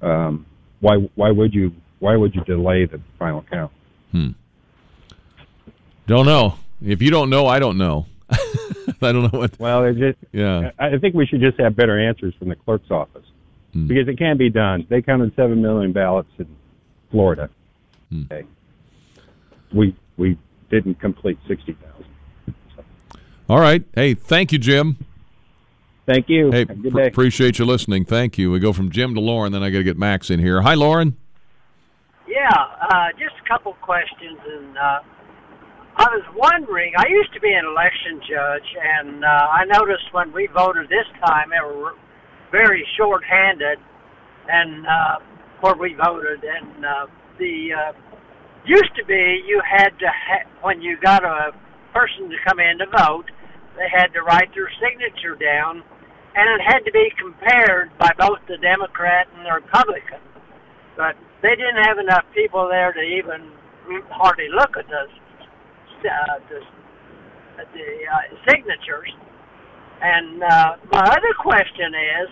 um, 0.00 0.46
why 0.80 0.96
why 1.14 1.30
would 1.30 1.54
you 1.54 1.72
why 2.00 2.16
would 2.16 2.34
you 2.34 2.42
delay 2.44 2.84
the 2.86 3.00
final 3.18 3.42
count? 3.50 3.72
Hmm. 4.12 4.30
Don't 6.06 6.26
know. 6.26 6.54
If 6.84 7.00
you 7.02 7.10
don't 7.10 7.30
know, 7.30 7.46
I 7.46 7.58
don't 7.60 7.78
know. 7.78 8.06
I 8.30 9.12
don't 9.12 9.32
know 9.32 9.38
what. 9.38 9.58
Well, 9.60 9.84
it 9.84 9.96
just 9.96 10.18
Yeah. 10.32 10.70
I 10.78 10.98
think 10.98 11.14
we 11.14 11.26
should 11.26 11.40
just 11.40 11.58
have 11.60 11.76
better 11.76 11.98
answers 11.98 12.34
from 12.38 12.48
the 12.48 12.56
clerk's 12.56 12.90
office 12.90 13.24
Hmm. 13.72 13.86
because 13.86 14.08
it 14.08 14.18
can 14.18 14.36
be 14.36 14.50
done. 14.50 14.84
They 14.88 15.00
counted 15.02 15.32
seven 15.36 15.62
million 15.62 15.92
ballots 15.92 16.30
in 16.38 16.46
Florida. 17.10 17.48
Hmm. 18.10 18.24
Okay. 18.32 18.46
We 19.72 19.94
we 20.16 20.36
didn't 20.70 20.98
complete 21.00 21.38
sixty 21.46 21.74
thousand. 21.74 22.54
All 23.48 23.60
right. 23.60 23.84
Hey, 23.94 24.14
thank 24.14 24.50
you, 24.52 24.58
Jim. 24.58 24.96
Thank 26.06 26.28
you. 26.28 26.50
Hey, 26.50 26.64
pr- 26.64 27.02
appreciate 27.02 27.58
you 27.60 27.64
listening. 27.64 28.04
Thank 28.04 28.36
you. 28.38 28.50
We 28.50 28.58
go 28.58 28.72
from 28.72 28.90
Jim 28.90 29.14
to 29.14 29.20
Loren, 29.20 29.52
then 29.52 29.62
I 29.62 29.70
got 29.70 29.78
to 29.78 29.84
get 29.84 29.96
Max 29.98 30.30
in 30.30 30.40
here. 30.40 30.60
Hi, 30.62 30.74
Loren. 30.74 31.16
Yeah, 32.30 32.46
uh, 32.46 33.10
just 33.18 33.34
a 33.42 33.48
couple 33.48 33.74
questions, 33.82 34.38
and 34.38 34.78
uh, 34.78 35.02
I 35.98 36.06
was 36.14 36.22
wondering. 36.38 36.94
I 36.96 37.10
used 37.10 37.34
to 37.34 37.40
be 37.40 37.50
an 37.50 37.66
election 37.66 38.22
judge, 38.22 38.70
and 38.78 39.24
uh, 39.24 39.50
I 39.50 39.64
noticed 39.66 40.06
when 40.12 40.32
we 40.32 40.46
voted 40.54 40.86
this 40.86 41.10
time, 41.26 41.50
it 41.50 41.58
were 41.66 41.98
very 42.52 42.86
short-handed, 42.96 43.82
and 44.46 44.86
uh, 44.86 45.16
where 45.60 45.74
we 45.74 45.98
voted, 45.98 46.46
and 46.46 46.86
uh, 46.86 47.06
the 47.42 47.74
uh, 47.74 47.92
used 48.64 48.94
to 48.94 49.04
be 49.06 49.42
you 49.50 49.60
had 49.66 49.90
to 49.98 50.06
ha- 50.06 50.46
when 50.62 50.80
you 50.80 50.98
got 51.02 51.24
a 51.24 51.50
person 51.92 52.30
to 52.30 52.36
come 52.46 52.60
in 52.60 52.78
to 52.78 52.86
vote, 52.94 53.26
they 53.74 53.90
had 53.90 54.14
to 54.14 54.22
write 54.22 54.54
their 54.54 54.70
signature 54.78 55.34
down, 55.34 55.82
and 56.36 56.46
it 56.54 56.62
had 56.62 56.86
to 56.86 56.92
be 56.92 57.10
compared 57.18 57.90
by 57.98 58.10
both 58.16 58.38
the 58.46 58.56
Democrat 58.62 59.26
and 59.34 59.44
the 59.44 59.50
Republican 59.50 60.22
but 60.96 61.16
they 61.42 61.54
didn't 61.56 61.82
have 61.84 61.98
enough 61.98 62.24
people 62.34 62.68
there 62.68 62.92
to 62.92 63.00
even 63.00 63.50
hardly 64.10 64.48
look 64.48 64.76
at 64.76 64.86
the 64.88 65.06
uh, 66.08 66.38
the, 66.48 66.60
the 67.74 67.88
uh, 68.10 68.36
signatures. 68.48 69.12
And 70.02 70.42
uh, 70.42 70.76
my 70.90 71.00
other 71.00 71.34
question 71.38 71.92
is, 71.94 72.28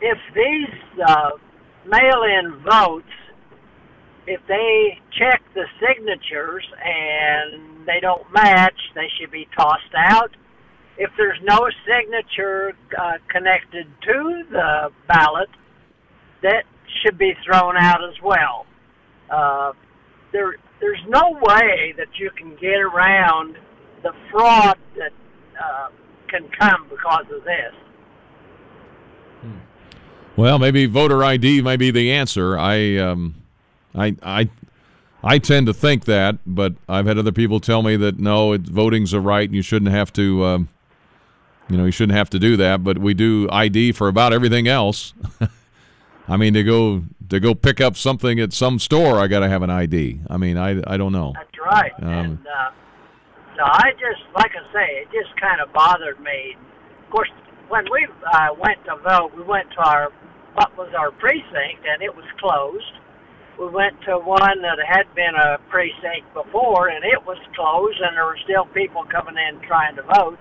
if 0.00 0.18
these 0.34 1.00
uh, 1.06 1.30
mail-in 1.86 2.62
votes, 2.68 3.06
if 4.26 4.40
they 4.48 4.98
check 5.16 5.40
the 5.54 5.66
signatures 5.80 6.64
and 6.84 7.86
they 7.86 8.00
don't 8.00 8.24
match, 8.32 8.78
they 8.96 9.08
should 9.18 9.30
be 9.30 9.46
tossed 9.56 9.94
out. 9.96 10.30
If 10.98 11.10
there's 11.16 11.38
no 11.44 11.68
signature 11.86 12.72
uh, 12.98 13.18
connected 13.28 13.86
to 14.02 14.42
the 14.50 14.90
ballot, 15.06 15.50
that 16.42 16.64
should 17.02 17.18
be 17.18 17.34
thrown 17.44 17.76
out 17.76 18.02
as 18.04 18.14
well. 18.22 18.66
Uh, 19.30 19.72
there, 20.32 20.56
there's 20.80 21.00
no 21.08 21.38
way 21.42 21.94
that 21.96 22.08
you 22.18 22.30
can 22.36 22.56
get 22.56 22.80
around 22.80 23.56
the 24.02 24.12
fraud 24.30 24.78
that 24.96 25.12
uh, 25.62 25.88
can 26.28 26.48
come 26.58 26.86
because 26.88 27.24
of 27.34 27.44
this. 27.44 27.74
Well, 30.36 30.58
maybe 30.58 30.84
voter 30.84 31.24
ID 31.24 31.62
may 31.62 31.76
be 31.76 31.90
the 31.90 32.12
answer. 32.12 32.58
I, 32.58 32.96
um, 32.96 33.36
I, 33.94 34.14
I, 34.22 34.50
I 35.24 35.38
tend 35.38 35.66
to 35.66 35.72
think 35.72 36.04
that, 36.04 36.38
but 36.44 36.74
I've 36.88 37.06
had 37.06 37.16
other 37.16 37.32
people 37.32 37.58
tell 37.58 37.82
me 37.82 37.96
that 37.96 38.18
no, 38.18 38.52
it, 38.52 38.60
voting's 38.60 39.14
a 39.14 39.20
right, 39.20 39.48
and 39.48 39.54
you 39.54 39.62
shouldn't 39.62 39.90
have 39.90 40.12
to, 40.12 40.44
um, 40.44 40.68
you 41.70 41.78
know, 41.78 41.86
you 41.86 41.90
shouldn't 41.90 42.16
have 42.16 42.28
to 42.30 42.38
do 42.38 42.58
that. 42.58 42.84
But 42.84 42.98
we 42.98 43.14
do 43.14 43.48
ID 43.50 43.92
for 43.92 44.08
about 44.08 44.34
everything 44.34 44.68
else. 44.68 45.14
I 46.28 46.36
mean, 46.36 46.54
to 46.54 46.64
go 46.64 47.04
to 47.28 47.40
go 47.40 47.54
pick 47.54 47.80
up 47.80 47.96
something 47.96 48.40
at 48.40 48.52
some 48.52 48.78
store, 48.78 49.18
I 49.18 49.26
got 49.26 49.40
to 49.40 49.48
have 49.48 49.62
an 49.62 49.70
ID. 49.70 50.20
I 50.28 50.36
mean, 50.36 50.56
I, 50.56 50.82
I 50.86 50.96
don't 50.96 51.12
know. 51.12 51.32
That's 51.34 51.58
right. 51.58 51.92
Um, 52.02 52.08
and 52.08 52.38
uh, 52.46 52.70
so 53.56 53.62
I 53.64 53.92
just, 53.98 54.22
like 54.34 54.52
I 54.52 54.72
say, 54.72 54.86
it 55.02 55.08
just 55.10 55.38
kind 55.40 55.60
of 55.60 55.72
bothered 55.72 56.20
me. 56.20 56.56
Of 57.04 57.10
course, 57.10 57.30
when 57.68 57.84
we 57.90 58.06
uh, 58.32 58.48
went 58.58 58.84
to 58.86 58.96
vote, 59.02 59.32
we 59.36 59.42
went 59.42 59.70
to 59.72 59.80
our 59.80 60.12
what 60.54 60.76
was 60.76 60.88
our 60.96 61.10
precinct, 61.10 61.84
and 61.84 62.02
it 62.02 62.14
was 62.14 62.24
closed. 62.40 62.96
We 63.60 63.68
went 63.68 64.00
to 64.08 64.18
one 64.18 64.62
that 64.62 64.78
had 64.84 65.04
been 65.14 65.34
a 65.34 65.58
precinct 65.68 66.32
before, 66.32 66.88
and 66.88 67.04
it 67.04 67.24
was 67.26 67.38
closed, 67.54 68.00
and 68.00 68.16
there 68.16 68.24
were 68.24 68.38
still 68.44 68.64
people 68.72 69.04
coming 69.04 69.36
in 69.36 69.60
trying 69.66 69.96
to 69.96 70.02
vote. 70.02 70.38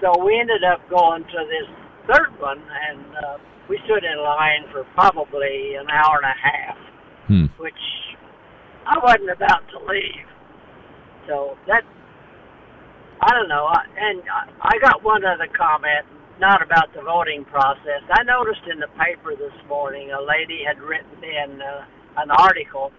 So 0.00 0.14
we 0.24 0.38
ended 0.38 0.62
up 0.62 0.88
going 0.88 1.24
to 1.24 1.40
this 1.50 1.68
third 2.06 2.30
one, 2.38 2.62
and 2.62 3.04
uh, 3.16 3.38
we 3.68 3.78
stood 3.84 4.04
in 4.04 4.18
line 4.22 4.64
for 4.72 4.84
probably 4.94 5.74
an 5.74 5.88
hour 5.90 6.20
and 6.22 6.26
a 6.26 6.38
half, 6.38 6.76
Hmm. 7.28 7.46
which 7.58 7.74
I 8.86 8.98
wasn't 8.98 9.30
about 9.30 9.68
to 9.70 9.78
leave. 9.84 10.26
So 11.26 11.56
that 11.66 11.84
I 13.20 13.34
don't 13.34 13.48
know. 13.48 13.66
I, 13.66 13.82
and 13.98 14.22
I 14.30 14.48
I 14.62 14.78
got 14.80 15.02
one 15.02 15.24
other 15.24 15.48
comment, 15.48 16.06
not 16.40 16.62
about 16.62 16.94
the 16.94 17.02
voting 17.02 17.44
process. 17.44 18.02
I 18.10 18.22
noticed 18.22 18.62
in 18.72 18.80
the 18.80 18.88
paper 18.98 19.36
this 19.36 19.52
morning 19.68 20.10
a 20.12 20.22
lady 20.22 20.62
had 20.66 20.80
written 20.80 21.22
in 21.22 21.60
uh, 21.60 21.84
an 22.16 22.30
article. 22.30 22.92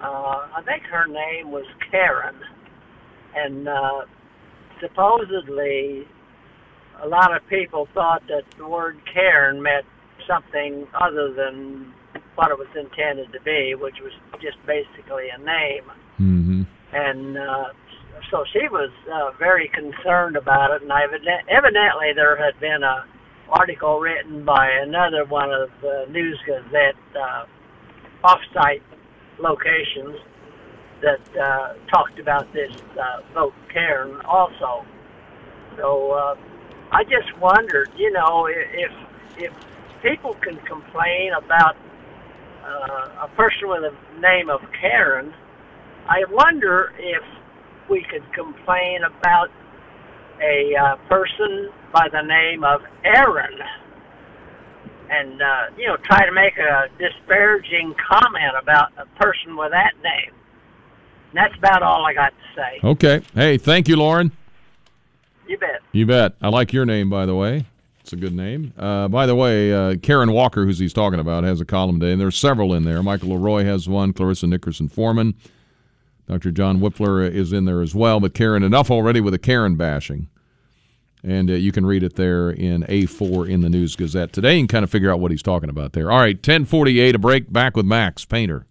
Uh, 0.00 0.46
I 0.56 0.62
think 0.64 0.82
her 0.84 1.06
name 1.06 1.50
was 1.50 1.64
Karen, 1.90 2.36
and 3.34 3.68
uh, 3.68 4.02
supposedly 4.80 6.06
a 7.02 7.08
lot 7.08 7.34
of 7.34 7.46
people 7.48 7.88
thought 7.94 8.22
that 8.28 8.42
the 8.58 8.68
word 8.68 8.98
Karen 9.12 9.62
meant 9.62 9.86
something 10.26 10.86
other 11.00 11.32
than 11.32 11.92
what 12.34 12.50
it 12.50 12.58
was 12.58 12.68
intended 12.76 13.32
to 13.32 13.40
be, 13.42 13.74
which 13.74 13.96
was 14.02 14.12
just 14.40 14.56
basically 14.66 15.28
a 15.28 15.38
name. 15.38 15.84
Mm-hmm. 16.20 16.62
And 16.92 17.38
uh, 17.38 17.68
so 18.30 18.44
she 18.52 18.68
was 18.68 18.90
uh, 19.12 19.30
very 19.38 19.68
concerned 19.68 20.36
about 20.36 20.70
it, 20.70 20.82
and 20.82 20.90
evident- 20.90 21.48
evidently 21.48 22.12
there 22.14 22.36
had 22.36 22.58
been 22.60 22.82
a 22.82 23.04
article 23.48 24.00
written 24.00 24.44
by 24.44 24.70
another 24.82 25.24
one 25.26 25.52
of 25.52 25.68
the 25.82 26.06
News 26.10 26.38
Gazette 26.46 26.96
uh, 27.14 27.44
off-site 28.24 28.82
locations 29.38 30.16
that 31.02 31.20
uh, 31.36 31.74
talked 31.92 32.18
about 32.18 32.50
this 32.52 32.72
uh, 32.98 33.20
vote 33.34 33.52
Karen 33.72 34.20
also. 34.24 34.86
So 35.76 36.12
uh, 36.12 36.36
I 36.92 37.04
just 37.04 37.36
wondered, 37.40 37.90
you 37.96 38.10
know, 38.12 38.46
if 38.46 38.92
if 39.36 39.52
people 40.02 40.34
can 40.34 40.58
complain 40.66 41.32
about 41.32 41.76
uh, 42.64 43.26
a 43.26 43.28
person 43.36 43.68
with 43.68 43.82
the 43.82 44.20
name 44.20 44.50
of 44.50 44.60
Karen, 44.80 45.32
I 46.08 46.24
wonder 46.30 46.92
if 46.98 47.22
we 47.88 48.04
could 48.10 48.24
complain 48.34 49.00
about 49.04 49.48
a 50.40 50.74
uh, 50.74 50.96
person 51.08 51.70
by 51.92 52.08
the 52.10 52.22
name 52.22 52.64
of 52.64 52.82
Aaron 53.04 53.58
and, 55.10 55.42
uh, 55.42 55.46
you 55.76 55.86
know, 55.86 55.96
try 55.98 56.24
to 56.24 56.32
make 56.32 56.56
a 56.56 56.88
disparaging 56.98 57.94
comment 58.08 58.54
about 58.60 58.92
a 58.96 59.06
person 59.22 59.56
with 59.56 59.70
that 59.70 59.92
name. 60.02 60.34
And 61.30 61.36
that's 61.36 61.54
about 61.58 61.82
all 61.82 62.06
I 62.06 62.14
got 62.14 62.30
to 62.30 62.60
say. 62.60 62.80
Okay. 62.82 63.22
Hey, 63.34 63.58
thank 63.58 63.88
you, 63.88 63.96
Loren. 63.96 64.32
You 65.46 65.58
bet. 65.58 65.80
You 65.92 66.06
bet. 66.06 66.34
I 66.40 66.48
like 66.48 66.72
your 66.72 66.86
name, 66.86 67.10
by 67.10 67.26
the 67.26 67.34
way. 67.34 67.66
It's 68.12 68.20
a 68.20 68.20
good 68.20 68.36
name. 68.36 68.74
Uh, 68.76 69.08
by 69.08 69.24
the 69.24 69.34
way, 69.34 69.72
uh, 69.72 69.96
Karen 69.96 70.32
Walker, 70.32 70.66
who's 70.66 70.78
he's 70.78 70.92
talking 70.92 71.18
about, 71.18 71.44
has 71.44 71.62
a 71.62 71.64
column 71.64 71.98
today, 71.98 72.12
and 72.12 72.20
there's 72.20 72.36
several 72.36 72.74
in 72.74 72.84
there. 72.84 73.02
Michael 73.02 73.30
Leroy 73.30 73.64
has 73.64 73.88
one. 73.88 74.12
Clarissa 74.12 74.46
Nickerson 74.48 74.90
Foreman. 74.90 75.34
Dr. 76.28 76.50
John 76.50 76.78
Whipler 76.78 77.26
is 77.26 77.54
in 77.54 77.64
there 77.64 77.80
as 77.80 77.94
well. 77.94 78.20
But 78.20 78.34
Karen, 78.34 78.62
enough 78.62 78.90
already 78.90 79.22
with 79.22 79.32
the 79.32 79.38
Karen 79.38 79.76
bashing. 79.76 80.28
And 81.24 81.48
uh, 81.48 81.54
you 81.54 81.72
can 81.72 81.86
read 81.86 82.02
it 82.02 82.16
there 82.16 82.50
in 82.50 82.82
A4 82.82 83.48
in 83.48 83.62
the 83.62 83.70
News 83.70 83.96
Gazette 83.96 84.34
today 84.34 84.60
and 84.60 84.68
kind 84.68 84.84
of 84.84 84.90
figure 84.90 85.10
out 85.10 85.18
what 85.18 85.30
he's 85.30 85.42
talking 85.42 85.70
about 85.70 85.94
there. 85.94 86.10
All 86.10 86.18
right, 86.18 86.36
1048, 86.36 87.14
a 87.14 87.18
break. 87.18 87.50
Back 87.50 87.78
with 87.78 87.86
Max 87.86 88.26
Painter. 88.26 88.66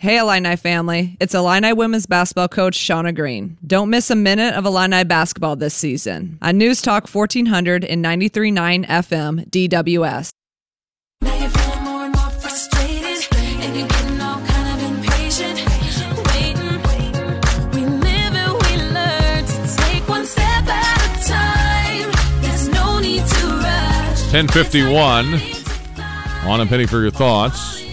Hey, 0.00 0.16
Illini 0.16 0.56
family. 0.56 1.18
It's 1.20 1.34
Illini 1.34 1.74
women's 1.74 2.06
basketball 2.06 2.48
coach 2.48 2.74
Shauna 2.74 3.14
Green. 3.14 3.58
Don't 3.66 3.90
miss 3.90 4.08
a 4.08 4.14
minute 4.14 4.54
of 4.54 4.64
Illini 4.64 5.04
basketball 5.04 5.56
this 5.56 5.74
season 5.74 6.38
on 6.40 6.56
News 6.56 6.80
Talk 6.80 7.06
1400 7.06 7.84
and 7.84 8.02
93.9 8.02 8.86
FM 8.86 9.50
DWS. 9.50 10.30
To 19.46 19.76
take 19.76 20.08
one 20.08 20.24
step 20.24 20.66
at 20.66 20.96
a 21.04 21.28
time. 21.28 22.10
There's 22.40 22.68
no 22.70 23.00
need 23.00 23.26
to 23.26 23.46
rush. 23.48 24.32
1051 24.32 25.34
on 26.48 26.60
a 26.62 26.64
penny 26.64 26.86
for 26.86 27.02
your 27.02 27.10
thoughts. 27.10 27.89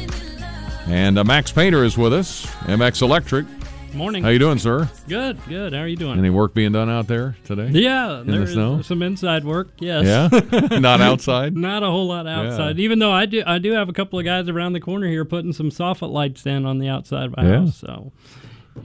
And 0.87 1.17
uh, 1.17 1.23
Max 1.23 1.51
Painter 1.51 1.83
is 1.83 1.97
with 1.97 2.13
us, 2.13 2.45
MX 2.63 3.01
Electric. 3.01 3.45
Morning. 3.93 4.23
How 4.23 4.29
you 4.29 4.39
doing, 4.39 4.59
sir? 4.59 4.89
Good, 5.07 5.37
good. 5.47 5.73
How 5.73 5.79
are 5.79 5.87
you 5.87 5.95
doing? 5.95 6.19
Any 6.19 6.29
work 6.29 6.53
being 6.53 6.71
done 6.71 6.89
out 6.89 7.07
there 7.07 7.35
today? 7.45 7.69
Yeah, 7.71 8.21
in 8.21 8.27
the 8.27 8.31
there's 8.37 8.53
snow. 8.53 8.81
some 8.83 9.01
inside 9.01 9.43
work. 9.43 9.69
Yes. 9.79 10.05
Yeah? 10.05 10.79
Not 10.79 11.01
outside? 11.01 11.55
Not 11.57 11.83
a 11.83 11.87
whole 11.87 12.07
lot 12.07 12.27
outside. 12.27 12.79
Even 12.79 12.99
though 12.99 13.11
I 13.11 13.25
do, 13.25 13.43
I 13.45 13.57
do 13.57 13.71
have 13.73 13.89
a 13.89 13.93
couple 13.93 14.19
of 14.19 14.25
guys 14.25 14.47
around 14.49 14.73
the 14.73 14.79
corner 14.79 15.07
here 15.07 15.25
putting 15.25 15.51
some 15.51 15.71
soffit 15.71 16.11
lights 16.11 16.45
in 16.45 16.65
on 16.65 16.79
the 16.79 16.89
outside 16.89 17.25
of 17.25 17.37
my 17.37 17.43
Yeah. 17.43 17.59
house. 17.61 17.77
So, 17.77 18.11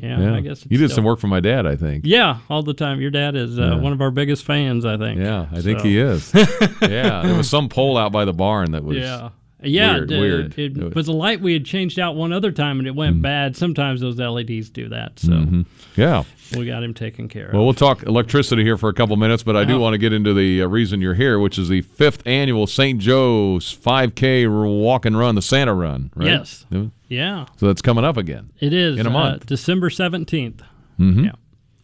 yeah, 0.01 0.35
I 0.35 0.41
guess 0.41 0.63
it's 0.63 0.71
you 0.71 0.79
did 0.79 0.89
still- 0.89 0.97
some 0.97 1.05
work 1.05 1.19
for 1.21 1.29
my 1.29 1.41
dad, 1.41 1.67
I 1.67 1.77
think. 1.77 2.05
Yeah, 2.07 2.39
all 2.49 2.63
the 2.63 2.75
time. 2.75 3.01
Your 3.01 3.11
dad 3.11 3.37
is 3.37 3.59
uh, 3.59 3.63
Yeah. 3.63 3.75
one 3.77 3.93
of 3.93 4.01
our 4.01 4.11
biggest 4.11 4.45
fans, 4.45 4.85
I 4.85 4.97
think. 4.97 5.21
Yeah, 5.21 5.47
I 5.53 5.61
think 5.61 5.83
he 5.83 5.99
is. 5.99 6.33
yeah, 6.83 7.23
there 7.23 7.37
was 7.37 7.51
some 7.51 7.69
pole 7.69 7.97
out 7.99 8.13
by 8.13 8.25
the 8.25 8.33
barn 8.33 8.73
that 8.73 8.83
was 8.85 8.97
yeah. 8.97 9.31
Yeah, 9.65 9.93
weird. 9.99 10.11
it, 10.13 10.17
uh, 10.17 10.21
weird. 10.21 10.59
It 10.59 10.95
was 10.95 11.09
a 11.09 11.13
light 11.13 11.41
we 11.41 11.53
had 11.53 11.65
changed 11.65 11.99
out 11.99 12.17
one 12.17 12.33
other 12.33 12.51
time 12.53 12.79
and 12.79 12.87
it 12.89 12.95
went 12.95 13.23
bad. 13.23 13.57
Sometimes 13.57 14.01
those 14.01 14.19
LEDs 14.19 14.71
do 14.71 14.89
that, 14.89 15.19
so 15.19 15.33
Mhm. 15.33 15.67
Yeah. 15.97 16.25
we 16.57 16.67
got 16.67 16.83
him 16.83 16.95
taken 16.95 17.29
care 17.29 17.49
of. 17.49 17.55
Well, 17.55 17.65
we'll 17.65 17.75
talk 17.75 18.03
electricity 18.05 18.63
here 18.63 18.77
for 18.77 18.89
a 18.89 18.93
couple 18.95 19.17
minutes, 19.17 19.43
but 19.43 19.57
I 19.57 19.65
do 19.65 19.79
want 19.79 19.95
to 19.95 19.99
get 19.99 20.13
into 20.13 20.35
the 20.35 20.63
uh, 20.63 20.67
reason 20.67 21.01
you're 21.01 21.15
here, 21.15 21.39
which 21.39 21.59
is 21.59 21.69
the 21.69 21.81
fifth 21.83 22.23
annual 22.27 22.67
St. 22.67 23.01
Joe's 23.01 23.71
5K 23.75 24.47
walk 24.47 25.07
and 25.07 25.17
run, 25.19 25.35
the 25.35 25.43
Santa 25.43 25.75
Run, 25.75 26.11
right? 26.15 26.29
Yes. 26.29 26.67
Yeah. 26.71 26.85
Yeah. 27.09 27.47
So 27.59 27.67
that's 27.67 27.83
coming 27.83 28.05
up 28.05 28.17
again. 28.17 28.51
It 28.61 28.73
is 28.73 28.99
in 28.99 29.07
a 29.07 29.11
uh, 29.11 29.13
month. 29.13 29.47
December 29.47 29.91
seventeenth. 29.91 30.63
Mhm. 30.99 31.25
Yeah. 31.27 31.33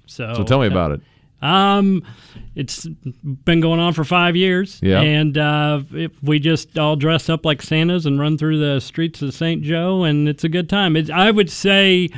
So, 0.07 0.33
So 0.37 0.43
tell 0.43 0.59
me 0.61 0.67
uh, 0.67 0.71
about 0.71 0.93
it. 0.93 1.01
Um, 1.40 2.02
it's 2.55 2.86
been 2.86 3.60
going 3.60 3.81
on 3.81 3.93
for 3.93 4.05
five 4.05 4.35
years. 4.35 4.81
Yeah. 4.82 5.01
And 5.01 5.39
uh, 5.39 5.82
we 6.23 6.39
just 6.39 6.78
all 6.78 6.97
dress 6.97 7.28
up 7.28 7.44
like 7.44 7.62
Santas 7.62 8.06
and 8.06 8.19
run 8.19 8.36
through 8.36 8.59
the 8.59 8.81
streets 8.81 9.23
of 9.23 9.32
St. 9.35 9.62
Joe, 9.62 10.05
and 10.05 10.28
it's 10.28 10.44
a 10.44 10.48
good 10.48 10.69
time. 10.69 10.97
It, 10.97 11.10
I 11.10 11.31
would 11.31 11.51
say, 11.51 12.09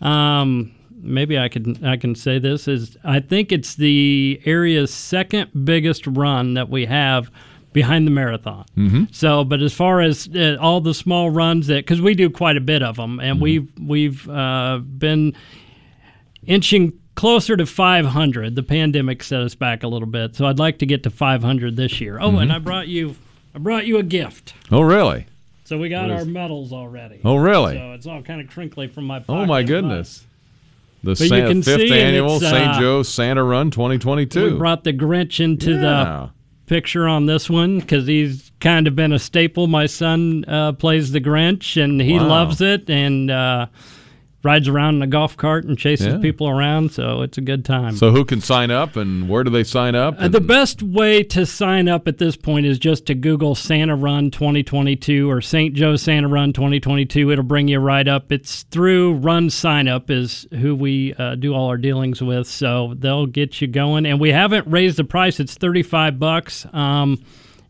um, 0.00 0.74
maybe 1.02 1.38
I 1.38 1.48
can 1.48 1.84
I 1.84 1.96
can 1.96 2.14
say 2.14 2.38
this 2.38 2.68
is 2.68 2.96
I 3.04 3.20
think 3.20 3.52
it's 3.52 3.74
the 3.74 4.40
area's 4.44 4.92
second 4.92 5.50
biggest 5.64 6.06
run 6.06 6.54
that 6.54 6.68
we 6.68 6.86
have 6.86 7.30
behind 7.72 8.06
the 8.06 8.10
marathon. 8.10 8.64
Mm-hmm. 8.76 9.04
So, 9.12 9.44
but 9.44 9.60
as 9.62 9.72
far 9.72 10.00
as 10.00 10.28
uh, 10.34 10.56
all 10.60 10.80
the 10.80 10.94
small 10.94 11.30
runs 11.30 11.68
that, 11.68 11.84
because 11.84 12.00
we 12.00 12.14
do 12.14 12.28
quite 12.30 12.56
a 12.56 12.60
bit 12.60 12.82
of 12.82 12.96
them, 12.96 13.20
and 13.20 13.40
we've 13.40 13.70
we've 13.78 14.28
uh, 14.28 14.78
been 14.78 15.34
inching 16.46 16.98
closer 17.20 17.54
to 17.54 17.66
500. 17.66 18.54
The 18.56 18.62
pandemic 18.62 19.22
set 19.22 19.42
us 19.42 19.54
back 19.54 19.82
a 19.82 19.88
little 19.88 20.08
bit, 20.08 20.34
so 20.34 20.46
I'd 20.46 20.58
like 20.58 20.78
to 20.78 20.86
get 20.86 21.02
to 21.02 21.10
500 21.10 21.76
this 21.76 22.00
year. 22.00 22.18
Oh, 22.18 22.38
and 22.38 22.50
Mhm. 22.50 22.54
I 22.54 22.58
brought 22.58 22.88
you 22.88 23.16
I 23.54 23.58
brought 23.58 23.84
you 23.84 23.98
a 23.98 24.02
gift. 24.04 24.54
Oh, 24.70 24.80
really? 24.80 25.26
So 25.64 25.76
we 25.76 25.88
got 25.88 26.08
What 26.08 26.18
our 26.18 26.24
medals 26.24 26.72
already. 26.72 27.16
Oh, 27.24 27.34
really? 27.36 27.74
So 27.74 27.92
it's 27.92 28.06
all 28.06 28.22
kind 28.22 28.40
of 28.40 28.46
crinkly 28.48 28.86
from 28.86 29.04
my 29.04 29.18
pocket. 29.18 29.42
Oh, 29.42 29.44
my 29.46 29.62
goodness. 29.64 30.24
The 31.02 31.10
you 31.12 31.62
fifth 31.62 31.90
annual 31.90 32.36
it's, 32.36 32.44
St. 32.48 32.68
uh, 32.76 32.80
Joe 32.80 33.02
Santa 33.02 33.42
Run 33.42 33.70
2022. 33.72 34.52
We 34.52 34.56
brought 34.56 34.84
the 34.84 34.92
Grinch 34.92 35.40
into 35.40 35.72
Yeah. 35.72 35.78
the 35.80 36.30
picture 36.68 37.08
on 37.08 37.26
this 37.26 37.50
one 37.50 37.80
because 37.80 38.06
he's 38.06 38.50
kind 38.60 38.86
of 38.86 38.94
been 38.94 39.12
a 39.12 39.18
staple. 39.18 39.66
My 39.66 39.86
son 39.86 40.44
uh, 40.46 40.72
plays 40.72 41.10
the 41.12 41.20
Grinch, 41.20 41.76
and 41.82 42.00
he 42.00 42.14
Wow. 42.14 42.28
loves 42.28 42.60
it, 42.60 42.88
and 42.88 43.30
uh, 43.32 43.66
rides 44.42 44.68
around 44.68 44.96
in 44.96 45.02
a 45.02 45.06
golf 45.06 45.36
cart 45.36 45.64
and 45.66 45.76
chases 45.78 46.06
Yeah. 46.06 46.18
people 46.18 46.48
around. 46.48 46.92
So 46.92 47.20
it's 47.22 47.36
a 47.36 47.42
good 47.42 47.64
time. 47.64 47.94
so 47.96 48.10
who 48.10 48.24
can 48.24 48.40
sign 48.40 48.70
up 48.70 48.96
and 48.96 49.28
where 49.28 49.44
do 49.44 49.50
they 49.50 49.64
sign 49.64 49.94
up? 49.94 50.14
Uh, 50.18 50.28
the 50.28 50.40
best 50.40 50.82
way 50.82 51.22
to 51.24 51.44
sign 51.44 51.88
up 51.88 52.08
at 52.08 52.18
this 52.18 52.36
point 52.36 52.64
is 52.64 52.78
just 52.78 53.04
to 53.06 53.14
Google 53.14 53.54
Santa 53.54 53.94
Run 53.96 54.30
2022 54.30 55.30
or 55.30 55.40
St. 55.40 55.74
Joe 55.74 55.96
Santa 55.96 56.28
Run 56.28 56.52
2022. 56.54 57.30
It'll 57.30 57.44
bring 57.44 57.68
you 57.68 57.78
right 57.80 58.08
up. 58.08 58.32
It's 58.32 58.62
through 58.64 59.14
Run 59.14 59.50
Sign 59.50 59.88
Up 59.88 60.10
is 60.10 60.46
who 60.52 60.74
we 60.74 61.14
uh, 61.14 61.34
do 61.34 61.52
all 61.54 61.68
our 61.68 61.76
dealings 61.76 62.22
with, 62.22 62.46
so 62.46 62.94
they'll 62.98 63.26
get 63.26 63.60
you 63.60 63.66
going. 63.68 64.06
And 64.06 64.18
we 64.20 64.30
haven't 64.30 64.66
raised 64.66 64.96
the 64.96 65.04
price; 65.04 65.38
it's 65.40 65.54
35 65.54 66.18
bucks. 66.18 66.66
Um, 66.72 67.22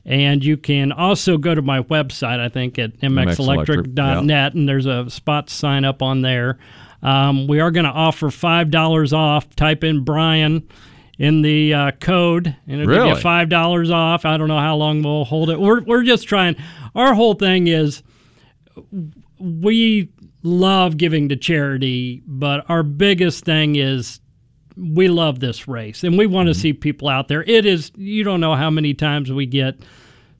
and 0.04 0.44
you 0.44 0.56
can 0.56 0.92
also 0.92 1.36
go 1.38 1.54
to 1.54 1.62
my 1.62 1.82
website, 1.82 2.40
I 2.40 2.48
think, 2.48 2.78
at 2.78 2.92
mxelectric.net, 3.00 4.54
and 4.54 4.68
there's 4.68 4.86
a 4.86 5.08
spot 5.10 5.48
to 5.48 5.54
sign 5.54 5.84
up 5.84 6.02
on 6.02 6.22
there. 6.22 6.58
Um, 7.02 7.46
we 7.46 7.60
are 7.60 7.70
going 7.70 7.84
to 7.86 7.90
offer 7.92 8.26
$5 8.28 9.12
off. 9.12 9.54
Type 9.56 9.84
in 9.84 10.04
Brian 10.04 10.68
in 11.18 11.42
the 11.42 11.74
uh, 11.74 11.90
code, 11.92 12.56
and 12.66 12.80
it'll 12.80 12.92
give 13.08 13.18
you 13.18 13.22
$5 13.22 13.90
off. 13.94 14.24
I 14.24 14.36
don't 14.36 14.48
know 14.48 14.58
how 14.58 14.76
long 14.76 15.02
we'll 15.02 15.24
hold 15.24 15.50
it. 15.50 15.60
We're, 15.60 15.82
we're 15.82 16.02
just 16.02 16.26
trying. 16.28 16.56
Our 16.94 17.14
whole 17.14 17.34
thing 17.34 17.66
is 17.68 18.02
we 19.38 20.08
love 20.42 20.96
giving 20.96 21.28
to 21.28 21.36
charity, 21.36 22.22
but 22.26 22.64
our 22.68 22.82
biggest 22.82 23.44
thing 23.44 23.76
is 23.76 24.19
we 24.80 25.08
love 25.08 25.40
this 25.40 25.68
race 25.68 26.02
and 26.02 26.16
we 26.16 26.26
want 26.26 26.48
to 26.48 26.54
see 26.54 26.72
people 26.72 27.08
out 27.08 27.28
there. 27.28 27.42
It 27.42 27.66
is, 27.66 27.92
you 27.96 28.24
don't 28.24 28.40
know 28.40 28.54
how 28.54 28.70
many 28.70 28.94
times 28.94 29.30
we 29.30 29.46
get 29.46 29.76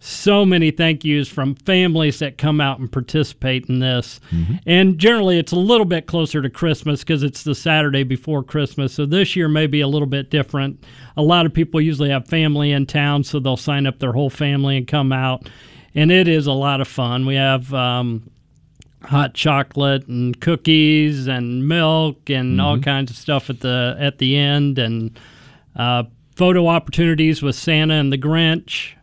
so 0.02 0.46
many 0.46 0.70
thank 0.70 1.04
yous 1.04 1.28
from 1.28 1.54
families 1.54 2.20
that 2.20 2.38
come 2.38 2.58
out 2.58 2.78
and 2.78 2.90
participate 2.90 3.66
in 3.66 3.80
this. 3.80 4.18
And 4.66 4.98
generally, 4.98 5.38
it's 5.38 5.52
a 5.52 5.56
little 5.56 5.84
bit 5.84 6.06
closer 6.06 6.40
to 6.40 6.48
Christmas 6.48 7.00
because 7.00 7.22
it's 7.22 7.42
the 7.44 7.54
Saturday 7.54 8.02
before 8.02 8.42
Christmas. 8.42 8.94
So 8.94 9.04
this 9.04 9.36
year 9.36 9.46
may 9.46 9.66
be 9.66 9.82
a 9.82 9.88
little 9.88 10.08
bit 10.08 10.30
different. 10.30 10.82
A 11.18 11.22
lot 11.22 11.44
of 11.44 11.52
people 11.52 11.82
usually 11.82 12.08
have 12.08 12.26
family 12.26 12.72
in 12.72 12.86
town, 12.86 13.24
so 13.24 13.38
they'll 13.38 13.58
sign 13.58 13.86
up 13.86 13.98
their 13.98 14.12
whole 14.12 14.30
family 14.30 14.78
and 14.78 14.88
come 14.88 15.12
out. 15.12 15.50
And 15.94 16.10
it 16.10 16.28
is 16.28 16.46
a 16.46 16.52
lot 16.52 16.80
of 16.80 16.88
fun. 16.88 17.26
We 17.26 17.34
have 17.34 17.72
um, 17.74 18.30
hot 19.02 19.35
chocolate 19.35 20.06
and 20.09 20.40
cookies 20.40 21.27
and 21.27 21.66
milk 21.66 22.28
and 22.28 22.60
all 22.60 22.78
kinds 22.78 23.10
of 23.10 23.16
stuff 23.16 23.51
at 23.51 23.60
the 23.60 23.97
at 23.98 24.18
the 24.18 24.36
end 24.36 24.78
and 24.78 25.18
uh, 25.77 26.05
photo 26.36 26.66
opportunities 26.66 27.43
with 27.43 27.55
Santa 27.55 27.94
and 27.94 28.12
the 28.12 28.18
Grinch 28.18 28.94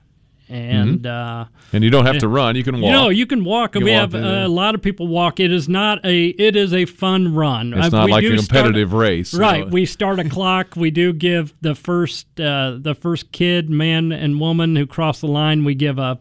and 0.50 1.06
uh, 1.06 1.46
and 1.74 1.84
you 1.84 1.90
don't 1.90 2.06
have 2.06 2.20
to 2.20 2.28
run; 2.28 2.56
you 2.56 2.64
can 2.64 2.80
walk. 2.80 2.92
no, 2.92 3.10
you 3.10 3.26
can 3.26 3.44
walk. 3.44 3.76
You 3.76 3.84
we 3.84 3.92
have 3.92 4.14
walk, 4.14 4.24
yeah. 4.24 4.46
a 4.46 4.48
lot 4.48 4.76
of 4.76 4.82
people 4.82 5.08
walk. 5.08 5.40
It 5.40 5.52
is 5.52 5.68
not 5.68 6.06
a. 6.06 6.28
It 6.28 6.56
is 6.56 6.74
a 6.74 6.86
fun 6.86 7.36
run. 7.36 7.74
It's 7.74 7.92
not 7.92 8.06
we 8.06 8.12
like 8.12 8.24
a 8.24 8.28
start- 8.28 8.48
competitive 8.48 8.94
race, 8.94 9.34
right? 9.34 9.66
know. 9.66 9.72
We 9.72 9.86
start 9.86 10.20
a 10.20 10.30
clock. 10.30 10.76
We 10.76 10.90
do 10.90 11.12
give 11.12 11.54
the 11.62 11.76
first 11.76 12.40
uh, 12.40 12.78
the 12.80 12.96
first 12.96 13.32
kid, 13.32 13.70
man 13.70 14.12
and 14.12 14.40
woman 14.40 14.76
who 14.76 14.88
cross 14.88 15.20
the 15.20 15.28
line. 15.28 15.66
We 15.66 15.76
give 15.76 16.00
a 16.00 16.18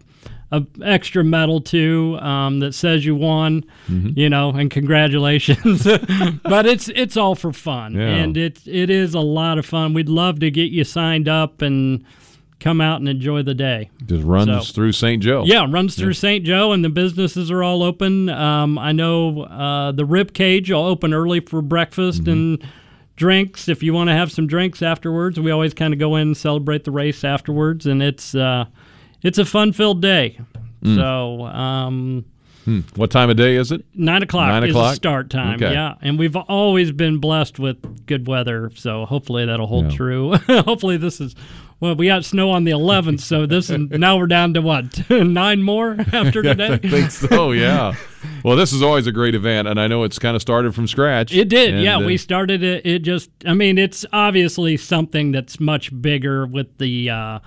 a 0.57 0.67
extra 0.85 1.23
medal 1.25 1.61
too 1.61 2.19
um, 2.21 2.61
that 2.61 2.73
says 2.75 3.05
you 3.05 3.15
won. 3.15 3.65
Mm-hmm. 3.89 4.19
You 4.19 4.29
know, 4.29 4.51
and 4.51 4.71
congratulations. 4.71 5.85
but 6.45 6.67
it's 6.67 6.89
it's 6.89 7.17
all 7.17 7.35
for 7.35 7.53
fun, 7.53 7.95
Yeah. 7.95 8.07
and 8.09 8.37
it 8.37 8.61
it 8.67 8.91
is 8.91 9.15
a 9.15 9.21
lot 9.21 9.59
of 9.59 9.67
fun. 9.67 9.95
We'd 9.95 10.09
love 10.09 10.41
to 10.41 10.51
get 10.51 10.71
you 10.71 10.85
signed 10.85 11.29
up 11.29 11.63
and 11.63 12.05
come 12.59 12.81
out 12.81 13.01
and 13.01 13.09
enjoy 13.09 13.43
the 13.43 13.55
day. 13.55 13.91
Just 14.07 14.25
runs 14.25 14.69
So- 14.69 14.73
through 14.73 14.93
St. 14.93 15.23
Joe. 15.23 15.45
yeah, 15.45 15.67
runs 15.69 15.95
through 15.95 16.09
Yeah. 16.09 16.13
St. 16.15 16.45
Joe, 16.45 16.73
and 16.73 16.83
the 16.85 16.89
businesses 16.89 17.51
are 17.51 17.63
all 17.63 17.83
open. 17.83 18.31
Um, 18.31 18.79
I 18.79 18.93
know 18.93 19.43
uh, 19.43 19.93
the 19.93 20.07
Rib 20.07 20.33
Cage 20.33 20.71
will 20.71 20.87
open 20.87 21.13
early 21.13 21.41
for 21.41 21.61
breakfast 21.61 22.23
Mm-hmm. 22.23 22.31
and 22.33 22.65
drinks. 23.17 23.69
If 23.69 23.83
you 23.83 23.93
want 23.93 24.09
to 24.09 24.15
have 24.15 24.33
some 24.33 24.47
drinks 24.47 24.81
afterwards, 24.83 25.39
we 25.39 25.51
always 25.51 25.75
kind 25.75 25.93
of 25.93 26.01
go 26.01 26.17
in 26.17 26.29
and 26.29 26.37
celebrate 26.37 26.85
the 26.85 26.91
race 26.91 27.25
afterwards, 27.25 27.87
and 27.87 28.03
it's 28.03 28.35
uh, 28.35 28.65
it's 29.27 29.39
a 29.39 29.45
fun 29.45 29.73
filled 29.73 30.01
day. 30.03 30.39
Mm. 30.83 30.95
So 30.97 31.45
um, 31.47 32.25
Hmm. 32.65 32.81
What 32.97 33.13
time 33.13 33.31
of 33.31 33.37
day 33.37 33.55
is 33.55 33.71
it? 33.71 33.85
nine 33.95 34.25
o'clock 34.25 34.49
Nine 34.49 34.65
is 34.65 34.71
o'clock? 34.71 34.91
the 34.91 34.97
start 34.97 35.31
time. 35.31 35.55
Okay. 35.63 35.73
Yeah, 35.73 35.95
and 36.03 36.19
we've 36.19 36.35
always 36.35 36.91
been 36.91 37.19
blessed 37.19 37.61
with 37.61 38.07
good 38.07 38.27
weather, 38.27 38.73
so 38.75 39.05
hopefully 39.07 39.47
that'll 39.47 39.69
hold 39.69 39.85
Yeah. 39.93 39.97
true. 39.97 40.35
hopefully 40.49 40.97
this 40.97 41.21
is 41.21 41.37
well, 41.79 41.95
we 41.95 42.07
got 42.09 42.25
snow 42.25 42.51
on 42.51 42.65
the 42.65 42.73
11th, 42.73 43.21
so 43.21 43.47
this 43.47 43.71
is 43.71 43.79
now 43.91 44.17
we're 44.17 44.27
down 44.27 44.55
to 44.55 44.63
what 44.63 45.09
nine 45.11 45.63
more 45.63 45.97
after 46.13 46.43
today. 46.43 46.73
I 46.73 46.79
think 46.79 47.13
so. 47.13 47.53
Yeah. 47.53 47.95
Well, 48.43 48.57
this 48.57 48.73
is 48.73 48.83
always 48.83 49.07
a 49.07 49.13
great 49.13 49.37
event, 49.37 49.69
and 49.69 49.79
I 49.79 49.87
know 49.87 50.03
it's 50.03 50.19
kind 50.19 50.35
of 50.35 50.43
started 50.43 50.75
from 50.75 50.89
scratch. 50.89 51.33
It 51.33 51.49
did, 51.49 51.75
And, 51.75 51.85
yeah. 51.85 51.99
uh, 51.99 52.01
we 52.01 52.17
started 52.17 52.65
it. 52.65 52.85
It 52.85 53.01
just, 53.03 53.31
I 53.47 53.55
mean, 53.55 53.79
it's 53.79 54.05
obviously 54.13 54.77
something 54.77 55.31
that's 55.31 55.61
much 55.61 55.93
bigger 56.03 56.47
with 56.47 56.79
the. 56.79 57.11
Uh, 57.11 57.39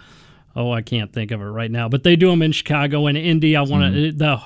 oh, 0.60 0.72
I 0.72 0.82
can't 0.82 1.12
think 1.14 1.32
of 1.32 1.42
it 1.42 1.46
right 1.46 1.72
now, 1.72 1.88
but 1.90 2.04
they 2.04 2.16
do 2.16 2.30
them 2.30 2.42
in 2.42 2.52
Chicago 2.52 3.08
and 3.08 3.18
Indy. 3.18 3.56
I 3.56 3.62
want 3.62 3.94
to 3.94 4.12
the. 4.12 4.42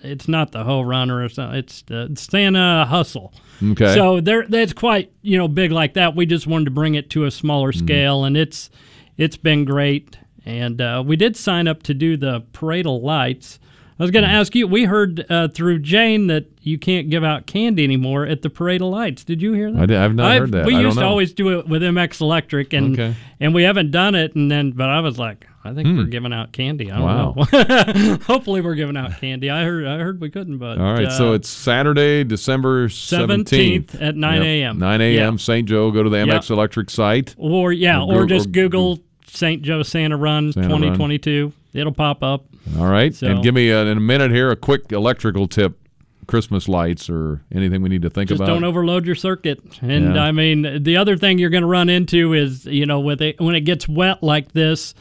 It's 0.00 0.28
not 0.28 0.52
the 0.52 0.62
Ho 0.62 0.80
Runner. 0.80 1.24
It's 1.24 1.36
not, 1.36 1.56
it's 1.56 1.82
the 1.82 2.12
Santa 2.16 2.86
Hustle. 2.88 3.32
Okay. 3.72 3.94
So 3.96 4.20
there, 4.20 4.46
that's 4.46 4.72
quite 4.72 5.10
you 5.22 5.36
know 5.36 5.48
big 5.48 5.72
like 5.72 5.94
that. 5.94 6.14
We 6.14 6.24
just 6.26 6.46
wanted 6.46 6.66
to 6.66 6.70
bring 6.70 6.94
it 6.94 7.10
to 7.10 7.24
a 7.24 7.30
smaller 7.30 7.72
Mm-hmm. 7.72 7.86
scale, 7.86 8.24
and 8.24 8.36
it's 8.36 8.70
it's 9.16 9.36
been 9.36 9.64
great. 9.64 10.18
And 10.44 10.80
uh, 10.80 11.02
we 11.04 11.16
did 11.16 11.36
sign 11.36 11.66
up 11.68 11.82
to 11.84 11.94
do 11.94 12.16
the 12.16 12.42
parade 12.52 12.86
of 12.86 13.02
lights. 13.02 13.58
I 14.00 14.04
was 14.04 14.10
going 14.12 14.24
to 14.24 14.30
ask 14.30 14.54
you. 14.54 14.66
We 14.68 14.84
heard 14.84 15.26
uh, 15.28 15.48
through 15.48 15.80
Jane 15.80 16.28
that 16.28 16.46
you 16.62 16.78
can't 16.78 17.10
give 17.10 17.24
out 17.24 17.46
candy 17.46 17.82
anymore 17.82 18.24
at 18.26 18.42
the 18.42 18.50
parade 18.50 18.80
of 18.80 18.88
lights. 18.88 19.24
Did 19.24 19.42
you 19.42 19.52
hear 19.54 19.72
that? 19.72 19.82
I 19.82 19.86
did- 19.86 19.96
I've 19.96 20.14
not 20.14 20.38
heard 20.38 20.52
that. 20.52 20.66
We 20.66 20.76
I 20.76 20.80
used 20.82 20.98
to 20.98 21.04
always 21.04 21.32
do 21.32 21.58
it 21.58 21.66
with 21.66 21.82
MX 21.82 22.20
Electric, 22.20 22.72
and 22.72 22.92
Okay. 22.98 23.14
and 23.40 23.54
we 23.54 23.64
haven't 23.64 23.90
done 23.90 24.14
it. 24.14 24.34
And 24.36 24.50
then, 24.50 24.70
but 24.70 24.88
I 24.88 25.00
was 25.00 25.18
like, 25.18 25.46
I 25.64 25.74
think 25.74 25.98
we're 25.98 26.04
giving 26.04 26.32
out 26.32 26.52
candy. 26.52 26.90
I 26.92 26.98
don't 26.98 27.34
Hmm. 27.34 27.40
Wow. 27.40 27.46
know. 27.52 28.18
Hopefully, 28.26 28.60
we're 28.60 28.76
giving 28.76 28.96
out 28.96 29.18
candy. 29.20 29.50
I 29.50 29.64
heard 29.64 29.84
I 29.86 29.98
heard 29.98 30.20
we 30.20 30.30
couldn't, 30.30 30.58
but 30.58 30.78
All 30.78 30.92
right, 30.94 31.10
so 31.10 31.30
uh, 31.30 31.34
it's 31.34 31.48
Saturday, 31.48 32.22
December 32.24 32.88
17th. 32.88 33.86
17th 33.90 34.00
at 34.02 34.14
9 34.16 34.42
a.m.. 34.42 34.78
9 34.78 35.00
a.m. 35.00 35.32
Yeah. 35.34 35.36
St. 35.38 35.68
Joe. 35.68 35.90
Go 35.90 36.04
to 36.04 36.08
the 36.10 36.18
Yep. 36.18 36.28
MX 36.28 36.50
Electric 36.50 36.90
site. 36.90 37.34
Or 37.36 37.72
yeah, 37.72 38.00
Or 38.00 38.22
or, 38.22 38.26
just 38.26 38.46
or- 38.46 38.50
Google 38.50 39.00
St. 39.26 39.60
Joe 39.62 39.82
Santa 39.82 40.16
Run 40.16 40.52
Santa 40.52 40.68
Run. 40.68 40.80
2022. 40.82 41.52
It'll 41.74 41.92
pop 41.92 42.22
up. 42.22 42.44
All 42.78 42.86
right. 42.88 43.14
So- 43.14 43.26
and 43.28 43.42
give 43.42 43.54
me 43.54 43.70
uh 43.72 43.84
in 43.84 43.96
a 43.98 44.00
minute 44.00 44.30
here 44.30 44.50
a 44.50 44.56
quick 44.56 44.90
electrical 44.92 45.46
tip 45.48 45.78
Christmas 46.26 46.68
lights 46.68 47.08
or 47.08 47.40
anything 47.54 47.80
we 47.80 47.88
need 47.88 48.02
to 48.02 48.10
think 48.10 48.28
Just 48.28 48.40
about. 48.42 48.52
don't 48.52 48.64
overload 48.64 49.06
your 49.06 49.14
circuit. 49.14 49.60
And 49.80 50.14
Yeah. 50.14 50.22
I 50.22 50.32
mean, 50.32 50.82
the 50.82 50.96
other 50.98 51.16
thing 51.16 51.38
you're 51.38 51.48
going 51.48 51.62
to 51.62 51.68
run 51.68 51.88
into 51.88 52.34
is, 52.34 52.66
you 52.66 52.84
know, 52.84 53.00
with 53.00 53.22
it 53.22 53.40
when 53.40 53.54
it 53.54 53.62
gets 53.62 53.88
wet 53.88 54.22
like 54.22 54.52
this, 54.52 54.94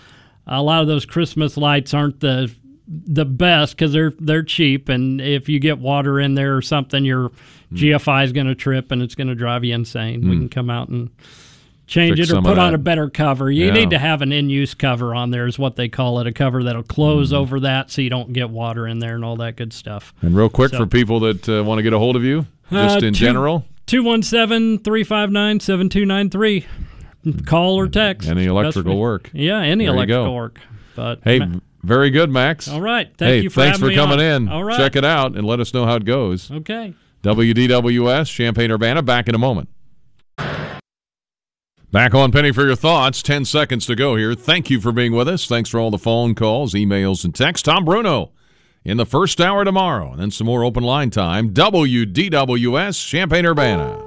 a 0.48 0.62
lot 0.64 0.82
of 0.82 0.88
those 0.88 1.06
Christmas 1.06 1.58
lights 1.58 1.94
aren't 1.94 2.22
the 2.22 2.50
the 2.90 3.26
best 3.26 3.76
because 3.76 3.92
they're 3.92 4.14
they're 4.18 4.44
cheap, 4.44 4.88
and 4.88 5.20
if 5.20 5.50
you 5.50 5.60
get 5.60 5.78
water 5.80 6.22
in 6.22 6.36
there 6.36 6.56
or 6.56 6.62
something, 6.62 7.04
your 7.04 7.32
GFI 7.74 8.24
is 8.24 8.32
going 8.32 8.48
to 8.48 8.56
trip 8.56 8.94
and 8.94 9.02
it's 9.02 9.14
going 9.14 9.28
to 9.28 9.36
drive 9.36 9.66
you 9.66 9.76
insane. 9.76 10.22
We 10.22 10.36
Hmm. 10.36 10.40
can 10.44 10.50
come 10.50 10.70
out 10.70 10.88
and 10.88 11.10
change 11.88 12.20
it 12.20 12.32
or 12.32 12.42
put 12.42 12.58
on 12.60 12.76
a 12.76 12.78
better 12.78 13.10
cover. 13.10 13.50
You 13.50 13.68
Yeah. 13.68 13.74
need 13.74 13.90
to 13.92 13.98
have 13.98 14.22
an 14.22 14.32
in-use 14.32 14.74
cover 14.74 15.16
on 15.16 15.32
there, 15.32 15.48
is 15.48 15.58
what 15.58 15.76
they 15.78 15.88
call 15.90 16.20
it, 16.20 16.28
a 16.28 16.32
cover 16.32 16.64
that'll 16.64 16.84
close 16.84 17.30
Hmm. 17.32 17.38
over 17.38 17.60
that 17.62 17.90
so 17.90 18.02
you 18.02 18.10
don't 18.10 18.34
get 18.34 18.50
water 18.50 18.86
in 18.88 19.00
there 19.00 19.16
and 19.16 19.24
all 19.26 19.38
that 19.38 19.56
good 19.56 19.74
stuff. 19.74 20.14
and 20.22 20.36
real 20.36 20.50
quick 20.50 20.72
So- 20.72 20.78
for 20.80 20.86
people 20.86 21.20
that 21.22 21.48
uh, 21.50 21.64
want 21.64 21.80
to 21.80 21.84
get 21.84 21.94
a 21.94 22.00
hold 22.00 22.16
of 22.16 22.24
you, 22.24 22.46
just 22.72 23.04
Uh, 23.04 23.08
in 23.08 23.14
two- 23.14 23.26
general, 23.26 23.66
217 23.88 24.80
359 24.80 25.60
7293. 25.60 26.66
Call 27.46 27.76
or 27.80 27.88
text. 27.88 28.30
any 28.30 28.46
electrical 28.46 28.94
way- 28.94 29.00
work. 29.00 29.30
Yeah, 29.34 29.60
any 29.62 29.86
There 29.86 29.94
electrical 29.94 30.34
work. 30.36 30.60
But 30.96 31.20
Hey, 31.24 31.40
ma- 31.40 31.46
very 31.84 32.10
good, 32.10 32.30
Max. 32.30 32.68
All 32.70 32.82
right. 32.82 33.08
Thank 33.18 33.30
hey, 33.30 33.42
you 33.44 33.50
for 33.50 33.62
thanks 33.62 33.80
for 33.80 33.92
coming 33.94 34.20
on. 34.20 34.26
in. 34.44 34.50
All 34.50 34.64
right. 34.64 34.78
Check 34.78 34.96
it 34.96 35.04
out 35.06 35.36
and 35.36 35.46
let 35.46 35.60
us 35.60 35.74
know 35.74 35.86
how 35.86 35.96
it 35.96 36.06
goes. 36.06 36.50
Okay. 36.52 36.94
WDWS, 37.24 38.30
Champaign 38.32 38.72
Urbana, 38.72 39.02
back 39.02 39.28
in 39.28 39.36
a 39.36 39.38
moment. 39.40 39.70
Back 41.98 42.14
on 42.14 42.32
Penny 42.32 42.52
for 42.52 42.64
your 42.64 42.76
thoughts. 42.76 43.24
10 43.24 43.44
seconds 43.46 43.88
to 43.88 43.96
go 43.96 44.18
here. 44.18 44.36
Thank 44.36 44.70
you 44.70 44.80
for 44.80 44.92
being 44.92 45.14
with 45.14 45.28
us. 45.28 45.48
Thanks 45.48 45.68
for 45.68 45.80
all 45.80 45.90
the 45.90 45.98
phone 45.98 46.36
calls, 46.36 46.76
emails, 46.76 47.26
and 47.26 47.34
texts. 47.34 47.64
Tom 47.64 47.86
Bruno 47.86 48.30
in 48.86 48.98
the 48.98 49.06
first 49.06 49.42
hour 49.42 49.66
tomorrow. 49.66 50.12
And 50.12 50.22
then 50.22 50.30
some 50.30 50.46
more 50.46 50.64
open 50.64 50.84
line 50.84 51.10
time. 51.10 51.56
WDWS, 51.56 53.10
Champaign 53.10 53.48
Urbana. 53.48 54.07